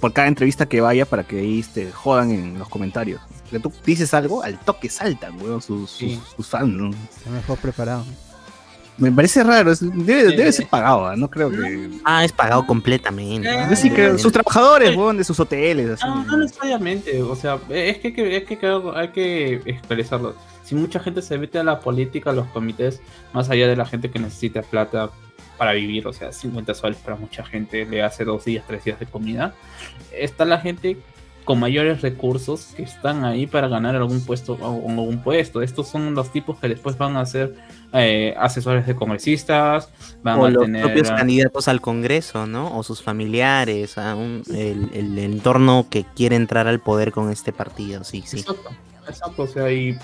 por 0.00 0.12
cada 0.12 0.26
entrevista 0.26 0.66
que 0.66 0.80
vaya 0.80 1.04
para 1.04 1.22
que 1.24 1.38
ahí 1.40 1.60
este, 1.60 1.92
jodan 1.92 2.30
en 2.32 2.58
los 2.58 2.68
comentarios. 2.68 3.20
Que 3.50 3.60
tú 3.60 3.72
dices 3.84 4.14
algo, 4.14 4.42
al 4.42 4.58
toque 4.58 4.88
saltan, 4.88 5.40
weón, 5.40 5.60
sus, 5.60 5.90
sus, 5.90 5.98
Sí. 5.98 6.20
sus 6.34 6.46
fans, 6.48 6.72
¿no? 6.72 6.90
Está 6.90 7.30
mejor 7.30 7.58
preparado. 7.58 8.04
Me 9.00 9.10
parece 9.10 9.42
raro, 9.42 9.72
es- 9.72 9.80
debe, 9.80 10.36
debe 10.36 10.52
ser 10.52 10.66
pagado, 10.68 11.06
¿ah? 11.06 11.16
no 11.16 11.28
creo 11.30 11.50
que... 11.50 11.90
Ah, 12.04 12.24
es 12.24 12.30
pagado 12.32 12.66
completamente. 12.66 13.48
Yo 13.68 13.74
sí 13.74 13.90
creo, 13.90 14.18
sus 14.18 14.30
trabajadores, 14.32 14.94
weón, 14.96 15.16
de 15.16 15.24
sus 15.24 15.40
hoteles, 15.40 15.90
así. 15.90 16.06
No, 16.06 16.24
no 16.24 16.36
necesariamente, 16.36 17.22
o 17.22 17.34
sea, 17.34 17.58
es 17.70 17.98
que, 17.98 18.12
que- 18.12 18.36
es 18.36 18.44
que, 18.44 18.58
que 18.58 18.66
hay 18.94 19.08
que 19.08 19.54
expresarlo. 19.66 20.34
Si 20.62 20.74
mucha 20.74 21.00
gente 21.00 21.22
se 21.22 21.36
mete 21.38 21.58
a 21.58 21.64
la 21.64 21.80
política, 21.80 22.30
a 22.30 22.32
los 22.32 22.46
comités, 22.48 23.00
más 23.32 23.50
allá 23.50 23.66
de 23.66 23.74
la 23.74 23.86
gente 23.86 24.10
que 24.10 24.18
necesita 24.20 24.62
plata 24.62 25.10
para 25.56 25.72
vivir, 25.72 26.06
o 26.06 26.12
sea, 26.12 26.32
50 26.32 26.72
soles 26.74 26.96
para 26.98 27.16
mucha 27.16 27.44
gente 27.44 27.84
le 27.86 28.02
hace 28.02 28.24
dos 28.24 28.44
días, 28.44 28.64
tres 28.66 28.84
días 28.84 29.00
de 29.00 29.06
comida, 29.06 29.54
está 30.12 30.44
la 30.44 30.58
gente 30.58 30.96
con 31.44 31.58
mayores 31.58 32.02
recursos 32.02 32.66
que 32.76 32.82
están 32.82 33.24
ahí 33.24 33.46
para 33.46 33.68
ganar 33.68 33.96
algún 33.96 34.24
puesto 34.24 34.54
o 34.60 34.88
algún 34.88 35.22
puesto. 35.22 35.62
Estos 35.62 35.88
son 35.88 36.14
los 36.14 36.30
tipos 36.32 36.58
que 36.58 36.68
después 36.68 36.96
van 36.98 37.16
a 37.16 37.26
ser 37.26 37.54
eh, 37.92 38.34
asesores 38.38 38.86
de 38.86 38.94
congresistas, 38.94 39.90
van 40.22 40.38
o 40.38 40.44
a 40.46 40.50
los 40.50 40.64
tener 40.64 40.82
propios 40.82 41.10
ah, 41.10 41.16
candidatos 41.16 41.66
al 41.68 41.80
Congreso, 41.80 42.46
¿no? 42.46 42.76
O 42.78 42.82
sus 42.82 43.02
familiares, 43.02 43.98
a 43.98 44.14
un- 44.14 44.42
el, 44.54 44.90
el 44.92 45.18
entorno 45.18 45.86
que 45.90 46.04
quiere 46.14 46.36
entrar 46.36 46.68
al 46.68 46.80
poder 46.80 47.10
con 47.10 47.30
este 47.30 47.52
partido, 47.52 48.04
sí, 48.04 48.22
sí. 48.26 48.38
Exacto, 48.40 48.70
exacto, 49.10 49.42
o 49.42 49.46
sea, 49.46 49.70
y, 49.70 49.98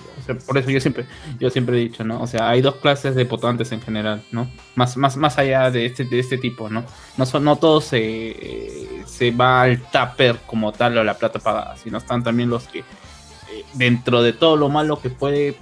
por 0.47 0.59
eso 0.59 0.71
yo 0.71 0.81
siempre, 0.81 1.07
yo 1.41 1.51
siempre 1.51 1.77
he 1.77 1.81
dicho, 1.81 2.05
¿no? 2.05 2.21
O 2.21 2.27
sea, 2.27 2.49
hay 2.49 2.61
dos 2.61 2.77
clases 2.77 3.15
de 3.15 3.25
votantes 3.25 3.73
en 3.73 3.81
general, 3.81 4.23
¿no? 4.31 4.51
Más, 4.75 4.97
más, 4.97 5.17
más 5.17 5.39
allá 5.39 5.71
de 5.71 5.87
este, 5.87 6.05
de 6.05 6.19
este 6.19 6.39
tipo, 6.39 6.69
¿no? 6.69 6.85
No 7.17 7.27
son, 7.27 7.45
no 7.45 7.57
todos 7.57 7.85
se, 7.85 9.05
se 9.07 9.31
va 9.31 9.63
al 9.63 9.81
tupper 9.81 10.37
como 10.47 10.73
tal 10.73 10.99
o 10.99 11.05
la 11.05 11.15
plata 11.15 11.39
pagada, 11.39 11.77
sino 11.77 11.99
están 11.99 12.23
también 12.23 12.51
los 12.51 12.69
que 12.69 12.81
eh, 12.81 13.65
dentro 13.75 14.23
de 14.23 14.33
todo 14.33 14.57
lo 14.57 14.69
malo 14.69 15.01
que 15.01 15.11
puede 15.11 15.57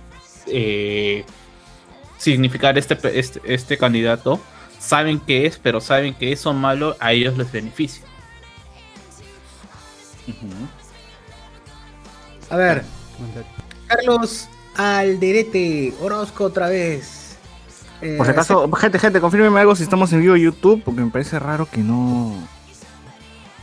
eh, 0.47 1.25
significar 2.19 2.79
este, 2.79 2.97
este, 3.19 3.41
este 3.45 3.79
candidato, 3.79 4.41
saben 4.79 5.21
que 5.21 5.47
es, 5.47 5.59
pero 5.59 5.81
saben 5.81 6.15
que 6.15 6.33
eso 6.33 6.53
malo 6.53 6.97
a 7.01 7.13
ellos 7.13 7.37
les 7.37 7.53
beneficia. 7.53 8.05
A 12.51 12.57
ver, 12.57 12.85
Carlos 13.87 14.49
Alderete, 14.77 15.93
Orozco 16.01 16.45
otra 16.45 16.69
vez. 16.69 17.37
Eh, 18.01 18.15
Por 18.17 18.27
si 18.27 18.33
acaso, 18.33 18.71
gente, 18.73 18.99
gente, 18.99 19.21
confírmeme 19.21 19.61
algo 19.61 19.75
si 19.77 19.83
estamos 19.85 20.13
en 20.13 20.21
vivo 20.21 20.37
YouTube, 20.37 20.83
porque 20.85 21.01
me 21.01 21.11
parece 21.11 21.39
raro 21.39 21.67
que 21.71 21.79
no... 21.79 22.35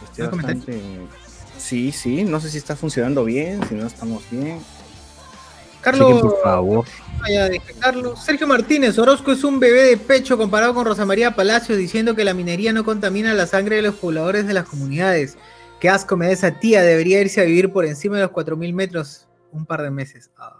esté 0.04 0.24
¿No 0.24 0.26
hay 0.26 0.30
comentarios? 0.32 0.66
bastante- 0.66 1.22
Sí, 1.60 1.91
sí, 1.91 2.24
no 2.24 2.39
sé 2.39 2.49
si 2.49 2.58
está 2.58 2.76
funcionando 2.76 3.24
bien, 3.24 3.62
si 3.70 3.76
no 3.76 3.86
estamos 3.86 4.24
bien. 4.32 4.60
Carlos, 5.82 6.22
por 6.22 6.41
favor. 6.43 6.86
Carlos. 7.80 8.24
Sergio 8.24 8.47
Martínez, 8.47 8.97
Orozco 8.97 9.32
es 9.32 9.43
un 9.43 9.60
bebé 9.60 9.84
de 9.84 9.97
pecho 9.97 10.38
comparado 10.38 10.74
con 10.74 10.86
Rosa 10.86 11.06
María 11.06 11.36
Palacios 11.36 11.78
diciendo 11.78 12.16
que 12.16 12.24
la 12.24 12.34
minería 12.34 12.74
no 12.74 12.84
contamina 12.84 13.34
la 13.34 13.45
sangre 13.47 13.76
de 13.78 13.82
los 13.84 13.95
pobladores 13.95 14.47
de 14.47 14.54
las 14.54 14.66
comunidades. 14.66 15.38
Qué 15.80 15.89
asco 15.89 16.18
me 16.18 16.28
da 16.28 16.32
esa 16.34 16.60
tía, 16.60 16.82
debería 16.82 17.22
irse 17.22 17.41
a 17.41 17.45
vivir 17.45 17.72
por 17.72 17.86
encima 17.86 18.18
de 18.18 18.24
los 18.24 18.32
4.000 18.32 18.74
metros 18.74 19.28
un 19.52 19.66
par 19.66 19.82
de 19.82 19.91
meses. 19.91 20.32
Ah, 20.38 20.58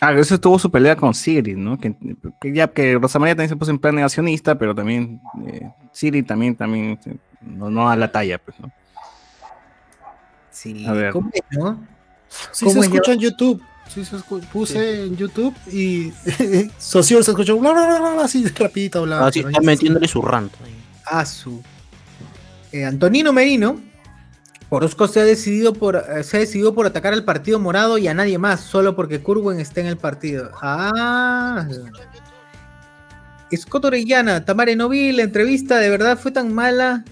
Ah, 0.00 0.12
eso 0.14 0.40
tuvo 0.40 0.58
su 0.58 0.68
pelea 0.68 0.96
con 0.96 1.14
Sigrid, 1.14 1.56
¿no? 1.56 1.78
Que, 1.78 1.94
que 2.40 2.52
ya 2.52 2.66
que 2.66 2.98
Rosa 2.98 3.20
María 3.20 3.36
también 3.36 3.50
se 3.50 3.54
puso 3.56 3.70
en 3.70 3.78
plan 3.78 3.94
negacionista, 3.94 4.58
pero 4.58 4.74
también 4.74 5.20
eh, 5.46 5.70
Sigrid 5.92 6.26
también, 6.26 6.56
también 6.56 6.98
eh, 7.06 7.16
no, 7.40 7.70
no 7.70 7.88
a 7.88 7.94
la 7.94 8.10
talla, 8.10 8.38
pues, 8.38 8.58
¿no? 8.58 8.72
sí, 10.50 10.84
A 10.86 10.92
ver. 10.92 11.12
¿cómo 11.12 11.30
es, 11.32 11.42
no? 11.56 11.86
Sí 12.50 12.64
¿Cómo 12.64 12.72
se 12.82 12.88
es 12.88 12.92
escucha 12.94 13.12
en 13.12 13.18
YouTube. 13.20 13.62
Sí 13.88 14.04
se 14.04 14.16
puse 14.50 15.04
en 15.04 15.16
YouTube 15.16 15.54
y 15.70 16.12
Socio 16.78 17.22
se 17.22 17.30
escuchó 17.32 17.58
bla, 17.58 17.72
bla, 17.72 17.86
bla, 18.00 18.12
bla, 18.14 18.24
así 18.24 18.44
rapidito 18.48 19.00
hablaba. 19.00 19.26
Ah, 19.28 19.32
sí, 19.32 19.40
pero 19.40 19.50
está 19.50 19.60
ya- 19.60 19.66
metiéndole 19.66 20.08
su 20.08 20.22
ranto. 20.22 20.56
a 21.06 21.24
su 21.26 21.62
eh, 22.72 22.84
Antonino 22.84 23.32
Merino. 23.32 23.78
Orozco 24.74 25.06
se 25.06 25.20
ha 25.20 25.24
decidido 25.24 25.74
por 25.74 25.96
eh, 25.96 26.24
se 26.24 26.38
ha 26.38 26.40
decidido 26.40 26.74
por 26.74 26.86
atacar 26.86 27.12
al 27.12 27.24
partido 27.24 27.60
morado 27.60 27.98
y 27.98 28.08
a 28.08 28.14
nadie 28.14 28.38
más, 28.38 28.60
solo 28.60 28.96
porque 28.96 29.20
Curwen 29.20 29.60
está 29.60 29.82
en 29.82 29.86
el 29.86 29.98
partido. 29.98 30.50
Ah. 30.62 31.68
Scott 33.54 33.84
Orellana, 33.84 34.46
Tamare, 34.46 34.74
no 34.74 34.88
la 34.90 35.22
entrevista, 35.22 35.78
de 35.78 35.90
verdad 35.90 36.18
fue 36.18 36.30
tan 36.30 36.54
mala. 36.54 37.04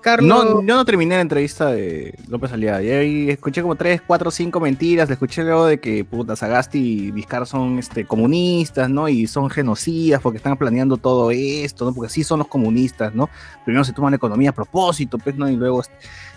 Carlos. 0.00 0.44
No, 0.44 0.62
yo 0.62 0.74
no 0.74 0.84
terminé 0.84 1.14
la 1.14 1.20
entrevista 1.20 1.66
de 1.66 2.18
López 2.26 2.52
Aliaga. 2.52 3.04
Y 3.04 3.30
escuché 3.30 3.62
como 3.62 3.76
3, 3.76 4.02
4, 4.04 4.30
5 4.32 4.58
mentiras. 4.58 5.08
Le 5.08 5.12
escuché 5.12 5.44
luego 5.44 5.66
de 5.66 5.78
que 5.78 6.04
puta, 6.04 6.34
Sagasti 6.34 6.78
y 6.78 7.10
Vizcar 7.12 7.46
son 7.46 7.78
este, 7.78 8.04
comunistas, 8.04 8.90
¿no? 8.90 9.08
Y 9.08 9.28
son 9.28 9.48
genocidas 9.48 10.20
porque 10.20 10.38
están 10.38 10.56
planeando 10.56 10.96
todo 10.96 11.30
esto, 11.30 11.84
¿no? 11.84 11.94
Porque 11.94 12.10
sí 12.10 12.24
son 12.24 12.40
los 12.40 12.48
comunistas, 12.48 13.14
¿no? 13.14 13.30
Primero 13.64 13.84
se 13.84 13.92
toman 13.92 14.10
la 14.10 14.16
economía 14.16 14.50
a 14.50 14.54
propósito, 14.54 15.18
pues, 15.18 15.36
¿no? 15.36 15.48
Y 15.48 15.54
luego 15.54 15.82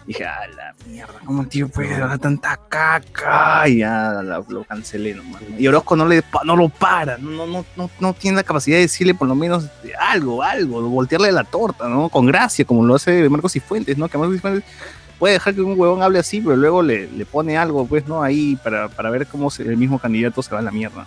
dije, 0.08 0.26
a 0.26 0.48
la 0.48 0.76
mierda, 0.88 1.14
¿cómo 1.26 1.42
el 1.44 1.48
tío 1.48 1.68
puede 1.68 1.98
dar 1.98 2.18
tanta 2.20 2.60
caca? 2.70 3.68
Y 3.68 3.80
ya 3.80 4.22
la- 4.24 4.44
lo 4.48 4.64
cancelé 4.64 5.16
nomás. 5.16 5.42
Y 5.58 5.68
Orozco 5.68 5.96
no, 5.96 6.08
le, 6.08 6.24
no 6.44 6.56
lo 6.56 6.70
para, 6.70 7.18
no, 7.18 7.46
no, 7.48 7.66
no, 7.76 7.90
no, 8.00 8.14
tiene 8.14 8.38
la 8.38 8.44
capacidad 8.44 8.78
de 8.78 8.82
decirle 8.84 9.16
por 9.16 9.28
lo 9.28 9.36
menos 9.36 9.68
algo, 10.00 10.44
algo, 10.44 10.82
voltearle 10.90 11.32
la 11.32 11.44
torta, 11.44 11.88
¿no? 11.88 12.10
Con 12.10 12.26
gracia, 12.28 12.66
como 12.66 12.84
lo 12.86 12.96
hace 12.96 13.28
Marcos 13.30 13.56
y 13.56 13.60
Fuentes, 13.60 13.98
¿no? 13.98 14.08
Que 14.08 14.18
Marcos 14.18 14.36
y 14.38 14.40
Fuentes 14.40 14.64
puede 15.18 15.34
dejar 15.36 15.56
que 15.56 15.62
un 15.62 15.80
huevón 15.80 16.04
hable 16.04 16.20
así, 16.20 16.42
pero 16.42 16.56
luego 16.56 16.82
le, 16.84 17.08
le 17.10 17.26
pone 17.26 17.58
algo, 17.58 17.86
pues, 17.88 18.08
¿no? 18.08 18.22
Ahí 18.22 18.58
para, 18.58 18.90
para 18.90 19.10
ver 19.10 19.26
cómo 19.28 19.50
se- 19.50 19.64
el 19.64 19.78
mismo 19.78 19.98
candidato 19.98 20.42
se 20.44 20.52
va 20.54 20.60
a 20.60 20.64
la 20.64 20.72
mierda. 20.72 21.06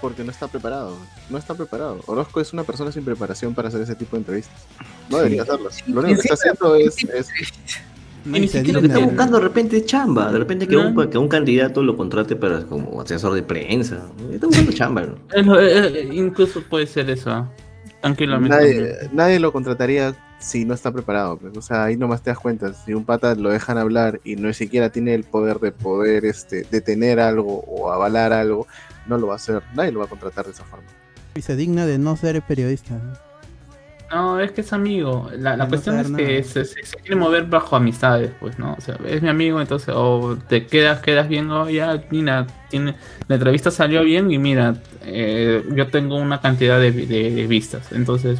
Porque 0.00 0.22
no 0.24 0.30
está 0.30 0.48
preparado. 0.48 0.98
No 1.30 1.38
está 1.38 1.54
preparado. 1.54 2.00
Orozco 2.06 2.38
es 2.40 2.52
una 2.52 2.62
persona 2.64 2.92
sin 2.92 3.04
preparación 3.06 3.54
para 3.54 3.68
hacer 3.68 3.80
ese 3.80 3.94
tipo 3.94 4.16
de 4.16 4.20
entrevistas. 4.20 4.54
No 5.08 5.16
debería 5.18 5.42
hacerlo. 5.42 5.70
Lo 5.86 6.00
único 6.00 6.20
que 6.20 6.28
está 6.28 6.34
haciendo 6.34 6.74
es. 6.76 6.96
es- 7.04 7.28
Y 8.26 8.28
ni 8.40 8.48
siquiera 8.48 8.74
lo 8.74 8.80
que 8.80 8.86
está 8.86 8.98
buscando 9.04 9.36
de 9.38 9.42
repente 9.44 9.76
es 9.78 9.84
chamba. 9.86 10.32
De 10.32 10.38
repente 10.38 10.66
que, 10.66 10.76
un, 10.76 11.10
que 11.10 11.18
un 11.18 11.28
candidato 11.28 11.82
lo 11.82 11.96
contrate 11.96 12.36
para 12.36 12.62
como 12.64 13.00
asesor 13.00 13.34
de 13.34 13.42
prensa. 13.42 14.06
Está 14.32 14.46
buscando 14.46 14.72
chamba. 14.74 15.02
¿no? 15.02 15.14
Es 15.30 15.44
lo- 15.46 16.12
incluso 16.12 16.62
puede 16.62 16.86
ser 16.86 17.10
eso, 17.10 17.30
¿ah? 17.30 17.50
tranquilamente. 18.00 18.56
nadie, 18.56 18.94
nadie 19.12 19.38
lo 19.40 19.52
contrataría 19.52 20.14
si 20.38 20.64
no 20.64 20.74
está 20.74 20.90
preparado. 20.92 21.38
pues. 21.38 21.56
O 21.56 21.62
sea, 21.62 21.84
ahí 21.84 21.96
nomás 21.96 22.22
te 22.22 22.30
das 22.30 22.38
cuenta. 22.38 22.72
Si 22.72 22.92
un 22.94 23.04
pata 23.04 23.34
lo 23.34 23.50
dejan 23.50 23.78
hablar 23.78 24.20
y 24.24 24.36
no 24.36 24.52
siquiera 24.52 24.90
tiene 24.90 25.14
el 25.14 25.24
poder 25.24 25.58
de 25.60 25.72
poder 25.72 26.24
este, 26.24 26.66
detener 26.70 27.20
algo 27.20 27.60
o 27.66 27.90
avalar 27.92 28.32
algo, 28.32 28.66
no 29.06 29.18
lo 29.18 29.26
va 29.28 29.34
a 29.34 29.36
hacer. 29.36 29.62
Nadie 29.74 29.92
lo 29.92 30.00
va 30.00 30.06
a 30.06 30.08
contratar 30.08 30.44
de 30.46 30.52
esa 30.52 30.64
forma. 30.64 30.86
Y 31.34 31.42
se 31.42 31.56
digna 31.56 31.84
de 31.86 31.98
no 31.98 32.16
ser 32.16 32.40
periodista. 32.42 32.94
No, 34.14 34.38
es 34.38 34.52
que 34.52 34.60
es 34.60 34.72
amigo. 34.72 35.28
La, 35.38 35.56
cuestión 35.68 35.98
es 35.98 36.06
que 36.26 36.42
se, 36.44 36.64
se- 36.64 36.86
se 36.86 36.96
quiere 36.98 37.16
mover 37.16 37.46
bajo 37.46 37.74
amistades, 37.74 38.30
pues, 38.38 38.58
¿no? 38.58 38.74
O 38.78 38.80
sea, 38.80 38.96
es 39.06 39.20
mi 39.22 39.28
amigo, 39.28 39.60
entonces, 39.60 39.92
o 39.96 40.36
te 40.48 40.66
quedas, 40.66 41.00
quedas 41.00 41.28
bien, 41.28 41.50
o 41.50 41.68
ya, 41.68 42.00
mira, 42.10 42.46
tiene, 42.70 42.94
la 43.26 43.34
entrevista 43.36 43.70
salió 43.72 44.02
bien 44.04 44.30
y 44.30 44.38
mira, 44.38 44.76
eh, 45.02 45.64
yo 45.74 45.88
tengo 45.88 46.16
una 46.16 46.40
cantidad 46.40 46.78
de, 46.78 46.90
vi- 46.92 47.06
de- 47.06 47.30
de 47.32 47.46
vistas, 47.48 47.90
entonces, 47.92 48.38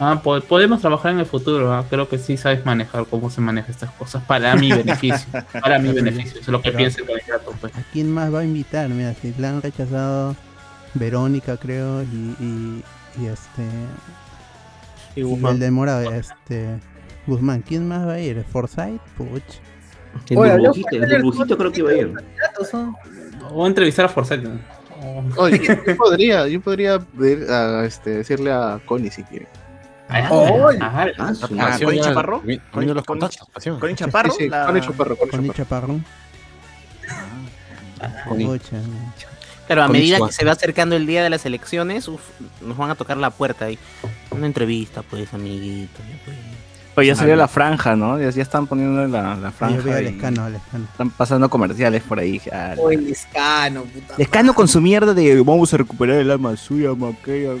ah, 0.00 0.20
po- 0.22 0.40
podemos 0.40 0.80
trabajar 0.80 1.12
en 1.12 1.20
el 1.20 1.26
futuro, 1.26 1.72
ah, 1.72 1.84
creo 1.88 2.08
que 2.08 2.18
sí 2.18 2.36
sabes 2.36 2.64
manejar 2.66 3.06
cómo 3.08 3.30
se 3.30 3.40
manejan 3.40 3.70
estas 3.70 3.90
cosas 3.92 4.22
para 4.24 4.56
mi 4.56 4.70
beneficio, 4.72 5.28
para 5.62 5.78
mi 5.78 5.92
beneficio, 5.92 6.32
eso 6.32 6.40
es 6.40 6.48
lo 6.48 6.60
que 6.60 6.72
piensa 6.72 7.00
el 7.02 7.06
candidato, 7.06 7.54
pues. 7.60 7.72
¿A 7.76 7.82
quién 7.92 8.10
más 8.10 8.34
va 8.34 8.40
a 8.40 8.44
invitar? 8.44 8.88
Mira, 8.88 9.14
si 9.14 9.32
la 9.38 9.50
han 9.50 9.62
rechazado 9.62 10.34
Verónica, 10.94 11.56
creo, 11.56 12.02
y, 12.02 12.34
y, 12.40 12.84
y 13.20 13.26
este. 13.26 13.62
Y 15.18 15.20
y 15.20 15.24
Guzmán. 15.24 15.54
el 15.54 15.60
de 15.60 15.70
Morado, 15.70 16.12
este. 16.12 16.78
Guzmán, 17.26 17.62
¿quién 17.62 17.86
más 17.88 18.06
va 18.06 18.12
a 18.14 18.20
ir? 18.20 18.42
¿Forsyth? 18.50 19.00
Puch. 19.16 19.42
El 20.30 20.38
Oye, 20.38 20.56
burbujito, 20.56 20.88
el 20.92 21.22
burbujito 21.22 21.58
creo 21.58 21.72
que 21.72 21.80
iba 21.80 21.90
a 21.90 21.94
ir. 21.94 22.14
O 23.52 23.66
entrevistar 23.66 24.06
a 24.06 24.08
Forsyth. 24.08 24.42
¿no? 24.42 24.58
Oye, 25.36 25.60
yo 25.86 25.96
podría, 25.96 26.48
yo 26.48 26.60
podría 26.60 26.98
ver 27.12 27.50
a, 27.50 27.84
este, 27.84 28.10
decirle 28.10 28.50
a 28.52 28.80
Connie 28.86 29.10
si 29.10 29.22
quiere. 29.24 29.46
Ah, 30.08 30.26
Oh, 30.30 30.68
ah, 30.80 31.06
Ah, 31.18 31.32
Ah, 31.58 31.78
¿Connie 31.84 32.00
Chaparro? 32.00 32.42
¿Connie- 32.72 32.94
los 32.94 33.04
contactos, 33.04 33.46
Chaparro, 33.94 34.30
Sí, 34.30 34.44
sí, 34.44 34.48
la- 34.48 34.64
Connie 34.66 34.80
Chaparro, 34.80 35.16
Connie 35.16 35.46
Con 35.48 35.54
Chaparro. 35.56 36.00
Connie. 38.28 38.46
Pucha, 38.46 38.76
Pero 39.68 39.82
a 39.82 39.88
medida 39.88 40.18
que 40.26 40.32
se 40.32 40.44
va 40.44 40.52
acercando 40.52 40.96
el 40.96 41.06
día 41.06 41.22
de 41.22 41.30
las 41.30 41.44
elecciones, 41.46 42.08
uf, 42.08 42.20
nos 42.62 42.76
van 42.76 42.90
a 42.90 42.94
tocar 42.94 43.16
la 43.18 43.30
puerta 43.30 43.66
ahí. 43.66 43.78
Una 44.30 44.46
entrevista, 44.46 45.02
pues, 45.02 45.32
amiguito. 45.34 45.98
ya, 46.10 46.24
pues. 46.24 46.36
Oye, 46.96 47.08
ya 47.08 47.14
salió 47.14 47.36
la 47.36 47.46
franja, 47.46 47.94
¿no? 47.94 48.18
Ya, 48.18 48.28
ya 48.30 48.42
están 48.42 48.66
poniendo 48.66 49.06
la, 49.06 49.36
la 49.36 49.50
Yo 49.50 49.52
franja. 49.52 49.96
al 49.96 50.02
y 50.04 50.06
escano, 50.08 50.44
al 50.46 50.56
escano. 50.56 50.84
Están 50.90 51.10
pasando 51.10 51.48
comerciales 51.48 52.02
por 52.02 52.18
ahí. 52.18 52.40
Ah, 52.52 52.74
O 52.76 52.90
el 52.90 53.06
escano, 53.08 53.84
puta. 53.84 54.14
Lescano 54.18 54.52
con 54.52 54.66
su 54.66 54.80
mierda 54.80 55.14
de 55.14 55.40
vamos 55.42 55.72
a 55.72 55.76
recuperar 55.76 56.16
el 56.16 56.28
alma 56.30 56.56
suya, 56.56 56.92
maquilla. 56.96 57.52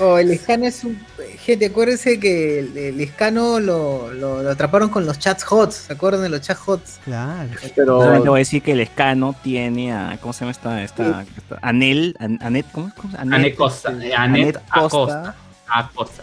Oh, 0.00 0.16
el 0.18 0.28
Lescano 0.28 0.64
es 0.66 0.84
un. 0.84 0.98
Gente, 1.38 1.66
acuérdense 1.66 2.18
que 2.18 2.60
el, 2.60 2.76
el 2.76 2.96
Lescano 2.96 3.60
lo, 3.60 4.12
lo, 4.12 4.42
lo 4.42 4.50
atraparon 4.50 4.88
con 4.88 5.04
los 5.04 5.18
chats 5.18 5.44
hots. 5.50 5.74
¿Se 5.86 5.92
acuerdan 5.92 6.22
de 6.22 6.28
los 6.30 6.40
chats 6.40 6.60
hots? 6.66 7.00
Claro. 7.04 7.50
Pero 7.76 7.98
Solamente 8.00 8.28
voy 8.30 8.38
a 8.38 8.40
decir 8.40 8.62
que 8.62 8.72
el 8.72 8.80
escano 8.80 9.34
tiene 9.42 9.92
a. 9.92 10.18
¿Cómo 10.20 10.32
se 10.32 10.40
llama 10.40 10.52
esta? 10.52 10.82
esta, 10.82 11.24
esta- 11.36 11.58
Anel. 11.60 12.16
An- 12.18 12.38
Anet, 12.42 12.66
¿cómo? 12.72 12.90
¿Cómo? 12.96 13.16
Anet 13.18 13.54
Costa, 13.54 13.92
eh, 14.02 14.14
Anet 14.14 14.58
Acosta. 14.70 15.34
Acosta. 15.66 16.22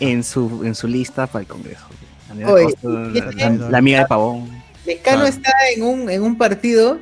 En 0.00 0.24
su, 0.24 0.62
en 0.64 0.74
su 0.74 0.88
lista 0.88 1.26
para 1.26 1.42
el 1.42 1.46
Congreso. 1.48 1.84
Anet 2.30 2.48
Oye, 2.48 2.64
Acosta, 2.64 2.88
la, 2.88 3.50
la 3.70 3.78
amiga 3.78 3.98
de 4.00 4.06
Pavón. 4.06 4.48
Lescano 4.86 5.18
Claro. 5.18 5.26
está 5.26 5.52
en 5.74 5.82
un, 5.82 6.08
en 6.10 6.22
un 6.22 6.38
partido 6.38 6.98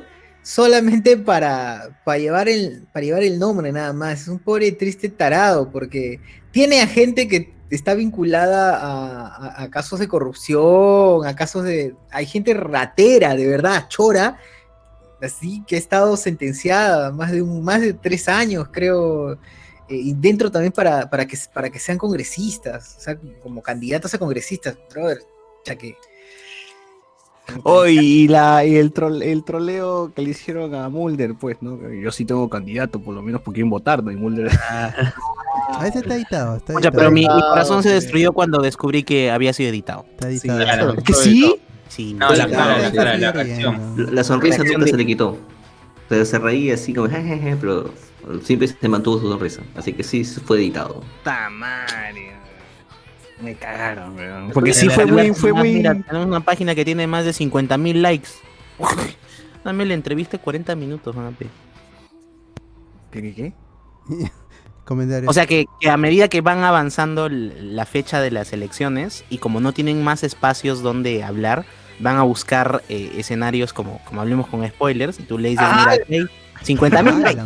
solamente 0.49 1.15
para, 1.15 2.01
para, 2.03 2.17
llevar 2.17 2.49
el, 2.49 2.87
para 2.91 3.05
llevar 3.05 3.21
el 3.21 3.37
nombre 3.37 3.71
nada 3.71 3.93
más. 3.93 4.21
Es 4.21 4.27
un 4.29 4.39
pobre 4.39 4.71
triste 4.71 5.07
tarado 5.07 5.69
porque 5.71 6.19
tiene 6.51 6.81
a 6.81 6.87
gente 6.87 7.27
que 7.27 7.53
está 7.69 7.93
vinculada 7.93 9.61
a, 9.63 9.69
casos 9.69 9.99
de 9.99 10.07
corrupción, 10.07 11.27
a 11.27 11.35
casos 11.35 11.65
de... 11.65 11.95
Hay 12.09 12.25
gente 12.25 12.55
ratera, 12.55 13.35
de 13.35 13.45
verdad, 13.45 13.87
chora, 13.89 14.39
así 15.21 15.63
que 15.67 15.75
ha 15.75 15.77
estado 15.79 16.17
sentenciada 16.17 17.11
más 17.11 17.31
de, 17.31 17.43
un, 17.43 17.63
más 17.63 17.81
de 17.81 17.93
tres 17.93 18.27
años, 18.27 18.69
creo. 18.71 19.33
eh, 19.33 19.37
y 19.89 20.13
dentro 20.15 20.51
también 20.51 20.73
para, 20.73 21.11
para, 21.11 21.27
que, 21.27 21.37
para 21.53 21.69
que 21.69 21.77
sean 21.77 21.99
congresistas, 21.99 22.95
o 22.97 23.01
sea, 23.01 23.19
como 23.43 23.61
candidatos 23.61 24.15
a 24.15 24.17
congresistas, 24.17 24.79
brother. 24.91 25.19
Sea 25.63 25.75
que 25.75 25.95
Oh, 27.63 27.85
y, 27.87 28.27
la, 28.27 28.65
y 28.65 28.75
el, 28.75 28.93
trol- 28.93 29.23
el 29.23 29.43
troleo 29.43 30.11
que 30.15 30.21
le 30.21 30.31
hicieron 30.31 30.73
a 30.75 30.89
Mulder, 30.89 31.35
pues, 31.35 31.57
¿no? 31.61 31.77
Yo 31.91 32.11
sí 32.11 32.25
tengo 32.25 32.49
candidato, 32.49 32.99
por 32.99 33.15
lo 33.15 33.21
menos 33.21 33.41
por 33.41 33.53
quién 33.53 33.69
votar, 33.69 34.03
¿no? 34.03 34.11
Y 34.11 34.15
Mulder. 34.15 34.49
Ah, 34.69 34.93
ese 35.85 35.99
está 35.99 36.15
editado. 36.15 36.57
Está 36.57 36.73
Oye, 36.73 36.87
editado. 36.87 36.97
pero 36.97 37.11
mi, 37.11 37.21
mi 37.21 37.27
Ah, 37.29 37.47
corazón 37.49 37.83
se 37.83 37.89
destruyó 37.89 38.31
cuando 38.33 38.59
descubrí 38.61 39.03
que 39.03 39.31
había 39.31 39.53
sido 39.53 39.69
editado. 39.69 40.05
Está 40.11 40.27
Sí, 40.29 40.35
editado. 40.37 40.59
claro. 40.63 40.95
¿Que 41.03 41.13
sí? 41.13 41.55
Sí, 41.87 42.13
No, 42.13 42.29
la 42.29 42.35
sí, 42.35 42.41
la 42.41 42.57
cara, 42.91 43.17
la 43.17 43.31
reacción. 43.31 43.93
La, 43.97 44.11
la 44.11 44.23
sonrisa 44.23 44.63
nunca 44.63 44.85
se 44.87 44.95
le 44.97 45.05
quitó. 45.05 45.37
Se 46.09 46.39
reía 46.39 46.73
así 46.75 46.93
como 46.93 47.07
jejeje, 47.09 47.55
pero 47.59 47.91
siempre 48.43 48.67
se 48.67 48.87
mantuvo 48.87 49.19
su 49.19 49.29
sonrisa. 49.29 49.61
Así 49.75 49.93
que 49.93 50.03
sí, 50.03 50.23
fue 50.23 50.57
editado. 50.57 51.01
¡Ta 51.23 51.49
madre! 51.49 52.31
Me 53.41 53.55
cagaron, 53.55 54.15
weón. 54.15 54.51
Porque 54.51 54.73
sí 54.73 54.89
fue 54.89 55.05
muy, 55.05 55.33
fue 55.33 55.53
muy. 55.53 55.75
Mira, 55.75 55.93
tenemos 55.95 56.27
una 56.27 56.41
página 56.41 56.75
que 56.75 56.83
tiene 56.83 57.07
más 57.07 57.25
de 57.25 57.31
50.000 57.31 57.93
likes. 57.95 58.29
Dame 59.63 59.85
la 59.85 59.93
entrevista 59.93 60.37
de 60.37 60.43
40 60.43 60.75
minutos, 60.75 61.15
pedir. 61.37 61.51
¿Qué, 63.11 63.21
qué, 63.21 63.33
qué? 63.33 63.53
Comentario. 64.85 65.29
O 65.29 65.33
sea 65.33 65.45
que, 65.45 65.65
que 65.79 65.89
a 65.89 65.97
medida 65.97 66.27
que 66.27 66.41
van 66.41 66.63
avanzando 66.63 67.29
la 67.29 67.85
fecha 67.85 68.21
de 68.21 68.31
las 68.31 68.53
elecciones 68.53 69.23
y 69.29 69.37
como 69.37 69.59
no 69.59 69.71
tienen 69.71 70.03
más 70.03 70.23
espacios 70.23 70.81
donde 70.81 71.23
hablar, 71.23 71.65
van 71.99 72.17
a 72.17 72.23
buscar 72.23 72.83
eh, 72.89 73.11
escenarios 73.17 73.71
como, 73.73 73.99
como 74.05 74.21
hablemos 74.21 74.47
con 74.47 74.67
spoilers 74.67 75.19
y 75.19 75.23
tú 75.23 75.37
le 75.37 75.49
dices, 75.49 75.67
mira, 76.07 76.27
50 76.63 77.03
mil 77.03 77.21
likes. 77.21 77.41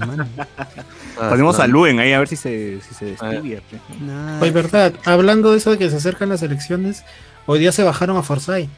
Ah, 1.19 1.29
Ponemos 1.29 1.59
a 1.59 1.67
Luen 1.67 1.99
ahí 1.99 2.11
a 2.13 2.19
ver 2.19 2.27
si 2.27 2.35
se, 2.35 2.79
si 2.81 2.93
se 2.95 3.05
destibia. 3.05 3.61
pues. 3.69 3.81
Nah, 4.01 4.39
verdad, 4.51 4.93
hablando 5.05 5.51
de 5.51 5.57
eso 5.57 5.71
de 5.71 5.77
que 5.77 5.89
se 5.89 5.97
acercan 5.97 6.29
las 6.29 6.41
elecciones, 6.41 7.03
hoy 7.45 7.59
día 7.59 7.71
se 7.71 7.83
bajaron 7.83 8.17
a 8.17 8.23
Forsyth. 8.23 8.69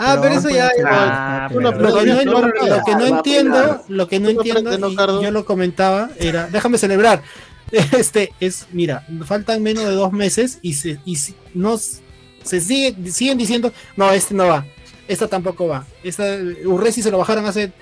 Ah, 0.00 0.18
pero, 0.22 0.34
eso 0.34 0.48
ya. 0.50 0.70
Ah, 0.86 1.48
pero- 1.48 1.72
Lo 1.72 1.72
que 1.98 2.06
no, 2.06 2.22
No, 2.24 2.24
lo- 2.24 2.40
no, 2.40 2.46
lo 2.46 2.76
no, 2.76 2.84
que 2.84 2.92
no 2.94 3.00
va 3.00 3.04
a 3.04 3.08
entiendo, 3.08 3.84
lo 3.88 4.08
que 4.08 4.20
no 4.20 4.28
entiendo, 4.28 5.20
yo 5.22 5.30
lo 5.32 5.44
comentaba, 5.44 6.10
era, 6.18 6.46
déjame 6.48 6.78
celebrar. 6.78 7.22
Este 7.92 8.32
es, 8.40 8.66
mira, 8.72 9.04
faltan 9.26 9.62
menos 9.62 9.84
de 9.84 9.90
dos 9.90 10.10
meses 10.12 10.58
y 10.62 10.72
se, 10.74 11.00
y 11.04 11.16
si- 11.16 11.34
no 11.52 11.74
s- 11.74 12.00
se 12.42 12.60
sigue, 12.62 12.96
siguen 13.10 13.36
diciendo, 13.36 13.72
no, 13.96 14.10
este 14.10 14.34
no 14.34 14.46
va, 14.46 14.64
esta 15.06 15.28
tampoco 15.28 15.66
va. 15.68 15.84
Esta 16.02 16.24
Urresi 16.64 17.02
se 17.02 17.10
lo 17.10 17.18
bajaron 17.18 17.44
hace 17.44 17.72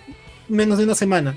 menos 0.48 0.78
de 0.78 0.84
una 0.84 0.94
semana. 0.94 1.34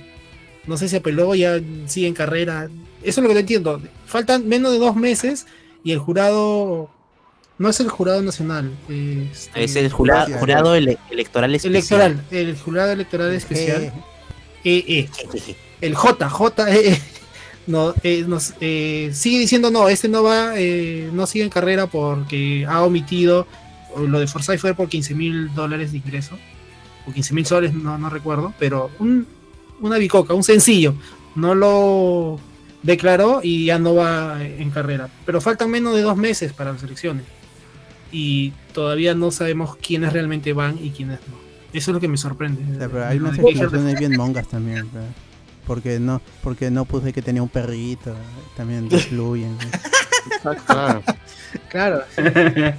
No 0.68 0.78
sé 0.78 0.88
si 0.90 0.96
apeló, 0.96 1.34
ya 1.36 1.60
sigue 1.88 2.08
en 2.08 2.14
carrera. 2.14 2.70
Eso 3.04 3.22
es 3.22 3.24
lo 3.24 3.28
que 3.30 3.34
no 3.34 3.40
entiendo. 3.40 3.82
Faltan 4.06 4.48
menos 4.48 4.72
de 4.72 4.80
dos 4.80 4.96
meses 4.96 5.48
y 5.84 5.92
el 5.94 6.00
jurado 6.00 6.90
no 7.58 7.70
es 7.70 7.80
el 7.82 7.90
jurado 7.90 8.22
nacional, 8.22 8.72
este, 8.88 9.64
Es 9.64 9.76
el 9.76 9.92
jurado, 9.92 10.20
Gracias. 10.22 10.40
jurado 10.40 10.76
ele- 10.76 10.98
electoral 11.12 11.54
especial. 11.56 12.12
electoral, 12.12 12.26
el 12.32 12.58
jurado 12.58 12.92
electoral 12.94 13.34
especial. 13.34 13.84
Eh, 13.84 13.94
Eh, 14.64 14.84
eh. 14.88 15.10
El 15.82 15.96
J, 15.96 16.30
J, 16.30 16.70
eh, 16.74 16.90
eh, 16.94 17.02
no, 17.68 17.94
eh, 18.04 18.24
nos, 18.28 18.54
eh, 18.62 19.10
sigue 19.14 19.40
diciendo 19.40 19.72
no, 19.72 19.88
este 19.90 20.08
no 20.10 20.24
va, 20.24 20.54
eh, 20.58 21.10
no 21.14 21.26
sigue 21.28 21.44
en 21.46 21.50
carrera 21.50 21.88
porque 21.88 22.66
ha 22.68 22.82
omitido, 22.84 23.48
o 23.96 24.02
lo 24.02 24.20
de 24.20 24.28
Forsyth 24.28 24.60
fue 24.60 24.74
por 24.74 24.88
15 24.90 25.14
mil 25.16 25.54
dólares 25.54 25.92
de 25.94 25.98
ingreso, 26.00 26.38
o 27.08 27.12
15 27.12 27.34
mil 27.34 27.46
soles, 27.46 27.74
no, 27.74 27.98
no 27.98 28.10
recuerdo, 28.10 28.54
pero 28.60 28.90
un, 29.00 29.26
una 29.82 29.98
bicoca, 29.98 30.34
un 30.34 30.44
sencillo, 30.44 30.94
no 31.36 31.56
lo 31.56 32.40
declaró 32.84 33.42
y 33.44 33.66
ya 33.66 33.80
no 33.80 33.96
va 33.96 34.44
en 34.44 34.70
carrera. 34.72 35.10
Pero 35.26 35.42
faltan 35.42 35.70
menos 35.72 35.96
de 35.96 36.02
dos 36.02 36.18
meses 36.18 36.54
para 36.54 36.72
las 36.74 36.84
elecciones 36.84 37.24
y 38.12 38.52
todavía 38.74 39.14
no 39.16 39.32
sabemos 39.32 39.76
quiénes 39.78 40.14
realmente 40.14 40.54
van 40.54 40.78
y 40.84 40.90
quiénes 40.92 41.20
no. 41.28 41.36
Eso 41.72 41.92
es 41.92 41.94
lo 41.94 42.00
que 42.00 42.08
me 42.08 42.18
sorprende. 42.18 42.64
o 42.76 42.80
sea, 42.80 42.90
pero 42.90 43.06
hay 43.06 43.18
unas 43.20 43.38
explicaciones 43.38 44.00
bien 44.00 44.18
mongas 44.18 44.48
también. 44.48 44.88
pero- 44.92 45.06
Porque 45.68 46.00
no, 46.00 46.20
porque 46.42 46.72
no 46.72 46.86
puse 46.86 47.14
que 47.14 47.22
tenía 47.22 47.44
un 47.44 47.50
perrito. 47.50 48.16
También 48.58 48.90
desfluyen. 48.90 49.56
Claro. 50.66 51.04
Claro. 51.70 52.04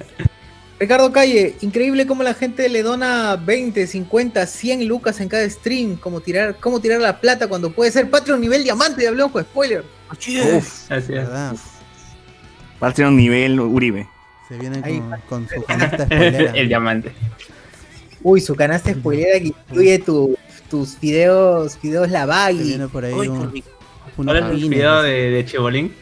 Ricardo 0.81 1.11
Calle, 1.11 1.55
increíble 1.61 2.07
cómo 2.07 2.23
la 2.23 2.33
gente 2.33 2.67
le 2.67 2.81
dona 2.81 3.35
20, 3.35 3.85
50, 3.85 4.47
100 4.47 4.87
lucas 4.87 5.19
en 5.21 5.29
cada 5.29 5.47
stream. 5.47 5.95
Como 5.95 6.21
tirar, 6.21 6.57
cómo 6.59 6.79
tirar 6.81 6.99
la 6.99 7.21
plata 7.21 7.47
cuando 7.47 7.71
puede 7.71 7.91
ser 7.91 8.09
Patreon 8.09 8.41
nivel 8.41 8.63
diamante. 8.63 9.03
Y 9.03 9.05
hablemos 9.05 9.31
con 9.31 9.43
spoiler. 9.43 9.83
Así. 10.09 10.39
Para 12.79 12.93
tener 12.93 13.09
un 13.09 13.17
nivel 13.17 13.59
Uribe. 13.59 14.07
Se 14.49 14.57
vienen 14.57 14.83
Ahí. 14.83 14.99
con, 15.29 15.45
con 15.45 15.49
su 15.49 15.63
canasta 15.67 16.05
spoilera. 16.05 16.51
El 16.53 16.67
diamante. 16.67 17.11
Uy, 18.23 18.41
su 18.41 18.55
canasta 18.55 18.91
spoilera 18.91 19.39
que 19.39 19.47
incluye 19.47 19.99
tu- 19.99 20.35
tus 20.69 20.99
videos, 20.99 21.77
videos 21.81 22.07
Se 22.07 22.13
lavagui. 22.13 22.63
viene 22.63 22.87
por 22.87 23.05
ahí 23.05 23.13
Uy, 23.13 23.27
un, 23.27 23.39
qué 23.47 23.53
rico. 23.53 23.69
unos 24.17 24.33
¿Cuál 24.33 24.37
es 24.37 24.43
el 24.49 24.55
pines, 24.55 24.69
video 24.69 24.93
así. 24.99 25.09
de, 25.09 25.29
de 25.29 25.45
Chibolín? 25.45 25.93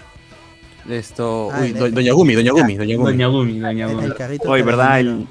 Esto. 0.89 1.49
Ah, 1.51 1.59
Uy, 1.61 1.67
el- 1.77 1.93
Doña 1.93 2.13
Gumi, 2.13 2.33
Doña 2.35 2.51
Gumi, 2.51 2.75
Doña 2.75 2.95
Gumi. 2.97 3.11
Doña 3.11 3.27
Gumi, 3.27 3.59
Doña 3.59 3.87
Gumi. 3.87 4.03
el 4.05 4.39
Oye, 4.47 4.63
¿verdad? 4.63 4.99
El, 4.99 5.27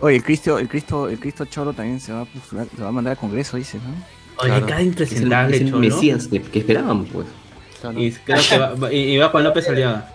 oye, 0.00 0.16
el 0.16 0.22
Cristo, 0.24 0.58
el 0.58 0.68
Cristo, 0.68 1.08
el 1.08 1.18
Cristo 1.18 1.44
Choro 1.46 1.72
también 1.72 2.00
se 2.00 2.12
va 2.12 2.22
a 2.22 2.24
postular- 2.24 2.66
se 2.74 2.82
va 2.82 2.88
a 2.88 2.92
mandar 2.92 3.12
al 3.12 3.18
Congreso, 3.18 3.56
dice, 3.56 3.78
¿no? 3.78 3.82
Oye, 4.42 4.48
Claro. 4.50 4.66
cada 4.66 4.76
Es 4.78 4.82
el, 4.82 4.86
impresentable, 4.88 5.56
es 5.56 5.62
el 5.62 5.68
cholo. 5.70 5.80
Mesías 5.80 6.26
que, 6.28 6.42
que 6.42 6.58
esperaban, 6.60 7.04
pues. 7.04 7.26
Claro. 7.80 8.00
Y 8.00 8.10
creo 8.12 8.38
que 8.48 8.58
va, 8.58 8.74
va- 8.74 8.92
y, 8.92 8.98
y 9.14 9.16
va 9.18 9.30
con 9.30 9.44
López 9.44 9.68
Aliaga. 9.68 10.08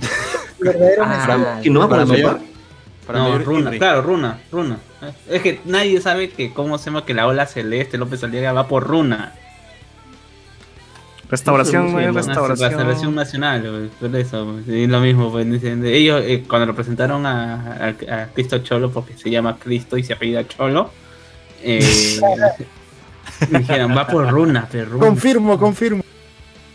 Verdadero 0.60 1.02
Ah, 1.06 1.60
¿Que 1.62 1.70
no 1.70 1.80
va 1.80 1.88
para 1.88 2.02
el 2.02 2.08
mayor- 2.08 2.40
para 3.06 3.20
no, 3.20 3.38
Runa, 3.38 3.66
Henry. 3.68 3.78
claro, 3.78 4.02
Runa, 4.02 4.38
Runa. 4.52 4.78
Es 5.30 5.40
que 5.40 5.60
nadie 5.64 5.98
sabe 6.00 6.28
que 6.28 6.52
cómo 6.52 6.76
se 6.76 6.86
llama 6.86 7.06
que 7.06 7.14
la 7.14 7.26
ola 7.26 7.46
celeste 7.46 7.96
López 7.96 8.22
Aliaga 8.24 8.52
va 8.52 8.68
por 8.68 8.86
Runa. 8.86 9.32
Restauración, 11.30 11.98
es 12.00 12.14
restauración. 12.14 12.70
Restauración 12.70 13.14
nacional, 13.14 13.90
por 14.00 14.16
eso. 14.16 14.46
pues, 14.64 14.68
y 14.68 14.86
lo 14.86 15.00
mismo, 15.00 15.30
pues, 15.30 15.46
ellos 15.62 16.22
eh, 16.24 16.44
cuando 16.48 16.66
lo 16.66 16.74
presentaron 16.74 17.26
a, 17.26 17.54
a- 18.08 18.22
a 18.22 18.26
Cristo 18.28 18.58
Cholo, 18.60 18.90
porque 18.90 19.14
se 19.16 19.28
llama 19.30 19.58
Cristo 19.58 19.98
y 19.98 20.02
se 20.04 20.14
apellida 20.14 20.46
Cholo, 20.48 20.90
eh, 21.62 21.84
dijeron, 23.50 23.94
va 23.96 24.06
por 24.06 24.28
Runa, 24.30 24.66
pero 24.70 24.86
Runa. 24.92 25.06
Confirmo, 25.06 25.58
confirmo. 25.58 26.02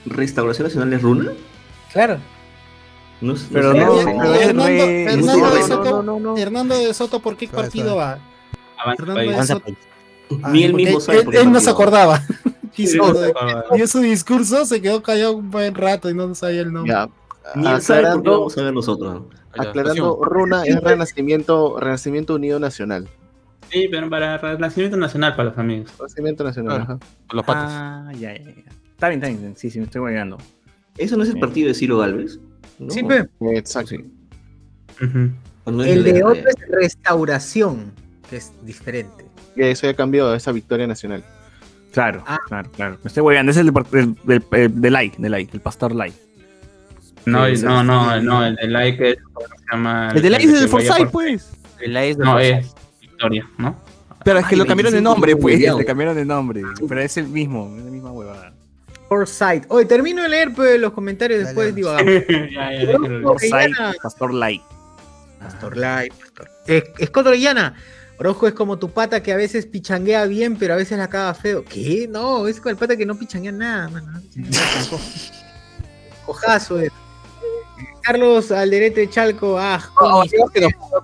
¿Restauración 0.06 0.68
Nacional 0.68 0.94
es 0.94 1.02
Runa? 1.02 1.32
Claro. 1.92 2.18
No, 3.22 3.36
sé- 3.36 3.48
Pero 3.52 3.74
no, 3.74 3.98
es. 4.68 5.18
Hernando 6.38 6.78
de 6.78 6.94
Soto, 6.94 7.20
¿por 7.22 7.38
qué 7.38 7.48
partido 7.48 7.96
va? 7.96 8.20
País. 8.86 8.98
de 9.30 9.34
Avanza, 9.34 9.54
Soto. 9.56 9.66
pues. 9.66 9.78
Ni 10.52 10.64
él 10.64 10.74
mismo 10.74 11.00
sabe 11.00 11.24
él, 11.34 11.52
no 11.52 11.60
se 11.60 11.70
acordaba. 11.70 12.22
Quiso- 12.74 13.14
Sí, 13.14 13.30
acordaba. 13.30 13.66
dio 13.76 13.88
su 13.88 14.00
discurso, 14.00 14.66
se 14.66 14.82
quedó 14.82 15.02
callado 15.04 15.38
un 15.38 15.52
buen 15.52 15.76
rato 15.76 16.10
y 16.10 16.14
no 16.14 16.34
sabía 16.36 16.62
el 16.62 16.74
nombre. 16.74 16.92
Ya. 16.94 17.10
Ni 17.56 17.64
sabe 17.82 18.00
Aclarando, 18.00 18.32
vamos 18.40 18.58
a 18.58 18.62
ver 18.64 18.74
nosotros. 18.74 19.24
Aclarando 19.52 20.18
pasión. 20.20 20.34
Runa 20.34 20.64
es 20.66 20.82
Renacimiento, 20.82 21.80
Renacimiento 21.80 22.36
Unido 22.36 22.60
Nacional. 22.60 23.08
Sí, 23.70 23.88
pero 23.92 24.10
para 24.10 24.38
Renacimiento 24.38 24.98
Nacional 24.98 25.36
para 25.36 25.50
los 25.50 25.58
amigos. 25.58 25.92
Renacimiento 25.98 26.44
Nacional, 26.44 26.82
ajá. 26.82 27.00
Los 27.32 27.46
patos. 27.46 27.64
Ah, 27.68 28.12
ya, 28.14 28.34
ya, 28.38 28.44
ya. 28.44 28.52
Está 28.92 29.10
bien, 29.10 29.24
está 29.24 29.28
bien. 29.42 29.56
Sí, 29.58 29.70
sí, 29.70 29.80
me 29.80 29.86
estoy 29.86 30.02
guayando. 30.02 30.38
¿Eso 30.98 31.18
no 31.18 31.24
es 31.24 31.30
el 31.30 31.40
partido 31.40 31.68
de 31.68 31.74
Ciro 31.74 31.98
Galvez? 31.98 32.40
¿No? 32.80 32.90
Sí, 32.90 33.04
pe. 33.04 33.28
Exacto. 33.58 33.90
Sí. 33.90 33.98
Ujú. 35.04 35.32
¿O 35.66 35.72
no 35.72 35.84
es 35.84 35.92
El 35.92 36.04
de 36.04 36.14
de- 36.14 36.24
otro 36.24 36.44
es 36.50 36.56
restauración, 36.70 37.92
que 38.30 38.38
es 38.38 38.52
diferente. 38.64 39.26
Y 39.56 39.64
eso 39.64 39.86
ya 39.88 39.94
cambió 39.96 40.30
a 40.30 40.36
esa 40.38 40.52
victoria 40.52 40.88
nacional. 40.88 41.24
Claro, 41.94 42.24
Ah. 42.28 42.38
claro, 42.48 42.70
claro. 42.72 42.98
Me 43.04 43.08
estoy 43.08 43.22
guayando. 43.22 43.52
Es 43.52 43.58
el 43.58 43.72
del, 43.72 44.16
del, 44.26 44.44
del, 44.52 44.82
del 44.82 44.94
Lai, 44.94 45.50
el 45.54 45.60
pastor 45.62 45.94
Lai. 45.96 46.12
No, 47.26 47.48
no, 47.48 47.84
no, 47.84 48.22
no, 48.22 48.46
el 48.46 48.56
de 48.58 48.68
like 48.68 49.12
es. 49.12 49.18
¿cómo 49.32 49.48
se 49.48 49.56
llama? 49.72 50.12
El 50.14 50.22
de 50.22 50.28
isla 50.28 50.38
del 50.40 50.48
vaya 50.50 50.68
Forsyth, 50.68 51.12
pues. 51.12 51.52
El 51.80 51.96
A 51.96 52.04
es 52.04 52.18
de 52.18 52.26
No, 52.26 52.32
Forsyth. 52.34 52.56
es 52.58 52.76
Victoria, 53.00 53.50
¿no? 53.58 53.76
Pero 54.26 54.40
es 54.40 54.46
que 54.48 54.56
Ay, 54.56 54.60
lo 54.60 54.66
cambiaron 54.66 54.92
de 54.92 54.98
25 54.98 55.10
nombre, 55.14 55.36
pues. 55.38 55.60
Le 55.78 55.86
cambiaron 55.86 56.16
de 56.16 56.26
nombre. 56.26 56.62
Pero 56.88 57.02
es 57.02 57.16
el 57.18 57.28
mismo, 57.28 57.74
es 57.78 57.84
la 57.86 57.92
misma 57.92 58.12
huevada. 58.12 58.54
Foresight. 59.08 59.66
Oye, 59.70 59.86
termino 59.86 60.22
de 60.24 60.30
leer 60.30 60.54
pues, 60.54 60.80
los 60.80 60.92
comentarios 60.92 61.44
Dale, 61.44 61.72
después, 61.72 61.76
déjalo. 61.76 63.22
Forsyth. 63.24 63.52
Pastor 64.02 64.34
Light. 64.34 64.62
Pastor 65.40 65.78
Lai, 65.78 66.10
Pastor. 66.10 66.50
Es, 66.68 66.84
Scott 67.08 67.28
Orozco 68.20 68.48
es 68.48 68.54
como 68.54 68.78
tu 68.78 68.90
pata 68.90 69.24
que 69.24 69.34
a 69.34 69.36
veces 69.36 69.66
pichanguea 69.66 70.26
bien, 70.26 70.56
pero 70.58 70.76
a 70.76 70.78
veces 70.78 70.98
la 70.98 71.08
caga 71.08 71.34
feo. 71.34 71.66
¿Qué? 71.66 72.08
No, 72.10 72.48
es 72.48 72.60
como 72.60 72.70
el 72.70 72.78
pata 72.78 72.96
que 72.96 73.06
no 73.06 73.18
pichanguea 73.18 73.52
nada, 73.52 73.90
mano. 73.90 74.22
no. 74.36 74.50
Cojazo 76.26 76.80
es. 76.80 76.92
Carlos 78.04 78.52
Alderete 78.52 79.10
Chalco, 79.10 79.58
ah, 79.58 79.82
coño, 79.94 80.30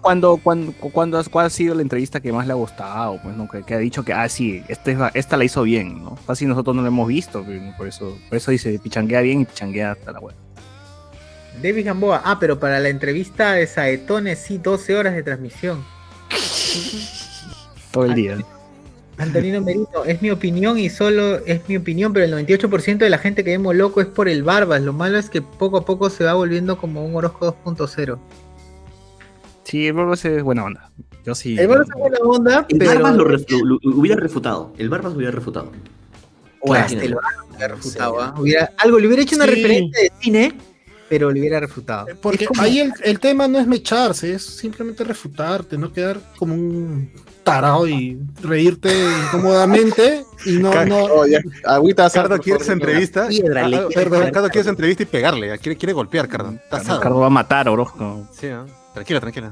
Cuando, 0.01 0.37
cuando, 0.37 0.73
cuando, 0.91 1.23
¿Cuál 1.31 1.45
ha 1.45 1.49
sido 1.49 1.73
la 1.73 1.81
entrevista 1.81 2.19
que 2.19 2.31
más 2.33 2.45
le 2.45 2.51
ha 2.51 2.57
gustado? 2.57 3.21
Pues, 3.23 3.37
¿no? 3.37 3.47
que, 3.49 3.63
que 3.63 3.73
ha 3.73 3.77
dicho 3.77 4.03
que, 4.03 4.11
ah, 4.11 4.27
sí, 4.27 4.63
este, 4.67 4.97
esta 5.13 5.37
la 5.37 5.45
hizo 5.45 5.63
bien, 5.63 6.03
¿no? 6.03 6.17
Así 6.27 6.45
nosotros 6.45 6.75
no 6.75 6.81
la 6.81 6.89
hemos 6.89 7.07
visto, 7.07 7.45
por 7.77 7.87
eso, 7.87 8.17
por 8.27 8.37
eso 8.37 8.51
dice, 8.51 8.77
pichanguea 8.79 9.21
bien 9.21 9.41
y 9.41 9.45
pichanguea 9.45 9.91
hasta 9.91 10.11
la 10.11 10.19
web. 10.19 10.35
David 11.61 11.85
Gamboa. 11.85 12.21
Ah, 12.25 12.37
pero 12.37 12.59
para 12.59 12.79
la 12.79 12.89
entrevista 12.89 13.53
de 13.53 13.65
Saetones, 13.65 14.39
sí, 14.39 14.57
12 14.57 14.95
horas 14.95 15.15
de 15.15 15.23
transmisión. 15.23 15.83
Todo 17.91 18.05
el 18.05 18.13
día. 18.15 18.37
Antonino 19.17 19.59
Merino, 19.61 19.87
es 20.05 20.21
mi 20.21 20.29
opinión 20.31 20.79
y 20.79 20.89
solo 20.89 21.39
es 21.45 21.67
mi 21.67 21.75
opinión, 21.75 22.13
pero 22.13 22.25
el 22.25 22.47
98% 22.47 22.97
de 22.99 23.09
la 23.09 23.17
gente 23.17 23.43
que 23.43 23.49
vemos 23.51 23.75
loco 23.75 23.99
es 23.99 24.07
por 24.07 24.29
el 24.29 24.43
Barbas. 24.43 24.81
Lo 24.81 24.93
malo 24.93 25.17
es 25.17 25.29
que 25.29 25.41
poco 25.41 25.77
a 25.77 25.85
poco 25.85 26.09
se 26.09 26.23
va 26.23 26.33
volviendo 26.35 26.77
como 26.77 27.03
un 27.05 27.13
Orozco 27.15 27.53
2.0. 27.65 28.17
Sí, 29.65 29.87
el 29.87 29.93
Barbas 29.93 30.23
es 30.23 30.41
buena 30.41 30.63
onda. 30.63 30.89
Yo 31.25 31.35
sí. 31.35 31.57
El 31.59 31.67
Barbas 31.67 31.87
es 31.89 31.95
buena 31.99 32.17
onda, 32.23 32.65
El 32.69 32.77
pero. 32.79 32.91
Barbas 32.93 33.15
lo, 33.17 33.25
ref- 33.25 33.45
lo- 33.49 33.77
lo- 33.81 33.97
hubiera 33.97 34.15
refutado. 34.21 34.73
El 34.77 34.87
Barbas 34.89 35.13
hubiera 35.15 35.31
refutado. 35.31 35.71
O 36.61 36.73
el 36.75 36.81
Barbas 36.81 36.91
le 36.93 36.97
hubiera 37.55 37.67
refutado, 37.75 38.21
¿ah? 38.21 38.33
Hubiera- 38.37 38.71
algo, 38.77 38.99
le 38.99 39.07
hubiera 39.07 39.23
hecho 39.23 39.35
una 39.35 39.45
Sí. 39.45 39.51
referencia 39.51 40.01
de 40.01 40.11
cine, 40.21 40.53
pero 41.09 41.31
le 41.31 41.39
hubiera 41.39 41.59
refutado. 41.59 42.07
Porque 42.21 42.45
como- 42.45 42.61
ahí 42.61 42.79
el, 42.79 42.93
el 43.03 43.19
tema 43.19 43.47
no 43.47 43.59
es 43.59 43.67
mecharse, 43.67 44.33
es 44.33 44.43
simplemente 44.45 45.03
refutarte, 45.03 45.77
no 45.77 45.91
quedar 45.91 46.19
como 46.37 46.53
un 46.53 47.11
tarado 47.43 47.87
y 47.87 48.19
reírte 48.43 48.89
incómodamente 49.25 50.23
y 50.45 50.57
no, 50.57 50.85
no. 50.85 51.03
Oh, 51.05 51.25
ya, 51.25 51.39
agüita 51.65 52.09
Cardo 52.09 52.35
por 52.35 52.41
quiere 52.43 52.59
favor, 52.59 52.61
esa 52.63 52.75
no. 52.75 52.81
entrevista. 52.83 53.27
Piedra, 53.27 53.65
Ah, 53.65 53.69
quiere 53.69 53.93
Cardo. 54.09 54.31
Cardo 54.31 54.47
quiere 54.49 54.61
esa 54.61 54.69
entrevista 54.69 55.03
y 55.03 55.05
pegarle. 55.07 55.57
Quiere, 55.59 55.77
quiere 55.77 55.93
golpear, 55.93 56.27
Cardo. 56.27 56.51
Ricardo 56.71 57.19
va 57.19 57.27
a 57.27 57.31
matar 57.31 57.67
a 57.67 57.71
Orozco. 57.71 58.27
Sí, 58.31 58.47
¿ah? 58.47 58.65
Tranquila, 58.93 59.19
tranquila. 59.19 59.49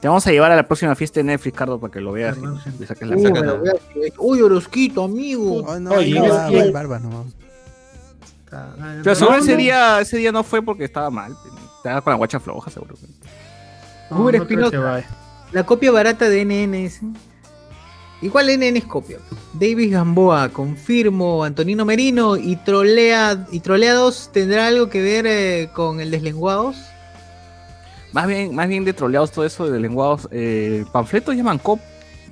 Te 0.00 0.06
vamos 0.06 0.24
a 0.28 0.30
llevar 0.30 0.52
a 0.52 0.56
la 0.56 0.66
próxima 0.66 0.94
fiesta 0.94 1.18
de 1.20 1.24
Netflix, 1.24 1.56
Cardo, 1.58 1.80
para 1.80 1.92
que 1.92 2.00
lo 2.00 2.12
veas 2.12 2.38
le 2.38 2.86
saques 2.86 3.08
la 3.08 3.16
Uh, 3.16 3.62
Uy, 4.18 4.40
Orozquito, 4.42 5.02
amigo. 5.04 5.64
Oh, 5.66 5.78
no, 5.80 5.90
Oye, 5.90 6.14
no, 6.14 6.50
y- 6.52 6.72
Pero 9.02 9.14
seguro 9.14 9.36
No, 9.36 9.42
ese 9.42 9.52
no. 9.52 9.58
día, 9.58 10.00
ese 10.00 10.16
día 10.16 10.32
no 10.32 10.42
fue 10.42 10.62
porque 10.62 10.84
estaba 10.84 11.10
mal. 11.10 11.34
Estaba 11.76 12.00
con 12.02 12.10
la 12.12 12.16
guacha 12.16 12.40
floja, 12.40 12.70
seguro. 12.70 12.94
No, 14.10 14.26
creo 14.26 14.70
que. 14.70 15.04
La 15.52 15.64
copia 15.64 15.90
barata 15.90 16.28
de 16.28 16.44
NN 16.44 16.74
es. 16.74 17.00
Igual 18.20 18.48
NN 18.58 18.76
es 18.76 18.84
copia. 18.84 19.18
David 19.54 19.92
Gamboa, 19.92 20.48
confirmo. 20.48 21.44
Antonino 21.44 21.84
Merino 21.84 22.36
y 22.36 22.56
Trolea 22.56 23.46
y 23.52 23.60
Troleados 23.60 24.30
tendrá 24.32 24.66
algo 24.66 24.88
que 24.88 25.00
ver 25.02 25.26
eh, 25.26 25.70
con 25.72 26.00
el 26.00 26.10
deslenguados. 26.10 26.76
Más 28.12 28.26
bien, 28.26 28.54
más 28.54 28.68
bien 28.68 28.84
de 28.84 28.92
troleados 28.92 29.30
todo 29.30 29.44
eso 29.44 29.70
de 29.70 29.78
lenguados. 29.78 30.28
Eh, 30.30 30.84
panfletos 30.92 31.36
ya 31.36 31.44
mancó. 31.44 31.78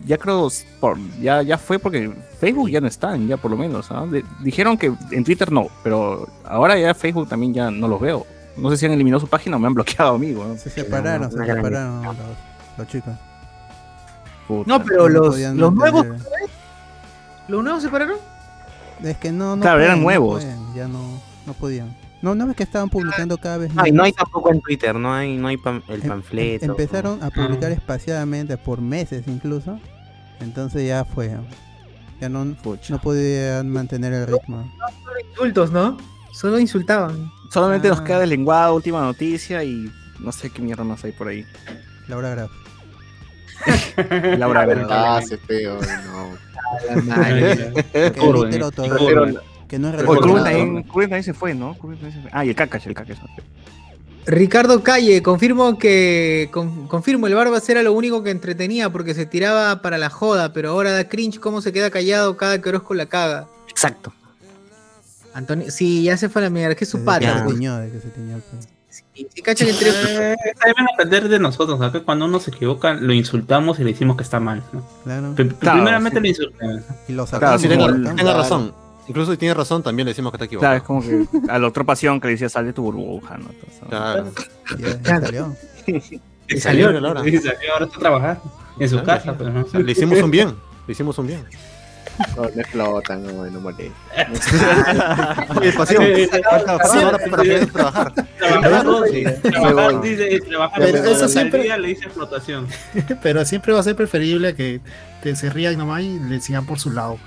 Ya 0.05 0.18
creo, 0.18 0.49
por, 0.80 0.99
ya, 1.20 1.42
ya 1.42 1.59
fue 1.59 1.78
porque 1.78 2.12
Facebook 2.38 2.68
ya 2.70 2.80
no 2.80 2.86
están, 2.86 3.26
ya 3.26 3.36
por 3.36 3.51
lo 3.51 3.57
menos. 3.57 3.90
¿ah? 3.90 4.05
De- 4.07 4.24
dijeron 4.42 4.76
que 4.76 4.92
en 5.11 5.24
Twitter 5.24 5.51
no, 5.51 5.68
pero 5.82 6.28
ahora 6.44 6.78
ya 6.78 6.94
Facebook 6.94 7.28
también 7.28 7.55
ya 7.55 7.70
no 7.70 7.88
los 7.88 8.01
veo. 8.01 8.26
No 8.57 8.70
sé 8.70 8.76
si 8.76 8.86
han 8.86 8.92
eliminado 8.92 9.20
su 9.20 9.26
página 9.28 9.57
o 9.57 9.59
me 9.59 9.66
han 9.66 9.74
bloqueado, 9.74 10.14
amigo. 10.14 10.44
¿no? 10.44 10.57
Se 10.57 10.70
separaron, 10.70 11.30
se 11.30 11.38
separaron 11.38 12.03
los, 12.05 12.16
los 12.78 12.86
chicos. 12.88 13.14
Puta. 14.47 14.68
No, 14.68 14.82
pero 14.84 15.09
no 15.09 15.09
los, 15.09 15.38
los 15.38 15.72
nuevos. 15.74 16.07
¿Los 17.49 17.62
nuevos 17.64 17.82
se 17.82 17.88
pararon? 17.88 18.16
Es 19.03 19.16
que 19.18 19.30
no, 19.32 19.57
no 19.57 19.62
Claro, 19.62 19.80
eran 19.82 19.99
no 19.99 20.05
nuevos. 20.05 20.42
pueden, 20.44 20.74
ya 20.74 20.88
no, 20.88 21.20
no 21.47 21.53
podían. 21.55 21.94
No, 22.27 22.35
no 22.35 22.45
ves 22.49 22.57
que 22.57 22.64
estaban 22.64 22.89
publicando 22.89 23.39
cada 23.39 23.57
vez 23.59 23.70
Ay, 23.77 23.93
no 23.93 24.03
hay 24.03 24.11
tampoco 24.11 24.53
en 24.53 24.61
Twitter, 24.61 24.97
no 24.97 25.14
hay, 25.14 25.37
no 25.37 25.47
hay 25.47 25.57
pam- 25.59 25.81
el 25.87 26.03
Em- 26.03 26.09
panfleto. 26.09 26.64
Empezaron 26.64 27.22
a 27.22 27.31
publicar 27.31 27.70
espaciadamente 27.70 28.57
por 28.57 28.81
meses 28.81 29.22
incluso. 29.29 29.79
Entonces 30.41 30.89
ya 30.89 31.05
fue. 31.05 31.31
Ya 32.20 32.29
no, 32.29 32.45
Pucha. 32.64 32.93
no 32.95 33.01
podían 33.01 33.70
mantener 33.70 34.12
el 34.12 34.27
ritmo. 34.27 34.68
Insultos, 35.31 35.70
¿no? 35.70 35.99
Solo 36.33 36.59
insultaban. 36.59 37.31
Solamente 37.53 37.87
nos 37.89 38.01
Ah. 38.01 38.05
queda 38.05 38.18
deslenguado, 38.18 38.74
última 38.74 39.03
noticia 39.03 39.62
y 39.62 39.89
no 40.18 40.33
sé 40.33 40.51
qué 40.51 40.61
mierda 40.62 40.83
más 40.83 41.05
hay 41.05 41.12
por 41.12 41.29
ahí. 41.29 41.47
Laura 42.09 42.31
Graf. 42.31 42.51
Laura 44.39 44.66
Vera. 44.66 44.87
ah, 44.91 45.22
se 45.22 45.39
feo, 45.39 45.79
no. 45.81 46.47
Que 47.93 48.11
Que 49.69 49.79
no 49.79 49.89
es 49.89 49.97
Recuerdo 49.97 50.23
Cruz 50.23 50.45
también, 50.45 50.83
Cruz 50.85 51.05
también 51.05 51.23
se 51.25 51.35
fue, 51.35 51.55
¿no? 51.55 51.75
Cruz 51.75 51.95
también 51.99 52.12
se 52.12 52.21
fue. 52.23 52.31
Ah, 52.33 52.45
y 52.45 52.51
el 52.51 52.55
Kakash, 52.55 52.87
el 52.87 52.95
Kakash. 52.95 53.19
Ricardo 54.27 54.83
Calle, 54.83 55.23
confirmo 55.23 55.79
que 55.79 56.49
con- 56.53 56.89
confirmo 56.89 57.27
el 57.29 57.35
Barbas 57.35 57.69
era 57.69 57.83
lo 57.83 57.93
único 57.93 58.25
que 58.25 58.31
entretenía 58.31 58.91
porque 58.91 59.14
se 59.14 59.25
tiraba 59.25 59.83
para 59.83 59.99
la 59.99 60.11
joda, 60.11 60.53
pero 60.53 60.71
ahora 60.71 60.91
da 60.91 61.05
cringe 61.09 61.39
cómo 61.39 61.61
se 61.62 61.73
queda 61.73 61.91
callado 61.91 62.37
cada 62.37 62.61
que 62.61 62.69
Orozco 62.69 62.95
la 62.95 63.07
caga. 63.07 63.47
Exacto. 63.69 64.12
Antonio, 65.33 65.71
sí, 65.71 66.03
ya 66.03 66.17
se 66.17 66.29
fue 66.29 66.43
a 66.43 66.45
la 66.47 66.51
mierda, 66.51 66.75
que 66.75 66.85
es 66.85 66.91
su 66.91 66.99
que 66.99 67.05
pata. 67.05 67.47
se 67.47 67.55
tiñó, 67.55 67.77
de 67.77 67.91
que 67.91 68.01
se 68.01 68.09
tiñó 68.09 68.37
el 68.37 68.43
pelo. 68.43 68.62
Sí, 68.89 69.29
sí, 69.33 69.43
cacha 69.43 69.64
que 69.64 69.71
entre- 69.71 69.91
Eh, 69.91 70.37
deben 70.64 70.87
aprender 70.93 71.29
de 71.29 71.39
nosotros, 71.39 71.81
acá 71.83 72.01
cuando 72.01 72.25
uno 72.25 72.41
se 72.41 72.51
equivoca 72.51 72.95
lo 72.95 73.12
insultamos 73.12 73.79
y 73.79 73.85
le 73.85 73.93
decimos 73.93 74.17
que 74.17 74.23
está 74.23 74.41
mal. 74.41 74.62
¿no? 74.73 74.83
Claro. 75.05 75.35
P- 75.37 75.49
Claro, 75.49 75.77
primeramente 75.77 76.17
sí. 76.19 76.23
lo 76.23 76.29
insultamos. 76.29 76.83
Y 77.07 77.12
lo 77.12 77.27
Claro, 77.27 77.27
sacamos. 77.27 77.61
sí, 77.62 77.69
tenga, 77.69 77.87
sacamos. 77.87 78.17
tenga 78.17 78.35
razón. 78.35 78.75
Incluso 79.09 79.32
si 79.32 79.38
tiene 79.38 79.54
razón, 79.54 79.82
también 79.82 80.07
le 80.07 80.11
decimos 80.11 80.32
que 80.32 80.36
está 80.42 80.48
Claro, 80.48 80.76
equivocado. 80.76 81.00
es 81.00 81.09
como 81.11 81.42
que 81.44 81.52
a 81.52 81.59
la 81.59 81.68
otra 81.68 81.84
pasión 81.84 82.20
que 82.20 82.26
le 82.28 82.32
decía 82.32 82.48
sal 82.48 82.64
de 82.66 82.72
tu 82.72 82.82
burbuja, 82.82 83.36
¿no? 83.38 83.46
Entonces, 83.50 83.80
Claro. 83.88 84.32
Ya, 85.02 85.20
salió. 85.20 85.57
Y 86.48 86.59
salió. 86.61 86.86
Salió 86.86 87.00
Laura. 87.00 87.28
Y 87.28 87.38
salió 87.38 87.72
ahora 87.72 87.84
está 87.86 87.96
a 87.96 88.00
trabajar 88.00 88.40
en 88.78 88.88
su 88.88 89.00
Claro, 89.02 89.07
casa. 89.20 89.32
sí. 89.32 89.36
Pues, 89.38 89.52
¿no? 89.54 89.61
O 89.62 89.68
sea, 89.68 89.80
le 89.80 89.92
hicimos 89.92 90.22
un 90.22 90.30
bien. 90.30 90.54
Le 90.86 90.92
hicimos 90.92 91.18
un 91.18 91.26
bien. 91.26 91.44
No, 92.36 92.42
no 92.44 92.48
explotan, 92.48 93.22
no, 93.26 93.44
no 93.46 93.61
molesta. 93.61 93.92
Oye, 95.57 95.72
pasión. 95.76 96.04
Falta 96.48 96.78
falta 96.78 97.07
hora 97.09 97.18
para 97.18 97.36
poder 97.36 97.66
trabajar. 97.66 98.12
Trabajar, 98.38 99.40
trabajar, 99.42 100.00
dice, 100.00 100.40
trabajar 100.40 100.80
Pero 100.82 100.98
eso 101.11 101.28
siempre- 101.28 101.78
le 101.78 101.88
dice 101.88 102.04
explotación. 102.07 102.66
Pero 103.22 103.44
siempre 103.44 103.72
va 103.72 103.80
a 103.80 103.82
ser 103.82 103.96
preferible 103.96 104.54
que 104.54 104.80
te 105.22 105.36
se 105.36 105.50
rían 105.50 105.76
nomás 105.76 106.02
y 106.02 106.18
le 106.20 106.40
sigan 106.40 106.64
por 106.64 106.78
su 106.78 106.90
lado. 106.92 107.18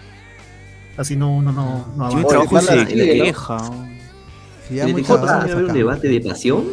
Así 0.99 1.15
no, 1.15 1.31
uno 1.31 1.51
no, 1.53 1.87
no 1.95 2.09
Yo 2.09 2.17
avanza. 2.17 2.27
trabajo 2.27 2.55
Oye, 2.57 2.81
y 2.93 2.97
se 2.97 3.23
queja. 3.23 3.57
¿En 4.69 4.89
elección 4.89 5.21
pasada 5.21 5.47
no 5.47 5.67
un 5.67 5.73
debate 5.73 6.07
de 6.09 6.21
pasión? 6.21 6.65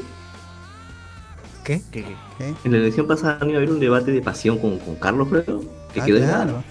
¿Qué? 1.64 1.82
¿Qué, 1.90 2.04
qué? 2.04 2.16
¿Qué? 2.38 2.56
En 2.64 2.72
la 2.72 2.78
elección 2.78 3.06
pasada 3.06 3.38
no 3.40 3.46
iba 3.46 3.54
a 3.54 3.58
haber 3.58 3.70
un 3.70 3.80
debate 3.80 4.10
de 4.12 4.22
pasión 4.22 4.58
con, 4.58 4.78
con 4.80 4.96
Carlos, 4.96 5.28
creo. 5.30 5.60
Que 5.92 6.00
Ah, 6.00 6.04
quedó 6.04 6.18
en 6.18 6.24
claro. 6.24 6.64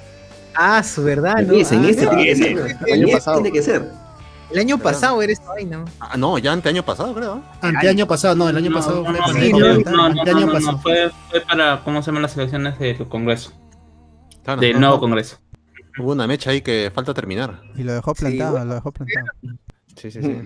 Ah, 0.54 0.84
su 0.84 1.04
verdad, 1.04 1.40
En 1.40 1.48
¿no? 1.48 1.54
ese, 1.54 1.76
en 1.76 1.86
Ah, 1.86 1.90
ese 1.90 2.06
no, 2.06 2.12
tiene 2.12 2.26
que 2.26 2.36
ser. 2.36 2.78
El 2.88 2.94
En 2.94 2.94
año 2.94 3.08
ese 3.08 3.18
pasado. 3.18 3.42
tiene 3.42 3.52
que 3.52 3.62
ser. 3.64 3.92
El 4.50 4.60
año 4.60 4.78
pasado 4.78 5.22
era 5.22 5.34
esta 5.34 5.48
vaina. 5.50 5.78
¿no? 5.80 5.86
Ah, 6.00 6.18
no, 6.18 6.38
ya 6.38 6.54
ante 6.54 6.70
año 6.70 6.84
pasado, 6.86 7.14
creo. 7.16 7.42
Anteaño 7.62 8.08
pasado, 8.08 8.36
no, 8.36 8.48
el 8.50 8.58
año 8.58 8.70
No, 8.70 8.76
pasado 8.78 9.04
no, 9.04 9.12
no, 9.12 9.28
sí, 9.34 9.52
el 9.52 9.52
no, 9.52 9.74
no, 9.92 9.92
no, 9.92 10.04
Anteaño 10.04 10.42
no, 10.42 10.46
no, 10.48 10.54
pasado. 10.54 10.72
no, 10.74 10.80
fue, 10.80 11.12
fue 11.32 11.42
para, 11.42 11.84
¿cómo 11.84 12.02
se 12.02 12.08
llaman 12.08 12.24
las 12.24 12.38
elecciones 12.38 12.78
del 12.80 13.08
Congreso? 13.08 13.54
Claro, 14.44 14.62
Del 14.62 14.74
no, 14.74 14.80
nuevo 14.80 14.96
no. 14.96 15.00
Congreso. 15.02 15.38
Hubo 15.98 16.12
una 16.12 16.28
mecha 16.28 16.52
ahí 16.52 16.62
que 16.62 16.92
falta 16.94 17.14
terminar. 17.14 17.62
Y 17.76 17.84
lo 17.84 17.94
dejó 17.94 18.14
plantado, 18.14 18.64
lo 18.66 18.74
dejó 18.76 18.92
plantado. 18.92 19.28
Sí, 19.96 20.12
sí, 20.12 20.22
sí. 20.22 20.42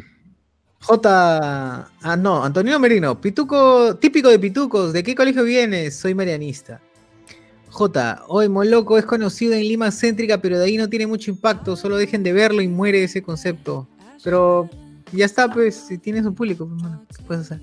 J. 0.82 1.90
Ah, 2.02 2.16
no, 2.16 2.44
Antonio 2.44 2.80
Merino. 2.80 3.20
Pituco, 3.20 3.96
típico 3.98 4.30
de 4.30 4.40
pitucos. 4.40 4.94
¿De 4.94 5.04
qué 5.04 5.16
colegio 5.16 5.44
vienes? 5.44 5.96
Soy 5.96 6.14
marianista. 6.14 6.82
J. 7.70 8.24
Hoy 8.28 8.48
Moloco 8.48 8.98
es 8.98 9.06
conocido 9.06 9.54
en 9.54 9.62
Lima 9.62 9.92
céntrica, 9.92 10.40
pero 10.40 10.58
de 10.58 10.66
ahí 10.66 10.78
no 10.78 10.88
tiene 10.88 11.08
mucho 11.08 11.32
impacto. 11.32 11.76
Solo 11.76 11.98
dejen 11.98 12.24
de 12.24 12.34
verlo 12.34 12.62
y 12.62 12.68
muere 12.68 13.04
ese 13.04 13.22
concepto. 13.22 13.88
Pero 14.24 14.70
ya 15.12 15.26
está, 15.26 15.52
pues, 15.52 15.76
si 15.76 15.98
tienes 15.98 16.26
un 16.26 16.36
público, 16.36 16.68
pues, 16.68 16.82
mano, 16.82 17.06
¿qué 17.16 17.24
puedes 17.24 17.46
hacer? 17.46 17.62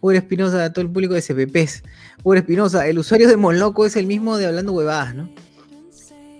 Uber 0.00 0.16
Espinosa, 0.16 0.72
todo 0.72 0.84
el 0.84 0.90
público 0.90 1.14
de 1.14 1.22
CPPs. 1.22 1.82
Uber 2.22 2.38
Espinosa, 2.38 2.86
el 2.86 2.98
usuario 2.98 3.28
de 3.28 3.36
Moloco 3.36 3.86
es 3.86 3.96
el 3.96 4.06
mismo 4.06 4.36
de 4.36 4.46
hablando 4.46 4.72
huevadas, 4.72 5.14
¿no? 5.14 5.30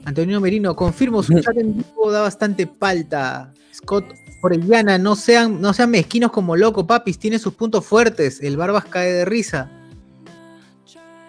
Antonio 0.04 0.40
Merino, 0.40 0.74
confirmo, 0.74 1.22
su 1.22 1.38
chat 1.40 1.56
en 1.56 1.76
vivo 1.76 2.10
da 2.10 2.22
bastante 2.22 2.66
palta. 2.66 3.52
Scott 3.72 4.04
Orellana, 4.42 4.98
no 4.98 5.14
sean, 5.14 5.60
no 5.60 5.72
sean 5.72 5.90
mezquinos 5.90 6.32
como 6.32 6.56
loco, 6.56 6.86
papis, 6.86 7.18
tiene 7.18 7.38
sus 7.38 7.54
puntos 7.54 7.84
fuertes. 7.84 8.42
El 8.42 8.56
Barbas 8.56 8.84
cae 8.86 9.12
de 9.12 9.24
risa. 9.24 9.70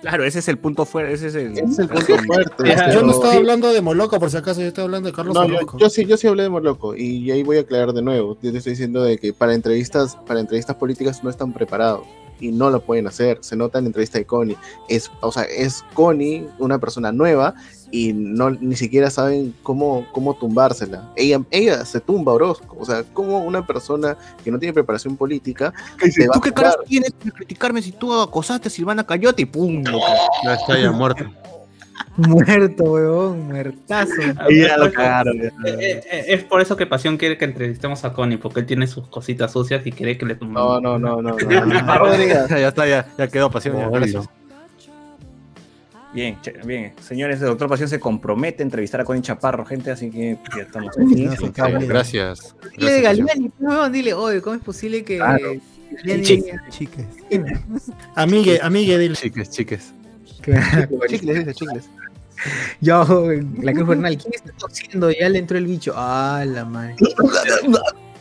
Claro, 0.01 0.25
ese 0.25 0.39
es 0.39 0.47
el 0.49 0.57
punto 0.57 0.85
fuerte. 0.85 1.13
Ese 1.13 1.27
es 1.27 1.35
el, 1.35 1.53
Ese 1.53 1.63
es 1.63 1.79
el 1.79 1.87
punto 1.87 2.17
fuerte. 2.25 2.75
Yo 2.93 3.03
no 3.03 3.11
estaba 3.13 3.35
hablando 3.35 3.71
de 3.71 3.81
Moloco, 3.81 4.19
por 4.19 4.29
si 4.29 4.35
acaso, 4.35 4.59
yo 4.59 4.67
estaba 4.67 4.85
hablando 4.85 5.07
de 5.07 5.15
Carlos 5.15 5.33
No, 5.33 5.45
yo, 5.45 5.53
Moloco. 5.53 5.77
yo 5.77 5.89
sí, 5.89 6.05
yo 6.05 6.17
sí 6.17 6.27
hablé 6.27 6.43
de 6.43 6.49
Morloco 6.49 6.93
y 6.93 7.31
ahí 7.31 7.41
voy 7.43 7.57
a 7.57 7.61
aclarar 7.61 7.93
de 7.93 8.01
nuevo. 8.01 8.37
Yo 8.41 8.51
te 8.51 8.57
estoy 8.57 8.71
diciendo 8.71 9.03
de 9.03 9.17
que 9.17 9.31
para 9.31 9.53
entrevistas, 9.53 10.17
para 10.27 10.41
entrevistas 10.41 10.75
políticas 10.75 11.23
no 11.23 11.29
están 11.29 11.53
preparados 11.53 12.05
y 12.44 12.52
no 12.52 12.70
lo 12.70 12.82
pueden 12.82 13.07
hacer. 13.07 13.38
Se 13.41 13.56
nota 13.56 13.78
en 13.78 13.86
la 13.86 13.88
entrevista 13.88 14.18
de 14.18 14.26
Connie. 14.26 14.57
Es, 14.90 15.10
o 15.22 15.32
sea, 15.32 15.44
es 15.44 15.84
Connie, 15.94 16.48
una 16.60 16.78
persona 16.78 17.11
nueva 17.11 17.56
y 17.90 18.11
no 18.11 18.49
ni 18.49 18.76
siquiera 18.76 19.10
saben 19.10 19.56
cómo, 19.64 20.06
cómo 20.11 20.34
tumbársela. 20.34 21.10
Ella, 21.15 21.41
ella 21.52 21.86
se 21.86 22.02
tumba 22.02 22.34
a 22.34 22.36
Orozco. 22.36 22.76
O 22.80 22.86
sea, 22.86 23.03
como 23.14 23.40
una 23.40 23.65
persona 23.65 24.18
que 24.44 24.52
no 24.52 24.60
tiene 24.60 24.74
preparación 24.74 25.15
política 25.15 25.74
va 26.02 26.34
¿Tú 26.34 26.41
qué 26.41 26.52
caras 26.52 26.76
tienes 26.86 27.11
para 27.11 27.32
criticarme 27.32 27.82
si 27.82 27.91
tú 27.91 28.14
acosaste 28.14 28.68
a 28.68 28.72
Silvana 28.72 29.06
Cayote 29.06 29.44
y 29.44 29.45
pum? 29.45 29.84
Ya 30.44 30.53
está 30.56 30.78
ya 30.78 30.91
muerto. 30.91 31.24
Muerto, 32.18 32.84
weón, 32.84 33.48
muertazo. 33.48 34.14
Y 34.49 34.61
ya 34.61 34.78
lo 34.78 34.91
cagaron. 34.91 35.38
ya. 35.41 35.48
Eh, 35.65 36.02
eh, 36.11 36.26
es 36.28 36.44
por 36.44 36.61
eso 36.61 36.76
que 36.78 36.86
Pasión 36.86 37.18
quiere 37.18 37.38
que 37.38 37.45
entrevistemos 37.45 38.03
a 38.06 38.14
Connie, 38.14 38.38
porque 38.38 38.61
él 38.61 38.65
tiene 38.65 38.88
sus 38.88 39.07
cositas 39.07 39.52
sucias 39.52 39.86
y 39.86 39.91
quiere 39.91 40.18
que 40.18 40.26
le. 40.26 40.36
No, 40.41 40.80
no, 40.80 40.99
no, 40.99 41.22
no. 41.22 41.32
no. 41.38 41.38
Ya 42.49 42.68
está, 42.68 42.88
ya, 42.88 43.07
ya 43.18 43.28
quedó 43.28 43.49
pasión. 43.49 43.78
ya, 43.78 43.90
gracias. 43.90 44.30
Bien, 46.14 46.38
bien. 46.64 46.94
Señores, 47.02 47.41
el 47.41 47.48
doctor 47.48 47.68
Pasión 47.68 47.90
se 47.90 47.99
compromete 47.99 48.61
a 48.61 48.65
entrevistar 48.65 49.02
a 49.02 49.03
Connie 49.03 49.24
Chaparro, 49.24 49.65
gente, 49.65 49.90
así 49.90 50.11
que 50.11 50.38
ya 50.56 50.61
estamos. 50.61 50.95
Gracias. 50.95 52.56
Dile 52.78 52.91
de 52.91 53.02
Gracias, 53.02 53.28
pasión. 53.28 53.52
Galiani, 53.60 53.91
dile, 53.91 54.14
oye, 54.14 54.40
¿cómo 54.41 54.56
es 54.56 54.61
posible 54.61 55.03
que 55.03 55.18
Claro. 55.18 55.53
Galiani- 56.03 56.22
Chiques, 56.22 56.56
chiques. 56.70 57.06
Amigue, 58.14 58.60
amigue, 58.61 58.98
dile. 58.99 59.15
Chiques, 59.15 59.49
chiques. 59.49 59.94
Claro. 60.44 60.88
chicles, 61.07 61.40
dice 61.40 61.53
chicles. 61.53 61.90
Yo, 62.82 63.06
la 63.61 63.72
Cruz 63.74 63.88
Bernal, 63.88 64.18
¿quién 64.18 64.34
está 64.34 64.52
tosiendo? 64.57 65.10
Ya 65.11 65.30
le 65.30 65.40
entró 65.40 65.57
el 65.57 65.65
bicho. 65.65 65.94
Ah, 65.95 66.44
la 66.45 66.65
madre. 66.65 66.95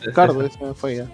Ricardo, 0.01 0.41
eso 0.43 0.73
fue 0.75 0.97
ya. 0.97 1.05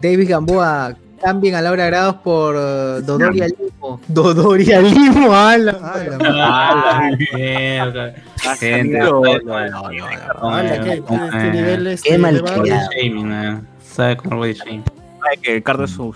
David 0.00 0.28
Gamboa, 0.28 0.96
cambien 1.22 1.54
a 1.54 1.62
Laura 1.62 1.86
Grados 1.86 2.16
por 2.16 2.54
eh, 2.58 3.00
Dodoria 3.02 3.46
Limo. 3.48 4.00
Dodoria 4.08 4.80
Limo, 4.82 5.28
ah, 5.32 5.56
la 5.56 5.72
Ah, 5.82 6.04
la 6.08 6.18
madre. 6.18 6.30
Ah, 6.40 7.10
mierda. 7.34 8.14
Gente, 8.58 8.98
No, 8.98 9.22
sabe- 9.22 9.42
no, 9.44 9.70
no, 9.70 9.88
¿qué, 9.90 11.02
qué, 11.02 11.02
qué 11.38 11.50
nivel 11.50 11.86
este, 11.88 12.08
Qué 12.10 12.18
malcriado. 12.18 12.90
shaming, 12.92 13.32
eh. 13.32 13.60
Sabe 13.82 14.12
el 14.12 14.36
body 14.36 14.52
shaming. 14.54 14.84
Sabe 15.22 15.36
que 15.42 15.54
Ricardo 15.54 15.84
es 15.84 15.90
su- 15.90 16.14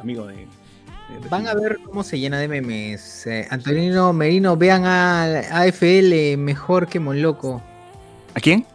amigo 0.00 0.26
de. 0.26 0.46
Van 1.30 1.46
a 1.46 1.54
ver 1.54 1.78
cómo 1.84 2.02
se 2.04 2.18
llena 2.18 2.38
de 2.38 2.48
memes. 2.48 3.26
Eh, 3.26 3.46
Antonino 3.50 4.12
Merino, 4.12 4.56
vean 4.56 4.84
a 4.84 5.24
AFL 5.62 6.36
mejor 6.36 6.86
que 6.86 7.00
Monloco. 7.00 7.62
¿A 8.34 8.40
quién? 8.40 8.66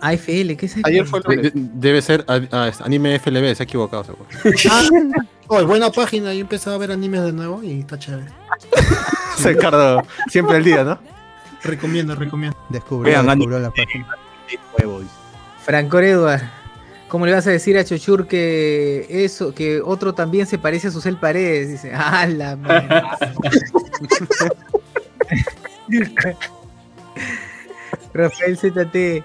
AFL, 0.00 0.56
¿qué 0.56 0.66
es 0.66 0.76
AFL? 0.76 0.86
Ayer 0.88 1.06
fue 1.06 1.20
De- 1.20 1.52
debe 1.54 2.00
ser 2.02 2.24
ah, 2.26 2.40
ah, 2.52 2.70
anime 2.80 3.18
FLB, 3.18 3.54
se 3.54 3.62
ha 3.62 3.64
equivocado. 3.64 4.04
seguro. 4.04 4.26
Oh, 5.52 5.66
buena 5.66 5.90
página, 5.90 6.32
yo 6.32 6.42
empecé 6.42 6.70
a 6.70 6.76
ver 6.76 6.92
animes 6.92 7.24
de 7.24 7.32
nuevo 7.32 7.60
y 7.64 7.80
está 7.80 7.98
chévere. 7.98 8.26
Ricardo, 9.44 10.00
siempre 10.28 10.58
el 10.58 10.62
día, 10.62 10.84
¿no? 10.84 10.96
Recomiendo, 11.64 12.14
recomiendo. 12.14 12.56
Descubrió, 12.68 13.12
Vean, 13.14 13.26
descubrió 13.26 13.58
la 13.58 13.70
página. 13.72 14.06
Franco 15.64 15.98
Edward, 15.98 16.40
¿cómo 17.10 17.26
le 17.26 17.32
vas 17.32 17.46
a 17.46 17.50
decir 17.50 17.76
a 17.76 17.84
Chochur 17.84 18.26
que 18.26 19.04
eso, 19.10 19.52
que 19.54 19.82
otro 19.82 20.14
también 20.14 20.46
se 20.46 20.56
parece 20.56 20.88
a 20.88 20.90
Susel 20.90 21.18
Paredes? 21.18 21.68
Dice, 21.68 21.92
ah, 21.94 22.26
la 22.26 22.56
madre. 22.56 23.02
Rafael 28.12 28.56
ZT, 28.56 29.22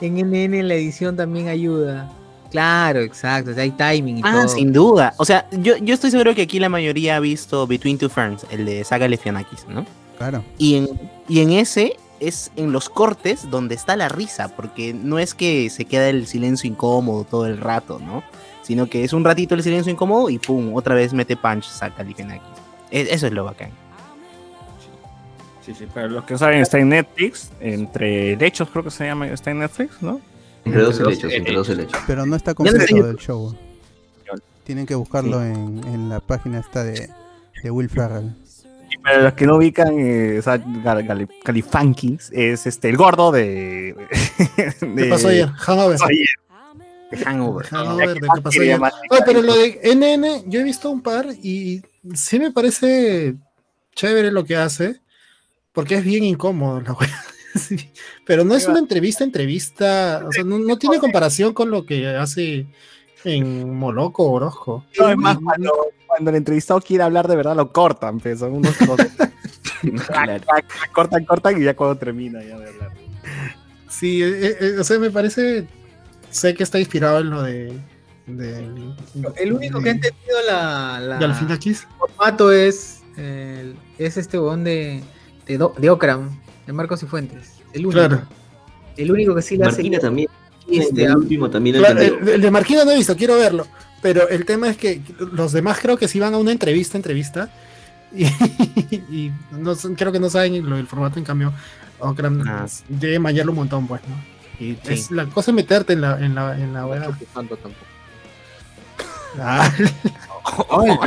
en 0.00 0.14
NN 0.16 0.66
la 0.68 0.74
edición 0.74 1.16
también 1.16 1.48
ayuda. 1.48 2.10
Claro, 2.50 3.00
exacto, 3.00 3.50
hay 3.56 3.70
timing 3.72 4.18
y 4.18 4.22
Ah, 4.24 4.32
todo. 4.42 4.48
sin 4.48 4.72
duda. 4.72 5.12
O 5.18 5.24
sea, 5.24 5.46
yo, 5.52 5.76
yo 5.76 5.94
estoy 5.94 6.10
seguro 6.10 6.34
que 6.34 6.42
aquí 6.42 6.58
la 6.58 6.68
mayoría 6.70 7.16
ha 7.16 7.20
visto 7.20 7.66
Between 7.66 7.98
Two 7.98 8.08
Ferns, 8.08 8.46
el 8.50 8.64
de 8.64 8.84
Saga 8.84 9.06
Lefianakis, 9.06 9.66
¿no? 9.68 9.84
Claro. 10.16 10.42
Y 10.56 10.76
en, 10.76 10.88
y 11.28 11.40
en 11.40 11.52
ese 11.52 11.96
es 12.20 12.50
en 12.56 12.72
los 12.72 12.88
cortes 12.88 13.50
donde 13.50 13.74
está 13.74 13.96
la 13.96 14.08
risa, 14.08 14.54
porque 14.56 14.92
no 14.94 15.18
es 15.18 15.34
que 15.34 15.70
se 15.70 15.84
queda 15.84 16.08
el 16.08 16.26
silencio 16.26 16.68
incómodo 16.70 17.24
todo 17.24 17.46
el 17.46 17.58
rato, 17.58 17.98
¿no? 17.98 18.22
Sino 18.62 18.88
que 18.88 19.04
es 19.04 19.12
un 19.12 19.24
ratito 19.24 19.54
el 19.54 19.62
silencio 19.62 19.90
incómodo 19.92 20.28
y 20.30 20.38
pum, 20.38 20.74
otra 20.74 20.94
vez 20.94 21.12
mete 21.14 21.36
punch, 21.36 21.64
saca 21.64 22.02
Lefianakis. 22.02 22.42
E- 22.90 23.08
Eso 23.10 23.26
es 23.26 23.32
lo 23.32 23.44
bacán. 23.44 23.70
Sí, 25.64 25.74
sí, 25.74 25.86
pero 25.92 26.08
los 26.08 26.24
que 26.24 26.34
no 26.34 26.38
saben 26.38 26.60
está 26.60 26.78
en 26.78 26.88
Netflix, 26.88 27.50
entre 27.60 28.32
hechos 28.46 28.68
creo 28.70 28.84
que 28.84 28.90
se 28.90 29.04
llama, 29.04 29.26
está 29.28 29.50
en 29.50 29.58
Netflix, 29.60 30.00
¿no? 30.02 30.20
Entre 30.64 30.82
dos 30.82 30.98
helechos, 31.00 31.32
entre 31.32 31.54
dos 31.54 31.68
helechos. 31.68 32.00
Pero 32.06 32.26
no 32.26 32.36
está 32.36 32.52
no 32.52 32.56
completo 32.56 33.08
el 33.10 33.16
show. 33.16 33.54
Tienen 34.64 34.84
que 34.84 34.94
buscarlo 34.94 35.42
en, 35.42 35.82
en 35.86 36.08
la 36.10 36.20
página 36.20 36.58
esta 36.60 36.84
de, 36.84 37.08
de 37.62 37.70
Will 37.70 37.88
Ferrell. 37.88 38.34
Y 38.90 38.98
para 38.98 39.22
los 39.22 39.32
que 39.34 39.46
no 39.46 39.56
ubican, 39.56 39.98
eh, 39.98 40.38
o 40.38 40.42
sea, 40.42 40.56
Gal- 40.58 41.28
es 42.32 42.66
este 42.66 42.88
el 42.88 42.96
gordo 42.96 43.30
de. 43.32 43.94
¿Qué 44.96 45.04
pasó 45.10 45.28
ayer? 45.28 45.48
Hangover. 45.48 45.98
Hangover. 47.24 47.66
Hangover, 47.66 48.14
¿de 48.14 48.28
qué 48.34 48.42
pasó 48.42 48.60
ayer? 48.60 48.80
Oye, 49.10 49.22
pero 49.24 49.42
lo 49.42 49.54
de 49.54 49.80
NN, 49.82 50.50
yo 50.50 50.60
he 50.60 50.64
visto 50.64 50.90
un 50.90 51.02
par 51.02 51.26
y 51.42 51.82
sí 52.14 52.38
me 52.38 52.50
parece 52.52 53.34
chévere 53.94 54.30
lo 54.30 54.44
que 54.44 54.56
hace, 54.56 55.00
porque 55.72 55.96
es 55.96 56.04
bien 56.04 56.24
incómodo 56.24 56.80
la 56.80 56.92
wea. 56.92 57.24
Sí, 57.54 57.76
Pero 58.24 58.44
no 58.44 58.54
es 58.54 58.68
una 58.68 58.78
entrevista, 58.78 59.24
entrevista, 59.24 60.22
o 60.28 60.30
sea, 60.30 60.44
no, 60.44 60.58
no 60.58 60.78
tiene 60.78 60.98
comparación 60.98 61.54
con 61.54 61.70
lo 61.70 61.84
que 61.86 62.06
hace 62.06 62.66
en 63.24 63.74
Moloco 63.74 64.22
o 64.24 64.32
Orozco. 64.32 64.84
No, 64.96 65.10
es 65.10 65.16
más, 65.16 65.38
cuando, 65.38 65.72
cuando 66.18 66.30
el 66.30 66.36
entrevistado 66.36 66.80
quiere 66.80 67.04
hablar 67.04 67.28
de 67.28 67.36
verdad, 67.36 67.54
lo 67.54 67.70
cortan, 67.72 68.18
pues, 68.18 68.40
son 68.40 68.52
unos 68.54 68.76
cosas. 68.76 69.08
cortan, 70.92 71.24
cortan 71.24 71.60
y 71.60 71.64
ya 71.64 71.76
cuando 71.76 71.96
termina 71.96 72.42
ya 72.42 72.58
de 72.58 72.68
hablar. 72.68 72.90
Sí, 73.88 74.20
eh, 74.22 74.56
eh, 74.60 74.76
o 74.80 74.84
sea, 74.84 74.98
me 74.98 75.10
parece, 75.10 75.66
sé 76.30 76.54
que 76.54 76.64
está 76.64 76.78
inspirado 76.80 77.20
en 77.20 77.30
lo 77.30 77.42
de... 77.42 77.72
de 78.26 78.58
El 79.36 79.52
único 79.52 79.80
que 79.80 79.90
ha 79.90 79.92
entendido 79.92 80.36
la, 80.46 80.98
la- 81.00 81.18
Galifianakis. 81.18 81.82
el 81.82 81.88
formato 81.98 82.50
es, 82.52 83.00
el- 83.16 83.76
es 83.98 84.16
este 84.16 84.38
huevón 84.38 84.64
de, 84.64 85.02
de, 85.46 85.56
Do- 85.58 85.74
de 85.78 85.88
Okram, 85.90 86.36
de 86.66 86.72
Marcos 86.72 87.00
y 87.04 87.06
Fuentes. 87.06 87.52
El 87.72 87.86
único. 87.86 88.00
Claro. 88.00 88.22
El 88.96 89.12
único 89.12 89.34
que 89.36 89.42
sí 89.42 89.56
la 89.56 89.68
hace. 89.68 89.76
Marquina 89.76 89.98
también. 90.00 90.28
Este, 90.68 91.04
el 91.04 91.16
último 91.16 91.48
también 91.48 91.76
Claro, 91.76 92.00
el 92.00 92.42
de 92.42 92.50
Marquina 92.50 92.84
no 92.84 92.90
he 92.90 92.96
visto, 92.96 93.16
quiero 93.16 93.36
verlo. 93.38 93.66
Pero 94.02 94.28
el 94.28 94.44
tema 94.44 94.68
es 94.68 94.76
que 94.76 95.00
los 95.32 95.52
demás 95.52 95.78
creo 95.80 95.96
que 95.96 96.08
sí 96.08 96.20
van 96.20 96.34
a 96.34 96.38
una 96.38 96.52
entrevista, 96.52 96.96
entrevista. 96.96 97.48
Y, 98.14 98.24
y 99.10 99.32
no, 99.52 99.74
creo 99.96 100.12
que 100.12 100.20
no 100.20 100.30
saben 100.30 100.68
lo 100.68 100.76
del 100.76 100.86
formato, 100.86 101.18
en 101.18 101.24
cambio, 101.24 101.52
Okram 101.98 102.42
Ah. 102.46 102.66
debe 102.88 103.18
un 103.50 103.54
montón, 103.56 103.86
pues, 103.86 104.00
¿no? 104.08 104.14
Y 104.64 104.74
Sí. 104.84 104.94
es 104.94 105.10
la 105.10 105.26
cosa 105.26 105.50
es 105.50 105.54
meterte 105.54 105.92
en 105.92 106.00
la, 106.00 106.18
en 106.24 106.34
la, 106.34 106.56
en 106.56 106.72
la. 106.72 106.82
Tanto 107.34 107.56
tampoco. 107.56 107.86
Ah, 109.40 109.70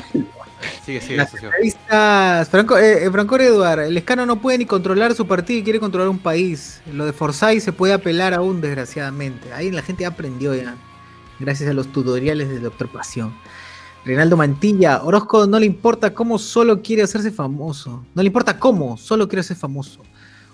Sigue, 0.85 1.01
sigue, 1.01 1.17
Las 1.17 1.31
socio. 1.31 1.47
entrevistas, 1.47 2.49
Franco, 2.49 2.77
eh, 2.77 3.05
eh, 3.05 3.11
Franco 3.11 3.35
Eduard, 3.37 3.79
el 3.81 3.97
escano 3.97 4.25
no 4.27 4.39
puede 4.41 4.59
ni 4.59 4.65
controlar 4.65 5.15
su 5.15 5.25
partido 5.27 5.59
y 5.59 5.63
quiere 5.63 5.79
controlar 5.79 6.07
un 6.09 6.19
país. 6.19 6.81
Lo 6.93 7.05
de 7.05 7.13
Forsyth 7.13 7.61
se 7.61 7.73
puede 7.73 7.93
apelar 7.93 8.33
aún, 8.33 8.61
desgraciadamente. 8.61 9.51
Ahí 9.53 9.71
la 9.71 9.81
gente 9.81 10.01
ya 10.03 10.09
aprendió 10.09 10.53
ya, 10.53 10.75
gracias 11.41 11.69
a 11.69 11.73
los 11.73 11.91
tutoriales 11.91 12.49
de 12.49 12.59
Doctor 12.59 12.89
Pasión. 12.89 13.33
Reinaldo 14.05 14.37
Mantilla, 14.37 15.03
Orozco 15.03 15.45
no 15.45 15.59
le 15.59 15.65
importa 15.65 16.13
cómo, 16.13 16.39
solo 16.39 16.81
quiere 16.81 17.03
hacerse 17.03 17.31
famoso. 17.31 18.03
No 18.15 18.23
le 18.23 18.27
importa 18.27 18.57
cómo, 18.57 18.97
solo 18.97 19.27
quiere 19.27 19.43
ser 19.43 19.57
famoso. 19.57 20.01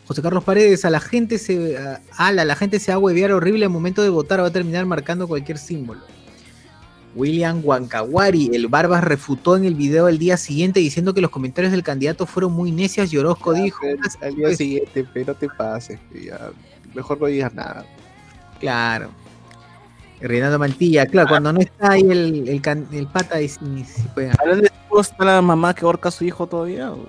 José 0.06 0.22
Carlos 0.22 0.44
Paredes, 0.44 0.86
a 0.86 0.90
la 0.90 1.00
gente 1.00 1.38
se, 1.38 1.78
a, 1.78 2.02
ala, 2.18 2.46
la 2.46 2.56
gente 2.56 2.80
se 2.80 2.92
va 2.92 2.96
a 2.96 3.00
huevear 3.00 3.32
horrible 3.32 3.66
al 3.66 3.72
momento 3.72 4.02
de 4.02 4.10
votar, 4.10 4.42
va 4.42 4.48
a 4.48 4.52
terminar 4.52 4.86
marcando 4.86 5.28
cualquier 5.28 5.58
símbolo. 5.58 6.02
William 7.16 7.62
Huancawari, 7.64 8.52
el 8.54 8.68
Barbas 8.68 9.04
refutó 9.04 9.58
en 9.58 9.66
el 9.66 9.76
video 9.76 10.08
el 10.08 10.20
día 10.20 10.38
siguiente 10.38 10.80
diciendo 10.80 11.14
que 11.14 11.22
los 11.22 11.32
comentarios 11.32 11.72
del 11.72 11.84
candidato 11.84 12.26
fueron 12.26 12.54
muy 12.54 12.72
necios 12.72 13.12
y 13.12 13.18
Orozco 13.18 13.54
dijo, 13.54 13.86
Al, 13.86 14.28
al 14.28 14.36
día 14.36 14.56
siguiente, 14.56 15.06
pero 15.14 15.34
te 15.34 15.50
pases. 15.50 16.00
ya, 16.14 16.52
mejor 16.94 17.20
no 17.20 17.28
digas 17.28 17.54
nada. 17.54 17.86
claro. 18.60 19.10
Reinaldo 20.22 20.58
Mantilla, 20.60 21.06
claro, 21.06 21.28
cuando 21.30 21.54
no 21.54 21.60
está 21.60 21.92
ahí 21.92 22.02
el, 22.02 22.48
el, 22.50 22.62
can- 22.62 22.88
el 22.92 23.08
pata 23.08 23.40
y 23.42 23.48
sí, 23.50 23.60
sí 23.86 24.04
juega. 24.14 24.34
¿Hablando 24.40 24.62
de 24.64 24.68
esto, 24.68 25.00
está 25.02 25.26
la 25.26 25.42
mamá 25.42 25.74
que 25.76 25.86
ahorca 25.86 26.10
a 26.10 26.12
su 26.12 26.24
hijo 26.26 26.48
todavía? 26.48 26.92
¿O- 26.92 27.06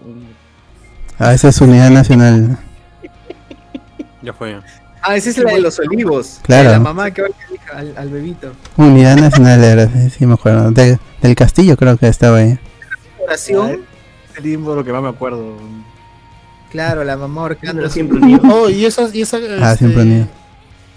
Ah, 1.21 1.33
esa 1.35 1.49
es 1.49 1.61
unidad 1.61 1.91
nacional. 1.91 2.59
Ya 4.23 4.33
fue. 4.33 4.59
Ah, 5.01 5.17
esa 5.17 5.31
es 5.31 5.39
la 5.39 5.53
de 5.53 5.61
los 5.61 5.79
olivos. 5.79 6.41
Claro. 6.43 6.71
La 6.71 6.81
mamá 6.81 7.11
que 7.13 7.23
va 7.23 7.29
al, 7.73 7.95
al 7.97 8.09
bebito. 8.11 8.53
Unidad 8.77 9.17
Nacional 9.17 9.63
era, 9.63 9.87
sí, 9.87 10.11
sí 10.11 10.27
me 10.27 10.35
acuerdo. 10.35 10.71
De- 10.73 10.99
del 11.23 11.35
Castillo 11.37 11.77
creo 11.77 11.97
que 11.97 12.09
estaba 12.09 12.39
ahí. 12.39 12.59
Oración. 13.23 13.83
El 14.37 14.43
limbo 14.43 14.75
lo 14.75 14.85
que 14.85 14.93
más 14.93 15.03
me 15.03 15.09
acuerdo. 15.09 15.57
Claro, 16.71 17.05
la 17.05 17.17
mamá 17.17 17.43
ahorcando. 17.43 17.89
siempre 17.89 18.19
unido. 18.19 18.41
Oh, 18.53 18.69
y 18.69 18.85
esa, 18.85 19.09
y 19.15 19.23
esa 19.23 19.37
Ah, 19.37 19.73
este, 19.73 19.79
siempre 19.79 20.03
unido. 20.03 20.27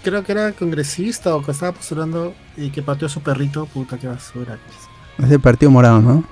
Creo 0.02 0.22
que 0.24 0.32
era 0.32 0.52
congresista 0.52 1.34
o 1.34 1.42
que 1.42 1.52
estaba 1.52 1.72
postulando 1.72 2.34
y 2.56 2.70
que 2.70 2.82
pateó 2.82 3.06
a 3.06 3.10
su 3.10 3.20
perrito, 3.20 3.66
puta, 3.66 3.98
qué 3.98 4.06
basura. 4.08 4.58
Es 5.18 5.30
el 5.30 5.40
Partido 5.40 5.70
Morado, 5.70 6.00
¿no? 6.00 6.24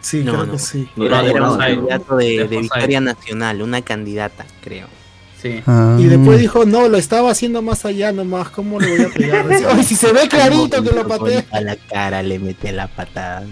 Sí, 0.00 0.22
No, 0.22 0.32
creo 0.32 0.46
no. 0.46 0.52
que 0.52 0.58
sí. 0.58 0.88
Era, 0.96 1.22
un 1.50 1.58
candidato 1.58 2.16
de, 2.16 2.24
De 2.26 2.32
de 2.38 2.44
José. 2.44 2.60
Victoria 2.60 3.00
Nacional, 3.00 3.62
una 3.62 3.82
candidata, 3.82 4.46
creo. 4.62 4.86
Sí. 5.42 5.62
Ah, 5.66 5.96
Y 5.98 6.04
después 6.04 6.38
dijo, 6.40 6.64
no, 6.64 6.88
lo 6.88 6.96
estaba 6.96 7.30
haciendo 7.30 7.60
más 7.60 7.84
allá 7.84 8.10
nomás, 8.12 8.48
¿cómo 8.50 8.80
le 8.80 8.96
voy 8.96 9.06
a 9.06 9.08
pegar? 9.10 9.46
Ay, 9.70 9.84
si 9.84 9.94
se 9.96 10.12
ve 10.12 10.28
clarito 10.28 10.82
que 10.82 10.92
lo 10.92 11.06
pateé. 11.06 11.44
A 11.50 11.60
la 11.60 11.76
cara 11.76 12.22
le 12.22 12.38
mete 12.38 12.72
la 12.72 12.86
patada. 12.88 13.44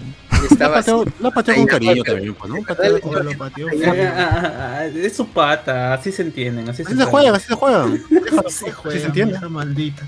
La 0.49 0.53
Estaba 0.53 0.77
así. 0.79 0.91
pateó, 0.91 1.13
la 1.19 1.31
pateó 1.31 1.55
con 1.55 1.65
cariño 1.65 2.03
también, 2.03 2.33
pues, 2.35 2.49
¿no? 2.51 2.57
Pateó- 2.61 2.99
O 3.03 3.23
lo 3.23 3.37
pateó. 3.37 3.67
Ah, 3.67 3.93
ah, 4.17 4.77
ah, 4.79 4.85
Es 4.85 5.15
su 5.15 5.27
pata, 5.27 5.93
así 5.93 6.11
se 6.11 6.21
entienden. 6.23 6.69
Así, 6.69 6.83
Así 6.83 6.95
se 6.95 7.03
juega, 7.05 7.35
así 7.35 7.47
se 7.47 7.55
juega. 7.55 7.85
Se 8.49 8.71
juega, 8.71 8.99
se 8.99 9.05
entiende. 9.07 9.39
maldita. 9.49 10.03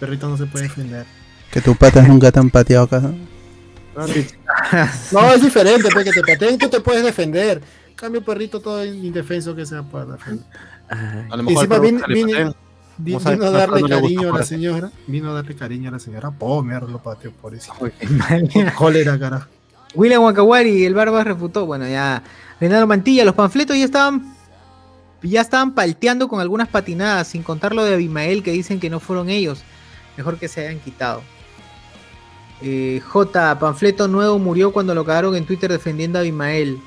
Perrito 0.00 0.28
no 0.28 0.36
se 0.36 0.46
puede 0.46 0.64
defender. 0.68 1.04
Que 1.50 1.60
tus 1.60 1.76
patas 1.76 2.06
nunca 2.06 2.30
te 2.30 2.38
han 2.38 2.50
pateado 2.50 2.84
acá. 2.84 3.02
No, 5.12 5.32
es 5.32 5.42
diferente, 5.42 5.88
pues 5.92 6.04
que 6.04 6.12
te 6.12 6.20
pateen, 6.22 6.58
tú 6.58 6.68
te 6.68 6.80
puedes 6.80 7.02
defender. 7.02 7.60
Cambio 7.96 8.22
perrito 8.22 8.60
todo 8.60 8.84
indefenso 8.84 9.56
que 9.56 9.66
sea 9.66 9.82
para 9.82 10.04
defender. 10.12 10.44
A 10.88 11.36
lo 11.36 11.42
mejor 11.42 11.66
encima 12.98 13.30
al 13.30 13.38
perro 13.38 13.38
vin- 13.38 13.38
que 13.38 13.38
le 13.38 13.38
vin- 13.38 13.38
pateen, 13.38 13.38
Vi- 13.38 13.38
¿Cómo 13.38 13.38
sabes 13.38 13.38
vino 13.38 13.48
a 13.48 13.50
darle 13.52 13.80
no 13.82 13.88
cariño 13.88 14.34
a 14.34 14.38
la 14.38 14.44
señora. 14.44 14.90
Vino 15.06 15.30
a 15.30 15.34
darle 15.34 15.54
cariño 15.54 15.88
a 15.88 15.92
la 15.92 15.98
señora. 16.00 16.32
Oh, 16.40 16.62
mierda, 16.62 16.88
lo 16.88 16.98
pateó 16.98 17.30
por 17.32 17.54
eso. 17.54 17.72
Cólera, 18.76 19.18
carajo. 19.18 19.48
William 19.94 20.22
Wakawari, 20.22 20.84
el 20.84 20.94
Barbas 20.94 21.24
refutó. 21.24 21.64
Bueno, 21.66 21.86
ya. 21.88 22.22
Leonardo 22.60 22.86
Mantilla, 22.86 23.24
los 23.24 23.34
panfletos 23.34 23.76
ya 23.76 23.84
estaban. 23.84 24.34
Ya 25.22 25.40
estaban 25.40 25.74
palteando 25.74 26.28
con 26.28 26.40
algunas 26.40 26.68
patinadas, 26.68 27.28
sin 27.28 27.42
contar 27.42 27.74
lo 27.74 27.84
de 27.84 27.94
Abimael 27.94 28.42
que 28.42 28.52
dicen 28.52 28.78
que 28.78 28.90
no 28.90 29.00
fueron 29.00 29.30
ellos. 29.30 29.62
Mejor 30.16 30.36
que 30.38 30.48
se 30.48 30.66
hayan 30.66 30.80
quitado. 30.80 31.22
Eh, 32.62 33.00
J. 33.04 33.58
Panfleto 33.58 34.08
nuevo 34.08 34.38
murió 34.38 34.72
cuando 34.72 34.94
lo 34.94 35.04
cagaron 35.04 35.36
en 35.36 35.44
Twitter 35.46 35.70
defendiendo 35.70 36.18
a 36.18 36.22
Abimael. 36.22 36.78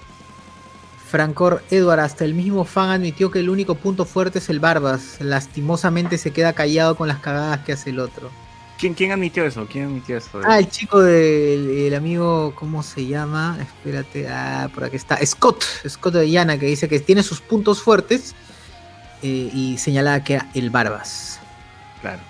Francor 1.12 1.62
Edward, 1.70 2.00
hasta 2.00 2.24
el 2.24 2.34
mismo 2.34 2.64
fan 2.64 2.90
admitió 2.90 3.32
que 3.32 3.40
el 3.40 3.50
único 3.50 3.76
punto 3.76 4.06
fuerte 4.06 4.40
es 4.40 4.50
el 4.50 4.62
Barbas. 4.62 5.18
Lastimosamente 5.20 6.18
se 6.18 6.32
queda 6.32 6.54
callado 6.54 6.96
con 6.96 7.10
las 7.10 7.20
cagadas 7.20 7.60
que 7.66 7.74
hace 7.74 7.90
el 7.90 8.00
otro. 8.00 8.32
¿Quién, 8.80 8.94
quién 8.94 9.12
admitió 9.12 9.44
eso? 9.44 9.68
¿Quién 9.70 9.88
admitió 9.88 10.16
eso? 10.16 10.40
Ah, 10.46 10.58
el 10.58 10.70
chico 10.70 11.02
del 11.02 11.70
el 11.70 11.94
amigo, 11.96 12.54
¿cómo 12.56 12.82
se 12.82 13.06
llama? 13.06 13.58
Espérate, 13.60 14.30
ah, 14.30 14.70
por 14.74 14.86
aquí 14.86 14.96
está. 14.96 15.24
Scott, 15.26 15.66
Scott 15.86 16.14
de 16.14 16.32
Llana, 16.32 16.58
que 16.58 16.68
dice 16.68 16.88
que 16.88 17.02
tiene 17.02 17.24
sus 17.24 17.42
puntos 17.42 17.82
fuertes 17.82 18.34
eh, 19.22 19.52
y 19.54 19.78
señalaba 19.80 20.24
que 20.24 20.36
era 20.36 20.50
el 20.54 20.70
Barbas. 20.70 21.42
Claro. 22.00 22.22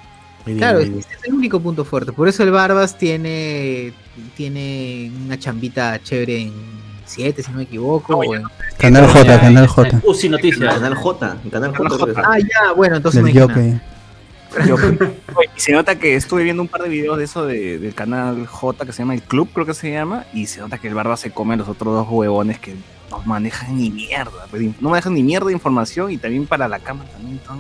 Bien, 0.44 0.58
Claro, 0.58 0.80
ese 0.80 0.98
es 0.98 1.24
el 1.24 1.36
único 1.36 1.60
punto 1.60 1.86
fuerte. 1.86 2.14
Por 2.14 2.28
eso 2.28 2.41
el 2.41 2.49
Barbas 2.49 2.98
tiene, 2.98 3.94
tiene 4.36 5.12
una 5.24 5.38
chambita 5.38 6.02
chévere 6.02 6.41
en 6.41 6.81
7, 7.12 7.44
si 7.44 7.52
no 7.52 7.58
me 7.58 7.64
equivoco. 7.64 8.16
o 8.18 8.36
en- 8.36 8.44
Canal 8.78 9.08
J, 9.08 9.40
Canal 9.40 9.68
J. 9.68 10.02
Uh, 10.04 10.14
sí, 10.14 10.30
noticias. 10.30 10.74
Canal 10.76 10.96
J. 10.96 11.38
Canal 11.52 11.76
J. 11.76 12.22
Ah, 12.26 12.40
ya, 12.40 12.72
bueno, 12.76 12.96
entonces 12.98 13.24
Del 13.24 13.34
no 13.36 13.54
hay 13.56 13.80
y 15.56 15.60
se 15.62 15.72
nota 15.72 15.98
que 15.98 16.16
estuve 16.16 16.44
viendo 16.44 16.62
un 16.62 16.68
par 16.68 16.82
de 16.84 16.90
videos 16.90 17.18
de 17.18 17.24
eso 17.24 17.46
de- 17.46 17.78
del 17.80 17.94
canal 17.96 18.46
J 18.48 18.86
que 18.86 18.92
se 18.92 19.00
llama 19.00 19.14
El 19.14 19.22
Club, 19.22 19.50
creo 19.54 19.66
que 19.66 19.74
se 19.74 19.92
llama, 19.92 20.26
y 20.34 20.48
se 20.48 20.60
nota 20.60 20.78
que 20.78 20.90
el 20.90 20.94
barba 20.94 21.16
se 21.16 21.32
come 21.32 21.54
a 21.54 21.58
los 21.58 21.70
otros 21.70 21.94
dos 21.94 22.08
huevones 22.10 22.60
que 22.60 22.76
no 23.10 23.20
manejan 23.26 23.78
ni 23.78 23.90
mierda, 23.90 24.48
pues, 24.50 24.64
no 24.82 24.90
manejan 24.90 25.14
ni 25.14 25.24
mierda 25.24 25.48
de 25.48 25.54
información 25.54 26.12
y 26.12 26.18
también 26.18 26.46
para 26.48 26.68
la 26.68 26.80
cama 26.80 27.06
también 27.14 27.40
tan, 27.40 27.60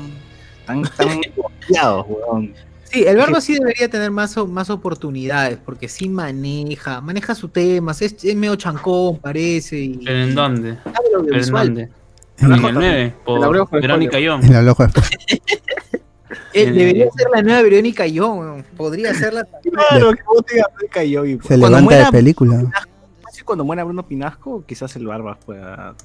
tan, 0.65 0.81
tan 0.97 1.21
bloqueados, 1.35 2.05
huevón. 2.09 2.53
Sí, 2.91 3.05
el 3.05 3.15
Barbas 3.15 3.45
sí 3.45 3.53
debería 3.53 3.89
tener 3.89 4.11
más, 4.11 4.35
más 4.47 4.69
oportunidades, 4.69 5.57
porque 5.63 5.87
sí 5.87 6.09
maneja, 6.09 6.99
maneja 6.99 7.33
sus 7.35 7.53
temas, 7.53 8.01
es, 8.01 8.15
es 8.21 8.35
medio 8.35 8.55
chancón, 8.57 9.17
parece. 9.19 9.77
Y, 9.79 9.97
¿Pero 10.03 10.23
en 10.23 10.35
dónde? 10.35 10.77
¿Pero 10.83 11.43
en 11.43 11.51
dónde? 11.51 11.89
En 12.37 12.51
En 12.51 12.65
el 12.65 12.73
9, 12.73 13.13
En 13.27 13.43
Abreu 13.43 13.67
por 13.67 13.81
Verónica 13.81 14.19
Young. 14.19 14.43
en 14.43 14.53
el 14.53 14.67
ojo 14.69 14.83
después. 14.83 15.09
Eh, 16.53 16.69
debería 16.69 17.09
ser 17.15 17.27
la 17.33 17.41
nueva 17.41 17.61
Verónica 17.61 18.05
Young, 18.07 18.63
podría 18.75 19.13
serla 19.13 19.45
también. 19.45 19.73
Claro, 19.89 20.11
que 20.11 20.23
vos 20.23 20.45
te 20.45 20.55
Verónica 20.55 21.03
Young 21.05 21.41
Se 21.41 21.47
cuando 21.47 21.67
levanta 21.67 21.81
muera, 21.83 22.05
de 22.05 22.11
película. 22.11 22.71
sí, 23.31 23.41
cuando 23.43 23.63
muera 23.63 23.85
Bruno 23.85 24.05
Pinasco, 24.05 24.65
quizás 24.65 24.93
el 24.97 25.07
barba 25.07 25.37
pueda... 25.45 25.95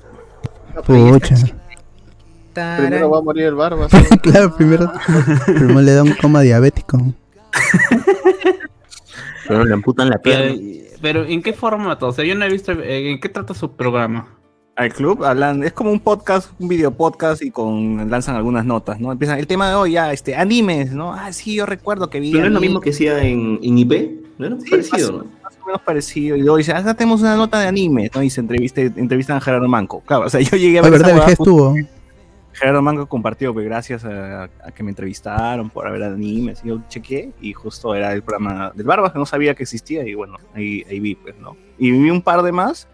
Pucha. 0.85 1.35
Tarán. 2.57 2.87
Primero 2.87 3.11
va 3.11 3.19
a 3.19 3.23
morir 3.23 3.45
el 3.45 3.55
barba. 3.55 3.87
claro, 4.23 4.57
primero, 4.57 4.91
primero 5.45 5.81
le 5.83 5.93
da 5.93 6.03
un 6.03 6.15
coma 6.15 6.41
diabético. 6.41 6.99
Pero 9.47 9.65
le 9.65 9.75
amputan 9.75 10.09
la 10.09 10.19
pierna. 10.19 10.55
pero 11.03 11.25
¿en 11.25 11.43
qué 11.43 11.53
formato? 11.53 12.09
O 12.09 12.13
sea, 12.13 12.25
yo 12.25 12.35
no 12.35 12.45
he 12.45 12.49
visto 12.51 12.73
eh, 12.73 13.13
en 13.13 13.21
qué 13.21 13.29
trata 13.29 13.55
su 13.55 13.73
programa. 13.73 14.27
al 14.75 14.93
club 14.93 15.23
hablan, 15.25 15.63
es 15.65 15.73
como 15.73 15.93
un 15.93 16.01
podcast, 16.01 16.51
un 16.59 16.69
video 16.69 16.91
podcast 16.91 17.43
y 17.43 17.51
con 17.51 18.11
lanzan 18.11 18.37
algunas 18.37 18.65
notas, 18.65 18.99
¿no? 19.01 19.13
Empiezan 19.13 19.39
el 19.39 19.47
tema 19.47 19.69
de 19.69 19.75
hoy 19.75 19.93
ya, 19.93 20.13
este, 20.13 20.35
animes, 20.35 20.93
¿no? 20.93 21.13
Ah, 21.13 21.33
sí, 21.33 21.55
yo 21.55 21.67
recuerdo 21.67 22.11
que 22.11 22.21
vi 22.21 22.33
Pero 22.33 22.45
no 22.45 22.49
es 22.49 22.55
lo 22.55 22.61
mismo 22.61 22.81
que 22.81 22.91
hacía 22.91 23.23
en, 23.23 23.61
en 23.63 23.79
IP. 23.79 23.93
¿No 24.39 24.47
era 24.47 24.57
parecido, 24.69 25.13
¿no? 25.13 25.25
más 25.43 25.57
o 25.63 25.67
menos 25.67 25.81
parecido. 25.83 26.37
Y 26.37 26.41
luego 26.41 26.57
dice, 26.59 26.73
ah, 26.73 26.95
tenemos 26.95 27.21
una 27.23 27.37
nota 27.37 27.59
de 27.61 27.69
anime, 27.69 28.11
¿no? 28.15 28.23
Y 28.23 28.29
se 28.31 28.41
entrevista, 28.41 28.81
entrevistan 28.83 29.37
a 29.39 29.41
Gerardo 29.41 29.69
Manco. 29.69 30.03
Claro, 30.05 30.27
o 30.27 30.31
sea, 30.31 30.41
yo 30.41 30.57
llegué 30.57 30.79
a 30.79 30.83
Ah, 30.83 30.91
ver 30.91 31.01
esa 31.01 31.07
verdad, 31.07 31.31
estuvo. 31.31 31.75
Gerardo 32.59 32.83
Manco 32.83 33.07
compartió, 33.07 33.53
pues 33.53 33.65
gracias 33.67 34.05
a, 34.05 34.45
a 34.45 34.71
que 34.75 34.83
me 34.83 34.91
entrevistaron 34.91 35.71
por 35.71 35.87
haber 35.87 36.03
animes. 36.03 36.61
Y 36.65 36.69
yo 36.69 36.81
chequé 36.89 37.33
y 37.41 37.53
justo 37.53 37.95
era 37.95 38.13
el 38.13 38.23
programa 38.23 38.73
del 38.75 38.87
Barbas, 38.87 39.13
que 39.13 39.19
no 39.19 39.27
sabía 39.27 39.55
que 39.55 39.63
existía. 39.63 40.07
Y 40.07 40.15
bueno, 40.15 40.37
ahí, 40.55 40.85
ahí 40.89 40.99
vi, 41.01 41.15
pues, 41.15 41.37
¿no? 41.39 41.57
Y 41.79 41.91
vi 41.91 42.11
un 42.11 42.23
par 42.23 42.43
de 42.43 42.53
más, 42.53 42.89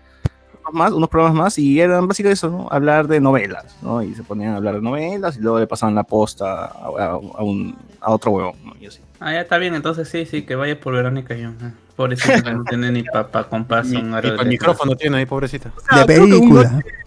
unos 0.62 0.74
más, 0.74 0.92
unos 0.92 1.08
programas 1.08 1.36
más, 1.36 1.58
y 1.58 1.80
eran 1.80 2.06
básicamente 2.08 2.34
eso, 2.34 2.50
¿no? 2.50 2.68
Hablar 2.70 3.06
de 3.08 3.20
novelas, 3.20 3.76
¿no? 3.82 4.02
Y 4.02 4.14
se 4.14 4.22
ponían 4.22 4.52
a 4.54 4.56
hablar 4.56 4.74
de 4.76 4.82
novelas 4.82 5.36
y 5.36 5.40
luego 5.40 5.58
le 5.60 5.66
pasaban 5.66 5.94
la 5.94 6.02
posta 6.04 6.66
a, 6.66 6.90
a- 6.98 7.06
a 7.12 7.42
un, 7.42 7.76
a 8.00 8.10
otro 8.12 8.32
huevón, 8.32 8.56
¿no? 8.64 8.72
Y 8.80 8.86
así. 8.86 9.00
Ah, 9.20 9.32
ya 9.32 9.42
está 9.42 9.58
bien, 9.58 9.74
entonces 9.74 10.08
sí, 10.08 10.26
sí, 10.26 10.42
que 10.42 10.54
vaya 10.56 10.78
por 10.80 10.94
Verónica 10.94 11.34
Young. 11.36 11.54
ah. 11.62 11.70
Pobrecita, 11.94 12.42
que 12.42 12.52
no 12.54 12.64
tiene 12.64 12.90
ni 12.90 13.02
para 13.02 13.44
comprarse 13.44 13.92
Ni, 13.94 14.00
un 14.00 14.12
ni 14.12 14.20
de 14.22 14.44
micrófono 14.46 14.96
tiene 14.96 15.18
ahí, 15.18 15.26
pobrecita. 15.26 15.68
De 15.68 16.04
creo 16.06 16.06
que 16.06 16.22
un 16.22 16.30
película. 16.30 16.80
O 16.80 17.01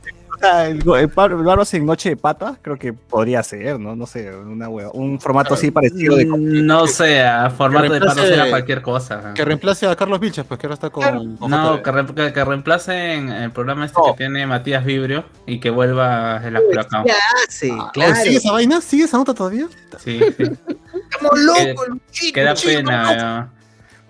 sea, 0.45 0.67
el, 0.67 0.77
el, 0.77 1.07
Bar- 1.07 1.31
el 1.31 1.37
Barbas 1.43 1.73
en 1.73 1.85
Noche 1.85 2.09
de 2.09 2.17
Pata, 2.17 2.57
creo 2.61 2.77
que 2.77 2.93
podría 2.93 3.41
ser, 3.43 3.79
¿no? 3.79 3.95
No 3.95 4.05
sé, 4.05 4.33
una 4.35 4.69
hueva, 4.69 4.91
un 4.93 5.19
formato 5.19 5.53
así 5.53 5.71
parecido 5.71 6.15
de... 6.15 6.25
Mm, 6.25 6.65
No 6.65 6.87
sé, 6.87 7.23
a 7.23 7.49
formato 7.49 7.91
de 7.93 7.99
pato 7.99 8.21
será 8.21 8.49
cualquier 8.49 8.81
cosa. 8.81 9.33
Que 9.33 9.43
reemplace 9.45 9.87
a 9.87 9.95
Carlos 9.95 10.19
Vilches, 10.19 10.45
pues 10.45 10.59
que 10.59 10.67
ahora 10.67 10.73
está 10.75 10.89
con. 10.89 11.37
con 11.37 11.51
No, 11.51 11.81
que, 11.83 11.91
re- 11.91 12.05
que, 12.13 12.33
que 12.33 12.45
reemplacen 12.45 13.29
el 13.29 13.51
programa 13.51 13.85
este 13.85 13.99
No. 13.99 14.13
que 14.13 14.17
tiene 14.17 14.45
Matías 14.47 14.83
Vibrio 14.85 15.25
y 15.45 15.59
que 15.59 15.69
vuelva 15.69 16.41
el 16.45 16.55
Acuracao. 16.55 17.05
Ya 17.05 17.13
hace, 17.47 17.71
Ah, 17.71 17.89
claro. 17.93 18.15
¿Sigue 18.15 18.37
esa 18.37 18.51
vaina? 18.51 18.81
¿Sigue 18.81 19.03
esa 19.05 19.17
nota 19.17 19.33
todavía? 19.33 19.67
Sí, 20.03 20.19
sí. 20.37 20.43
Estamos 21.11 21.39
locos, 21.39 21.87
Luchito, 21.89 22.33
Que 22.33 22.43
da 22.43 22.51
Luchito, 22.51 22.77
pena. 22.77 23.51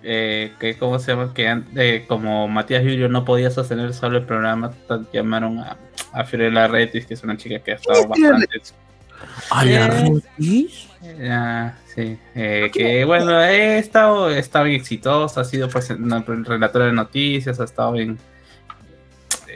Eh, 0.08 0.52
que, 0.60 0.76
¿cómo 0.78 0.98
se 0.98 1.12
llama? 1.12 1.34
Que 1.34 1.62
eh, 1.76 2.04
como 2.06 2.46
Matías 2.48 2.84
Vibrio 2.84 3.08
no 3.08 3.24
podía 3.24 3.50
sostener 3.50 3.92
solo 3.92 4.18
el 4.18 4.24
programa, 4.24 4.72
llamaron 5.12 5.58
a, 5.58 5.76
a 6.12 6.24
Fiorella 6.24 6.68
Retis, 6.68 7.06
que 7.06 7.14
es 7.14 7.22
una 7.24 7.36
chica 7.36 7.58
que 7.58 7.72
ha 7.72 7.74
estado 7.74 8.06
bastante. 8.08 8.46
Eh, 11.02 11.28
Ah, 11.30 11.74
sí, 11.94 12.18
eh, 12.34 12.70
que 12.72 13.04
bueno, 13.04 13.40
he 13.40 13.78
estado, 13.78 14.30
he 14.30 14.38
estado 14.38 14.64
bien 14.66 14.80
exitosa, 14.80 15.40
ha 15.40 15.44
sido 15.44 15.68
no, 15.98 16.22
relatora 16.22 16.86
de 16.86 16.92
noticias, 16.92 17.60
ha 17.60 17.64
estado 17.64 17.96
en, 17.96 18.18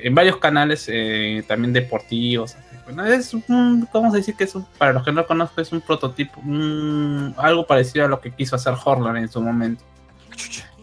en 0.02 0.14
varios 0.14 0.36
canales 0.38 0.86
eh, 0.88 1.42
también 1.48 1.72
deportivos. 1.72 2.56
Bueno, 2.84 3.04
es 3.06 3.34
un, 3.34 3.86
¿cómo 3.92 4.10
se 4.10 4.18
dice 4.18 4.34
que 4.36 4.44
es 4.44 4.54
un- 4.54 4.64
para 4.78 4.92
los 4.92 5.04
que 5.04 5.12
no 5.12 5.20
lo 5.22 5.26
conozco, 5.26 5.60
es 5.60 5.70
un 5.72 5.80
prototipo, 5.80 6.40
un- 6.40 7.34
algo 7.36 7.66
parecido 7.66 8.04
a 8.04 8.08
lo 8.08 8.20
que 8.20 8.30
quiso 8.32 8.56
hacer 8.56 8.74
Horland 8.84 9.18
en 9.18 9.28
su 9.28 9.40
momento. 9.40 9.84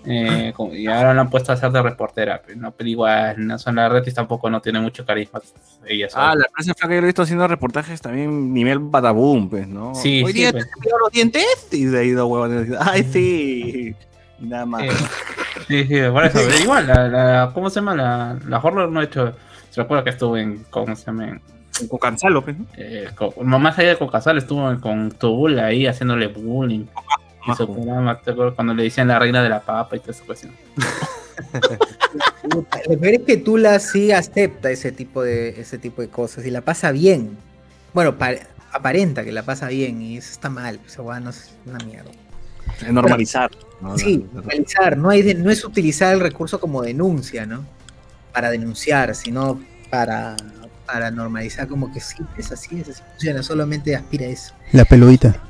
Eh, 0.09 0.53
y 0.71 0.87
ahora 0.87 1.13
la 1.13 1.21
han 1.21 1.29
puesto 1.29 1.51
a 1.51 1.55
hacer 1.55 1.69
de 1.69 1.81
reportera, 1.81 2.41
pero, 2.45 2.57
no, 2.57 2.71
pero 2.71 2.89
igual, 2.89 3.45
no, 3.45 3.59
son 3.59 3.75
la 3.75 3.89
Retis 3.89 4.13
tampoco 4.13 4.49
no 4.49 4.61
tiene 4.61 4.79
mucho 4.79 5.05
carisma. 5.05 5.41
Ella. 5.85 6.07
Ah, 6.15 6.33
la 6.33 6.45
prensa 6.53 6.73
flaca 6.73 6.93
yo 6.95 7.01
lo 7.01 7.05
he 7.07 7.09
visto 7.09 7.23
haciendo 7.23 7.45
reportajes 7.45 7.99
también 8.01 8.53
nivel 8.53 8.79
badaboom, 8.79 9.49
pues, 9.49 9.67
¿no? 9.67 9.93
Sí, 9.95 10.23
Hoy 10.23 10.31
sí, 10.31 10.39
día 10.39 10.51
pues. 10.53 10.63
te 10.81 10.89
los 10.97 11.11
dientes 11.11 11.67
y 11.73 11.85
de 11.85 11.99
ahí 11.99 12.11
dos 12.11 12.29
huevones. 12.31 12.69
Ay, 12.79 13.03
sí. 13.03 13.93
Y 14.39 14.45
nada 14.45 14.65
más. 14.65 14.83
Eh, 14.83 14.89
sí, 15.67 15.83
sí, 15.87 15.95
por 16.09 16.23
eso. 16.23 16.39
pero 16.47 16.57
igual, 16.63 16.87
la, 16.87 17.07
la- 17.09 17.51
¿cómo 17.53 17.69
se 17.69 17.75
llama? 17.81 17.93
La, 17.95 18.39
la 18.47 18.59
Horror 18.59 18.89
no 18.89 19.01
ha 19.01 19.03
hecho. 19.03 19.33
Se 19.71 19.81
recuerda 19.81 20.05
que 20.05 20.11
estuvo 20.11 20.37
en. 20.37 20.63
¿Cómo 20.69 20.95
se 20.95 21.05
llama? 21.05 21.27
En, 21.27 21.41
Con 21.89 21.99
pues, 21.99 22.57
¿no? 22.57 22.65
Eh, 22.77 23.09
co- 23.13 23.33
no, 23.43 23.59
más 23.59 23.77
allá 23.77 23.89
de 23.89 23.97
Cocasal, 23.97 24.37
estuvo 24.37 24.79
con 24.79 25.11
Tubul 25.11 25.59
ahí 25.59 25.85
haciéndole 25.85 26.27
bullying. 26.27 26.85
Cuando 28.55 28.73
le 28.73 28.83
decían 28.83 29.07
la 29.07 29.19
reina 29.19 29.41
de 29.43 29.49
la 29.49 29.61
papa 29.61 29.95
y 29.95 29.99
toda 29.99 30.11
esa 30.13 30.23
cuestión. 30.25 30.53
Lo 32.89 32.97
peor 32.99 33.13
es 33.15 33.21
que 33.25 33.37
Tula 33.37 33.79
sí 33.79 34.11
acepta 34.11 34.71
ese 34.71 34.91
tipo 34.91 35.21
de, 35.23 35.49
ese 35.59 35.77
tipo 35.77 36.01
de 36.01 36.09
cosas 36.09 36.45
y 36.45 36.51
la 36.51 36.61
pasa 36.61 36.91
bien. 36.91 37.37
Bueno, 37.93 38.17
pa- 38.17 38.31
aparenta 38.71 39.23
que 39.23 39.31
la 39.31 39.43
pasa 39.43 39.67
bien 39.67 40.01
y 40.01 40.17
eso 40.17 40.31
está 40.31 40.49
mal. 40.49 40.79
Esa 40.85 41.01
hueá 41.01 41.19
no 41.19 41.29
es 41.31 41.51
una 41.65 41.77
mierda. 41.85 42.11
Eh, 42.85 42.91
Normalizar. 42.91 43.51
¿no? 43.81 43.97
Sí, 43.97 44.25
normalizar, 44.33 44.97
no, 44.97 45.09
hay 45.09 45.21
de- 45.21 45.35
no 45.35 45.49
es 45.51 45.63
utilizar 45.63 46.13
el 46.13 46.19
recurso 46.19 46.59
como 46.59 46.81
denuncia, 46.81 47.45
¿no? 47.45 47.65
Para 48.33 48.49
denunciar, 48.49 49.13
sino 49.15 49.59
para, 49.89 50.35
para 50.85 51.11
normalizar 51.11 51.67
como 51.67 51.91
que 51.93 51.99
sí, 51.99 52.17
es 52.37 52.51
así, 52.51 52.79
es 52.79 52.89
así, 52.89 53.03
funciona, 53.11 53.43
solamente 53.43 53.95
aspira 53.95 54.25
a 54.25 54.29
eso. 54.29 54.53
La 54.71 54.85
peludita. 54.85 55.41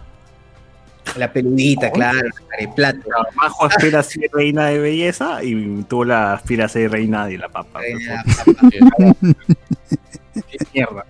La 1.15 1.31
peludita, 1.31 1.91
claro, 1.91 2.27
la 2.27 2.47
careplato. 2.49 3.09
Majo 3.35 3.65
aspira 3.65 3.99
a 3.99 4.03
ser 4.03 4.29
reina 4.33 4.67
de 4.67 4.79
belleza 4.79 5.43
y 5.43 5.83
tú 5.83 6.03
la 6.03 6.33
aspira 6.33 6.65
a 6.65 6.69
ser 6.69 6.91
reina 6.91 7.25
de 7.27 7.37
la 7.37 7.49
papa. 7.49 7.79
Reina 7.79 8.23
Qué 10.33 10.57
mierda. 10.73 11.05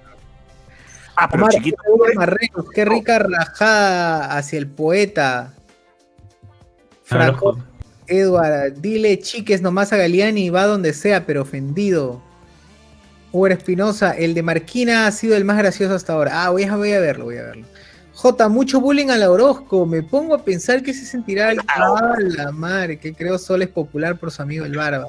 Ah, 1.16 1.28
pero 1.30 1.44
Omar, 1.44 1.54
chiquito. 1.54 1.78
Marrenos, 2.16 2.70
qué 2.74 2.86
rica 2.86 3.20
rajada 3.20 4.38
hacia 4.38 4.60
el 4.60 4.68
poeta. 4.68 5.54
Franco, 7.04 7.58
Edward, 8.08 8.74
dile 8.80 9.20
chiques 9.20 9.62
nomás 9.62 9.92
a 9.94 9.98
Galeani 9.98 10.46
y 10.46 10.50
va 10.50 10.66
donde 10.66 10.94
sea, 10.94 11.26
pero 11.26 11.42
ofendido. 11.42 12.22
Uber 13.32 13.52
Espinosa, 13.52 14.12
el 14.12 14.34
de 14.34 14.44
Marquina 14.44 15.08
ha 15.08 15.12
sido 15.12 15.36
el 15.36 15.44
más 15.44 15.58
gracioso 15.58 15.96
hasta 15.96 16.14
ahora. 16.14 16.44
Ah, 16.46 16.50
voy 16.50 16.64
a, 16.64 16.76
voy 16.76 16.94
a 16.94 17.00
verlo, 17.00 17.26
voy 17.26 17.38
a 17.38 17.44
verlo. 17.44 17.66
J, 18.18 18.50
mucho 18.50 18.82
bullying 18.82 19.10
a 19.10 19.16
la 19.16 19.30
Orozco. 19.30 19.86
Me 19.86 20.02
pongo 20.02 20.34
a 20.34 20.44
pensar 20.44 20.82
que 20.82 20.92
se 20.92 21.06
sentirá 21.06 21.52
el. 21.52 21.60
Ah, 21.68 22.16
la 22.20 22.52
madre, 22.52 22.98
que 22.98 23.14
creo 23.14 23.38
solo 23.38 23.64
es 23.64 23.70
popular 23.70 24.18
por 24.18 24.32
su 24.32 24.42
amigo 24.42 24.66
el 24.66 24.76
Barba. 24.76 25.06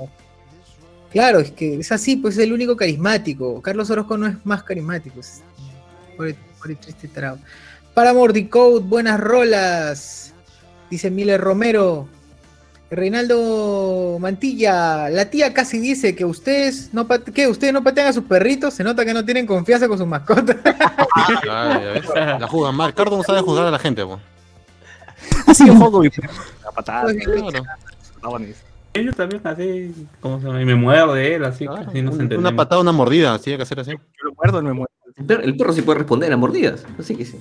Claro, 1.10 1.38
es 1.38 1.50
que 1.50 1.80
es 1.80 1.90
así, 1.90 2.16
pues 2.16 2.36
es 2.36 2.44
el 2.44 2.52
único 2.52 2.76
carismático. 2.76 3.62
Carlos 3.62 3.88
Orozco 3.88 4.18
no 4.18 4.26
es 4.26 4.36
más 4.44 4.62
carismático. 4.62 5.20
Es 5.20 5.42
pobre, 6.18 6.36
pobre 6.58 6.74
triste 6.74 7.08
tarado. 7.08 7.38
Para 7.94 8.12
Mordicode, 8.12 8.80
buenas 8.80 9.18
rolas. 9.18 10.34
Dice 10.90 11.10
Miller 11.10 11.40
Romero. 11.40 12.10
Reinaldo 12.90 14.16
Mantilla, 14.18 15.10
la 15.10 15.28
tía 15.28 15.52
casi 15.52 15.78
dice 15.78 16.16
que 16.16 16.24
ustedes 16.24 16.94
no 16.94 17.06
¿qué? 17.06 17.46
ustedes 17.46 17.72
no 17.72 17.84
patean 17.84 18.08
a 18.08 18.12
sus 18.14 18.24
perritos, 18.24 18.72
se 18.72 18.82
nota 18.82 19.04
que 19.04 19.12
no 19.12 19.24
tienen 19.24 19.46
confianza 19.46 19.88
con 19.88 19.98
sus 19.98 20.06
mascotas. 20.06 20.56
La 21.44 22.48
jugan 22.48 22.74
mal. 22.74 22.94
Cardo 22.94 23.18
no 23.18 23.22
sabe 23.22 23.42
juzgar 23.42 23.66
a 23.66 23.70
la 23.70 23.78
gente, 23.78 24.04
po. 24.04 24.18
Así 25.46 25.66
yo 25.66 25.74
juego 25.74 26.00
mi 26.00 26.08
la 26.64 26.70
patada. 26.72 27.12
Claro. 27.14 27.64
Ellos 28.94 29.14
también 29.14 29.40
así, 29.44 29.94
¿cómo 30.20 30.40
se 30.40 30.46
llama? 30.46 30.60
Y 30.62 30.64
me 30.64 30.74
muerde 30.74 31.34
él, 31.34 31.44
así, 31.44 31.66
Claro, 31.66 31.88
así 31.88 32.00
un- 32.00 32.08
entendemos. 32.08 32.44
Una 32.44 32.56
patada, 32.56 32.80
una 32.80 32.92
mordida, 32.92 33.34
así 33.34 33.50
hay 33.50 33.56
que 33.56 33.62
hacer 33.62 33.80
así. 33.80 33.92
Yo 33.92 33.98
lo 34.24 34.32
muerdo, 34.34 34.62
no 34.62 34.68
me 34.68 34.74
muerdo. 34.74 34.92
El 35.16 35.24
perro, 35.24 35.42
el 35.42 35.56
perro 35.56 35.72
sí 35.72 35.82
puede 35.82 35.98
responder 35.98 36.32
a 36.32 36.36
mordidas, 36.36 36.84
así 36.98 37.14
que 37.16 37.24
sí. 37.24 37.38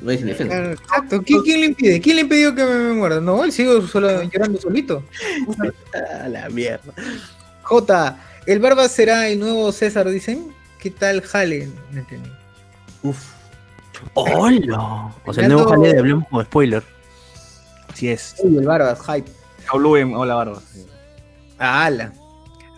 No 0.00 0.10
hay 0.10 0.18
sin 0.18 0.26
defensa. 0.28 0.72
Exacto. 0.72 1.22
¿Quién, 1.22 1.42
quién 1.42 1.60
le 1.60 1.66
impide? 1.66 2.00
¿Quién 2.00 2.16
le 2.16 2.22
impidió 2.22 2.54
que 2.54 2.64
me, 2.64 2.74
me 2.76 2.92
muerda? 2.94 3.20
No, 3.20 3.44
él 3.44 3.52
sigue 3.52 3.80
solo 3.88 4.22
llorando 4.22 4.60
solito. 4.60 5.02
A 6.24 6.28
la 6.28 6.48
mierda. 6.50 6.92
J, 7.62 8.16
el 8.46 8.58
barba 8.60 8.88
será 8.88 9.28
el 9.28 9.38
nuevo 9.40 9.70
César, 9.72 10.08
dicen. 10.08 10.52
¿Qué 10.78 10.90
tal 10.90 11.20
Jale? 11.20 11.68
No 11.92 11.98
entendí. 12.00 12.30
¡Hola! 14.14 15.12
O 15.26 15.32
sea, 15.32 15.44
el 15.44 15.52
nuevo 15.52 15.68
jale 15.68 15.92
de 15.92 15.98
Hablemos 15.98 16.28
como 16.28 16.42
spoiler. 16.42 16.82
Así 17.92 18.08
es. 18.08 18.34
Uy, 18.42 18.56
el 18.58 18.66
Barbas, 18.66 19.00
hype. 19.06 19.30
Habluen, 19.72 20.14
hola, 20.14 20.34
barba. 20.34 20.62
¡Hala! 21.58 22.12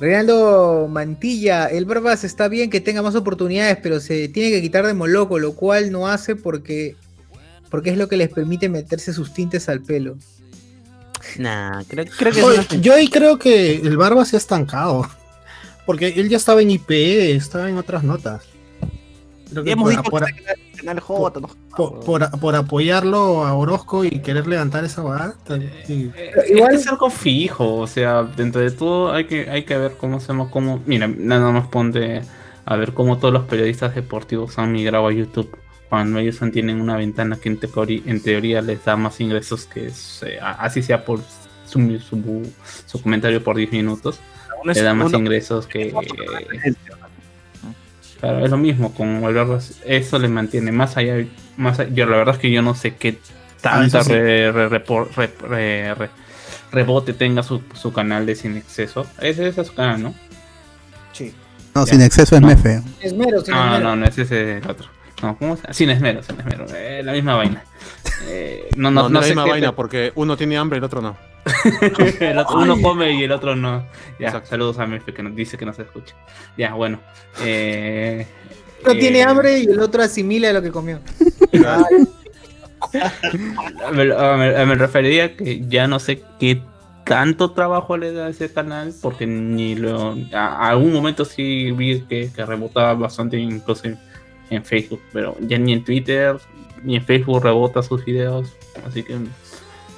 Reinaldo 0.01 0.89
Mantilla, 0.89 1.67
el 1.67 1.85
Barbas 1.85 2.25
está 2.25 2.49
bien 2.49 2.71
que 2.71 2.81
tenga 2.81 3.03
más 3.03 3.15
oportunidades, 3.15 3.79
pero 3.83 4.01
se 4.01 4.29
tiene 4.29 4.51
que 4.51 4.61
quitar 4.61 4.85
de 4.85 4.95
moloco, 4.95 5.39
lo 5.39 5.55
cual 5.55 5.93
no 5.93 6.09
hace 6.09 6.35
porque, 6.35 6.97
porque 7.71 7.91
es 7.91 7.97
lo 7.97 8.09
que 8.09 8.17
les 8.17 8.29
permite 8.29 8.69
meterse 8.69 9.13
sus 9.13 9.33
tintes 9.33 9.69
al 9.69 9.81
pelo. 9.81 10.17
Nah, 11.39 11.85
creo, 11.87 12.05
creo 12.19 12.33
que 12.33 12.43
una- 12.43 12.67
yo 12.81 12.95
ahí 12.95 13.07
creo 13.09 13.39
que 13.39 13.77
el 13.77 13.97
Barba 13.97 14.25
se 14.25 14.37
ha 14.37 14.39
estancado. 14.39 15.09
Porque 15.87 16.09
él 16.17 16.29
ya 16.29 16.37
estaba 16.37 16.63
en 16.63 16.71
IP, 16.71 16.91
estaba 17.35 17.69
en 17.69 17.77
otras 17.77 18.05
notas. 18.05 18.43
Creo 19.51 19.65
que 19.65 19.71
hemos 19.73 19.85
por, 19.85 19.91
dicho 20.03 20.11
por- 20.11 20.25
que 20.27 20.43
canal 20.83 21.01
J, 21.01 21.41
¿no? 21.41 21.49
por- 21.77 22.01
por- 22.01 22.31
por 22.41 22.55
apoyarlo 22.55 23.45
a 23.47 23.55
Orozco 23.55 24.05
y 24.05 24.21
querer 24.21 24.47
levantar 24.47 24.85
esa 24.85 25.01
guada. 25.03 25.35
sí. 25.87 26.11
Igual 26.51 26.75
es 26.75 26.87
algo 26.89 27.09
fijo, 27.11 27.77
o 27.77 27.87
sea, 27.87 28.23
dentro 28.25 28.61
de 28.61 28.71
todo 28.71 29.13
hay 29.13 29.25
que, 29.27 29.49
hay 29.51 29.65
que 29.65 29.77
ver 29.79 29.93
cómo 29.99 30.21
se 30.21 30.29
llama, 30.29 30.51
cómo, 30.51 30.83
mira, 30.87 31.09
nada 31.09 31.51
más 31.51 31.69
ponte 31.69 32.23
a 32.65 32.77
ver 32.77 32.93
cómo 32.93 33.19
todos 33.19 33.33
los 33.35 33.45
periodistas 33.45 33.95
deportivos 33.95 34.59
han 34.59 34.71
migrado 34.73 35.07
a 35.09 35.13
YouTube 35.13 35.51
cuando 35.89 36.19
ellos 36.21 36.39
tienen 36.53 36.81
una 36.81 36.97
ventana 36.97 37.37
que 37.37 37.49
en, 37.51 37.61
teori- 37.61 38.03
en 38.07 38.23
teoría 38.23 38.63
les 38.63 38.85
da 38.85 38.97
más 38.97 39.21
ingresos 39.21 39.67
que 39.67 39.91
se- 39.91 40.39
así 40.41 40.83
sea 40.83 41.05
por 41.05 41.21
su, 41.67 41.99
su, 42.01 42.53
su 42.87 43.03
comentario 43.03 43.43
por 43.45 43.57
10 43.57 43.73
minutos, 43.73 44.21
le 44.65 44.81
da 44.83 44.95
más 44.95 45.09
uno- 45.09 45.19
ingresos 45.19 45.67
que... 45.67 45.93
Claro, 48.23 48.45
es 48.45 48.51
lo 48.51 48.57
mismo 48.57 48.95
con 48.95 49.23
el 49.25 49.35
Barbas, 49.35 49.75
eso 49.85 50.19
le 50.19 50.29
mantiene 50.29 50.71
más 50.73 50.97
allá, 50.97 51.27
más 51.57 51.79
allá- 51.81 51.91
yo 51.93 52.07
la 52.07 52.17
verdad 52.19 52.37
es 52.37 52.41
que 52.41 52.51
yo 52.53 52.63
no 52.63 52.75
sé 52.77 52.95
qué 52.95 53.19
Ah, 53.19 53.61
tanta 53.61 54.03
sí. 54.05 54.13
re- 54.13 54.51
re- 54.53 54.69
repor- 54.71 55.09
re- 55.17 55.35
re- 55.49 55.95
re- 55.95 56.11
rebote 56.71 57.13
tenga 57.15 57.43
su, 57.43 57.63
su 57.75 57.93
canal 57.93 58.25
de 58.25 58.35
sin 58.37 58.57
exceso. 58.57 59.07
Ese, 59.21 59.49
ese 59.49 59.61
es 59.63 59.67
su 59.67 59.75
canal, 59.75 60.03
¿no? 60.03 60.15
Sí. 61.13 61.35
No, 61.75 61.85
Ya. 61.85 61.93
sin 61.93 62.01
exceso 62.03 62.37
es 62.37 62.41
No. 62.41 62.47
mefe. 62.47 62.81
Esmero, 63.01 63.41
sin 63.45 63.55
No, 63.55 63.65
esmero. 63.65 63.85
no, 63.91 63.97
no, 63.97 64.07
ese 64.07 64.23
es 64.23 64.31
el 64.31 64.71
otro. 64.71 64.87
No, 65.21 65.37
¿cómo 65.37 65.57
se 65.57 65.75
Sin 65.75 65.91
esmero, 65.91 66.23
sin 66.23 66.39
esmero. 66.39 66.67
eh, 66.77 67.03
la 67.05 67.13
misma 67.13 67.35
vaina. 67.37 67.65
Eh, 68.29 68.69
no, 68.77 68.91
No, 68.91 69.03
no, 69.03 69.03
no, 69.03 69.09
no 69.09 69.19
es 69.19 69.23
la 69.25 69.29
sé 69.29 69.35
misma 69.35 69.51
vaina, 69.51 69.75
porque 69.75 70.13
uno 70.15 70.37
tiene 70.37 70.57
hambre 70.59 70.77
y 70.77 70.79
el 70.79 70.85
otro 70.85 71.01
no. 71.03 71.17
El 72.21 72.39
otro- 72.39 72.57
uno 72.59 72.81
come 72.81 73.13
y 73.13 73.25
el 73.25 73.33
otro 73.33 73.57
no. 73.57 73.85
Ya, 74.19 74.45
saludos 74.45 74.79
a 74.79 74.87
Mefe 74.87 75.13
que 75.13 75.23
nos 75.23 75.35
dice 75.35 75.57
que 75.59 75.67
no 75.67 75.73
se 75.73 75.83
escucha. 75.83 76.15
Ya, 76.57 76.75
bueno. 76.75 77.01
Eh, 77.43 78.27
Uno 78.85 78.93
tiene 78.95 79.19
eh, 79.21 79.23
hambre 79.25 79.59
y 79.59 79.65
el 79.65 79.81
otro 79.81 80.03
asimila 80.03 80.53
lo 80.53 80.63
que 80.63 80.71
comió. 80.71 81.01
Me, 83.93 84.13
a- 84.13 84.37
me- 84.37 84.57
a- 84.57 84.67
me 84.67 84.75
refería 84.75 85.37
que 85.37 85.63
ya 85.69 85.87
no 85.87 85.99
sé 85.99 86.23
qué 86.39 86.61
tanto 87.05 87.53
trabajo 87.53 87.97
le 87.97 88.13
da 88.13 88.27
a 88.27 88.29
ese 88.31 88.53
canal, 88.53 88.93
porque 89.01 89.27
ni 89.27 89.75
lo. 89.75 90.17
A, 90.33 90.67
a 90.67 90.69
algún 90.71 90.93
momento 90.93 91.25
sí 91.25 91.71
vi 91.73 92.01
que, 92.03 92.31
que 92.35 92.47
rebotaba 92.47 92.95
bastante, 92.95 93.37
incluso 93.39 93.87
en, 93.87 93.99
en 94.51 94.65
Facebook, 94.65 95.01
pero 95.13 95.37
ya 95.41 95.59
ni 95.59 95.73
en 95.73 95.85
Twitter 95.85 96.37
ni 96.83 96.97
en 96.97 97.05
Facebook 97.05 97.45
rebota 97.45 97.83
sus 97.83 98.05
videos, 98.05 98.53
así 98.87 99.03
que. 99.05 99.17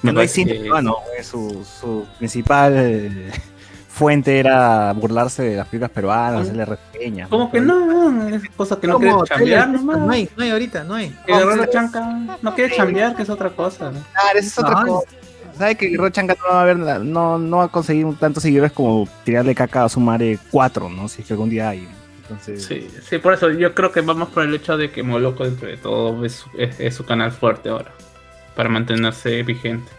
Me 0.05 0.13
No 0.13 0.21
hay 0.21 0.29
cine 0.29 0.55
peruano, 0.55 0.97
güey, 1.09 1.25
su, 1.25 1.65
su 1.81 2.07
principal 2.19 2.75
eh, 2.77 3.31
fuente 3.89 4.39
era 4.39 4.93
burlarse 4.93 5.43
de 5.43 5.57
las 5.57 5.69
películas 5.69 5.91
peruanas, 5.91 6.43
hacerle 6.43 6.65
reseñas. 6.65 7.29
Como 7.29 7.51
que 7.51 7.61
no, 7.61 8.11
no, 8.13 8.29
es 8.29 8.43
cosa 8.57 8.79
que 8.81 8.87
no 8.87 8.99
quiere 8.99 9.15
chambear 9.25 9.69
nomás. 9.69 9.99
No 9.99 10.11
hay, 10.11 10.29
no 10.37 10.43
hay 10.45 10.51
ahorita, 10.51 10.85
no 10.85 10.95
hay. 10.95 11.15
Que 11.27 11.33
Guerrero 11.33 11.67
Chanca 11.67 12.39
no 12.43 12.55
quiere 12.55 12.75
chambear, 12.75 13.15
que 13.15 13.23
es 13.23 13.31
otra 13.31 13.51
cosa. 13.51 13.91
¿no? 13.91 14.01
Claro, 14.13 14.39
esa 14.39 14.49
es 14.49 14.59
otra 14.59 14.81
No, 14.83 14.87
cosa. 14.87 15.09
¿Sabe 15.57 15.77
que 15.77 15.97
Rochanka 15.97 16.35
no 16.35 16.53
va 16.53 16.63
a 16.63 16.65
ver, 16.65 16.77
no, 16.79 17.39
no 17.39 17.57
va 17.59 17.65
a 17.65 17.69
conseguir 17.69 18.07
tantos 18.19 18.43
seguidores 18.43 18.73
como 18.73 19.07
tirarle 19.23 19.55
caca 19.55 19.85
a 19.85 19.89
su 19.89 20.01
madre 20.01 20.37
4, 20.51 20.89
¿no? 20.89 21.07
Si 21.09 21.23
es 21.23 21.29
que 21.29 21.35
algún 21.35 21.49
día 21.49 21.69
hay. 21.69 21.87
Entonces, 22.23 22.65
Sí, 22.65 22.89
sí, 23.09 23.19
por 23.19 23.35
eso 23.35 23.51
yo 23.53 23.73
creo 23.73 23.93
que 23.93 24.01
vamos 24.01 24.31
por 24.31 24.43
el 24.43 24.53
hecho 24.53 24.77
de 24.77 24.91
que 24.91 25.05
Moloco 25.05 25.45
dentro 25.45 25.69
de 25.69 25.77
todo 25.77 26.25
es, 26.25 26.33
su- 26.33 26.51
es- 26.59 26.81
es 26.81 26.95
su 26.97 27.05
canal 27.05 27.31
fuerte 27.31 27.69
ahora. 27.69 27.93
Para 28.57 28.69
mantenerse 28.69 29.43
vigente. 29.43 29.91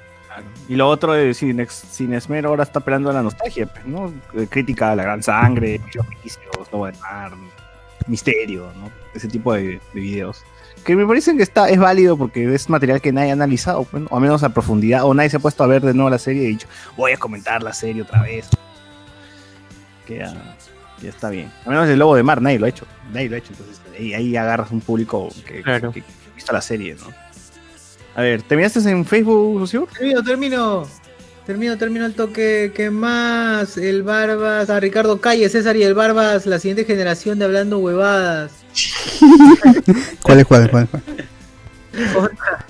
Y 0.67 0.75
lo 0.75 0.89
otro 0.89 1.13
de 1.13 1.33
Sin, 1.33 1.59
Ex- 1.61 1.73
Sin 1.91 2.13
Esmero 2.13 2.49
ahora 2.49 2.63
está 2.63 2.79
peleando 2.81 3.09
a 3.09 3.13
la 3.13 3.21
nostalgia, 3.23 3.67
pues, 3.67 3.85
¿no? 3.85 4.13
Eh, 4.33 4.47
Crítica 4.49 4.91
a 4.91 4.95
la 4.95 5.03
gran 5.03 5.23
sangre, 5.23 5.79
juicios, 6.21 6.45
lobo 6.71 6.87
de 6.87 6.93
mar, 6.99 7.31
misterio, 8.07 8.69
¿no? 8.77 8.91
Ese 9.13 9.27
tipo 9.29 9.53
de, 9.53 9.79
de 9.93 9.99
videos. 10.01 10.43
Que 10.83 10.95
me 10.95 11.05
parecen 11.05 11.37
que 11.37 11.43
está, 11.43 11.69
es 11.69 11.79
válido 11.79 12.17
porque 12.17 12.53
es 12.53 12.69
material 12.69 12.99
que 13.01 13.11
nadie 13.13 13.29
ha 13.29 13.33
analizado, 13.33 13.85
pues, 13.85 14.03
¿no? 14.03 14.09
o 14.11 14.15
al 14.17 14.21
menos 14.21 14.43
a 14.43 14.49
profundidad, 14.49 15.05
o 15.05 15.13
nadie 15.13 15.29
se 15.29 15.37
ha 15.37 15.39
puesto 15.39 15.63
a 15.63 15.67
ver 15.67 15.81
de 15.81 15.93
nuevo 15.93 16.09
la 16.09 16.19
serie 16.19 16.43
y 16.43 16.45
ha 16.45 16.49
dicho, 16.49 16.67
voy 16.97 17.13
a 17.13 17.17
comentar 17.17 17.63
la 17.63 17.73
serie 17.73 18.01
otra 18.01 18.21
vez. 18.21 18.49
Que 20.05 20.17
ya, 20.17 20.55
ya 21.01 21.09
está 21.09 21.29
bien. 21.29 21.51
Al 21.65 21.71
menos 21.71 21.87
el 21.89 21.97
lobo 21.97 22.15
de 22.15 22.23
mar, 22.23 22.41
nadie 22.41 22.59
lo 22.59 22.65
ha 22.65 22.69
hecho. 22.69 22.85
Nadie 23.11 23.29
lo 23.29 23.35
ha 23.35 23.39
hecho, 23.39 23.51
entonces 23.53 23.81
ahí, 23.97 24.13
ahí 24.13 24.35
agarras 24.37 24.69
un 24.71 24.81
público 24.81 25.29
que, 25.47 25.61
Claro. 25.63 25.91
que, 25.91 26.01
que 26.01 26.07
ha 26.31 26.35
visto 26.35 26.53
la 26.53 26.61
serie, 26.61 26.95
¿no? 26.95 27.07
A 28.15 28.21
ver, 28.21 28.41
¿terminaste 28.41 28.79
en 28.89 29.05
Facebook, 29.05 29.59
Lucio? 29.59 29.87
Termino, 29.93 30.23
termino. 30.23 30.87
Termino, 31.45 31.77
termino 31.77 32.05
el 32.05 32.13
toque. 32.13 32.71
¿Qué 32.73 32.89
más? 32.89 33.77
El 33.77 34.03
Barbas. 34.03 34.69
A 34.69 34.79
Ricardo 34.79 35.19
Calle, 35.21 35.47
César 35.49 35.75
y 35.75 35.83
el 35.83 35.93
Barbas. 35.93 36.45
La 36.45 36.59
siguiente 36.59 36.85
generación 36.85 37.37
de 37.37 37.45
hablando 37.45 37.77
huevadas. 37.77 38.51
¿Cuál 40.21 40.39
es 40.39 40.45
cuál? 40.45 40.69
cuál, 40.71 40.87
cuál? 40.87 41.03
Jota, 42.13 42.65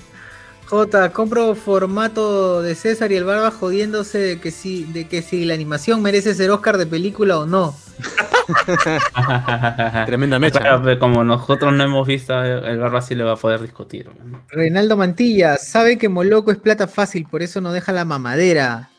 Jota, 0.65 1.11
compro 1.11 1.55
formato 1.55 2.61
de 2.61 2.76
César 2.76 3.11
y 3.11 3.15
el 3.15 3.23
Barba 3.23 3.51
jodiéndose 3.51 4.17
de 4.17 4.39
que 4.39 4.51
si, 4.51 4.84
de 4.84 5.07
que 5.07 5.22
si 5.22 5.45
la 5.45 5.53
animación 5.53 6.01
merece 6.01 6.34
ser 6.34 6.51
Oscar 6.51 6.77
de 6.77 6.85
película 6.85 7.39
o 7.39 7.45
no. 7.45 7.76
Tremenda 10.05 10.39
mecha. 10.39 10.59
Claro, 10.59 10.99
como 10.99 11.23
nosotros 11.23 11.73
no 11.73 11.84
hemos 11.84 12.07
visto, 12.07 12.41
el 12.43 12.80
barba 12.80 13.01
sí 13.01 13.15
le 13.15 13.23
va 13.23 13.34
a 13.34 13.38
poder 13.38 13.61
discutir. 13.61 14.09
¿no? 14.23 14.43
Reinaldo 14.49 14.97
Mantilla, 14.97 15.57
sabe 15.57 15.97
que 15.97 16.09
Moloco 16.09 16.51
es 16.51 16.57
plata 16.57 16.88
fácil, 16.88 17.26
por 17.26 17.41
eso 17.41 17.61
no 17.61 17.73
deja 17.73 17.91
la 17.91 18.05
mamadera. 18.05 18.89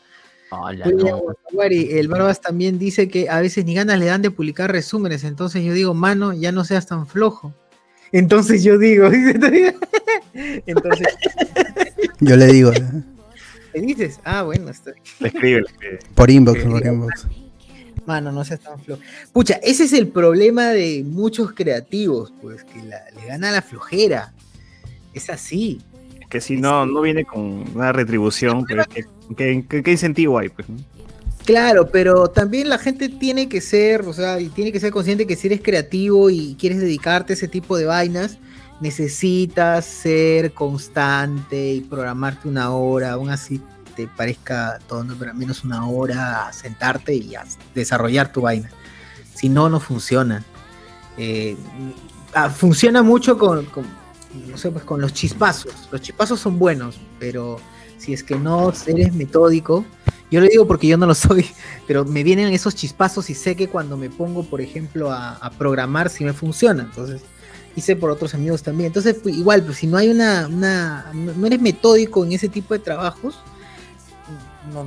Hola, 0.49 0.85
no. 0.85 1.21
El 1.69 2.07
Barbas 2.07 2.41
también 2.41 2.79
dice 2.79 3.09
que 3.09 3.29
a 3.29 3.41
veces 3.41 3.65
ni 3.65 3.73
ganas 3.73 3.99
le 3.99 4.05
dan 4.05 4.21
de 4.21 4.31
publicar 4.31 4.71
resúmenes, 4.71 5.23
entonces 5.23 5.63
yo 5.63 5.73
digo, 5.73 5.93
mano, 5.93 6.33
ya 6.33 6.51
no 6.51 6.63
seas 6.63 6.87
tan 6.87 7.07
flojo. 7.07 7.53
Entonces 8.11 8.63
yo 8.63 8.77
digo, 8.77 9.07
entonces, 9.11 9.75
Yo 12.21 12.35
le 12.37 12.47
digo, 12.47 12.71
¿qué 13.73 13.81
dices? 13.81 14.19
Ah, 14.23 14.43
bueno, 14.43 14.69
está 14.69 14.93
escribe. 15.19 15.63
por 16.15 16.29
inbox, 16.29 16.63
por 16.63 16.85
inbox. 16.85 17.27
Mano, 18.07 18.31
no 18.31 18.45
seas 18.45 18.61
tan 18.61 18.79
flojo. 18.79 19.01
Pucha, 19.33 19.55
ese 19.61 19.83
es 19.83 19.91
el 19.91 20.07
problema 20.07 20.69
de 20.69 21.03
muchos 21.05 21.51
creativos, 21.51 22.33
pues, 22.41 22.63
que 22.63 22.81
la- 22.81 23.03
le 23.13 23.27
gana 23.27 23.51
la 23.51 23.61
flojera. 23.61 24.33
Es 25.13 25.29
así. 25.29 25.81
Que 26.29 26.39
si 26.39 26.55
no, 26.55 26.85
no 26.85 27.01
viene 27.01 27.25
con 27.25 27.65
una 27.75 27.91
retribución, 27.91 28.65
pero 28.65 28.83
es 28.83 28.87
que- 28.87 29.63
¿qué, 29.83 29.91
incentivo 29.91 30.39
hay? 30.39 30.47
Pues, 30.47 30.69
no? 30.69 30.77
Claro, 31.43 31.89
pero 31.89 32.29
también 32.29 32.69
la 32.69 32.77
gente 32.77 33.09
tiene 33.09 33.49
que 33.49 33.59
ser, 33.59 34.01
o 34.01 34.13
sea, 34.13 34.39
y 34.39 34.47
tiene 34.49 34.71
que 34.71 34.79
ser 34.79 34.91
consciente 34.91 35.27
que 35.27 35.35
si 35.35 35.47
eres 35.47 35.61
creativo 35.61 36.29
y 36.29 36.55
quieres 36.57 36.79
dedicarte 36.79 37.33
a 37.33 37.35
ese 37.35 37.49
tipo 37.49 37.77
de 37.77 37.85
vainas, 37.85 38.37
necesitas 38.79 39.85
ser 39.85 40.53
constante 40.53 41.73
y 41.73 41.81
programarte 41.81 42.47
una 42.47 42.71
hora, 42.71 43.11
aún 43.11 43.29
así 43.29 43.61
te 43.97 44.07
parezca 44.07 44.79
todo, 44.87 45.03
pero 45.17 45.31
al 45.31 45.37
menos 45.37 45.63
una 45.63 45.87
hora 45.87 46.53
sentarte 46.53 47.15
y 47.15 47.33
desarrollar 47.73 48.31
tu 48.31 48.41
vaina. 48.41 48.69
Si 49.33 49.49
no, 49.49 49.69
no 49.69 49.79
funciona. 49.79 50.45
Eh, 51.17 51.57
ah, 52.35 52.51
funciona 52.51 53.01
mucho 53.01 53.39
con, 53.39 53.65
con, 53.65 53.85
no 54.47 54.55
sé, 54.55 54.69
pues 54.69 54.83
con 54.85 55.01
los 55.01 55.13
chispazos. 55.13 55.89
Los 55.91 56.01
chispazos 56.01 56.39
son 56.39 56.59
buenos, 56.59 56.99
pero 57.19 57.59
si 57.97 58.13
es 58.13 58.23
que 58.23 58.35
no 58.35 58.71
eres 58.85 59.13
metódico, 59.15 59.83
yo 60.29 60.41
lo 60.41 60.47
digo 60.47 60.67
porque 60.67 60.85
yo 60.85 60.97
no 60.97 61.07
lo 61.07 61.15
soy, 61.15 61.47
pero 61.87 62.05
me 62.05 62.21
vienen 62.21 62.53
esos 62.53 62.75
chispazos 62.75 63.31
y 63.31 63.33
sé 63.33 63.55
que 63.55 63.67
cuando 63.67 63.97
me 63.97 64.11
pongo, 64.11 64.43
por 64.43 64.61
ejemplo, 64.61 65.11
a, 65.11 65.37
a 65.37 65.49
programar, 65.49 66.11
si 66.11 66.23
me 66.23 66.33
funciona. 66.33 66.83
Entonces, 66.83 67.23
hice 67.75 67.95
por 67.95 68.11
otros 68.11 68.35
amigos 68.35 68.61
también. 68.61 68.87
Entonces, 68.87 69.17
pues, 69.23 69.35
igual, 69.35 69.63
pues 69.63 69.79
si 69.79 69.87
no 69.87 69.97
hay 69.97 70.09
una, 70.09 70.47
una 70.47 71.11
no 71.13 71.47
eres 71.47 71.61
metódico 71.61 72.23
en 72.23 72.33
ese 72.33 72.47
tipo 72.47 72.75
de 72.75 72.79
trabajos, 72.79 73.39
no, 74.73 74.85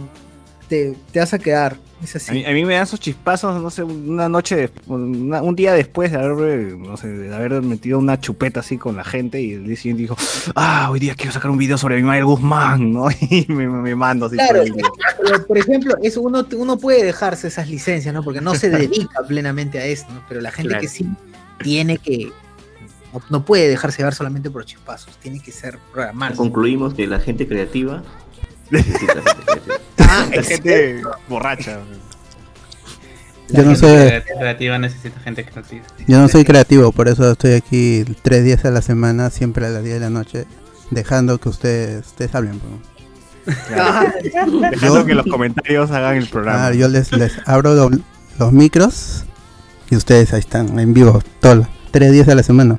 te, 0.69 0.97
te 1.13 1.19
vas 1.19 1.33
a 1.35 1.39
quedar. 1.39 1.77
Es 2.03 2.17
así. 2.17 2.31
A 2.31 2.33
mí, 2.35 2.45
a 2.47 2.51
mí 2.53 2.65
me 2.65 2.73
dan 2.75 2.85
esos 2.85 2.99
chispazos, 2.99 3.61
no 3.61 3.69
sé, 3.69 3.83
una 3.83 4.27
noche, 4.27 4.71
una- 4.87 5.43
un 5.43 5.55
día 5.55 5.75
después 5.75 6.11
de 6.13 6.17
haber, 6.19 6.79
no 6.79 6.97
sé, 6.97 7.09
de 7.09 7.35
haber 7.35 7.61
metido 7.61 7.99
una 7.99 8.19
chupeta 8.19 8.61
así 8.61 8.79
con 8.79 8.97
la 8.97 9.05
gente 9.05 9.39
y 9.43 9.53
el 9.53 9.67
día 9.67 9.77
siguiente 9.77 10.03
dijo, 10.03 10.17
ah, 10.55 10.89
hoy 10.91 10.99
día 10.99 11.15
quiero 11.15 11.33
sacar 11.33 11.51
un 11.51 11.59
video 11.59 11.77
sobre 11.77 11.97
mi 11.97 12.03
madre 12.05 12.23
Guzmán, 12.23 12.91
¿no? 12.93 13.09
Y 13.21 13.45
me, 13.49 13.69
me- 13.69 13.95
mando 13.95 14.27
así. 14.27 14.37
Claro, 14.37 14.61
por 14.61 14.67
el- 14.67 14.75
pero, 15.23 15.47
por 15.47 15.59
ejemplo, 15.59 15.95
eso 16.03 16.23
uno, 16.23 16.47
uno 16.57 16.79
puede 16.79 17.05
dejarse 17.05 17.49
esas 17.49 17.69
licencias, 17.69 18.15
¿no? 18.15 18.23
Porque 18.23 18.41
no 18.41 18.55
se 18.55 18.71
dedica 18.71 19.21
plenamente 19.29 19.79
a 19.79 19.85
esto, 19.85 20.11
¿no? 20.15 20.23
Pero 20.27 20.41
la 20.41 20.53
gente 20.53 20.69
Claro. 20.71 20.81
que 20.81 20.89
sí 20.89 21.07
tiene 21.63 21.99
que, 21.99 22.33
no, 23.13 23.21
no 23.29 23.45
puede 23.45 23.69
dejarse 23.69 23.99
llevar 23.99 24.15
solamente 24.15 24.51
por 24.51 24.65
chispazos, 24.65 25.15
tiene 25.19 25.39
que 25.41 25.53
ser 25.53 25.79
programarse. 25.93 26.39
Concluimos 26.39 26.95
que 26.95 27.07
la 27.07 27.21
gente 27.21 27.47
creativa. 27.47 28.03
Ah, 29.99 30.27
la 30.35 30.43
gente 30.43 31.03
borracha. 31.29 31.79
Yo 33.53 33.65
no 33.65 33.75
sé, 33.75 34.23
creativa 34.39 34.79
necesita 34.79 35.19
gente 35.21 35.45
creativa. 35.45 35.85
yo 36.07 36.21
no 36.21 36.29
soy 36.29 36.45
creativo, 36.45 36.93
por 36.93 37.09
eso 37.09 37.33
estoy 37.33 37.55
aquí 37.55 38.05
tres 38.23 38.45
días 38.45 38.65
a 38.65 38.71
la 38.71 38.81
semana, 38.81 39.29
siempre 39.31 39.67
a 39.67 39.71
las 39.71 39.83
10 39.83 39.95
de 39.95 40.01
la 40.01 40.11
noche, 40.11 40.47
dejando 40.93 41.39
que 41.39 41.49
ustedes, 41.49 42.07
ustedes 42.07 42.33
hablen. 42.37 42.61
Dejando 44.71 45.05
que 45.05 45.15
los 45.15 45.27
comentarios 45.27 45.91
hagan 45.91 46.17
el 46.19 46.29
programa. 46.29 46.67
Ah, 46.69 46.73
yo 46.73 46.87
les, 46.89 47.11
les 47.13 47.33
abro 47.47 47.75
lo- 47.75 47.91
los 48.39 48.53
micros 48.53 49.25
y 49.91 49.97
ustedes 49.97 50.33
ahí 50.33 50.41
están 50.41 50.79
en 50.79 50.95
vivo, 50.95 51.21
todos, 51.41 51.67
tres 51.91 52.13
días 52.13 52.29
a 52.29 52.37
la 52.37 52.45
semana. 52.45 52.79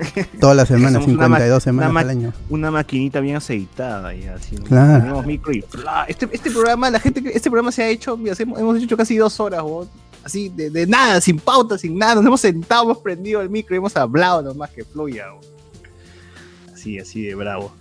Toda 0.40 0.54
la 0.54 0.66
semana, 0.66 1.00
Somos 1.00 1.08
una 1.08 1.28
ma- 1.28 1.36
52 1.38 1.62
semanas 1.62 1.96
al 2.04 2.10
año. 2.10 2.32
Una 2.50 2.70
maquinita 2.70 3.20
bien 3.20 3.36
aceitada 3.36 4.14
y 4.14 4.24
así. 4.26 4.56
¿no? 4.56 4.64
Claro. 4.64 5.00
Tenemos 5.02 5.26
micro 5.26 5.52
y 5.52 5.62
¡plá! 5.62 6.04
este, 6.08 6.28
este 6.32 6.50
programa, 6.50 6.90
la 6.90 7.00
gente, 7.00 7.22
que- 7.22 7.30
este 7.30 7.50
programa 7.50 7.72
se 7.72 7.82
ha 7.82 7.88
hecho, 7.88 8.16
mira, 8.16 8.32
hacemos- 8.32 8.58
hemos 8.58 8.82
hecho 8.82 8.96
casi 8.96 9.16
dos 9.16 9.38
horas, 9.40 9.62
weón. 9.62 9.88
así 10.24 10.48
de, 10.50 10.70
de 10.70 10.86
nada, 10.86 11.20
sin 11.20 11.38
pauta, 11.38 11.76
sin 11.78 11.98
nada, 11.98 12.14
nos 12.16 12.24
hemos 12.26 12.40
sentado, 12.40 12.84
hemos 12.84 12.98
prendido 12.98 13.40
el 13.40 13.50
micro 13.50 13.74
y 13.74 13.78
hemos 13.78 13.96
hablado 13.96 14.42
nomás 14.42 14.70
que 14.70 14.84
fluya. 14.84 15.26
Así, 16.72 16.98
así 16.98 17.22
de 17.22 17.34
bravo. 17.34 17.72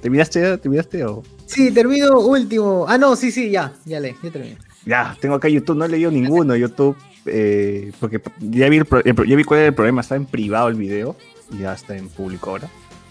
¿Terminaste? 0.00 0.58
¿Terminaste 0.58 1.04
o? 1.04 1.22
Sí, 1.46 1.70
termino 1.70 2.18
último. 2.20 2.86
Ah, 2.88 2.98
no, 2.98 3.14
sí, 3.14 3.30
sí, 3.30 3.50
ya, 3.50 3.72
ya 3.84 4.00
le, 4.00 4.16
ya 4.22 4.30
terminé. 4.30 4.56
Ya, 4.84 5.16
tengo 5.20 5.36
acá 5.36 5.48
YouTube, 5.48 5.76
no 5.76 5.84
he 5.84 5.88
leído 5.88 6.10
ninguno 6.10 6.56
YouTube, 6.56 6.96
eh, 7.26 7.92
porque 8.00 8.20
ya 8.40 8.68
vi, 8.68 8.78
el 8.78 8.84
pro- 8.84 9.02
ya 9.04 9.36
vi 9.36 9.44
cuál 9.44 9.60
era 9.60 9.68
el 9.68 9.74
problema, 9.74 10.00
está 10.00 10.16
en 10.16 10.26
privado 10.26 10.66
el 10.68 10.74
video, 10.74 11.14
ya 11.58 11.72
está 11.74 11.96
en 11.96 12.08
público 12.08 12.50
ahora, 12.50 12.68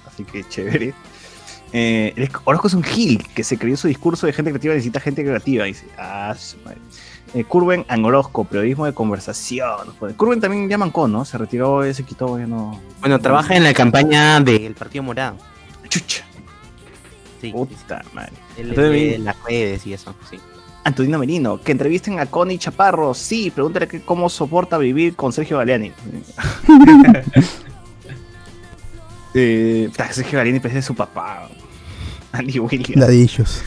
así 0.07 0.23
que 0.23 0.43
chévere. 0.47 0.93
Eh, 1.73 2.13
el 2.17 2.29
Orozco 2.43 2.67
es 2.67 2.73
un 2.73 2.83
gil 2.83 3.25
que 3.33 3.43
se 3.45 3.57
creyó 3.57 3.77
su 3.77 3.87
discurso 3.87 4.25
de 4.27 4.33
gente 4.33 4.51
creativa 4.51 4.73
necesita 4.73 4.99
gente 4.99 5.23
creativa, 5.23 5.63
dice, 5.65 5.87
ah, 5.97 6.35
su 6.37 6.57
madre. 6.65 6.79
Eh, 7.33 7.45
Curven 7.45 7.85
en 7.89 8.03
Orozco, 8.03 8.43
periodismo 8.43 8.85
de 8.85 8.93
conversación. 8.93 9.93
Curven 10.17 10.41
también 10.41 10.67
ya 10.67 10.77
mancó, 10.77 11.07
¿no? 11.07 11.23
Se 11.23 11.37
retiró, 11.37 11.81
se 11.93 12.03
quitó, 12.03 12.37
ya 12.37 12.45
no... 12.45 12.77
Bueno, 12.99 13.19
trabaja 13.19 13.55
en 13.55 13.63
la 13.63 13.73
campaña 13.73 14.41
del 14.41 14.73
Partido 14.75 15.03
Morado. 15.03 15.37
Chucha, 15.87 16.25
Sí, 17.39 17.51
puta 17.53 18.03
madre. 18.13 18.33
Entonces, 18.57 19.17
mi- 19.19 19.23
las 19.23 19.41
redes 19.43 19.87
y 19.87 19.93
eso, 19.93 20.13
sí. 20.29 20.37
Antonino 20.83 21.17
Merino, 21.19 21.61
que 21.61 21.71
entrevisten 21.71 22.19
a 22.19 22.25
Connie 22.25 22.57
Chaparro. 22.57 23.13
Sí, 23.13 23.49
pregúntale 23.49 23.87
que 23.87 24.01
cómo 24.01 24.29
soporta 24.29 24.77
vivir 24.77 25.15
con 25.15 25.31
Sergio 25.31 25.57
Galeani. 25.57 25.91
eh, 29.33 29.89
Sergio 30.11 30.39
Galeani 30.39 30.59
parece 30.59 30.81
su 30.81 30.95
papá. 30.95 31.49
Andy 32.31 32.59
Williams. 32.59 32.95
Ladillos. 32.95 33.63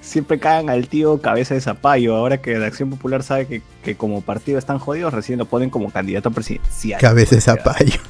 Siempre 0.00 0.38
cagan 0.38 0.68
al 0.68 0.88
tío 0.88 1.20
cabeza 1.22 1.54
de 1.54 1.60
zapallo. 1.60 2.16
Ahora 2.16 2.38
que 2.42 2.58
la 2.58 2.66
Acción 2.66 2.90
Popular 2.90 3.22
sabe 3.22 3.46
que, 3.46 3.62
que 3.82 3.96
como 3.96 4.20
partido 4.20 4.58
están 4.58 4.78
jodidos, 4.78 5.14
recién 5.14 5.38
lo 5.38 5.46
ponen 5.46 5.70
como 5.70 5.90
candidato 5.90 6.30
presidencial. 6.30 7.00
Cabeza 7.00 7.36
de 7.36 7.40
zapallo. 7.40 8.00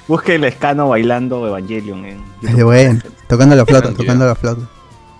Busque 0.07 0.35
el 0.35 0.43
escano 0.43 0.89
bailando 0.89 1.47
Evangelion 1.47 2.05
en 2.05 2.23
Es 2.41 2.55
de 2.55 2.63
bueno. 2.63 2.99
Tocando 3.27 3.55
la 3.55 3.65
flauta, 3.65 3.93
tocando 3.93 4.25
la 4.25 4.33
flauta. 4.33 4.67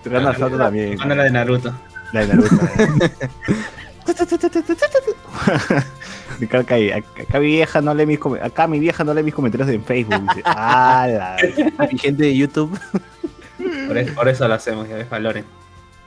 Tocando 0.02 0.28
la 0.28 0.34
flauta 0.34 0.58
también. 0.58 0.96
Cuando 0.96 1.14
la 1.14 1.24
de 1.24 1.30
Naruto. 1.30 1.72
La 2.12 2.26
de 2.26 2.34
Naruto. 2.34 2.56
Acá, 6.42 6.64
acá 6.64 7.38
mi 7.38 7.46
vieja 7.46 7.82
no 7.82 7.92
lee 7.92 8.06
mis 8.06 8.18
acá 8.40 8.66
mi 8.66 8.78
vieja 8.78 9.04
no 9.04 9.12
lee 9.12 9.22
mis 9.22 9.34
comentarios 9.34 9.68
en 9.68 9.84
Facebook. 9.84 10.22
Dice, 10.28 10.40
ah, 10.44 11.06
la 11.06 11.36
Mi 11.86 11.98
gente 11.98 12.22
de 12.22 12.36
YouTube. 12.36 12.78
Por 13.86 13.98
eso, 13.98 14.14
por 14.14 14.28
eso 14.28 14.48
lo 14.48 14.54
hacemos, 14.54 14.88
ya 14.88 14.96
ves, 14.96 15.10
valoren. 15.10 15.44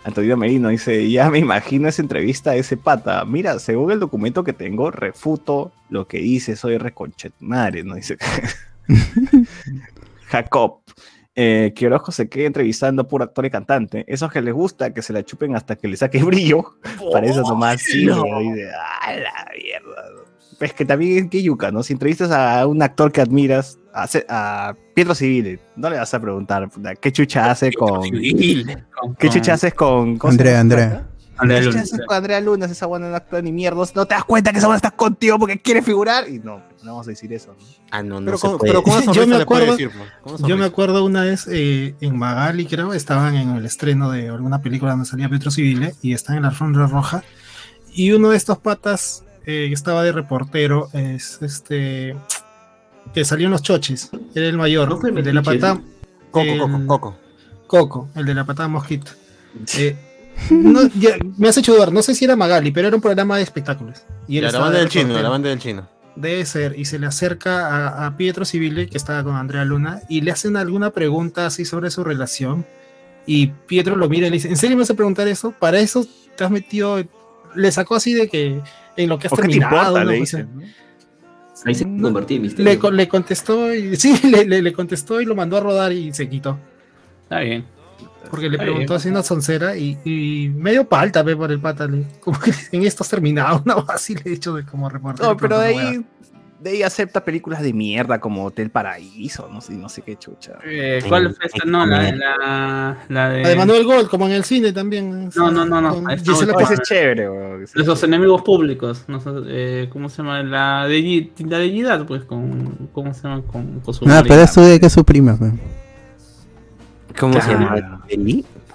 Antonio 0.04 0.36
Merino 0.36 0.70
dice, 0.70 1.10
ya 1.10 1.30
me 1.30 1.40
imagino 1.40 1.88
esa 1.88 2.02
entrevista 2.02 2.52
a 2.52 2.56
ese 2.56 2.78
pata. 2.78 3.24
Mira, 3.26 3.60
según 3.60 3.92
el 3.92 4.00
documento 4.00 4.44
que 4.44 4.54
tengo, 4.54 4.92
refuto 4.92 5.72
lo 5.90 6.08
que 6.08 6.18
dice, 6.18 6.56
soy 6.56 6.78
reconchetmare, 6.78 7.84
¿no? 7.84 7.96
Dice 7.96 8.18
Jacob. 10.28 10.80
Eh, 11.36 11.74
que 11.76 11.88
Orozco 11.88 12.12
se 12.12 12.30
quede 12.30 12.46
entrevistando 12.46 13.02
a 13.02 13.08
puro 13.08 13.24
actor 13.24 13.44
y 13.46 13.50
cantante. 13.50 14.06
Esos 14.08 14.32
que 14.32 14.42
les 14.42 14.54
gusta 14.54 14.94
que 14.94 15.02
se 15.02 15.14
la 15.14 15.24
chupen 15.24 15.56
hasta 15.56 15.76
que 15.76 15.88
le 15.88 15.98
saque 15.98 16.24
brillo. 16.24 16.76
Para 17.12 17.26
eso 17.26 17.42
nomás 17.42 17.82
sí. 17.82 18.06
no. 18.06 18.22
Dice, 18.40 18.70
ah, 19.02 19.14
la 19.14 19.46
mierda. 19.56 20.04
Es 20.60 20.74
que 20.74 20.86
también 20.86 21.26
es 21.26 21.32
que 21.32 21.42
yuca, 21.42 21.72
¿no? 21.72 21.82
Si 21.82 21.94
entrevistas 21.94 22.30
a 22.32 22.66
un 22.68 22.82
actor 22.84 23.12
que 23.12 23.20
admiras, 23.22 23.80
a, 23.94 24.08
a 24.30 24.76
Pietro 24.94 25.16
Civil, 25.16 25.60
no 25.76 25.90
le 25.90 25.98
vas 25.98 26.14
a 26.14 26.20
preguntar 26.20 26.70
qué 27.02 27.12
chucha 27.12 27.50
hace 27.50 27.74
con. 27.74 27.90
Con- 28.02 28.10
¿Qué 28.12 29.28
con 29.28 29.30
chucha 29.30 29.54
haces 29.54 29.74
con. 29.74 30.18
¿cómo 30.18 30.32
se 30.34 30.56
Andrea, 30.56 30.90
llama? 30.90 31.10
Andrea. 31.38 31.60
Andrea 31.60 31.60
¿Qué 31.60 31.66
chucha 31.66 31.78
Lunas. 31.78 31.94
haces 31.94 32.06
con 32.06 32.18
Andrea 32.18 32.42
Lunas? 32.42 32.72
Esa 32.72 32.86
buena 32.86 33.10
no 33.10 33.16
actúa 33.16 33.42
ni 33.42 33.52
mierdas. 33.52 33.96
¿No 33.96 34.06
te 34.06 34.14
das 34.16 34.24
cuenta 34.24 34.52
que 34.52 34.58
esa 34.60 34.68
buena 34.68 34.78
está 34.78 34.92
contigo 34.92 35.40
porque 35.40 35.60
quiere 35.60 35.82
figurar? 35.82 36.30
Y 36.30 36.40
no, 36.40 36.58
no 36.84 36.92
vamos 36.92 37.08
a 37.08 37.10
decir 37.12 37.32
eso. 37.34 37.56
¿no? 37.60 37.66
Ah, 37.92 38.04
no, 38.04 38.20
no 38.20 38.26
Pero 38.26 38.38
se 38.38 38.48
con, 38.48 38.58
puede. 38.58 38.72
pero 38.72 38.84
con 38.84 39.02
Yo 39.14 39.28
me 39.28 39.36
acuerdo- 39.38 39.72
decir, 39.72 39.92
Yo 40.48 40.58
me 40.58 40.66
acuerdo 40.66 41.04
una 41.06 41.24
vez 41.24 41.48
eh, 41.52 41.96
en 42.02 42.18
Magali, 42.18 42.66
creo, 42.66 42.94
estaban 42.94 43.36
en 43.36 43.52
el 43.58 43.66
estreno 43.66 44.12
de 44.12 44.30
alguna 44.30 44.62
película 44.62 44.92
donde 44.92 45.06
salía 45.06 45.30
Petro 45.30 45.52
Civile 45.52 45.96
y 46.02 46.14
están 46.14 46.36
en 46.38 46.44
la 46.44 46.50
alfombra 46.50 46.88
roja. 46.88 47.24
Y 47.94 48.12
uno 48.12 48.30
de 48.30 48.38
estos 48.38 48.58
patas 48.58 49.24
eh, 49.46 49.70
estaba 49.72 50.04
de 50.04 50.12
reportero, 50.12 50.90
es 50.94 51.40
este 51.42 52.16
que 53.14 53.26
salió 53.26 53.48
en 53.48 53.52
los 53.52 53.62
choches, 53.62 54.10
era 54.34 54.48
el 54.48 54.58
mayor, 54.58 54.88
¿No 54.90 54.98
fue 54.98 55.10
el 55.10 55.24
de 55.24 55.34
la 55.34 55.42
patada. 55.44 55.82
Coco, 56.32 56.42
el- 56.46 56.60
Coco, 56.60 56.88
Coco. 56.88 57.18
Coco, 57.68 58.10
el 58.16 58.26
de 58.26 58.34
la 58.34 58.46
patada 58.46 58.68
mosquito. 58.70 59.12
Eh, 59.78 59.96
no, 60.52 60.88
ya, 61.00 61.16
me 61.38 61.48
has 61.50 61.58
hecho 61.58 61.74
dudar, 61.74 61.92
no 61.92 62.02
sé 62.02 62.16
si 62.16 62.26
era 62.26 62.36
Magali, 62.36 62.72
pero 62.72 62.88
era 62.88 62.96
un 62.96 63.02
programa 63.02 63.38
de 63.38 63.44
espectáculos. 63.44 64.04
Y 64.28 64.38
él 64.38 64.46
Ya, 64.46 64.52
la 64.52 64.60
banda 64.60 64.76
de 64.76 64.80
del 64.82 64.90
chino, 64.90 65.22
la 65.22 65.30
banda 65.30 65.50
del 65.50 65.60
chino. 65.60 65.88
Debe 66.16 66.46
ser, 66.46 66.78
y 66.78 66.86
se 66.86 67.00
le 67.00 67.08
acerca 67.08 67.68
a, 67.68 68.06
a 68.06 68.18
Pietro 68.18 68.46
Civile, 68.46 68.88
que 68.88 68.98
estaba 68.98 69.24
con 69.24 69.36
Andrea 69.36 69.66
Luna, 69.66 70.02
y 70.10 70.22
le 70.22 70.32
hacen 70.32 70.58
alguna 70.58 70.92
pregunta 70.92 71.46
así 71.48 71.66
sobre 71.66 71.90
su 71.90 72.04
relación. 72.04 72.66
Y 73.26 73.48
Pietro 73.48 73.96
lo 73.96 74.10
mira 74.10 74.28
y 74.28 74.30
le 74.30 74.36
dice: 74.36 74.50
¿En 74.50 74.58
serio 74.58 74.76
me 74.76 74.82
vas 74.82 74.90
a 74.92 74.96
preguntar 74.96 75.28
eso? 75.28 75.52
¿Para 75.58 75.80
eso 75.80 76.06
te 76.36 76.44
has 76.44 76.52
metido? 76.52 77.02
Le 77.56 77.72
sacó 77.72 77.96
así 77.96 78.14
de 78.14 78.28
que 78.28 78.62
en 78.98 79.10
lo 79.10 79.18
que 79.18 79.28
has 79.28 79.32
¿Por 79.32 79.42
qué 79.42 79.48
te 79.48 79.60
terminado. 79.60 79.98
importa? 80.00 80.48
Ahí 81.66 81.76
se 81.76 81.86
No, 81.86 82.04
convertía 82.10 82.36
en 82.38 82.44
misterio. 82.44 82.72
Le, 82.72 82.78
con- 82.80 82.96
le 82.98 83.08
contestó 83.08 83.74
y 83.74 83.96
sí, 83.98 84.20
le, 84.30 84.46
le- 84.46 84.62
le 84.62 84.74
contestó 84.74 85.22
y 85.22 85.26
lo 85.26 85.34
mandó 85.36 85.58
a 85.58 85.62
rodar 85.62 85.94
y 85.94 86.12
se 86.14 86.28
quitó. 86.30 86.60
Está 87.24 87.40
bien. 87.40 87.66
Porque 88.34 88.50
le 88.50 88.58
preguntó 88.58 88.96
así 88.96 89.10
una 89.10 89.22
soncera 89.22 89.78
y, 89.78 89.96
y 90.04 90.50
medio 90.50 90.90
palta 90.90 91.22
ve 91.22 91.36
por 91.36 91.52
el 91.52 91.60
pata. 91.60 91.86
le- 91.86 92.08
como 92.20 92.40
que 92.40 92.52
en 92.72 92.84
esto 92.84 93.04
has 93.04 93.10
terminado, 93.10 93.62
una 93.66 93.76
así 93.90 94.16
le 94.16 94.22
he 94.26 94.30
dicho 94.32 94.56
de 94.56 94.66
como 94.66 94.90
reportero. 94.90 95.30
No, 95.30 95.38
pero 95.38 95.60
de 95.60 95.68
ahí, 95.68 96.06
de 96.60 96.70
ahí 96.72 96.82
acepta 96.82 97.24
películas 97.24 97.62
de 97.62 97.74
mierda 97.74 98.20
como 98.20 98.44
Hotel 98.46 98.72
Paraíso, 98.72 99.48
no 99.54 99.62
sé, 99.62 99.74
no 99.74 99.88
sé 99.88 100.02
qué 100.02 100.16
chucha. 100.16 100.54
Eh, 100.66 101.04
¿Cuál 101.08 101.36
fue 101.36 101.46
esta? 101.46 101.64
No, 101.68 101.86
la, 101.86 102.12
la, 102.12 102.98
la 103.08 103.30
de. 103.30 103.44
La 103.44 103.50
de 103.50 103.56
Manuel 103.56 103.84
Gol, 103.86 104.10
como 104.10 104.26
en 104.26 104.32
el 104.32 104.44
cine 104.46 104.72
también. 104.74 105.30
No, 105.36 105.52
no, 105.52 105.64
no, 105.64 105.80
no. 105.80 106.04
Gisela 106.18 106.54
Paz. 106.54 106.72
es 106.72 106.80
chévere, 106.82 107.28
es 107.64 107.76
Los 107.76 108.02
enemigos 108.02 108.42
públicos. 108.42 109.04
No 109.08 109.20
sé, 109.20 109.30
eh, 109.48 109.90
¿Cómo 109.92 110.10
se 110.10 110.24
llama? 110.24 110.42
La 110.42 110.88
de, 110.88 111.30
la 111.38 111.60
de 111.60 111.70
Gidad, 111.70 112.04
pues, 112.08 112.24
con. 112.26 112.90
¿Cómo 112.94 113.14
se 113.14 113.28
llama? 113.28 113.44
Con, 113.44 113.80
con 113.82 113.94
su. 113.94 114.06
Ah, 114.06 114.24
pero 114.24 114.30
marido. 114.30 114.44
es 114.46 114.54
tuya 114.54 114.80
que 114.80 114.88
es 114.88 114.94
su 114.94 115.04
prima, 115.06 115.38
pues. 115.38 115.52
¿Cómo 117.24 117.42
se 117.42 117.52
llama? 117.52 118.02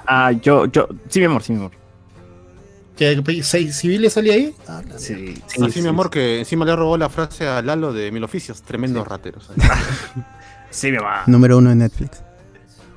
Ah, 0.06 0.32
yo, 0.32 0.66
yo, 0.66 0.88
sí, 1.08 1.18
mi 1.20 1.26
amor, 1.26 1.42
sí, 1.42 1.52
mi 1.52 1.58
amor. 1.58 1.72
¿Que 2.96 3.42
seis 3.44 3.76
civiles 3.76 4.12
salía 4.12 4.34
ahí? 4.34 4.54
Ah, 4.66 4.82
la- 4.88 4.98
Sí, 4.98 5.40
Sí, 5.46 5.70
sí, 5.70 5.82
mi 5.82 5.88
amor, 5.88 6.10
que 6.10 6.40
encima 6.40 6.64
le 6.64 6.74
robó 6.74 6.96
la 6.96 7.08
frase 7.08 7.46
a 7.46 7.62
Lalo 7.62 7.92
de 7.92 8.10
Mil 8.10 8.24
Oficios. 8.24 8.62
Tremendos 8.62 9.06
rateros. 9.06 9.50
Sí, 10.70 10.90
mi 10.92 10.98
mamá. 10.98 11.22
Número 11.26 11.56
uno 11.56 11.70
en 11.70 11.78
Netflix. 11.78 12.22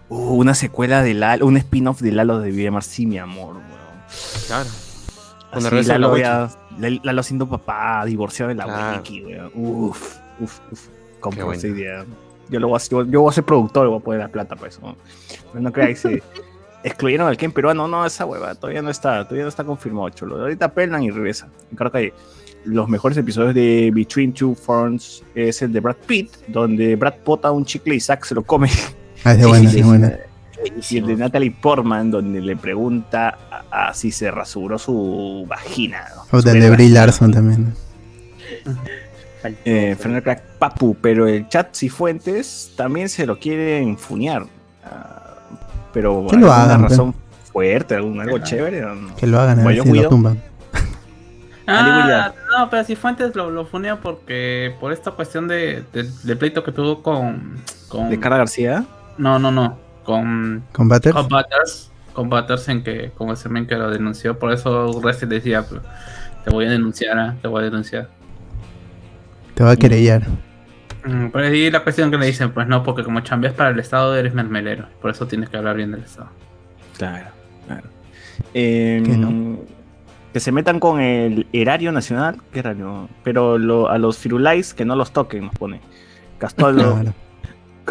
Uh, 0.09 0.33
una 0.35 0.53
secuela 0.55 1.01
de 1.03 1.13
Lalo, 1.13 1.45
un 1.45 1.55
spin-off 1.55 2.01
de 2.01 2.11
Lalo 2.11 2.39
de 2.39 2.51
Villamar, 2.51 2.83
sí, 2.83 3.05
mi 3.05 3.17
amor, 3.17 3.55
weón. 3.55 3.65
Claro. 4.47 4.69
Con 5.53 5.65
Así, 5.65 5.87
Lalo, 5.87 6.17
la 6.17 6.49
ya- 6.79 6.99
Lalo 7.03 7.23
siendo 7.23 7.47
papá, 7.47 8.03
divorciado 8.05 8.49
de 8.49 8.55
la 8.55 8.65
Claro. 8.65 8.97
Wiki, 8.97 9.23
weón. 9.23 9.51
Uf, 9.55 10.17
uf, 10.41 10.59
uf. 10.71 10.87
Buena. 11.23 11.53
esa 11.55 11.67
idea. 11.67 12.05
Yo, 12.51 12.59
lo 12.59 12.67
voy 12.67 12.77
a, 12.79 12.89
yo, 12.89 13.05
yo 13.05 13.21
voy 13.21 13.29
a 13.31 13.33
ser 13.33 13.43
productor, 13.43 13.87
voy 13.87 13.97
a 13.97 14.03
poner 14.03 14.19
la 14.21 14.27
plata 14.27 14.55
para 14.55 14.67
eso. 14.67 14.81
¿no? 14.83 14.95
Pero 15.51 15.63
no 15.63 15.71
creáis 15.71 16.05
excluyeron 16.83 17.27
al 17.27 17.37
Ken 17.37 17.51
peruano, 17.51 17.87
no, 17.87 18.05
esa 18.05 18.25
hueva 18.25 18.55
todavía 18.55 18.81
no 18.81 18.89
está, 18.89 19.23
todavía 19.23 19.43
no 19.43 19.49
está 19.49 19.63
confirmado, 19.63 20.09
cholo. 20.09 20.39
Ahorita 20.39 20.73
pelan 20.73 21.03
y 21.03 21.11
regresa. 21.11 21.47
Creo 21.75 21.91
que 21.91 22.13
los 22.65 22.87
mejores 22.87 23.17
episodios 23.17 23.55
de 23.55 23.91
Between 23.93 24.33
Two 24.33 24.55
Ferns 24.55 25.23
es 25.35 25.61
el 25.61 25.73
de 25.73 25.79
Brad 25.79 25.95
Pitt, 26.05 26.31
donde 26.47 26.95
Brad 26.95 27.15
pota 27.23 27.51
un 27.51 27.65
chicle 27.65 27.95
y 27.95 27.99
Zack 27.99 28.25
se 28.25 28.35
lo 28.35 28.43
come. 28.43 28.69
Ah, 29.23 29.33
es 29.33 29.45
buena, 29.45 29.69
es 29.69 29.85
buena. 29.85 30.17
Y 30.89 30.97
el 30.97 31.05
de 31.05 31.15
Natalie 31.15 31.51
Portman, 31.51 32.09
donde 32.09 32.41
le 32.41 32.55
pregunta 32.55 33.37
a, 33.71 33.89
a 33.89 33.93
si 33.93 34.11
se 34.11 34.31
rasuró 34.31 34.79
su 34.79 35.45
vagina. 35.47 36.05
¿no? 36.15 36.39
O 36.39 36.41
del 36.41 36.59
de. 36.59 36.69
Brie 36.71 36.89
Larson 36.89 37.31
también. 37.31 37.73
Eh, 39.65 39.95
Fernando 39.97 40.23
Crack 40.23 40.43
Papu, 40.59 40.95
pero 41.01 41.27
el 41.27 41.47
chat 41.49 41.75
Cifuentes 41.75 42.71
también 42.75 43.09
se 43.09 43.25
lo 43.25 43.39
quieren 43.39 43.97
funear. 43.97 44.45
Ah, 44.83 45.35
pero 45.93 46.25
Que 46.29 46.37
lo 46.37 46.51
alguna 46.51 46.63
hagan, 46.63 46.79
pues. 46.81 46.91
razón 46.91 47.15
fuerte, 47.51 47.95
algún, 47.95 48.19
algo 48.21 48.37
chévere. 48.39 48.85
Que 49.17 49.27
lo 49.27 49.39
hagan, 49.39 49.59
a 49.59 49.63
ver 49.65 49.77
lo 49.77 49.83
cuido. 49.83 50.09
tumban. 50.09 50.41
Ah, 51.67 52.33
no, 52.57 52.69
pero 52.69 52.83
si 52.83 52.95
Fuentes 52.95 53.35
lo, 53.35 53.49
lo 53.49 53.65
funea 53.65 53.99
porque. 54.01 54.75
Por 54.79 54.91
esta 54.91 55.11
cuestión 55.11 55.47
de, 55.47 55.83
de, 55.93 56.09
del 56.23 56.37
pleito 56.37 56.63
que 56.63 56.71
tuvo 56.71 57.01
con. 57.01 57.55
con 57.87 58.09
De 58.09 58.19
Cara 58.19 58.37
García. 58.37 58.85
No, 59.17 59.39
no, 59.39 59.51
no. 59.51 59.77
Con. 60.03 60.63
¿Con 60.73 60.89
Butters? 60.89 61.15
Con 61.15 61.29
Butters. 61.29 61.91
Con 62.13 62.29
Butters 62.29 62.67
en 62.67 62.83
que. 62.83 63.11
Con 63.17 63.29
ese 63.29 63.47
men 63.47 63.67
que 63.67 63.75
lo 63.75 63.89
denunció. 63.89 64.37
Por 64.37 64.51
eso 64.51 64.99
Resti 65.01 65.25
decía: 65.27 65.63
pues, 65.63 65.81
Te 66.43 66.49
voy 66.51 66.65
a 66.65 66.69
denunciar, 66.71 67.17
ah, 67.17 67.35
te 67.41 67.47
voy 67.47 67.61
a 67.61 67.65
denunciar. 67.65 68.09
Te 69.61 69.65
va 69.65 69.71
a 69.73 69.75
querellar. 69.75 70.23
Mm, 71.05 71.27
Pero 71.31 71.45
ahí 71.45 71.69
la 71.69 71.83
cuestión 71.83 72.09
que 72.09 72.17
le 72.17 72.25
dicen: 72.25 72.49
Pues 72.51 72.65
no, 72.67 72.81
porque 72.81 73.03
como 73.03 73.19
chambeas 73.19 73.53
para 73.53 73.69
el 73.69 73.79
Estado 73.79 74.15
eres 74.15 74.33
mermelero. 74.33 74.87
Por 74.99 75.11
eso 75.11 75.27
tienes 75.27 75.49
que 75.49 75.57
hablar 75.57 75.75
bien 75.77 75.91
del 75.91 76.01
Estado. 76.01 76.29
Claro, 76.97 77.27
claro. 77.67 77.83
Eh, 78.55 79.03
¿Qué 79.05 79.17
no? 79.17 79.59
Que 80.33 80.39
se 80.39 80.51
metan 80.51 80.79
con 80.79 80.99
el 80.99 81.45
erario 81.53 81.91
nacional. 81.91 82.37
¿Qué 82.51 82.57
erario? 82.59 83.07
Pero 83.23 83.59
lo- 83.59 83.87
a 83.87 83.99
los 83.99 84.17
firulais 84.17 84.73
que 84.73 84.83
no 84.83 84.95
los 84.95 85.11
toquen, 85.11 85.45
nos 85.45 85.53
pone. 85.55 85.79
Castolo, 86.39 86.93
Claro. 86.95 87.13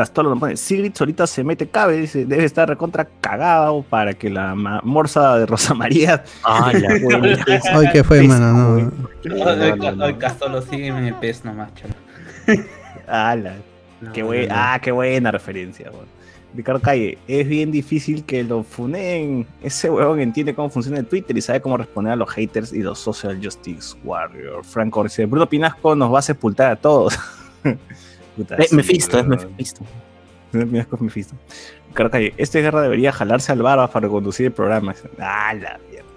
Castolo 0.01 0.31
nos 0.31 0.39
pone. 0.40 0.56
Sigrid 0.56 0.93
solita 0.94 1.27
se 1.27 1.44
mete 1.44 1.68
cabe, 1.68 1.98
dice, 1.98 2.24
debe 2.24 2.44
estar 2.44 2.66
recontra 2.66 3.06
cagado 3.20 3.82
para 3.82 4.14
que 4.14 4.31
la 4.31 4.55
morsa 4.55 5.36
de 5.36 5.44
Rosa 5.44 5.74
María. 5.74 6.24
Ah, 6.43 6.72
la 6.72 6.98
buena. 7.02 7.36
Ay, 7.74 7.89
¿qué 7.93 8.02
fue, 8.02 8.22
mano? 8.22 8.90
No. 9.24 10.18
Castolo 10.18 10.62
sigue 10.62 10.86
en 10.86 10.97
el 11.05 11.14
pez 11.16 11.44
nomás, 11.44 11.70
chalo. 11.74 11.93
Ala, 13.06 13.56
qué, 14.14 14.22
buen- 14.22 14.48
ah, 14.51 14.78
qué 14.82 14.90
buena 14.90 15.31
referencia, 15.31 15.90
weón. 15.90 16.06
Ricardo 16.55 16.81
Calle, 16.81 17.18
es 17.28 17.47
bien 17.47 17.70
difícil 17.70 18.24
que 18.24 18.43
lo 18.43 18.62
funen. 18.64 19.47
Ese 19.62 19.89
huevón 19.90 20.18
entiende 20.20 20.55
cómo 20.55 20.70
funciona 20.70 20.98
el 20.98 21.06
Twitter 21.06 21.36
y 21.36 21.43
sabe 21.43 21.60
cómo 21.60 21.77
responder 21.77 22.14
a 22.14 22.16
los 22.16 22.28
haters 22.31 22.72
y 22.72 22.81
los 22.82 22.98
social 22.98 23.39
justice 23.40 23.94
warrior. 24.02 24.64
Franco 24.64 25.05
dice, 25.05 25.27
Bruno 25.27 25.47
Pinasco 25.48 25.94
nos 25.94 26.12
va 26.12 26.18
a 26.20 26.22
sepultar 26.22 26.72
a 26.72 26.77
todos. 26.77 27.16
Puta, 28.36 28.57
Eh, 28.57 28.66
sí, 28.69 28.77
Mephisto, 28.77 29.19
es. 29.19 29.27
Mephisto. 29.27 29.85
Es 30.52 31.01
Mephisto. 31.01 31.35
Calle, 31.94 32.35
esta 32.36 32.59
guerra 32.61 32.82
debería 32.82 33.12
jalarse 33.12 33.52
al 33.52 33.62
barba 33.62 33.89
para 33.89 34.09
conducir 34.09 34.47
el 34.47 34.52
programa. 34.52 34.94
Ah, 35.19 35.55
la 35.55 35.78
mierda. 35.90 36.09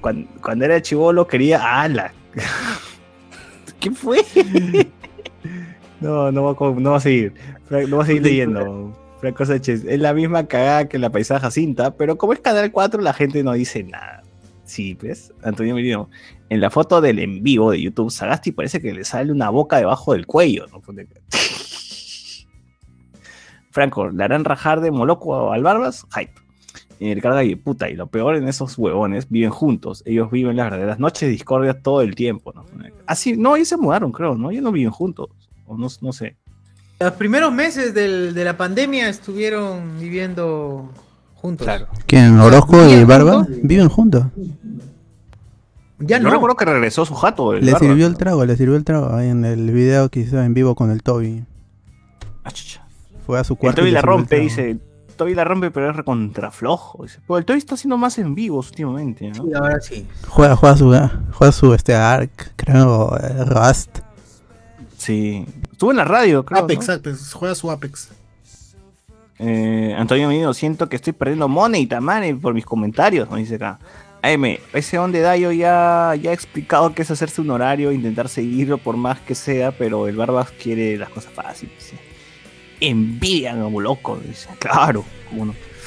Cuando, 0.00 0.28
cuando 0.40 0.64
era 0.64 0.80
chivolo 0.80 1.26
quería. 1.26 1.80
¡Ala! 1.82 2.12
¿Qué 3.80 3.90
fue? 3.90 4.24
No, 6.00 6.30
no 6.30 6.44
va, 6.44 6.50
a 6.52 6.80
no 6.80 6.90
va 6.92 6.96
a 6.98 7.00
seguir. 7.00 7.34
No 7.70 7.96
va 7.96 8.04
a 8.04 8.06
seguir 8.06 8.22
leyendo. 8.22 8.96
Franco 9.20 9.44
Sánchez, 9.44 9.84
es 9.84 9.98
la 9.98 10.14
misma 10.14 10.46
cagada 10.46 10.88
que 10.88 10.96
la 10.98 11.10
paisaja 11.10 11.50
cinta, 11.50 11.96
pero 11.96 12.16
como 12.16 12.32
es 12.32 12.38
Canal 12.38 12.70
4, 12.70 13.02
la 13.02 13.12
gente 13.12 13.42
no 13.42 13.52
dice 13.52 13.82
nada. 13.82 14.22
Sí, 14.68 14.94
pues, 14.94 15.32
Antonio 15.42 15.74
Merino. 15.74 16.10
En 16.50 16.60
la 16.60 16.68
foto 16.68 17.00
del 17.00 17.18
en 17.20 17.42
vivo 17.42 17.70
de 17.70 17.80
YouTube, 17.80 18.10
Sagasti 18.10 18.52
parece 18.52 18.82
que 18.82 18.92
le 18.92 19.02
sale 19.02 19.32
una 19.32 19.48
boca 19.48 19.78
debajo 19.78 20.12
del 20.12 20.26
cuello. 20.26 20.66
¿no? 20.70 20.82
Franco, 23.70 24.10
¿le 24.10 24.22
harán 24.22 24.44
rajar 24.44 24.82
de 24.82 24.90
Moloco 24.90 25.52
al 25.52 25.62
Barbas? 25.62 26.06
Hype. 26.14 26.34
Y 27.00 27.14
Ricardo 27.14 27.36
Galle, 27.36 27.56
puta, 27.56 27.88
y 27.88 27.96
lo 27.96 28.08
peor 28.08 28.36
en 28.36 28.46
esos 28.46 28.76
huevones, 28.76 29.30
viven 29.30 29.48
juntos. 29.48 30.02
Ellos 30.04 30.30
viven 30.30 30.56
las 30.56 30.70
verdaderas 30.70 30.98
noches 30.98 31.22
de 31.22 31.28
discordia 31.28 31.80
todo 31.80 32.02
el 32.02 32.14
tiempo. 32.14 32.52
¿no? 32.54 32.66
Así, 33.06 33.38
no, 33.38 33.56
ellos 33.56 33.68
se 33.68 33.78
mudaron, 33.78 34.12
creo, 34.12 34.34
¿no? 34.34 34.50
Ellos 34.50 34.64
no 34.64 34.72
viven 34.72 34.90
juntos. 34.90 35.30
O 35.66 35.78
no, 35.78 35.88
no 36.02 36.12
sé. 36.12 36.36
Los 37.00 37.12
primeros 37.12 37.54
meses 37.54 37.94
de 37.94 38.44
la 38.44 38.58
pandemia 38.58 39.08
estuvieron 39.08 39.98
viviendo 39.98 40.92
juntos. 41.48 41.64
Claro. 41.66 41.86
¿Quién? 42.06 42.38
¿Orozco 42.38 42.76
y 42.84 42.88
¿Viven 42.90 43.06
Barba? 43.06 43.32
juntos? 43.44 43.56
Viven 43.62 43.88
juntos. 43.88 44.24
Ya 46.00 46.18
Yo 46.18 46.24
no. 46.24 46.30
recuerdo 46.30 46.56
que 46.56 46.64
regresó 46.64 47.04
su 47.04 47.14
jato. 47.14 47.54
el 47.54 47.64
Le 47.66 47.74
sirvió 47.76 48.06
el 48.06 48.12
¿no? 48.12 48.18
trago, 48.18 48.44
le 48.44 48.56
sirvió 48.56 48.76
el 48.76 48.84
trago. 48.84 49.12
Ahí 49.14 49.28
en 49.30 49.44
el 49.44 49.70
video 49.72 50.08
que 50.10 50.20
hizo 50.20 50.40
en 50.40 50.54
vivo 50.54 50.74
con 50.76 50.90
el 50.90 51.02
Toby. 51.02 51.44
Ah, 52.44 52.50
chucha. 52.52 52.82
Fue 53.26 53.38
a 53.38 53.44
su 53.44 53.54
El 53.54 53.58
cuarto. 53.58 53.80
Toby 53.80 53.88
y 53.88 53.90
le 53.90 53.94
la 53.94 54.00
el 54.00 54.06
rompe, 54.06 54.28
trago. 54.28 54.42
dice. 54.44 54.78
Toby 55.16 55.34
la 55.34 55.42
rompe, 55.42 55.72
pero 55.72 55.90
es 55.90 55.96
recontraflojo. 55.96 57.04
Pero 57.26 57.38
el 57.38 57.44
Toby 57.44 57.58
está 57.58 57.74
haciendo 57.74 57.96
más 57.98 58.16
en 58.18 58.36
vivos 58.36 58.68
últimamente, 58.68 59.28
¿no? 59.30 59.42
Sí, 59.44 59.50
ahora 59.54 59.80
sí. 59.80 60.06
Juega, 60.28 60.54
juega 60.54 60.76
su, 60.76 60.84
juega 61.32 61.52
su 61.52 61.74
este 61.74 61.96
Ark, 61.96 62.52
creo, 62.54 63.10
Rust. 63.46 63.98
Sí. 64.96 65.44
Estuvo 65.72 65.90
en 65.90 65.96
la 65.96 66.04
radio, 66.04 66.44
creo. 66.44 66.62
Apex, 66.62 66.86
¿no? 66.86 66.94
Apex, 66.94 67.32
juega 67.32 67.54
su 67.56 67.68
Apex. 67.72 68.10
Eh, 69.38 69.94
Antonio 69.96 70.28
Menino, 70.28 70.52
siento 70.54 70.88
que 70.88 70.96
estoy 70.96 71.12
perdiendo 71.12 71.48
money, 71.48 71.86
tamane, 71.86 72.34
por 72.34 72.54
mis 72.54 72.64
comentarios, 72.64 73.28
nos 73.30 73.38
dice 73.38 73.56
acá. 73.56 73.78
AM, 74.20 74.58
ese 74.72 74.98
on 74.98 75.12
de 75.12 75.20
Dayo 75.20 75.52
ya, 75.52 76.12
ya 76.20 76.30
ha 76.30 76.34
explicado 76.34 76.92
que 76.92 77.02
es 77.02 77.10
hacerse 77.10 77.40
un 77.40 77.50
horario, 77.50 77.92
intentar 77.92 78.28
seguirlo 78.28 78.78
por 78.78 78.96
más 78.96 79.20
que 79.20 79.36
sea, 79.36 79.70
pero 79.70 80.08
el 80.08 80.16
Barbas 80.16 80.50
quiere 80.50 80.96
las 80.98 81.08
cosas 81.10 81.32
fáciles. 81.32 81.72
Dice. 81.78 81.96
Envidian 82.80 83.62
como 83.62 83.80
loco, 83.80 84.18
dice. 84.26 84.48
Claro. 84.58 85.04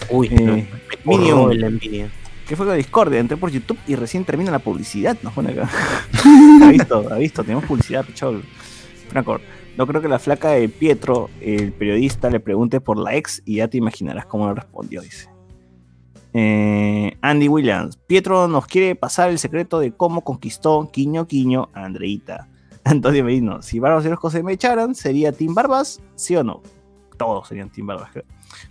Uy, 0.10 0.28
Eh, 0.32 0.66
Minion. 1.04 1.60
la 1.60 1.68
envidia. 1.68 2.10
¿Qué 2.48 2.56
fue 2.56 2.66
con 2.66 2.76
Discordia? 2.76 3.20
Entré 3.20 3.38
por 3.38 3.50
YouTube 3.52 3.78
y 3.88 3.96
recién 3.96 4.24
termina 4.26 4.52
la 4.52 4.60
publicidad. 4.60 5.18
Nos 5.24 5.34
pone 5.34 5.52
acá. 5.52 5.70
ha 6.64 6.70
visto, 6.70 7.08
ha 7.12 7.16
visto, 7.18 7.44
tenemos 7.44 7.66
publicidad, 7.66 8.06
pichol. 8.06 8.44
Franco, 9.10 9.40
no 9.78 9.88
creo 9.88 10.02
que 10.02 10.08
la 10.08 10.20
flaca 10.20 10.50
de 10.52 10.70
Pietro, 10.70 11.30
el 11.40 11.72
periodista, 11.72 12.30
le 12.30 12.40
pregunte 12.40 12.82
por 12.82 12.98
la 12.98 13.16
ex 13.16 13.42
y 13.46 13.58
ya 13.58 13.68
te 13.68 13.78
imaginarás 13.78 14.26
cómo 14.26 14.48
le 14.48 14.56
respondió, 14.56 15.02
dice. 15.02 15.30
Eh, 16.34 17.18
Andy 17.22 17.48
Williams, 17.50 17.98
Pietro 18.08 18.48
nos 18.48 18.66
quiere 18.66 18.96
pasar 18.96 19.30
el 19.30 19.40
secreto 19.40 19.80
de 19.80 19.92
cómo 19.92 20.22
conquistó 20.22 20.90
Quiño 20.92 21.28
Quiño 21.28 21.70
a 21.74 21.86
Andreita. 21.86 22.48
Antonio 22.84 23.24
Medino, 23.24 23.62
si 23.62 23.80
Barbas 23.80 24.06
y 24.06 24.10
los 24.10 24.32
se 24.32 24.44
me 24.44 24.54
echaran, 24.54 24.96
¿sería 24.96 25.32
Team 25.32 25.54
Barbas? 25.54 26.02
¿Sí 26.16 26.36
o 26.36 26.44
no? 26.44 26.62
Todos 27.18 27.48
serían 27.48 27.70
Team 27.70 27.88
Barbas, 27.88 28.12
creo. 28.12 28.26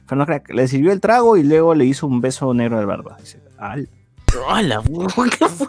Fernando 0.07 0.27
Crack, 0.27 0.51
le 0.53 0.69
sirvió 0.69 0.93
el 0.93 1.01
trago 1.01 1.37
y 1.37 1.43
luego 1.43 1.75
le 1.75 1.85
hizo 1.85 2.07
un 2.07 2.21
beso 2.21 2.53
negro 2.53 2.79
al 2.79 2.87
Barbas. 2.87 3.21
Dice, 3.21 3.41
al. 3.59 3.89
¡Hala! 4.49 4.83
¿Qué 5.39 5.49
fue? 5.49 5.69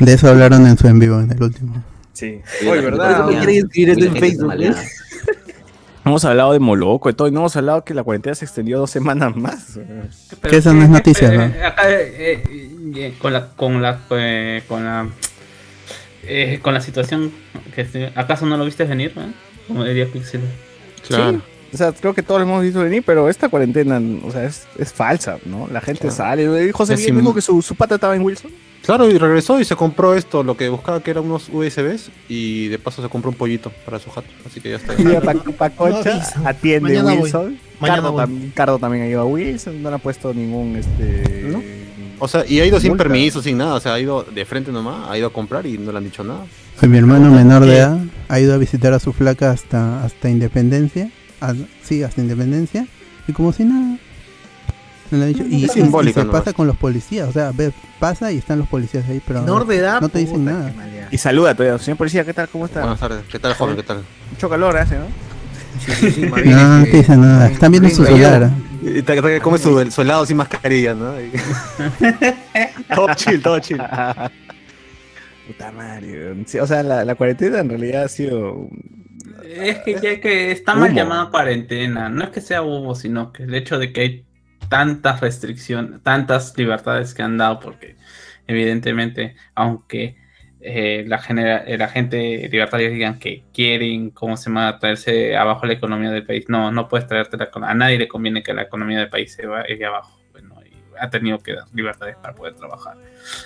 De 0.00 0.12
eso 0.12 0.28
hablaron 0.28 0.66
en 0.66 0.76
su 0.76 0.86
en 0.86 0.98
vivo, 0.98 1.20
en 1.20 1.30
el 1.30 1.42
último. 1.42 1.82
Sí. 2.14 2.40
Oye, 2.68 2.80
¿verdad? 2.80 3.28
¿Qué 3.28 3.36
quieren 3.36 3.56
escribir 3.66 3.90
eso 3.90 4.06
en 4.06 4.16
Facebook? 4.16 4.52
Hemos 6.06 6.22
hablado 6.26 6.52
de 6.52 6.58
Moloco 6.58 7.08
y 7.08 7.14
todo, 7.14 7.28
y 7.28 7.30
no 7.30 7.40
hemos 7.40 7.56
hablado 7.56 7.82
que 7.82 7.94
la 7.94 8.02
cuarentena 8.02 8.34
se 8.34 8.44
extendió 8.44 8.78
dos 8.78 8.90
semanas 8.90 9.34
más. 9.36 9.78
Que 10.42 10.58
eso 10.58 10.74
no 10.74 10.82
es 10.82 10.90
noticia, 10.90 11.32
eh, 11.32 11.36
¿no? 11.38 11.44
eh, 11.44 11.64
acá, 11.64 11.90
eh, 11.90 12.42
eh, 12.94 13.14
con 13.18 13.32
la 13.32 13.48
con 13.48 13.80
la 13.80 14.00
con 14.68 14.84
la 14.84 15.08
eh, 16.24 16.58
con 16.60 16.74
la 16.74 16.82
situación 16.82 17.32
que 17.74 18.12
acaso 18.16 18.44
no 18.44 18.58
lo 18.58 18.66
viste 18.66 18.84
venir, 18.84 19.12
¿eh? 19.16 19.32
Como 19.66 19.82
diría 19.82 20.06
Pixel. 20.06 20.42
Sí. 21.08 21.14
O 21.14 21.76
sea, 21.76 21.92
creo 21.92 22.12
que 22.14 22.22
todos 22.22 22.38
lo 22.42 22.46
hemos 22.46 22.62
visto 22.62 22.80
venir, 22.80 23.02
pero 23.06 23.30
esta 23.30 23.48
cuarentena, 23.48 23.98
o 24.24 24.30
sea, 24.30 24.44
es, 24.44 24.66
es 24.78 24.92
falsa, 24.92 25.38
¿no? 25.46 25.68
La 25.72 25.80
gente 25.80 26.02
Claro. 26.02 26.14
sale. 26.16 26.72
José 26.72 26.98
sim- 26.98 27.16
dijo 27.18 27.34
que 27.34 27.40
su, 27.40 27.62
su 27.62 27.74
pata 27.76 27.94
estaba 27.94 28.14
en 28.14 28.20
Wilson. 28.20 28.50
Claro, 28.84 29.10
y 29.10 29.16
regresó 29.16 29.58
y 29.60 29.64
se 29.64 29.76
compró 29.76 30.14
esto, 30.14 30.42
lo 30.42 30.56
que 30.56 30.68
buscaba 30.68 31.00
que 31.02 31.10
eran 31.10 31.24
unos 31.24 31.48
USBs 31.50 32.10
y 32.28 32.68
de 32.68 32.78
paso 32.78 33.02
se 33.02 33.08
compró 33.08 33.30
un 33.30 33.36
pollito 33.36 33.72
para 33.84 33.98
su 33.98 34.10
jato. 34.10 34.28
Así 34.46 34.60
que 34.60 34.70
ya 34.70 34.76
está. 34.76 34.92
Y 34.94 35.52
Pacocha 35.52 36.22
No 36.42 36.48
atiende 36.48 37.02
Mañana. 37.02 37.20
Wilson. 37.22 37.58
Cardo, 37.80 38.12
voy. 38.12 38.24
tam- 38.24 38.52
Cardo 38.54 38.78
también 38.78 39.04
ha 39.04 39.08
ido 39.08 39.20
a 39.20 39.24
Wilson, 39.24 39.82
no 39.82 39.88
le 39.90 39.96
ha 39.96 39.98
puesto 39.98 40.32
ningún 40.34 40.76
este. 40.76 41.48
¿No? 41.50 41.62
O 42.20 42.28
sea, 42.28 42.44
y 42.46 42.60
ha 42.60 42.66
ido 42.66 42.78
sin 42.78 42.90
Multa. 42.90 43.04
permiso, 43.04 43.42
sin 43.42 43.58
nada. 43.58 43.74
O 43.74 43.80
sea, 43.80 43.94
ha 43.94 44.00
ido 44.00 44.22
de 44.22 44.44
frente 44.44 44.70
nomás, 44.70 45.08
ha 45.10 45.18
ido 45.18 45.26
a 45.28 45.32
comprar 45.32 45.66
y 45.66 45.76
no 45.78 45.90
le 45.90 45.98
han 45.98 46.04
dicho 46.04 46.22
nada. 46.22 46.44
Pues 46.78 46.90
mi 46.90 46.98
hermano 46.98 47.30
menor 47.30 47.64
de 47.64 47.76
edad 47.78 47.98
ha 48.28 48.40
ido 48.40 48.54
a 48.54 48.58
visitar 48.58 48.92
a 48.92 48.98
su 49.00 49.12
flaca 49.12 49.50
hasta, 49.50 50.04
hasta 50.04 50.28
Independencia. 50.30 51.10
a- 51.40 51.54
sí, 51.82 52.02
hasta 52.02 52.20
Independencia. 52.20 52.86
Y 53.26 53.32
como 53.32 53.52
si 53.52 53.64
nada. 53.64 53.98
No 55.18 55.26
dicho- 55.26 55.44
y, 55.48 55.64
Es 55.64 55.70
y 55.76 55.80
simbólico 55.80 56.20
se 56.20 56.26
nomás. 56.26 56.42
pasa 56.42 56.52
con 56.54 56.66
los 56.66 56.76
policías. 56.76 57.28
O 57.28 57.32
sea, 57.32 57.52
ve, 57.52 57.72
pasa 57.98 58.30
y 58.32 58.38
están 58.38 58.58
los 58.58 58.68
policías 58.68 59.08
ahí, 59.08 59.20
pero 59.26 59.42
de 59.64 59.76
edad, 59.76 60.00
no 60.00 60.08
te 60.08 60.18
dicen 60.18 60.44
nada. 60.44 60.72
Y 61.10 61.18
saluda 61.18 61.54
todavía, 61.54 61.78
señor 61.78 61.98
policía, 61.98 62.24
¿qué 62.24 62.34
tal? 62.34 62.48
¿Cómo 62.48 62.66
está? 62.66 62.80
Buenas 62.80 63.00
tardes. 63.00 63.24
¿Qué 63.30 63.38
tal, 63.38 63.54
joven? 63.54 63.76
¿Qué 63.76 63.82
tal? 63.82 64.02
Mucho 64.30 64.48
calor 64.48 64.76
hace, 64.76 64.96
¿no? 64.98 65.06
Sí, 65.84 65.92
sí, 65.92 66.10
sí, 66.12 66.20
No, 66.22 66.78
no 66.78 66.84
te 66.84 66.90
dicen 66.98 67.20
nada. 67.20 67.48
Están 67.48 67.70
viendo 67.72 67.88
su 67.90 68.04
celular. 68.04 68.50
Y 68.82 69.02
te- 69.02 69.20
te- 69.22 69.40
Come 69.40 69.58
su, 69.58 69.90
su 69.90 70.02
helado 70.02 70.24
sin 70.26 70.36
mascarilla, 70.36 70.94
¿no? 70.94 71.12
Todo 72.94 73.08
chill, 73.14 73.42
todo 73.42 73.58
chill. 73.58 73.78
Puta 75.46 75.72
madre. 75.72 76.32
o 76.60 76.66
sea, 76.66 76.82
la, 76.82 77.04
la 77.04 77.14
cuarentena 77.14 77.60
en 77.60 77.68
realidad 77.68 78.04
ha 78.04 78.08
sido. 78.08 78.68
Es 79.44 79.78
que, 79.80 79.94
ya 80.00 80.20
que 80.20 80.52
está 80.52 80.74
mal 80.74 80.90
Humo. 80.90 80.96
llamada 80.98 81.30
cuarentena. 81.30 82.08
No 82.08 82.24
es 82.24 82.30
que 82.30 82.40
sea 82.40 82.62
humo, 82.62 82.94
sino 82.94 83.32
que 83.32 83.42
el 83.44 83.54
hecho 83.54 83.78
de 83.78 83.92
que 83.92 84.00
hay 84.00 84.24
tantas 84.68 85.20
restricciones, 85.20 86.02
tantas 86.02 86.56
libertades 86.56 87.14
que 87.14 87.22
han 87.22 87.38
dado, 87.38 87.60
porque 87.60 87.96
evidentemente, 88.46 89.36
aunque 89.54 90.16
eh, 90.66 91.04
la, 91.06 91.18
genera, 91.18 91.64
la 91.76 91.88
gente 91.88 92.48
libertaria 92.50 92.88
digan 92.88 93.18
que 93.18 93.44
quieren, 93.52 94.10
¿cómo 94.10 94.36
se 94.36 94.48
llama?, 94.48 94.78
traerse 94.78 95.36
abajo 95.36 95.66
la 95.66 95.74
economía 95.74 96.10
del 96.10 96.24
país. 96.24 96.46
No, 96.48 96.72
no 96.72 96.88
puedes 96.88 97.06
traerte 97.06 97.36
la 97.36 97.44
economía. 97.44 97.72
A 97.72 97.74
nadie 97.74 97.98
le 97.98 98.08
conviene 98.08 98.42
que 98.42 98.54
la 98.54 98.62
economía 98.62 98.98
del 98.98 99.10
país 99.10 99.34
se 99.34 99.46
vaya 99.46 99.88
abajo. 99.88 100.18
Bueno, 100.32 100.54
y 100.64 100.72
ha 100.98 101.10
tenido 101.10 101.38
que 101.38 101.54
dar 101.54 101.64
libertades 101.74 102.16
para 102.16 102.34
poder 102.34 102.54
trabajar. 102.54 102.96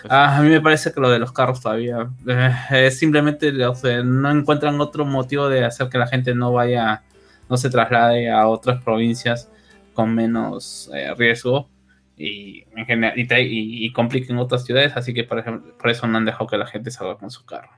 Ah, 0.08 0.36
a 0.36 0.42
mí 0.42 0.48
me 0.48 0.60
parece 0.60 0.92
que 0.92 1.00
lo 1.00 1.10
de 1.10 1.18
los 1.18 1.32
carros 1.32 1.60
todavía 1.60 2.08
eh, 2.26 2.54
es 2.70 2.98
simplemente 2.98 3.66
o 3.66 3.74
sea, 3.74 4.02
no 4.04 4.30
encuentran 4.30 4.80
otro 4.80 5.04
motivo 5.04 5.48
de 5.48 5.64
hacer 5.64 5.88
que 5.88 5.98
la 5.98 6.06
gente 6.06 6.36
no 6.36 6.52
vaya, 6.52 7.02
no 7.50 7.56
se 7.56 7.68
traslade 7.68 8.30
a 8.30 8.46
otras 8.46 8.80
provincias 8.84 9.50
con 9.98 10.14
menos 10.14 10.88
eh, 10.94 11.12
riesgo 11.16 11.68
y, 12.16 12.62
en 12.76 12.86
general, 12.86 13.18
y, 13.18 13.84
y 13.84 13.92
compliquen 13.92 14.38
otras 14.38 14.64
ciudades, 14.64 14.92
así 14.94 15.12
que 15.12 15.24
por 15.24 15.40
ejemplo, 15.40 15.76
por 15.76 15.90
eso 15.90 16.06
no 16.06 16.18
han 16.18 16.24
dejado 16.24 16.46
que 16.46 16.56
la 16.56 16.68
gente 16.68 16.92
salga 16.92 17.18
con 17.18 17.32
su 17.32 17.44
carro. 17.44 17.70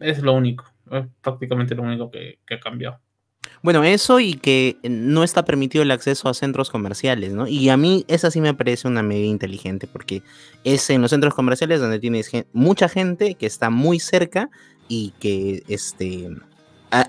Es 0.00 0.22
lo 0.22 0.32
único, 0.32 0.64
prácticamente 1.20 1.74
lo 1.74 1.82
único 1.82 2.10
que, 2.10 2.38
que 2.46 2.54
ha 2.54 2.60
cambiado. 2.60 2.98
Bueno, 3.62 3.84
eso 3.84 4.20
y 4.20 4.32
que 4.32 4.78
no 4.84 5.22
está 5.22 5.44
permitido 5.44 5.82
el 5.82 5.90
acceso 5.90 6.30
a 6.30 6.34
centros 6.34 6.70
comerciales, 6.70 7.34
¿no? 7.34 7.46
Y 7.46 7.68
a 7.68 7.76
mí 7.76 8.06
esa 8.08 8.30
sí 8.30 8.40
me 8.40 8.54
parece 8.54 8.88
una 8.88 9.02
medida 9.02 9.26
inteligente, 9.26 9.86
porque 9.86 10.22
es 10.64 10.88
en 10.88 11.02
los 11.02 11.10
centros 11.10 11.34
comerciales 11.34 11.78
donde 11.78 11.98
tienes 11.98 12.30
mucha 12.54 12.88
gente 12.88 13.34
que 13.34 13.44
está 13.44 13.68
muy 13.68 14.00
cerca 14.00 14.48
y 14.88 15.12
que 15.20 15.62
este 15.68 16.30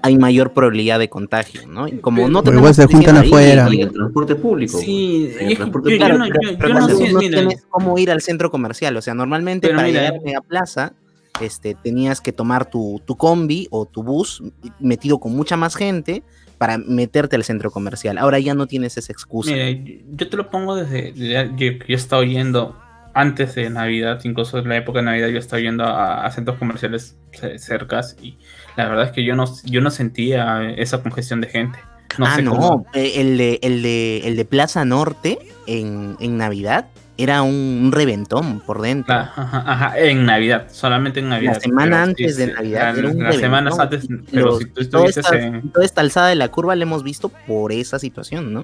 hay 0.02 0.18
mayor 0.18 0.54
probabilidad 0.54 1.00
de 1.00 1.10
contagio, 1.10 1.68
¿no? 1.68 1.88
Y 1.88 2.00
como 2.00 2.22
no 2.24 2.40
igual 2.40 2.44
tenemos 2.44 2.76
se 2.76 2.84
policía 2.88 2.98
juntan 2.98 3.18
ahí, 3.18 3.28
afuera. 3.28 3.68
Y 3.72 3.82
el 3.82 3.92
transporte 3.92 4.36
público. 4.36 4.78
Sí, 4.78 5.32
En 5.34 5.40
el 5.40 5.42
y 5.42 5.44
es 5.44 5.50
que 5.50 5.56
transporte 5.58 5.90
yo- 5.92 5.98
yo 5.98 6.06
público. 6.08 6.18
no- 6.20 6.26
yo- 6.28 6.58
pero 6.58 6.68
yo 6.70 6.74
no 6.74 6.80
cuando 6.80 6.98
sé, 6.98 7.12
no 7.14 7.20
mira, 7.20 7.38
tienes 7.40 7.66
cómo 7.70 7.98
ir 7.98 8.12
al 8.12 8.22
centro 8.22 8.50
comercial. 8.52 8.98
O 8.98 9.02
sea, 9.02 9.14
normalmente 9.14 9.68
Pero 9.68 9.78
para 9.78 9.88
mira, 9.88 10.02
llegar 10.02 10.20
a 10.20 10.24
Megaplaza, 10.24 10.94
este, 11.42 11.76
tenías 11.76 12.20
que 12.22 12.32
tomar 12.32 12.70
tu, 12.70 13.02
tu 13.06 13.16
combi 13.16 13.68
o 13.70 13.86
tu 13.86 14.04
bus 14.04 14.42
metido 14.80 15.20
con 15.20 15.36
mucha 15.36 15.56
más 15.58 15.76
gente 15.76 16.24
para 16.58 16.78
meterte 16.80 17.36
al 17.36 17.44
centro 17.44 17.70
comercial. 17.70 18.18
Ahora 18.18 18.40
ya 18.40 18.56
no 18.56 18.66
tienes 18.66 18.98
esa 18.98 19.12
excusa. 19.14 19.52
Mira, 19.52 19.70
yo- 19.70 19.94
yo 20.16 20.30
te 20.30 20.36
lo 20.38 20.50
pongo 20.50 20.76
desde, 20.76 21.14
que 21.56 21.78
yo 21.78 21.86
he 21.88 21.94
estado 21.94 22.24
yendo 22.24 22.76
antes 23.20 23.56
de 23.56 23.70
Navidad, 23.70 24.20
incluso 24.24 24.60
en 24.60 24.70
la 24.70 24.78
época 24.78 25.00
de 25.00 25.06
Navidad, 25.06 25.28
yo 25.28 25.36
he 25.36 25.40
estado 25.40 25.62
yendo 25.62 25.84
a, 25.84 26.26
a 26.26 26.32
centros 26.32 26.58
comerciales 26.58 27.18
ce- 27.34 27.58
cercas 27.60 28.16
y 28.22 28.38
la 28.76 28.88
verdad 28.88 29.06
es 29.06 29.12
que 29.12 29.24
yo 29.26 29.36
no, 29.36 29.46
yo 29.66 29.82
no 29.82 29.90
sentía 29.92 30.70
esa 30.72 31.02
congestión 31.02 31.42
de 31.42 31.48
gente. 31.48 31.80
No 32.18 32.26
ah, 32.26 32.36
sé 32.36 32.42
no, 32.44 32.52
cómo. 32.52 32.86
eh, 32.94 33.14
el 33.18 33.38
de, 33.38 33.60
el, 33.62 33.82
de, 33.82 34.20
el 34.26 34.36
de 34.38 34.46
Plaza 34.46 34.86
Norte 34.86 35.38
en, 35.66 36.16
en 36.20 36.38
Navidad 36.38 36.86
era 37.20 37.42
un, 37.42 37.82
un 37.86 37.92
reventón 37.92 38.60
por 38.60 38.82
dentro. 38.82 39.14
Ah, 39.14 39.34
Ajá, 39.36 39.64
ajá, 39.66 40.00
en 40.00 40.26
Navidad, 40.26 40.68
solamente 40.72 41.20
en 41.20 41.30
Navidad. 41.30 41.56
La 41.56 41.60
semana 41.60 41.98
sí, 41.98 42.10
antes 42.10 42.38
de 42.38 42.54
Navidad 42.54 42.94
la- 42.94 43.00
era 43.00 43.10
un 43.10 43.24
Las 43.24 43.36
semanas 43.38 43.80
antes, 43.80 44.08
pero 44.32 44.46
Los- 44.46 44.60
si 44.60 44.66
tú 44.66 44.74
toda, 44.74 45.08
estuvieses 45.10 45.18
esta, 45.26 45.38
en. 45.38 45.70
toda 45.72 45.84
esta 45.86 46.02
alzada 46.02 46.28
de 46.28 46.36
la 46.36 46.50
curva 46.50 46.76
la 46.76 46.84
hemos 46.84 47.04
visto 47.04 47.30
por 47.48 47.72
esa 47.72 47.98
situación, 48.00 48.54
¿no? 48.54 48.64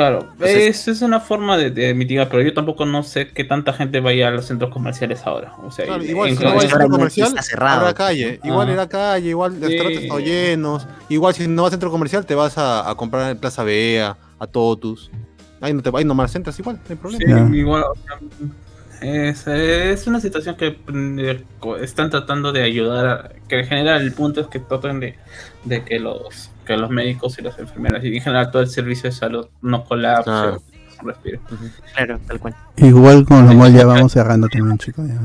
Claro, 0.00 0.20
Entonces- 0.32 0.56
es, 0.80 0.88
es 0.88 1.02
una 1.02 1.20
forma 1.20 1.58
de, 1.58 1.70
de 1.70 1.92
mitigar, 1.92 2.30
pero 2.30 2.42
yo 2.42 2.54
tampoco 2.54 2.86
no 2.86 3.02
sé 3.02 3.28
qué 3.28 3.44
tanta 3.44 3.74
gente 3.74 4.00
vaya 4.00 4.28
a 4.28 4.30
los 4.30 4.46
centros 4.46 4.70
comerciales 4.72 5.26
ahora. 5.26 5.52
O 5.62 5.70
sea, 5.70 5.84
Claro, 5.84 6.02
igual 6.02 6.30
en- 6.30 6.38
si 6.38 6.42
no 6.44 6.50
al 6.52 6.60
centro 6.62 6.88
comercial, 6.88 7.28
está 7.28 7.42
cerrado. 7.42 7.94
calle. 7.94 8.40
Igual 8.42 8.68
Ajá. 8.68 8.72
era 8.72 8.88
calle, 8.88 9.28
igual 9.28 9.52
los 9.52 9.60
Sí. 9.60 9.66
restaurantes 9.76 10.02
están 10.04 10.24
llenos. 10.24 10.86
Igual 11.10 11.34
si 11.34 11.46
no 11.48 11.62
vas 11.64 11.68
al 11.68 11.72
centro 11.72 11.90
comercial, 11.90 12.24
te 12.24 12.34
vas 12.34 12.56
a, 12.56 12.88
a 12.88 12.94
comprar 12.94 13.30
en 13.30 13.36
Plaza 13.36 13.62
Bea, 13.62 14.16
a 14.38 14.46
Totus. 14.46 15.10
Ahí, 15.60 15.74
no 15.74 15.82
te, 15.82 15.90
ahí 15.94 16.04
nomás 16.06 16.34
entras 16.34 16.58
igual, 16.58 16.76
no 16.76 16.82
hay 16.88 16.96
problema. 16.96 17.48
Sí, 17.50 17.56
igual, 17.58 17.82
o 17.82 17.94
sea, 17.94 18.16
es, 19.00 19.46
es 19.46 20.06
una 20.06 20.20
situación 20.20 20.56
que 20.56 20.78
eh, 20.88 21.44
están 21.80 22.10
tratando 22.10 22.52
de 22.52 22.62
ayudar, 22.62 23.06
a- 23.06 23.28
que 23.48 23.60
en 23.60 23.66
general 23.66 24.02
el 24.02 24.12
punto 24.12 24.40
es 24.40 24.46
que 24.48 24.58
tratan 24.60 25.00
de, 25.00 25.16
de 25.64 25.84
que 25.84 25.98
los 25.98 26.50
que 26.66 26.76
los 26.76 26.90
médicos 26.90 27.36
y 27.38 27.42
las 27.42 27.58
enfermeras 27.58 28.04
y 28.04 28.16
en 28.16 28.22
general 28.22 28.50
todo 28.52 28.62
el 28.62 28.68
servicio 28.68 29.10
de 29.10 29.16
salud 29.16 29.48
no 29.60 29.84
colapse, 29.84 30.24
Claro. 30.30 30.62
o 31.02 31.06
respire. 31.06 31.40
Claro, 31.96 32.20
tal 32.28 32.38
cual. 32.38 32.54
Igual 32.76 33.24
con 33.24 33.46
los 33.46 33.54
malls 33.56 33.74
ya 33.74 33.86
vamos 33.86 34.12
cerrando 34.12 34.46
también, 34.48 34.78
chicos. 34.78 35.08
ya. 35.08 35.18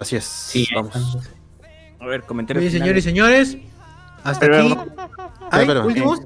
Así 0.00 0.16
es. 0.16 0.24
Sí, 0.24 0.68
vamos. 0.74 0.92
A 1.98 2.06
ver, 2.06 2.22
comentario. 2.22 2.60
Oye, 2.60 2.70
señores 2.70 3.04
y 3.04 3.08
señores, 3.08 3.56
hasta 4.22 4.40
Pero, 4.46 4.58
aquí. 4.58 4.76
¿Hay 5.50 5.66
pero- 5.66 5.84
últimos? 5.86 6.20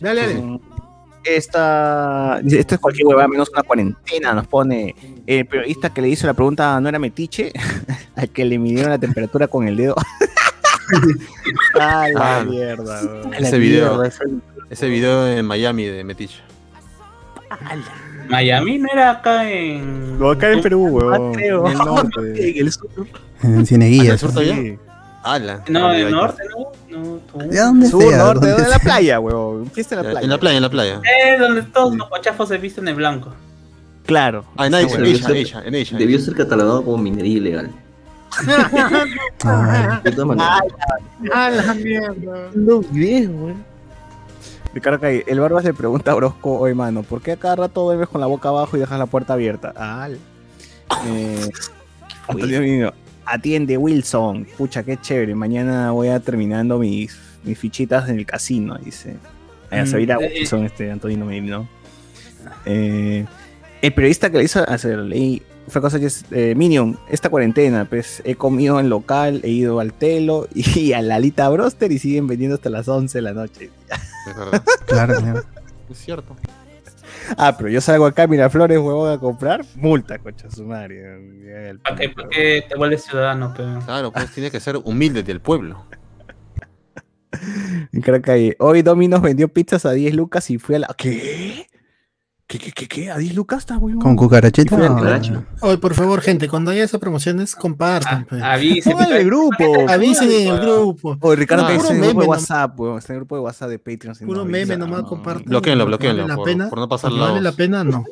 Dale, 0.00 0.20
dale. 0.22 0.60
Esta, 1.24 2.40
esto 2.46 2.74
es 2.74 2.80
cualquier 2.80 3.06
huevada 3.06 3.28
menos 3.28 3.50
una 3.50 3.62
cuarentena, 3.62 4.32
nos 4.32 4.46
pone 4.46 4.94
el 5.26 5.46
periodista 5.46 5.90
que 5.92 6.00
le 6.00 6.08
hizo 6.08 6.26
la 6.26 6.32
pregunta 6.34 6.80
no 6.80 6.88
era 6.88 6.98
metiche, 6.98 7.52
al 8.16 8.30
que 8.30 8.44
le 8.44 8.58
midieron 8.58 8.90
la 8.90 8.98
temperatura 8.98 9.46
con 9.46 9.68
el 9.68 9.76
dedo. 9.76 9.94
ah, 11.80 12.06
la 12.12 12.38
Ah, 12.38 12.44
mierda. 12.44 13.00
Ese 13.38 13.58
video, 13.58 14.02
ese 14.70 14.88
video 14.88 15.26
en 15.28 15.44
Miami 15.44 15.84
de 15.84 16.04
Metiche. 16.04 16.40
Miami 18.28 18.78
no 18.78 18.88
era 18.92 19.10
acá 19.10 19.50
en. 19.50 20.18
No, 20.18 20.30
acá 20.30 20.52
en 20.52 20.62
Perú, 20.62 20.86
weón. 20.86 21.34
creo. 21.34 21.66
En 21.66 21.72
el 21.72 21.78
norte. 21.78 22.20
En 22.60 22.66
el 22.66 22.72
sur. 22.72 22.88
En 23.42 23.66
Cineguía. 23.66 24.12
¿Al 24.12 24.18
sur 24.18 24.30
todavía? 24.32 24.54
Sí. 24.56 24.78
Ala. 25.22 25.62
No, 25.68 25.88
Ay, 25.88 26.00
en 26.00 26.06
el 26.08 26.14
ay, 26.14 26.20
norte, 26.20 26.42
no. 26.90 27.20
¿Ya 27.50 27.64
dónde 27.66 27.86
Sur, 27.88 28.02
sea? 28.02 28.16
norte, 28.18 28.48
donde 28.48 28.64
en 28.64 28.70
la 28.70 28.78
playa, 28.78 29.20
weón. 29.20 29.70
Fiesta 29.70 29.94
en 29.96 29.98
la 29.98 30.02
ya. 30.04 30.10
playa. 30.12 30.24
En 30.24 30.30
la 30.30 30.38
playa, 30.38 30.56
en 30.56 30.62
la 30.62 30.70
playa. 30.70 31.00
Eh, 31.04 31.38
donde 31.38 31.62
todos 31.62 31.94
los 31.96 32.08
guachafos 32.08 32.48
se 32.48 32.58
visten 32.58 32.84
de 32.86 32.94
blanco. 32.94 33.32
Claro. 34.06 34.44
Ah, 34.56 34.66
en 34.66 34.74
en 34.74 34.88
debió 34.88 35.04
ella, 35.04 35.26
ser- 35.26 35.36
ella, 35.36 35.62
en 35.64 35.74
ella. 35.74 35.98
Debió 35.98 36.18
ser 36.18 36.34
catalogado 36.34 36.84
como 36.84 36.96
minería 36.98 37.36
ilegal. 37.36 37.70
De 40.04 40.12
todas 40.12 40.26
maneras. 40.26 40.60
¡A 41.32 41.50
la 41.50 41.74
mierda! 41.74 42.50
No, 42.54 42.80
bien, 42.80 43.40
güey. 43.40 43.54
Ricardo 44.72 45.00
Calle, 45.00 45.24
el 45.26 45.40
Barbas 45.40 45.64
le 45.64 45.74
pregunta 45.74 46.12
a 46.12 46.14
Brosco, 46.14 46.60
oye 46.60 46.74
mano, 46.74 47.02
¿por 47.02 47.20
qué 47.20 47.32
a 47.32 47.36
cada 47.36 47.56
rato 47.56 47.82
duermes 47.82 48.08
con 48.08 48.20
la 48.20 48.28
boca 48.28 48.50
abajo 48.50 48.76
y 48.76 48.80
dejas 48.80 48.98
la 49.00 49.06
puerta 49.06 49.32
abierta? 49.32 49.72
Ah, 49.76 50.08
eh, 51.06 51.48
Antonio 52.28 52.60
Vino, 52.60 52.92
atiende 53.24 53.76
Wilson, 53.76 54.46
pucha, 54.56 54.82
qué 54.82 54.96
chévere, 54.96 55.34
mañana 55.34 55.90
voy 55.92 56.08
a 56.08 56.20
terminando 56.20 56.78
mis, 56.78 57.16
mis 57.44 57.58
fichitas 57.58 58.08
en 58.08 58.18
el 58.18 58.26
casino, 58.26 58.76
dice. 58.78 59.16
Allá 59.70 59.86
se 59.86 59.96
Mm, 59.96 60.00
irá 60.00 60.16
eh, 60.20 60.32
Wilson, 60.34 60.64
este 60.64 60.90
Antonio 60.90 61.24
Merino. 61.24 61.68
Eh, 62.64 63.24
el 63.82 63.92
periodista 63.92 64.30
que 64.30 64.38
le 64.38 64.44
hizo 64.44 64.68
hacer, 64.68 64.98
leí, 64.98 65.42
fue 65.68 65.80
cosa 65.80 66.00
que 66.00 66.06
es, 66.06 66.24
eh, 66.32 66.54
Minion, 66.56 66.98
esta 67.08 67.28
cuarentena, 67.30 67.84
pues 67.84 68.22
he 68.24 68.34
comido 68.34 68.80
en 68.80 68.88
local, 68.88 69.40
he 69.44 69.50
ido 69.50 69.80
al 69.80 69.92
telo 69.92 70.48
y 70.54 70.92
a 70.92 71.02
Lalita 71.02 71.48
Broster 71.48 71.92
y 71.92 71.98
siguen 71.98 72.26
vendiendo 72.26 72.56
hasta 72.56 72.70
las 72.70 72.88
11 72.88 73.18
de 73.18 73.22
la 73.22 73.32
noche. 73.32 73.70
Es 74.28 74.36
verdad. 74.36 74.64
Claro, 74.86 75.14
claro. 75.16 75.44
Es 75.90 75.98
cierto. 75.98 76.36
Ah, 77.36 77.56
pero 77.56 77.68
yo 77.68 77.80
salgo 77.80 78.06
acá 78.06 78.24
a 78.24 78.26
Miraflores, 78.26 78.78
huevón, 78.78 79.12
a 79.12 79.18
comprar, 79.18 79.64
multa, 79.76 80.18
concha 80.18 80.50
su 80.50 80.64
madre. 80.64 81.78
¿Para 81.82 81.96
qué, 81.96 82.08
para 82.08 82.28
qué 82.28 82.64
te 82.68 82.76
vuelves 82.76 83.04
ciudadano, 83.04 83.54
pero? 83.56 83.78
Claro, 83.80 84.12
pues 84.12 84.30
tiene 84.32 84.50
que 84.50 84.60
ser 84.60 84.76
humilde 84.76 85.22
del 85.22 85.40
pueblo. 85.40 85.84
En 87.92 88.02
Caracay, 88.02 88.56
hoy 88.58 88.82
Domino's 88.82 89.22
vendió 89.22 89.48
pizzas 89.48 89.86
a 89.86 89.92
10 89.92 90.14
lucas 90.14 90.50
y 90.50 90.58
fui 90.58 90.74
a 90.74 90.80
la... 90.80 90.94
¿Qué? 90.96 91.69
¿Qué, 92.50 92.58
qué, 92.58 92.72
qué, 92.72 92.88
qué? 92.88 93.10
¿A 93.12 93.16
10 93.16 93.36
lucas 93.36 93.60
está, 93.60 93.78
huevón? 93.78 94.16
¿Con 94.16 94.28
Caracho. 94.28 94.64
Oye, 95.60 95.78
por 95.78 95.94
favor, 95.94 96.20
gente, 96.20 96.48
cuando 96.48 96.72
haya 96.72 96.82
esas 96.82 96.98
promociones, 97.00 97.54
compartan. 97.54 98.26
pues. 98.28 98.42
Avise, 98.42 98.90
Póngale 98.90 99.20
el 99.20 99.26
grupo. 99.26 99.88
Avisen 99.88 100.32
en 100.32 100.48
el 100.48 100.58
grupo. 100.60 101.16
Oye, 101.20 101.36
Ricardo 101.36 101.66
Ah, 101.66 101.74
está 101.74 101.90
en 101.94 101.98
el 102.02 102.06
grupo 102.08 102.22
de 102.22 102.26
WhatsApp, 102.26 102.80
huevón. 102.80 102.98
Está 102.98 103.12
en 103.12 103.14
el 103.14 103.20
grupo 103.20 103.36
de 103.36 103.42
WhatsApp 103.42 103.68
de 103.70 103.78
Patreon. 103.78 104.14
si 104.16 104.24
Puro 104.24 104.38
no 104.40 104.44
meme 104.46 104.58
avisa. 104.62 104.76
nomás 104.78 105.02
No. 105.02 105.08
compartan. 105.08 105.44
Bloqueenlo, 105.44 105.86
bloqueenlo, 105.86 106.22
Vale 106.24 106.28
la 106.28 106.36
por- 106.36 106.44
pena. 106.44 106.68
por 106.70 106.78
no 106.80 106.88
pasar 106.88 107.10
porque 107.12 107.22
Vale 107.22 107.40
la 107.40 107.52
pena, 107.52 107.84
no. 107.84 108.04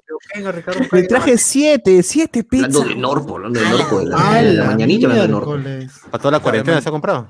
Le 0.93 1.03
traje 1.03 1.37
7, 1.37 2.01
7 2.05 2.45
pizzas. 2.45 2.67
Hablando 2.77 2.89
de 2.91 2.95
Norpo, 2.95 3.35
hablando 3.35 3.59
de 3.59 3.69
Norpo, 3.71 3.99
de 3.99 4.07
la, 4.07 4.17
¡A 4.31 4.35
de 4.37 4.53
la 4.53 4.63
la 4.63 4.71
mañanita 4.71 5.07
hablando 5.09 5.23
de 5.25 5.29
Norpo. 5.33 5.91
Para 6.13 6.23
toda 6.23 6.31
la 6.31 6.39
cuarentena 6.39 6.81
se 6.81 6.89
ha 6.89 6.93
comprado. 6.93 7.27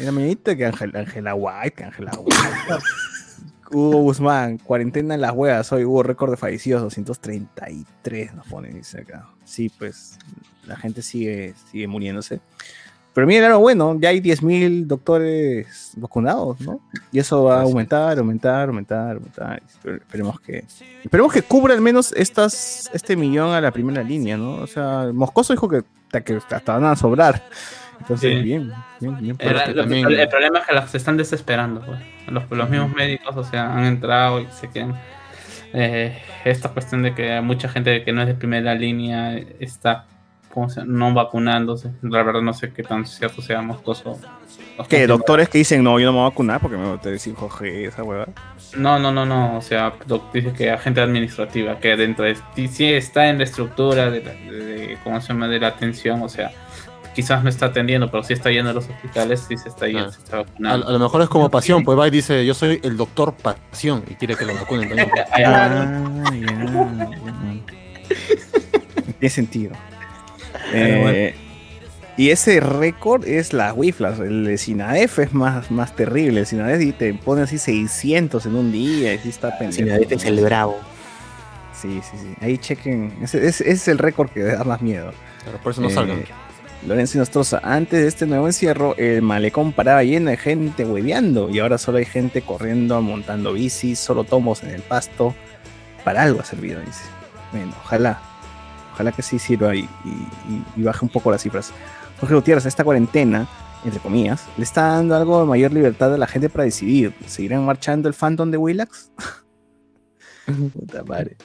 En 0.00 0.06
la 0.06 0.10
mañanita 0.12 0.56
que 0.56 0.66
Ángel- 0.66 0.96
Ángela 0.96 1.36
White, 1.36 1.70
que 1.76 1.84
Ángela 1.84 2.10
White. 2.18 2.36
Hugo 3.70 3.98
Guzmán, 4.02 4.58
cuarentena 4.58 5.14
en 5.14 5.20
las 5.20 5.32
huevas. 5.32 5.70
Hoy 5.72 5.84
hubo 5.84 6.02
récord 6.02 6.30
de 6.30 6.36
fallecidos, 6.36 6.82
233 6.82 8.34
nos 8.34 8.46
ponen, 8.46 8.74
dice 8.74 9.00
acá. 9.00 9.26
Sí, 9.44 9.70
pues 9.78 10.18
la 10.66 10.76
gente 10.76 11.02
sigue, 11.02 11.54
sigue 11.70 11.86
muriéndose. 11.86 12.40
Pero 13.14 13.26
miren, 13.26 13.42
claro, 13.42 13.58
bueno, 13.60 13.98
ya 13.98 14.10
hay 14.10 14.20
10.000 14.20 14.86
doctores 14.86 15.92
vacunados, 15.96 16.60
¿no? 16.60 16.80
Y 17.10 17.18
eso 17.18 17.42
va 17.42 17.58
a 17.60 17.62
aumentar, 17.62 18.16
aumentar, 18.18 18.68
aumentar, 18.68 19.16
aumentar. 19.16 19.60
Esper- 19.62 19.96
Esperemos 20.02 20.40
que, 20.40 20.64
esperemos 21.02 21.32
que 21.32 21.42
cubra 21.42 21.74
al 21.74 21.80
menos 21.80 22.12
estas, 22.12 22.88
este 22.92 23.16
millón 23.16 23.50
a 23.50 23.60
la 23.60 23.72
primera 23.72 24.02
línea, 24.04 24.36
¿no? 24.36 24.54
O 24.56 24.66
sea, 24.68 25.10
Moscoso 25.12 25.52
dijo 25.52 25.68
que, 25.68 25.82
que 26.22 26.36
hasta 26.36 26.74
van 26.74 26.84
a 26.84 26.94
sobrar. 26.96 27.42
Entonces, 28.00 28.30
Sí. 28.36 28.42
bien, 28.42 28.72
bien, 29.00 29.18
bien. 29.18 29.36
Lo- 29.40 29.74
también- 29.74 30.06
el- 30.06 30.20
el 30.20 30.28
problema 30.28 30.60
es 30.60 30.66
que 30.66 30.74
las 30.74 30.90
se 30.90 30.96
están 30.96 31.16
desesperando. 31.16 31.80
pues. 31.82 31.98
Los, 32.28 32.50
los 32.50 32.68
mismos 32.70 32.92
médicos, 32.94 33.36
o 33.36 33.44
sea, 33.44 33.72
han 33.74 33.84
entrado 33.84 34.40
y 34.40 34.46
se 34.50 34.68
quedan. 34.70 34.94
eh, 35.74 36.16
esta 36.46 36.70
cuestión 36.70 37.02
de 37.02 37.14
que 37.14 37.40
mucha 37.42 37.68
gente 37.68 38.02
que 38.02 38.10
no 38.10 38.22
es 38.22 38.26
de 38.28 38.34
primera 38.34 38.74
línea 38.74 39.36
está 39.60 40.06
¿cómo 40.50 40.70
se 40.70 40.80
llama? 40.80 40.92
no 40.98 41.12
vacunándose. 41.12 41.90
La 42.00 42.22
verdad, 42.22 42.40
no 42.40 42.54
sé 42.54 42.72
qué 42.72 42.82
tan 42.82 43.04
cierto 43.04 43.42
sea 43.42 43.60
moscoso. 43.60 44.18
¿Qué? 44.88 45.06
Doctores 45.06 45.48
que 45.50 45.58
dicen, 45.58 45.82
no, 45.84 45.98
yo 46.00 46.06
no 46.06 46.12
me 46.12 46.18
voy 46.20 46.26
a 46.26 46.30
vacunar 46.30 46.60
porque 46.60 46.78
me 46.78 46.84
voy 46.86 46.96
a 46.96 47.00
tener 47.02 47.18
5G, 47.18 47.86
esa 47.86 48.02
hueva. 48.02 48.26
No, 48.78 48.98
no, 48.98 49.12
no, 49.12 49.26
no. 49.26 49.58
O 49.58 49.60
sea, 49.60 49.92
dice 50.32 50.52
que 50.54 50.70
agente 50.70 51.02
administrativa, 51.02 51.78
que 51.78 51.96
dentro 51.96 52.24
de 52.24 52.36
sí 52.68 52.90
está 52.92 53.28
en 53.28 53.36
la 53.38 53.44
estructura 53.44 54.10
de, 54.10 54.22
la, 54.24 54.32
de- 54.32 54.96
¿cómo 55.04 55.20
se 55.20 55.28
llama? 55.28 55.48
de 55.48 55.60
la 55.60 55.66
atención, 55.68 56.22
o 56.22 56.28
sea, 56.30 56.50
quizás 57.18 57.42
no 57.42 57.48
está 57.50 57.66
atendiendo, 57.66 58.08
pero 58.12 58.22
sí 58.22 58.32
está 58.32 58.48
yendo 58.52 58.70
a 58.70 58.72
los 58.72 58.88
hospitales, 58.88 59.44
sí 59.48 59.56
se 59.56 59.68
está 59.70 59.86
yendo, 59.88 60.06
Ah. 60.06 60.12
se 60.12 60.18
está 60.20 60.36
A, 60.36 60.42
vacunando. 60.44 60.86
a 60.86 60.92
lo 60.92 60.98
mejor 61.00 61.22
es 61.22 61.28
como 61.28 61.50
pasión, 61.50 61.82
pues 61.82 61.98
va 61.98 62.06
y 62.06 62.12
dice, 62.12 62.46
yo 62.46 62.54
soy 62.54 62.78
el 62.84 62.96
doctor 62.96 63.34
pasión 63.34 64.04
y 64.08 64.14
quiere 64.14 64.36
que 64.36 64.44
lo 64.44 64.54
vacunen 64.54 64.88
también. 64.88 65.10
Ah. 65.44 67.10
Tiene 69.18 69.30
sentido. 69.30 69.72
Eh, 70.72 71.34
y 72.16 72.30
ese 72.30 72.60
récord 72.60 73.26
es 73.26 73.52
las 73.52 73.72
Wiflas. 73.76 74.20
El 74.20 74.44
de 74.44 74.58
Sinadef 74.58 75.18
es 75.18 75.32
más, 75.34 75.72
más 75.72 75.96
terrible. 75.96 76.40
El 76.40 76.46
Sinadef 76.46 76.80
y 76.82 76.92
te 76.92 77.14
pone 77.14 77.42
así 77.42 77.58
600 77.58 78.46
en 78.46 78.54
un 78.54 78.70
día 78.70 79.12
y 79.14 79.18
sí 79.18 79.28
está 79.30 79.58
pendiente. 79.58 79.84
Sinadef 79.84 80.12
es 80.12 80.24
el 80.24 80.40
bravo. 80.40 80.78
Sí, 81.72 82.00
sí, 82.08 82.16
sí. 82.16 82.34
Ahí 82.40 82.58
chequen. 82.58 83.12
Ese, 83.22 83.38
ese- 83.38 83.64
ese 83.64 83.72
es 83.72 83.88
el 83.88 83.98
récord 83.98 84.30
que 84.30 84.42
da 84.44 84.62
más 84.64 84.82
miedo. 84.82 85.12
Pero 85.44 85.58
por 85.58 85.72
eso 85.72 85.80
no 85.80 85.88
Eh, 85.88 85.92
salgan. 85.92 86.24
Lorenzo 86.86 87.18
Nostroza, 87.18 87.60
antes 87.62 88.00
de 88.00 88.08
este 88.08 88.26
nuevo 88.26 88.46
encierro, 88.46 88.96
el 88.96 89.20
malecón 89.20 89.72
paraba 89.72 90.04
lleno 90.04 90.30
de 90.30 90.36
gente 90.36 90.84
hueveando 90.84 91.50
y 91.50 91.58
ahora 91.58 91.76
solo 91.76 91.98
hay 91.98 92.04
gente 92.04 92.42
corriendo, 92.42 93.00
montando 93.02 93.52
bicis, 93.52 93.98
solo 93.98 94.24
tomos 94.24 94.62
en 94.62 94.70
el 94.70 94.82
pasto. 94.82 95.34
Para 96.04 96.22
algo 96.22 96.40
ha 96.40 96.44
servido, 96.44 96.80
dice. 96.80 97.02
Bueno, 97.52 97.72
ojalá. 97.84 98.20
Ojalá 98.94 99.12
que 99.12 99.22
sí 99.22 99.38
sirva 99.38 99.74
y, 99.74 99.88
baje 100.76 101.04
un 101.04 101.08
poco 101.08 101.30
las 101.30 101.42
cifras. 101.42 101.72
Jorge 102.20 102.34
Gutiérrez, 102.34 102.66
esta 102.66 102.84
cuarentena, 102.84 103.48
entre 103.84 104.00
comillas, 104.00 104.44
le 104.56 104.64
está 104.64 104.88
dando 104.88 105.16
algo 105.16 105.40
de 105.40 105.46
mayor 105.46 105.72
libertad 105.72 106.14
a 106.14 106.18
la 106.18 106.26
gente 106.26 106.48
para 106.48 106.64
decidir. 106.64 107.12
¿Seguirán 107.26 107.64
marchando 107.64 108.08
el 108.08 108.14
Phantom 108.14 108.50
de 108.50 108.56
Willax? 108.56 109.10
Puta 110.74 111.04
madre. 111.04 111.36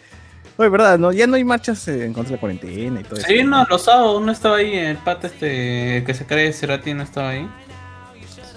Oye, 0.58 0.70
verdad, 0.70 1.00
¿no? 1.00 1.12
ya 1.12 1.26
no 1.26 1.36
hay 1.36 1.44
marchas 1.44 1.88
eh, 1.88 2.06
en 2.06 2.14
contra 2.14 2.30
de 2.32 2.36
la 2.38 2.40
cuarentena 2.40 3.02
y 3.02 3.04
todo 3.04 3.18
eso. 3.18 3.28
Sí, 3.28 3.44
no, 3.44 3.66
los 3.70 3.84
sábados 3.84 4.22
no 4.22 4.32
estaba 4.32 4.58
ahí, 4.58 4.74
el 4.76 4.98
pata 4.98 5.28
este 5.28 6.04
que 6.06 6.14
se 6.14 6.26
cree 6.26 6.54
Cerati 6.54 6.94
no 6.94 7.02
estaba 7.04 7.30
ahí. 7.30 7.48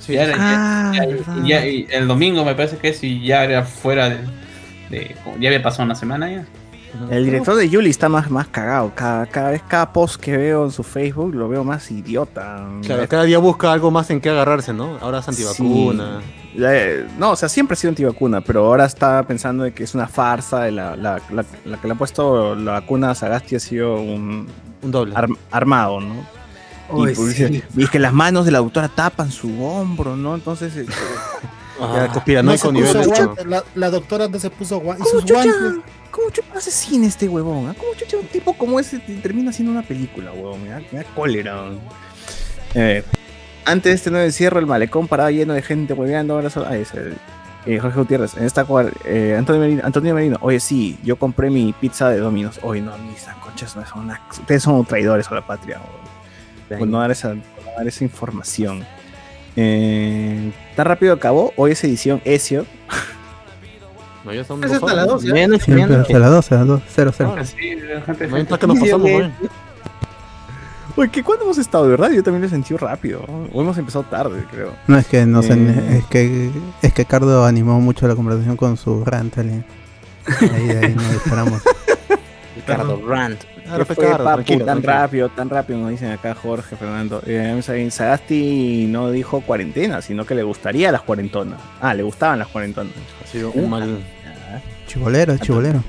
Sí, 0.01 0.13
Ya 0.13 0.25
era- 0.25 0.35
Ah, 0.39 0.93
ya- 0.95 1.07
verdad. 1.07 1.37
ya- 1.45 1.67
y 1.67 1.87
el 1.91 2.07
domingo 2.07 2.45
me 2.45 2.55
parece 2.55 2.77
que 2.77 2.93
si 2.93 3.25
ya 3.25 3.43
era 3.45 3.63
fuera 3.65 4.11
de, 4.11 4.19
de- 4.91 5.17
ya 5.41 5.49
había 5.49 5.63
pasado 5.63 5.85
una 5.85 5.95
semana 5.95 6.31
ya. 6.31 6.45
El 7.11 7.25
director 7.27 7.55
de 7.57 7.69
Yuli 7.69 7.91
está 7.91 8.09
más, 8.09 8.31
más 8.31 8.47
cagado. 8.49 8.93
Cada, 8.95 9.27
cada 9.27 9.51
vez, 9.51 9.63
cada 9.69 9.93
post 9.93 10.21
que 10.21 10.37
veo 10.37 10.65
en 10.65 10.71
su 10.71 10.83
Facebook 10.83 11.35
lo 11.35 11.49
veo 11.49 11.63
más 11.63 11.91
idiota. 11.91 12.67
Claro, 12.85 13.07
cada 13.09 13.25
día 13.25 13.39
busca 13.39 13.71
algo 13.73 13.91
más 13.91 14.09
en 14.11 14.21
qué 14.21 14.31
agarrarse, 14.31 14.73
¿no? 14.73 14.97
Ahora 15.01 15.19
es 15.19 15.29
antivacuna. 15.29 16.21
Sí. 16.55 16.63
No, 17.19 17.33
o 17.33 17.37
sea, 17.37 17.51
siempre 17.51 17.75
ha 17.75 17.77
sido 17.77 17.91
antivacuna, 17.91 18.41
pero 18.41 18.65
ahora 18.65 18.87
está 18.87 19.23
pensando 19.25 19.65
de 19.65 19.75
que 19.75 19.85
es 19.85 19.95
una 19.95 20.09
farsa. 20.09 20.63
de 20.63 20.73
La, 20.73 20.97
la, 20.97 21.21
la- 21.31 21.45
la 21.67 21.77
que 21.79 21.87
le 21.87 21.93
ha 21.93 21.97
puesto 21.99 22.55
la 22.55 22.73
vacuna 22.73 23.11
a 23.11 23.15
Sagasti 23.15 23.57
ha 23.57 23.61
sido 23.61 23.97
un 24.01 24.47
Un 24.83 24.91
doble. 24.91 25.15
arm- 25.15 25.37
armado, 25.51 26.01
¿no? 26.01 26.15
Y, 26.89 27.13
pues, 27.15 27.35
sí. 27.35 27.63
y 27.77 27.83
es 27.83 27.91
que 27.91 27.99
las 27.99 28.13
manos 28.15 28.47
de 28.47 28.53
la 28.53 28.59
doctora 28.59 28.89
tapan 28.89 29.31
su 29.33 29.63
hombro, 29.65 30.17
¿no? 30.17 30.35
Entonces, 30.35 30.75
eh, 30.77 30.87
Ya, 31.79 32.07
No 32.07 32.13
conspiranoico 32.13 32.73
nivel 32.73 33.07
guantes, 33.07 33.47
la, 33.47 33.65
la 33.75 33.91
doctora 33.91 34.29
no 34.29 34.39
se 34.39 34.51
puso 34.51 34.79
guantes. 34.81 35.07
¿cómo 35.07 35.21
chucha, 35.21 35.35
guantes. 35.35 35.85
cómo 36.11 36.31
chucha 36.31 36.49
hace 36.55 36.71
cine 36.71 37.07
este 37.07 37.29
huevón? 37.29 37.69
ah? 37.69 37.75
¿Cómo 37.79 37.95
chucha 37.95 38.17
un 38.17 38.27
tipo 38.27 38.55
como 38.57 38.81
ese 38.81 38.99
te- 38.99 39.15
termina 39.17 39.51
haciendo 39.51 39.73
una 39.73 39.83
película, 39.83 40.33
huevón? 40.33 40.63
Me 40.63 40.71
da, 40.71 40.81
me 40.91 40.99
da 40.99 41.05
cólera. 41.15 41.55
huevón. 41.63 41.81
Eh, 42.75 43.03
antes 43.65 43.91
de 43.91 43.95
este 43.97 44.11
nuevo 44.11 44.25
encierro, 44.25 44.59
el 44.59 44.67
malecón 44.67 45.09
paraba 45.09 45.31
lleno 45.31 45.55
de 45.55 45.63
gente 45.63 45.93
hueveando. 45.93 46.35
Ahora 46.35 46.51
solo. 46.51 46.67
Ah, 46.69 46.77
es 46.77 46.93
el. 46.95 47.15
eh, 47.67 47.79
Jorge 47.79 47.99
Gutiérrez, 47.99 48.37
en 48.37 48.45
esta 48.45 48.65
cual, 48.65 48.93
eh, 49.05 49.35
Antonio, 49.37 49.61
Merino, 49.61 49.83
Antonio 49.85 50.15
Merino, 50.15 50.39
oye, 50.41 50.61
sí, 50.61 50.97
yo 51.03 51.17
compré 51.17 51.51
mi 51.51 51.73
pizza 51.73 52.09
de 52.11 52.19
Domino's. 52.19 52.61
Oye, 52.63 52.81
no, 52.81 52.97
mis 52.99 53.25
conchas 53.43 53.75
no 53.77 53.85
son 53.87 54.05
una- 54.05 54.21
Ustedes 54.31 54.63
son 54.63 54.85
traidores 54.87 55.29
a 55.31 55.35
la 55.35 55.47
patria, 55.47 55.79
huevón. 55.81 56.79
Por 56.79 56.89
no 56.89 57.01
dar 57.01 57.11
esa, 57.11 57.29
por 57.31 57.65
no 57.65 57.73
dar 57.77 57.87
esa 57.89 58.05
información. 58.05 58.87
Eh, 59.57 60.53
tan 60.77 60.87
rápido 60.87 61.15
acabó. 61.15 61.53
Hoy 61.57 61.73
es 61.73 61.83
edición 61.85 62.21
Ezio. 62.25 62.67
No, 64.25 64.33
ya 64.33 64.45
son 64.45 64.63
Es 64.65 64.71
dos 64.71 64.83
hasta 64.83 64.95
las 64.95 65.05
horas. 65.07 65.23
12. 65.23 65.33
Medianoche, 65.33 65.65
Siempre 65.65 65.85
medianoche. 65.87 66.13
hasta 66.13 66.19
las 66.19 66.31
12, 66.31 66.55
a 66.55 66.59
las 66.59 66.67
2, 66.67 66.83
0, 66.89 67.13
0. 67.17 67.31
Ahora 67.31 67.45
sí, 67.45 67.57
la 67.77 68.01
gente, 68.03 68.27
No 68.27 68.39
importa 68.39 68.61
que 68.61 68.67
nos 68.73 68.79
pasamos, 68.81 69.11
güey. 69.11 69.31
Oye, 70.99 71.11
¿qué 71.11 71.23
cuándo 71.23 71.45
hemos 71.45 71.59
estado? 71.59 71.85
De 71.85 71.91
verdad, 71.91 72.11
yo 72.11 72.23
también 72.23 72.41
lo 72.41 72.47
he 72.47 72.51
sentido 72.51 72.79
rápido. 72.79 73.25
O 73.53 73.61
hemos 73.61 73.77
empezado 73.77 74.05
tarde, 74.05 74.45
creo. 74.51 74.73
No, 74.87 74.97
es 74.99 75.07
que 75.07 75.27
no 75.27 75.43
sé, 75.43 75.53
Eh. 75.53 75.99
es 75.99 76.05
que 76.07 76.51
es 76.83 76.93
que 76.95 77.05
Cardo 77.05 77.45
animó 77.45 77.81
mucho 77.81 78.09
la 78.09 78.15
conversación 78.17 78.57
con 78.57 78.77
su 78.79 79.05
rant. 79.05 79.37
Ahí, 79.39 79.63
ahí 80.83 80.95
nos 80.95 81.11
disparamos. 81.13 81.63
Ricardo 82.67 83.01
¿Qué 83.67 83.85
pues, 83.85 83.97
fue, 83.97 84.07
papu? 84.11 84.23
tranquilo, 84.25 84.65
tan 84.65 84.81
tranquilo. 84.83 84.93
rápido, 84.93 85.29
tan 85.31 85.51
rápido, 85.51 85.79
nos 85.81 85.91
dicen 85.91 86.11
acá 86.13 86.35
Jorge 86.35 86.77
Fernando. 86.77 87.21
Eh, 87.27 87.61
Sagasti 87.91 88.87
no 88.89 89.11
dijo 89.11 89.41
cuarentena, 89.41 90.03
sino 90.03 90.25
que 90.25 90.35
le 90.35 90.43
gustaría 90.45 90.93
las 90.93 91.03
cuarentonas. 91.03 91.61
Ah, 91.81 91.93
le 91.95 92.03
gustaban 92.03 92.39
las 92.39 92.49
cuarentonas. 92.49 92.93
Ha 93.25 93.27
sido 93.27 93.51
un 93.53 93.69
mal. 93.69 93.99
Ah, 94.25 94.61
Chibolero, 94.87 95.37
chibolero. 95.39 95.83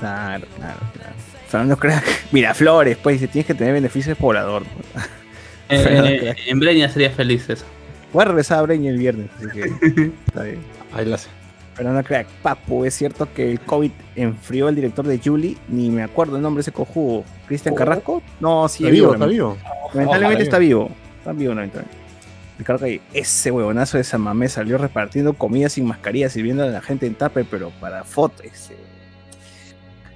Claro, 0.00 0.46
claro, 0.56 0.80
claro. 0.92 1.12
Fernando 1.48 1.76
Crack. 1.76 2.04
Miraflores, 2.32 2.98
pues, 2.98 3.20
dice, 3.20 3.28
tienes 3.28 3.46
que 3.46 3.54
tener 3.54 3.72
beneficios 3.72 4.16
poblador. 4.18 4.64
Eh, 5.70 6.20
eh, 6.22 6.34
en 6.48 6.60
Breña 6.60 6.90
sería 6.90 7.08
feliz 7.10 7.48
eso. 7.48 7.64
Voy 8.12 8.20
a 8.20 8.26
regresar 8.26 8.58
a 8.58 8.62
Breña 8.62 8.90
el 8.90 8.98
viernes, 8.98 9.30
así 9.38 9.46
que 9.48 10.10
está 10.26 10.42
bien. 10.42 10.58
Ahí 10.92 11.10
hace. 11.10 11.30
Fernando 11.74 12.02
Crack, 12.04 12.26
papu, 12.42 12.84
es 12.84 12.94
cierto 12.94 13.28
que 13.34 13.50
el 13.50 13.60
COVID 13.60 13.90
enfrió 14.16 14.68
al 14.68 14.74
director 14.76 15.06
de 15.06 15.18
Julie, 15.22 15.56
ni 15.68 15.90
me 15.90 16.02
acuerdo 16.02 16.36
el 16.36 16.42
nombre 16.42 16.58
de 16.58 16.62
ese 16.62 16.72
cojudo. 16.72 17.24
¿Cristian 17.48 17.74
Oh. 17.74 17.76
Carrasco? 17.76 18.22
No, 18.40 18.68
sí, 18.68 18.84
Está 18.84 18.88
es 18.88 18.92
vivo, 18.94 19.06
vivo. 19.12 19.14
está 19.14 19.26
vivo. 19.26 19.58
Lamentablemente 19.92 20.42
está 20.44 20.58
vivo. 20.58 20.90
Está 21.18 21.32
vivo, 21.32 21.54
lamentablemente. 21.54 21.98
Ricardo 22.56 22.80
Calle, 22.80 23.00
ese 23.12 23.50
huevonazo 23.50 23.96
de 23.98 24.04
Samamé 24.04 24.48
salió 24.48 24.78
repartiendo 24.78 25.34
comida 25.34 25.68
sin 25.68 25.86
mascarilla, 25.86 26.28
sirviendo 26.30 26.62
a 26.62 26.66
la 26.66 26.80
gente 26.80 27.06
en 27.06 27.16
tape, 27.16 27.44
pero 27.44 27.70
para 27.80 28.04
foto. 28.04 28.44
Ese, 28.44 28.76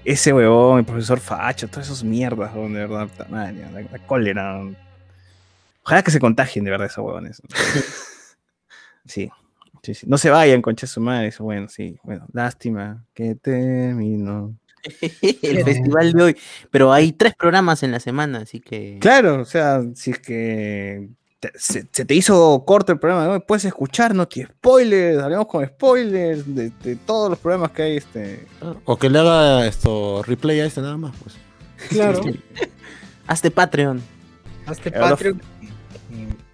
ese 0.04 0.32
huevón, 0.32 0.78
el 0.78 0.84
profesor 0.84 1.18
Facho, 1.18 1.66
todas 1.66 1.86
esas 1.86 2.04
mierdas, 2.04 2.54
de 2.54 2.68
verdad, 2.68 3.08
la, 3.30 3.50
la 3.50 3.98
cólera. 4.06 4.60
Ojalá 5.84 6.02
que 6.04 6.10
se 6.12 6.20
contagien 6.20 6.64
de 6.64 6.70
verdad 6.70 6.86
esos 6.86 7.04
huevones. 7.04 7.42
Sí, 9.06 9.30
sí, 9.94 10.00
sí. 10.00 10.06
No 10.08 10.18
se 10.18 10.30
vayan, 10.30 10.62
concha 10.62 10.86
su 10.86 11.00
madre, 11.00 11.28
eso 11.28 11.44
bueno, 11.44 11.68
sí. 11.68 11.96
Bueno, 12.02 12.26
lástima 12.32 13.04
que 13.14 13.34
terminó. 13.34 14.54
el 15.42 15.64
festival 15.64 16.12
de 16.12 16.22
hoy. 16.22 16.36
Pero 16.70 16.92
hay 16.92 17.12
tres 17.12 17.34
programas 17.34 17.82
en 17.82 17.90
la 17.92 18.00
semana, 18.00 18.38
así 18.40 18.60
que. 18.60 18.98
Claro, 19.00 19.40
o 19.40 19.44
sea, 19.44 19.82
si 19.94 20.12
es 20.12 20.18
que 20.20 21.08
te- 21.40 21.52
se, 21.56 21.86
se 21.90 22.04
te 22.04 22.14
hizo 22.14 22.62
corto 22.66 22.92
el 22.92 22.98
programa 22.98 23.24
de 23.24 23.30
hoy, 23.30 23.40
puedes 23.46 23.64
escuchar, 23.64 24.14
no 24.14 24.26
te 24.28 24.44
spoilers, 24.46 25.20
hablamos 25.22 25.46
con 25.48 25.66
spoilers 25.66 26.54
de, 26.54 26.70
de 26.82 26.96
todos 26.96 27.30
los 27.30 27.38
programas 27.38 27.72
que 27.72 27.82
hay. 27.82 27.96
Este. 27.96 28.46
O 28.84 28.96
que 28.96 29.10
le 29.10 29.18
haga 29.18 29.66
esto 29.66 30.22
replay 30.22 30.60
a 30.60 30.66
este 30.66 30.80
nada 30.80 30.96
más, 30.96 31.14
pues. 31.22 31.36
Claro. 31.90 32.20
Hazte 33.26 33.50
Patreon. 33.50 34.00
Hazte 34.66 34.90
Ahora- 34.94 35.10
Patreon. 35.10 35.40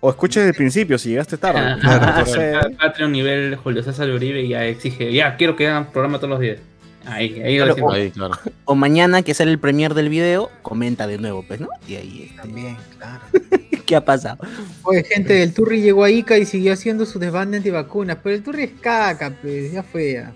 O 0.06 0.10
escuches 0.10 0.42
desde 0.42 0.50
el 0.50 0.54
principio 0.56 0.98
si 0.98 1.08
llegaste 1.08 1.38
tarde. 1.38 1.60
Ajá, 1.60 2.18
Entonces, 2.18 2.54
Pa- 2.76 2.88
Patreon 2.88 3.10
nivel 3.10 3.56
Julio 3.56 3.82
César 3.82 4.10
Uribe 4.10 4.46
ya 4.46 4.62
exige, 4.66 5.10
ya 5.10 5.34
quiero 5.38 5.56
que 5.56 5.66
hagan 5.66 5.90
programa 5.92 6.18
todos 6.18 6.28
los 6.28 6.40
días. 6.40 6.58
Ahí, 7.06 7.40
ahí 7.40 7.56
lo 7.58 7.74
Claro. 7.74 7.90
Ahí, 7.92 8.10
claro. 8.10 8.34
O 8.66 8.74
mañana 8.74 9.22
que 9.22 9.32
sale 9.32 9.50
el 9.50 9.58
premier 9.58 9.94
del 9.94 10.10
video, 10.10 10.50
comenta 10.60 11.06
de 11.06 11.16
nuevo, 11.16 11.42
pues, 11.48 11.60
¿no? 11.60 11.68
Y 11.88 11.94
ahí, 11.94 12.22
este, 12.28 12.36
También, 12.36 12.76
claro. 12.98 13.20
¿qué 13.86 13.96
ha 13.96 14.04
pasado? 14.04 14.44
Oye, 14.82 15.04
gente, 15.04 15.42
el 15.42 15.54
Turri 15.54 15.80
llegó 15.80 16.04
a 16.04 16.10
Ica 16.10 16.36
y 16.36 16.44
siguió 16.44 16.74
haciendo 16.74 17.06
su 17.06 17.18
desbande 17.18 17.56
antivacunas, 17.56 18.18
pero 18.22 18.34
el 18.36 18.42
Turri 18.42 18.64
es 18.64 18.72
caca, 18.82 19.32
pues, 19.40 19.72
ya 19.72 19.82
fue 19.82 20.12
ya. 20.12 20.32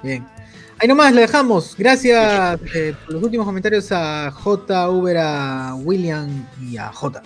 Bien. 0.00 0.24
Ahí 0.78 0.86
nomás 0.86 1.12
lo 1.12 1.20
dejamos. 1.20 1.74
Gracias 1.76 2.60
eh, 2.72 2.94
por 3.04 3.14
los 3.14 3.22
últimos 3.24 3.44
comentarios 3.46 3.90
a 3.90 4.30
J, 4.30 4.90
Uber, 4.90 5.16
a 5.18 5.74
William 5.74 6.46
y 6.62 6.76
a 6.76 6.92
J. 6.92 7.20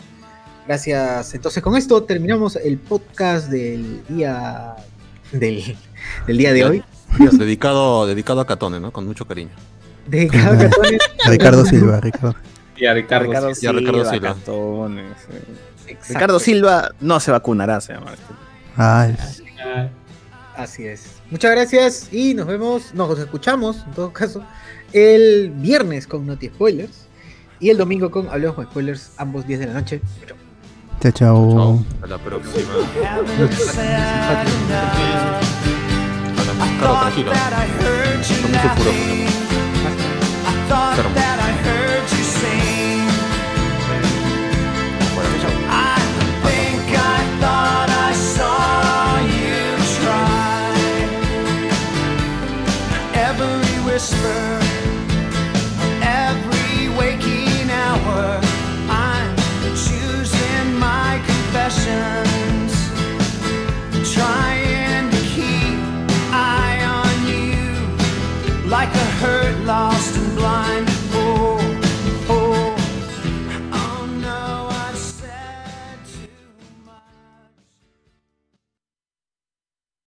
Gracias. 0.67 1.35
Entonces, 1.35 1.63
con 1.63 1.77
esto 1.77 2.03
terminamos 2.05 2.57
el 2.57 2.79
podcast 2.79 3.49
del 3.49 4.03
día 4.09 4.75
del, 5.33 5.77
del 6.27 6.37
día 6.39 6.53
de 6.53 6.65
hoy. 6.65 6.85
dedicado, 7.33 8.07
dedicado 8.07 8.41
a 8.41 8.47
Catone, 8.47 8.81
¿no? 8.81 8.93
Con 8.93 9.07
mucho 9.07 9.27
cariño. 9.27 9.51
Dedicado 10.07 10.55
a 10.59 10.59
Catones. 10.71 11.01
Ricardo 11.27 11.65
Silva, 11.65 12.01
Ricardo. 12.01 12.35
Y 12.77 12.87
a 12.87 12.95
Ricardo. 12.95 13.27
Ricardo, 13.27 13.53
Ya, 13.61 13.73
Ricardo 13.73 14.05
Silva. 14.11 14.35
Catones, 14.35 15.17
eh. 15.31 15.43
Exacto. 15.89 16.15
Ricardo 16.15 16.41
Silva 16.41 16.91
no 17.01 17.21
se 17.21 17.31
vacunará, 17.31 17.81
se 17.81 17.93
llama. 17.95 18.13
Ah, 18.77 19.09
Así 20.57 20.87
es. 20.87 21.07
Muchas 21.31 21.51
gracias 21.51 22.09
y 22.13 22.35
nos 22.35 22.47
vemos, 22.47 22.95
nos 22.95 23.19
escuchamos 23.19 23.85
en 23.87 23.93
todo 23.93 24.13
caso 24.13 24.45
el 24.93 25.51
viernes 25.57 26.07
con 26.07 26.27
Noti 26.27 26.49
Spoilers 26.49 27.07
y 27.59 27.71
el 27.71 27.79
domingo 27.79 28.11
con 28.11 28.29
Hablemos 28.29 28.57
con 28.57 28.67
Spoilers, 28.67 29.13
ambos 29.17 29.47
10 29.47 29.61
de 29.61 29.67
la 29.67 29.73
noche. 29.75 30.01
Chao. 30.27 30.42
Chao, 31.01 31.13
chao. 31.13 31.53
Chao. 31.53 31.85
Hasta 31.95 32.07
la 32.07 32.19
próxima. 32.19 32.73
Caro, 36.81 36.95
tranquilo. 37.01 37.33